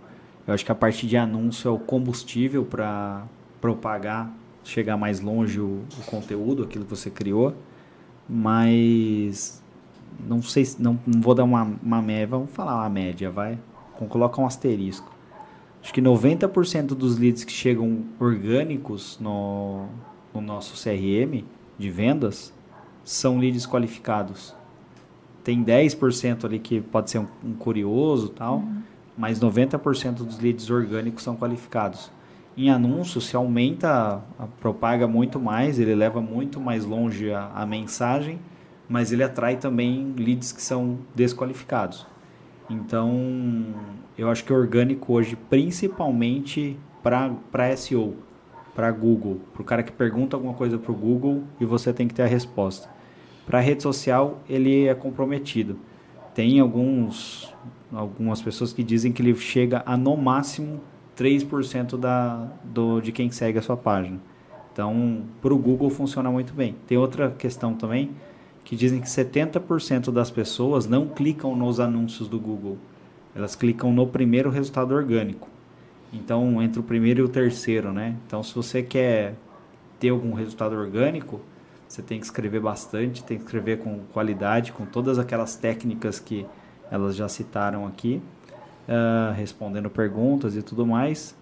eu 0.46 0.54
acho 0.54 0.64
que 0.64 0.70
a 0.70 0.74
parte 0.74 1.06
de 1.06 1.16
anúncio 1.16 1.68
é 1.68 1.70
o 1.72 1.78
combustível 1.78 2.64
para 2.64 3.24
propagar, 3.60 4.32
chegar 4.62 4.96
mais 4.96 5.20
longe 5.20 5.58
o, 5.58 5.82
o, 5.98 6.04
conteúdo, 6.06 6.62
aquilo 6.62 6.84
que 6.84 6.90
você 6.90 7.10
criou, 7.10 7.54
mas 8.28 9.60
não 10.24 10.40
sei, 10.40 10.64
não, 10.78 10.98
não 11.04 11.20
vou 11.20 11.34
dar 11.34 11.42
uma, 11.42 11.64
uma 11.82 12.00
média, 12.00 12.28
vamos 12.28 12.52
falar 12.52 12.76
uma 12.76 12.88
média, 12.88 13.30
vai? 13.32 13.58
Vamos 13.94 14.12
colocar 14.12 14.40
um 14.40 14.46
asterisco 14.46 15.11
Acho 15.82 15.92
que 15.92 16.00
90% 16.00 16.88
dos 16.88 17.18
leads 17.18 17.42
que 17.42 17.52
chegam 17.52 18.04
orgânicos 18.20 19.18
no, 19.20 19.86
no 20.32 20.40
nosso 20.40 20.80
CRM 20.80 21.44
de 21.76 21.90
vendas 21.90 22.54
são 23.04 23.38
leads 23.38 23.66
qualificados. 23.66 24.54
Tem 25.42 25.62
10% 25.62 26.44
ali 26.44 26.60
que 26.60 26.80
pode 26.80 27.10
ser 27.10 27.18
um, 27.18 27.26
um 27.44 27.54
curioso 27.54 28.28
tal, 28.28 28.58
uhum. 28.58 28.80
mas 29.18 29.40
90% 29.40 30.24
dos 30.24 30.38
leads 30.38 30.70
orgânicos 30.70 31.24
são 31.24 31.36
qualificados. 31.36 32.10
Em 32.56 32.70
anúncio, 32.70 33.20
se 33.20 33.34
aumenta, 33.34 34.22
a, 34.38 34.46
propaga 34.60 35.08
muito 35.08 35.40
mais, 35.40 35.80
ele 35.80 35.94
leva 35.96 36.20
muito 36.20 36.60
mais 36.60 36.84
longe 36.84 37.32
a, 37.32 37.50
a 37.54 37.66
mensagem, 37.66 38.38
mas 38.88 39.10
ele 39.10 39.24
atrai 39.24 39.56
também 39.56 40.14
leads 40.16 40.52
que 40.52 40.62
são 40.62 40.98
desqualificados. 41.14 42.06
Então, 42.70 43.74
eu 44.16 44.28
acho 44.28 44.44
que 44.44 44.52
é 44.52 44.56
orgânico 44.56 45.12
hoje, 45.12 45.36
principalmente 45.48 46.78
para 47.02 47.76
SEO, 47.76 48.16
para 48.74 48.90
Google, 48.90 49.40
para 49.52 49.62
o 49.62 49.64
cara 49.64 49.82
que 49.82 49.92
pergunta 49.92 50.36
alguma 50.36 50.54
coisa 50.54 50.78
para 50.78 50.92
o 50.92 50.94
Google 50.94 51.42
e 51.60 51.64
você 51.64 51.92
tem 51.92 52.08
que 52.08 52.14
ter 52.14 52.22
a 52.22 52.26
resposta. 52.26 52.88
Para 53.46 53.60
rede 53.60 53.82
social, 53.82 54.40
ele 54.48 54.86
é 54.86 54.94
comprometido. 54.94 55.78
Tem 56.34 56.60
alguns, 56.60 57.52
algumas 57.92 58.40
pessoas 58.40 58.72
que 58.72 58.82
dizem 58.82 59.12
que 59.12 59.20
ele 59.20 59.34
chega 59.34 59.82
a 59.84 59.96
no 59.96 60.16
máximo 60.16 60.80
3% 61.16 61.98
da, 61.98 62.48
do, 62.64 63.00
de 63.00 63.12
quem 63.12 63.30
segue 63.30 63.58
a 63.58 63.62
sua 63.62 63.76
página. 63.76 64.18
Então, 64.72 65.24
para 65.42 65.52
o 65.52 65.58
Google 65.58 65.90
funciona 65.90 66.30
muito 66.30 66.54
bem. 66.54 66.76
Tem 66.86 66.96
outra 66.96 67.30
questão 67.30 67.74
também, 67.74 68.10
que 68.64 68.74
dizem 68.74 69.00
que 69.00 69.06
70% 69.06 70.10
das 70.10 70.30
pessoas 70.30 70.86
não 70.86 71.08
clicam 71.08 71.54
nos 71.54 71.78
anúncios 71.78 72.28
do 72.28 72.38
Google. 72.40 72.78
Elas 73.34 73.56
clicam 73.56 73.92
no 73.92 74.06
primeiro 74.06 74.50
resultado 74.50 74.94
orgânico. 74.94 75.48
Então, 76.12 76.62
entre 76.62 76.80
o 76.80 76.82
primeiro 76.82 77.20
e 77.20 77.22
o 77.22 77.28
terceiro, 77.28 77.92
né? 77.92 78.16
Então, 78.26 78.42
se 78.42 78.54
você 78.54 78.82
quer 78.82 79.34
ter 79.98 80.10
algum 80.10 80.34
resultado 80.34 80.74
orgânico, 80.76 81.40
Você 81.88 82.00
tem 82.00 82.18
que 82.18 82.24
escrever 82.24 82.58
bastante, 82.60 83.22
tem 83.22 83.36
que 83.36 83.44
escrever 83.44 83.80
com 83.80 84.00
qualidade, 84.14 84.72
com 84.72 84.86
todas 84.86 85.18
aquelas 85.18 85.56
técnicas 85.56 86.18
que 86.18 86.46
elas 86.90 87.14
já 87.14 87.28
citaram 87.28 87.86
aqui, 87.86 88.22
uh, 88.88 89.34
respondendo 89.34 89.90
perguntas 89.90 90.56
e 90.56 90.62
tudo 90.62 90.86
mais 90.86 91.36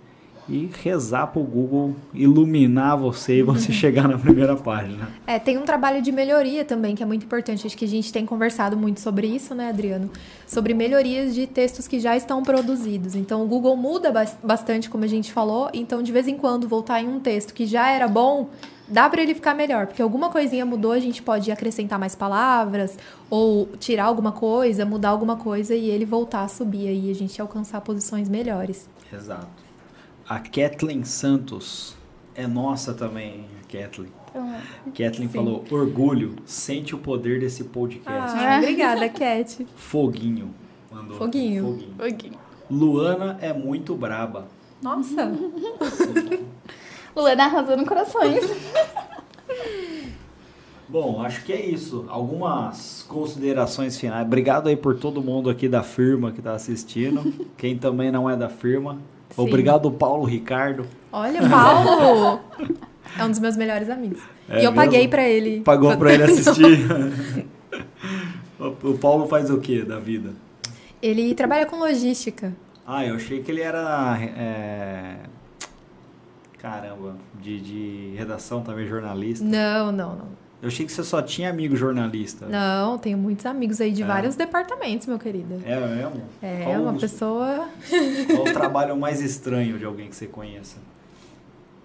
e 0.50 0.68
rezar 0.82 1.28
para 1.28 1.40
o 1.40 1.44
Google 1.44 1.94
iluminar 2.12 2.98
você 2.98 3.38
e 3.38 3.42
você 3.42 3.70
chegar 3.72 4.08
na 4.08 4.18
primeira 4.18 4.56
página. 4.56 5.08
É, 5.26 5.38
tem 5.38 5.56
um 5.56 5.62
trabalho 5.62 6.02
de 6.02 6.10
melhoria 6.10 6.64
também 6.64 6.96
que 6.96 7.02
é 7.02 7.06
muito 7.06 7.24
importante. 7.24 7.66
Acho 7.66 7.76
que 7.76 7.84
a 7.84 7.88
gente 7.88 8.12
tem 8.12 8.26
conversado 8.26 8.76
muito 8.76 9.00
sobre 9.00 9.28
isso, 9.28 9.54
né, 9.54 9.68
Adriano? 9.68 10.10
Sobre 10.46 10.74
melhorias 10.74 11.34
de 11.34 11.46
textos 11.46 11.86
que 11.86 12.00
já 12.00 12.16
estão 12.16 12.42
produzidos. 12.42 13.14
Então, 13.14 13.44
o 13.44 13.46
Google 13.46 13.76
muda 13.76 14.12
bastante, 14.42 14.90
como 14.90 15.04
a 15.04 15.08
gente 15.08 15.32
falou. 15.32 15.70
Então, 15.72 16.02
de 16.02 16.10
vez 16.10 16.26
em 16.26 16.36
quando, 16.36 16.66
voltar 16.66 17.00
em 17.00 17.08
um 17.08 17.20
texto 17.20 17.54
que 17.54 17.64
já 17.64 17.88
era 17.88 18.08
bom, 18.08 18.50
dá 18.88 19.08
para 19.08 19.22
ele 19.22 19.34
ficar 19.34 19.54
melhor, 19.54 19.86
porque 19.86 20.02
alguma 20.02 20.30
coisinha 20.30 20.66
mudou, 20.66 20.90
a 20.90 20.98
gente 20.98 21.22
pode 21.22 21.52
acrescentar 21.52 21.98
mais 21.98 22.16
palavras 22.16 22.98
ou 23.30 23.68
tirar 23.78 24.04
alguma 24.04 24.32
coisa, 24.32 24.84
mudar 24.84 25.10
alguma 25.10 25.36
coisa 25.36 25.74
e 25.76 25.88
ele 25.88 26.04
voltar 26.04 26.42
a 26.42 26.48
subir 26.48 26.88
aí, 26.88 27.08
a 27.08 27.14
gente 27.14 27.40
alcançar 27.40 27.80
posições 27.82 28.28
melhores. 28.28 28.88
Exato. 29.12 29.69
A 30.30 30.38
Kathleen 30.38 31.02
Santos 31.02 31.96
é 32.36 32.46
nossa 32.46 32.94
também, 32.94 33.46
Kathleen. 33.68 34.12
Então, 34.28 34.54
Kathleen 34.96 35.28
sim. 35.28 35.28
falou: 35.28 35.64
orgulho, 35.68 36.36
sente 36.46 36.94
o 36.94 36.98
poder 36.98 37.40
desse 37.40 37.64
podcast. 37.64 38.38
Ah, 38.38 38.58
obrigada, 38.58 39.08
Cat. 39.08 39.66
Foguinho. 39.74 40.54
Mandou. 40.88 41.16
Foguinho. 41.16 41.64
Foguinho. 41.64 41.94
Foguinho. 41.98 42.38
Luana 42.70 43.38
é 43.40 43.52
muito 43.52 43.96
braba. 43.96 44.46
Nossa. 44.80 45.32
Luana 47.16 47.46
arrasando 47.46 47.84
corações. 47.84 48.38
Bom, 50.88 51.20
acho 51.22 51.44
que 51.44 51.52
é 51.52 51.66
isso. 51.66 52.06
Algumas 52.08 53.04
considerações 53.08 53.98
finais. 53.98 54.24
Obrigado 54.24 54.68
aí 54.68 54.76
por 54.76 54.96
todo 54.96 55.20
mundo 55.20 55.50
aqui 55.50 55.68
da 55.68 55.82
firma 55.82 56.30
que 56.30 56.38
está 56.38 56.52
assistindo. 56.52 57.34
Quem 57.56 57.76
também 57.76 58.12
não 58.12 58.30
é 58.30 58.36
da 58.36 58.48
firma, 58.48 58.96
Sim. 59.30 59.42
Obrigado, 59.42 59.90
Paulo 59.90 60.24
Ricardo. 60.24 60.86
Olha, 61.12 61.48
Paulo! 61.48 62.40
é 63.18 63.24
um 63.24 63.30
dos 63.30 63.38
meus 63.38 63.56
melhores 63.56 63.88
amigos. 63.88 64.20
É, 64.48 64.62
e 64.62 64.64
eu 64.64 64.72
paguei 64.72 65.08
para 65.08 65.28
ele. 65.28 65.60
Pagou 65.60 65.96
para 65.96 66.14
ele 66.14 66.22
assistir. 66.24 66.86
o 68.82 68.98
Paulo 68.98 69.26
faz 69.26 69.50
o 69.50 69.58
que 69.58 69.82
da 69.82 69.98
vida? 69.98 70.32
Ele 71.02 71.34
trabalha 71.34 71.64
com 71.64 71.76
logística. 71.76 72.54
Ah, 72.86 73.06
eu 73.06 73.14
achei 73.14 73.42
que 73.42 73.50
ele 73.50 73.62
era. 73.62 74.18
É... 74.20 75.16
Caramba, 76.58 77.16
de, 77.40 77.60
de 77.60 78.14
redação 78.16 78.62
também, 78.62 78.86
jornalista. 78.86 79.44
Não, 79.44 79.90
não, 79.90 80.16
não. 80.16 80.39
Eu 80.62 80.68
achei 80.68 80.84
que 80.84 80.92
você 80.92 81.02
só 81.02 81.22
tinha 81.22 81.48
amigo 81.48 81.74
jornalista. 81.74 82.46
Não, 82.46 82.98
tenho 82.98 83.16
muitos 83.16 83.46
amigos 83.46 83.80
aí 83.80 83.92
de 83.92 84.02
é. 84.02 84.06
vários 84.06 84.36
departamentos, 84.36 85.06
meu 85.06 85.18
querido. 85.18 85.62
É 85.64 85.80
mesmo? 85.80 86.22
É, 86.42 86.64
qual 86.64 86.82
uma 86.82 86.92
os... 86.92 87.00
pessoa. 87.00 87.68
Qual 88.26 88.46
o 88.46 88.52
trabalho 88.52 88.94
mais 88.96 89.22
estranho 89.22 89.78
de 89.78 89.86
alguém 89.86 90.10
que 90.10 90.16
você 90.16 90.26
conheça? 90.26 90.76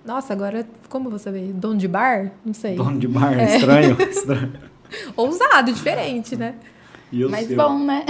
Nossa, 0.04 0.34
agora, 0.34 0.68
como 0.90 1.10
você 1.10 1.32
vê? 1.32 1.54
Dono 1.54 1.78
de 1.78 1.88
bar? 1.88 2.32
Não 2.46 2.54
sei. 2.54 2.76
Dono 2.76 3.00
de 3.00 3.08
bar, 3.08 3.40
é. 3.40 3.56
estranho. 3.56 3.98
estranho. 4.12 4.54
Ousado, 5.16 5.72
diferente, 5.72 6.36
né? 6.36 6.56
Mas 7.30 7.48
seu? 7.48 7.56
bom, 7.56 7.80
né? 7.80 8.06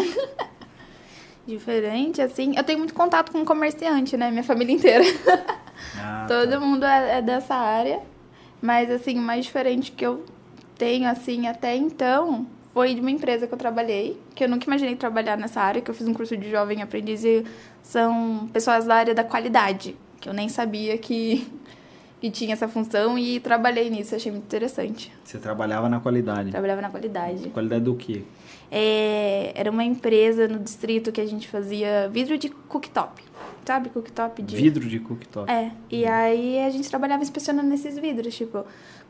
diferente, 1.45 2.21
assim. 2.21 2.55
Eu 2.57 2.63
tenho 2.63 2.79
muito 2.79 2.93
contato 2.93 3.31
com 3.31 3.45
comerciante, 3.45 4.17
né? 4.17 4.31
Minha 4.31 4.43
família 4.43 4.73
inteira. 4.73 5.05
Ah, 5.97 6.25
Todo 6.27 6.49
tá. 6.49 6.59
mundo 6.59 6.83
é, 6.83 7.19
é 7.19 7.21
dessa 7.21 7.53
área. 7.53 7.99
Mas, 8.61 8.89
assim, 8.89 9.19
o 9.19 9.21
mais 9.21 9.45
diferente 9.45 9.91
que 9.91 10.05
eu 10.05 10.25
tenho, 10.77 11.09
assim, 11.09 11.47
até 11.47 11.75
então, 11.75 12.45
foi 12.73 12.93
de 12.93 13.01
uma 13.01 13.11
empresa 13.11 13.47
que 13.47 13.53
eu 13.53 13.57
trabalhei, 13.57 14.19
que 14.35 14.43
eu 14.43 14.49
nunca 14.49 14.65
imaginei 14.65 14.95
trabalhar 14.95 15.37
nessa 15.37 15.61
área, 15.61 15.81
que 15.81 15.89
eu 15.89 15.95
fiz 15.95 16.07
um 16.07 16.13
curso 16.13 16.35
de 16.35 16.51
jovem 16.51 16.81
aprendiz 16.81 17.23
e 17.23 17.45
são 17.81 18.49
pessoas 18.51 18.85
da 18.85 18.95
área 18.95 19.15
da 19.15 19.23
qualidade, 19.23 19.95
que 20.19 20.27
eu 20.27 20.33
nem 20.33 20.49
sabia 20.49 20.97
que, 20.97 21.47
que 22.19 22.29
tinha 22.29 22.53
essa 22.53 22.67
função 22.67 23.17
e 23.17 23.39
trabalhei 23.39 23.89
nisso, 23.89 24.13
achei 24.13 24.31
muito 24.31 24.43
interessante. 24.43 25.11
Você 25.23 25.37
trabalhava 25.37 25.87
na 25.87 25.99
qualidade? 25.99 26.51
Trabalhava 26.51 26.81
na 26.81 26.89
qualidade. 26.89 27.49
Qualidade 27.49 27.85
do 27.85 27.95
quê? 27.95 28.23
É, 28.69 29.53
era 29.55 29.71
uma 29.71 29.83
empresa 29.83 30.47
no 30.47 30.59
distrito 30.59 31.11
que 31.11 31.21
a 31.21 31.25
gente 31.25 31.47
fazia 31.47 32.09
vidro 32.09 32.37
de 32.37 32.49
cooktop 32.49 33.23
sabe, 33.65 33.89
cooktop 33.89 34.43
de... 34.43 34.55
Vidro 34.55 34.87
de 34.87 34.99
cooktop. 34.99 35.51
É, 35.51 35.71
e 35.89 36.05
aí 36.05 36.59
a 36.59 36.69
gente 36.69 36.87
trabalhava 36.87 37.23
inspecionando 37.23 37.73
esses 37.73 37.97
vidros, 37.97 38.35
tipo, 38.35 38.63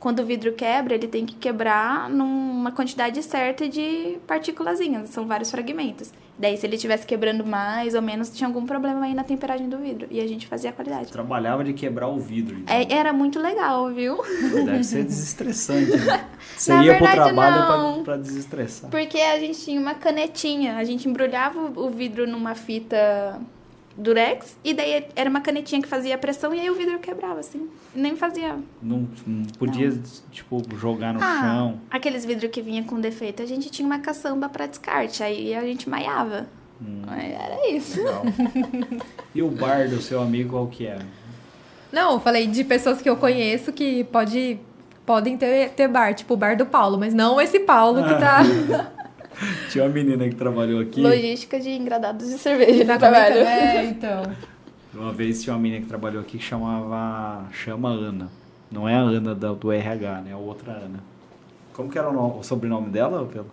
quando 0.05 0.19
o 0.19 0.23
vidro 0.23 0.53
quebra, 0.53 0.93
ele 0.93 1.07
tem 1.07 1.25
que 1.25 1.33
quebrar 1.33 2.11
numa 2.11 2.71
quantidade 2.71 3.23
certa 3.23 3.67
de 3.67 4.19
partículazinhas, 4.27 5.09
são 5.09 5.25
vários 5.25 5.49
fragmentos. 5.49 6.13
Daí, 6.37 6.55
se 6.57 6.67
ele 6.67 6.75
estivesse 6.75 7.07
quebrando 7.07 7.43
mais 7.43 7.95
ou 7.95 8.03
menos, 8.03 8.29
tinha 8.29 8.47
algum 8.47 8.67
problema 8.67 9.03
aí 9.03 9.15
na 9.15 9.23
temperagem 9.23 9.67
do 9.67 9.79
vidro. 9.79 10.05
E 10.11 10.19
a 10.19 10.27
gente 10.27 10.45
fazia 10.45 10.69
a 10.69 10.73
qualidade. 10.73 11.11
Trabalhava 11.11 11.63
de 11.63 11.73
quebrar 11.73 12.07
o 12.07 12.19
vidro. 12.19 12.55
Então. 12.59 12.75
É, 12.75 12.85
era 12.93 13.11
muito 13.11 13.39
legal, 13.39 13.91
viu? 13.91 14.21
Deve 14.63 14.83
ser 14.83 15.05
desestressante. 15.05 15.97
Né? 15.97 16.27
Você 16.55 16.71
na 16.71 16.85
ia 16.85 16.91
verdade, 16.91 17.15
pro 17.15 17.25
trabalho 17.25 17.65
pra, 17.65 18.03
pra, 18.03 18.17
desestressar. 18.17 18.91
Porque 18.91 19.17
a 19.17 19.39
gente 19.39 19.59
tinha 19.59 19.81
uma 19.81 19.95
canetinha. 19.95 20.77
A 20.77 20.83
gente 20.83 21.09
embrulhava 21.09 21.59
o 21.81 21.89
vidro 21.89 22.27
numa 22.27 22.53
fita 22.53 23.41
durex 23.97 24.57
e 24.63 24.73
daí 24.73 25.05
era 25.15 25.29
uma 25.29 25.41
canetinha 25.41 25.81
que 25.81 25.87
fazia 25.87 26.17
pressão 26.17 26.53
e 26.53 26.59
aí 26.59 26.69
o 26.69 26.75
vidro 26.75 26.99
quebrava, 26.99 27.39
assim. 27.39 27.69
Nem 27.93 28.15
fazia. 28.15 28.57
Não, 28.81 29.07
não 29.25 29.45
podia, 29.57 29.89
não. 29.89 30.01
tipo, 30.31 30.61
jogar 30.77 31.13
no 31.13 31.23
ah, 31.23 31.39
chão. 31.41 31.79
Aqueles 31.89 32.25
vidros 32.25 32.51
que 32.51 32.61
vinha 32.61 32.83
com 32.83 32.99
defeito, 32.99 33.41
a 33.41 33.45
gente 33.45 33.69
tinha 33.69 33.85
uma 33.85 33.99
caçamba 33.99 34.49
para 34.49 34.65
descarte, 34.65 35.23
aí 35.23 35.55
a 35.55 35.61
gente 35.61 35.89
maiava. 35.89 36.47
Hum. 36.81 37.03
Era 37.09 37.69
isso. 37.69 38.01
e 39.33 39.41
o 39.41 39.49
bar 39.49 39.87
do 39.87 40.01
seu 40.01 40.21
amigo, 40.21 40.51
qual 40.51 40.67
que 40.67 40.85
era? 40.85 41.05
Não, 41.91 42.13
eu 42.13 42.19
falei 42.19 42.47
de 42.47 42.63
pessoas 42.63 43.01
que 43.01 43.09
eu 43.09 43.15
conheço 43.15 43.71
que 43.71 44.03
pode, 44.05 44.59
podem 45.05 45.37
ter, 45.37 45.69
ter 45.69 45.87
bar, 45.87 46.13
tipo 46.13 46.33
o 46.33 46.37
bar 46.37 46.57
do 46.57 46.65
Paulo, 46.65 46.97
mas 46.97 47.13
não 47.13 47.39
esse 47.39 47.59
Paulo 47.61 48.03
que 48.03 48.13
tá. 48.19 48.91
Tinha 49.69 49.83
uma 49.83 49.89
menina 49.89 50.27
que 50.27 50.35
trabalhou 50.35 50.81
aqui. 50.81 51.01
Logística 51.01 51.59
de 51.59 51.69
engradados 51.69 52.29
de 52.29 52.37
cerveja 52.37 52.83
na 52.83 52.97
trabalho. 52.97 53.37
É, 53.37 53.85
então. 53.85 54.23
Uma 54.93 55.11
vez 55.11 55.43
tinha 55.43 55.53
uma 55.53 55.61
menina 55.61 55.81
que 55.81 55.89
trabalhou 55.89 56.21
aqui 56.21 56.37
que 56.37 56.43
chamava. 56.43 57.45
Chama 57.51 57.89
Ana. 57.89 58.29
Não 58.71 58.87
é 58.87 58.95
a 58.95 59.01
Ana 59.01 59.35
do, 59.35 59.53
do 59.53 59.69
RH, 59.69 60.21
né? 60.21 60.31
É 60.31 60.33
a 60.33 60.37
outra 60.37 60.71
Ana. 60.71 61.03
Como 61.73 61.89
que 61.89 61.99
era 61.99 62.09
o, 62.09 62.13
nome, 62.13 62.39
o 62.39 62.43
sobrenome 62.43 62.89
dela, 62.89 63.25
Pelo? 63.25 63.47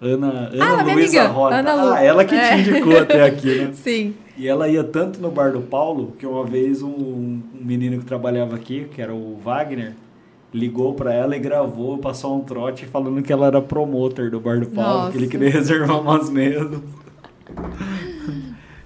Ana, 0.00 0.50
Ana 0.52 0.80
ah, 0.80 0.82
Luísa 0.82 1.28
Rota. 1.28 1.56
Ana 1.56 1.74
Lu. 1.74 1.92
Ah, 1.92 2.02
ela 2.02 2.24
que 2.24 2.34
é. 2.34 2.56
te 2.56 2.70
indicou 2.70 2.98
até 2.98 3.22
aqui, 3.22 3.54
né? 3.54 3.70
Sim. 3.76 4.14
E 4.36 4.48
ela 4.48 4.68
ia 4.68 4.82
tanto 4.82 5.20
no 5.20 5.30
bar 5.30 5.52
do 5.52 5.60
Paulo 5.60 6.16
que 6.18 6.26
uma 6.26 6.44
vez 6.44 6.82
um, 6.82 6.88
um 6.88 7.42
menino 7.54 7.98
que 7.98 8.04
trabalhava 8.04 8.56
aqui, 8.56 8.88
que 8.92 9.00
era 9.00 9.14
o 9.14 9.38
Wagner, 9.44 9.94
ligou 10.52 10.94
para 10.94 11.12
ela 11.12 11.36
e 11.36 11.38
gravou, 11.38 11.98
passou 11.98 12.36
um 12.36 12.40
trote 12.40 12.84
falando 12.86 13.22
que 13.22 13.32
ela 13.32 13.46
era 13.46 13.60
promotor 13.60 14.30
do 14.30 14.38
Bar 14.38 14.60
do 14.60 14.66
Paulo, 14.66 14.98
Nossa. 14.98 15.12
que 15.12 15.18
ele 15.18 15.26
queria 15.28 15.50
reservar 15.50 16.00
umas 16.00 16.28
mesas. 16.28 16.80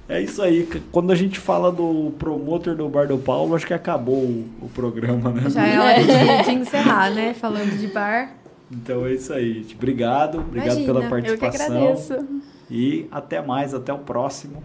É 0.09 0.21
isso 0.21 0.41
aí. 0.41 0.69
Quando 0.93 1.11
a 1.11 1.17
gente 1.17 1.39
fala 1.41 1.73
do 1.73 2.13
promotor 2.19 2.77
do 2.77 2.89
Bar 2.89 3.09
do 3.09 3.19
Paulo, 3.19 3.57
acho 3.57 3.67
que 3.67 3.75
acabou 3.75 4.23
o, 4.23 4.49
o 4.63 4.69
programa, 4.69 5.31
né? 5.31 5.51
Já 5.51 5.67
é 5.67 5.79
hora 5.81 6.05
de, 6.05 6.45
de, 6.45 6.51
encerrar, 6.53 7.11
né? 7.11 7.35
Falando 7.35 7.77
de 7.77 7.89
bar. 7.89 8.31
Então 8.71 9.05
é 9.05 9.15
isso 9.15 9.33
aí, 9.33 9.55
gente. 9.55 9.75
Obrigado, 9.75 10.39
obrigado 10.39 10.79
Imagina, 10.79 10.95
pela 10.95 11.09
participação. 11.09 11.67
Eu 11.67 11.73
que 11.73 11.73
agradeço. 11.73 12.43
E 12.71 13.07
até 13.11 13.43
mais, 13.43 13.75
até 13.75 13.93
o 13.93 13.99
próximo. 13.99 14.63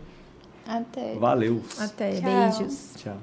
Até. 0.68 1.15
Valeu. 1.15 1.61
Até. 1.80 2.11
Tchau. 2.14 2.22
Beijos. 2.23 2.94
Tchau. 2.98 3.18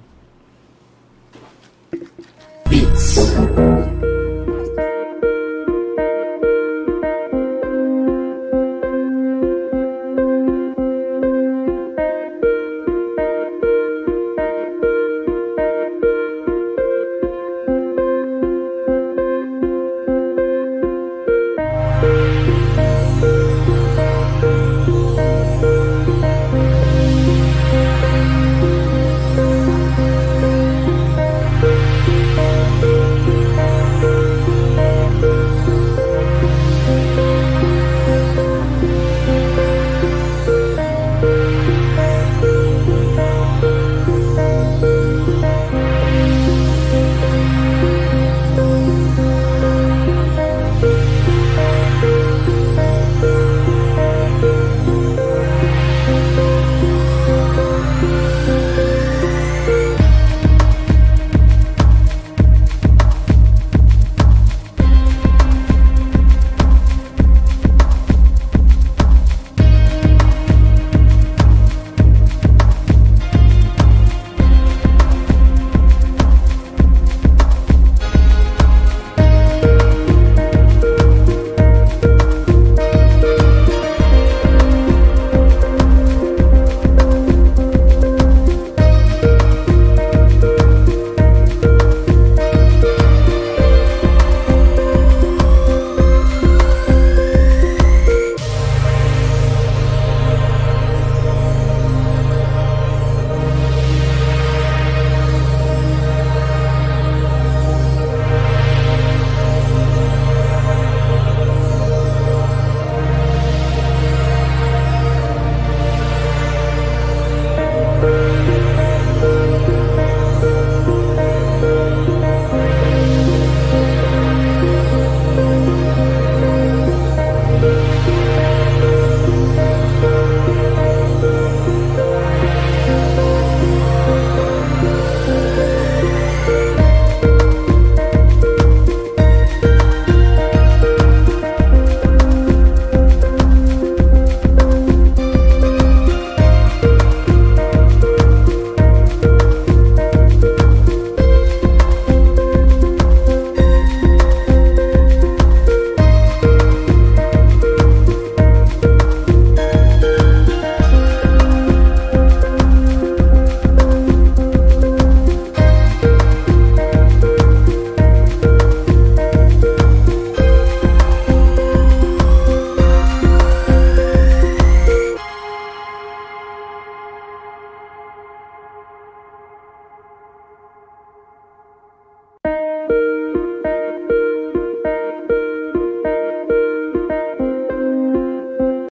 Peace. 2.68 3.67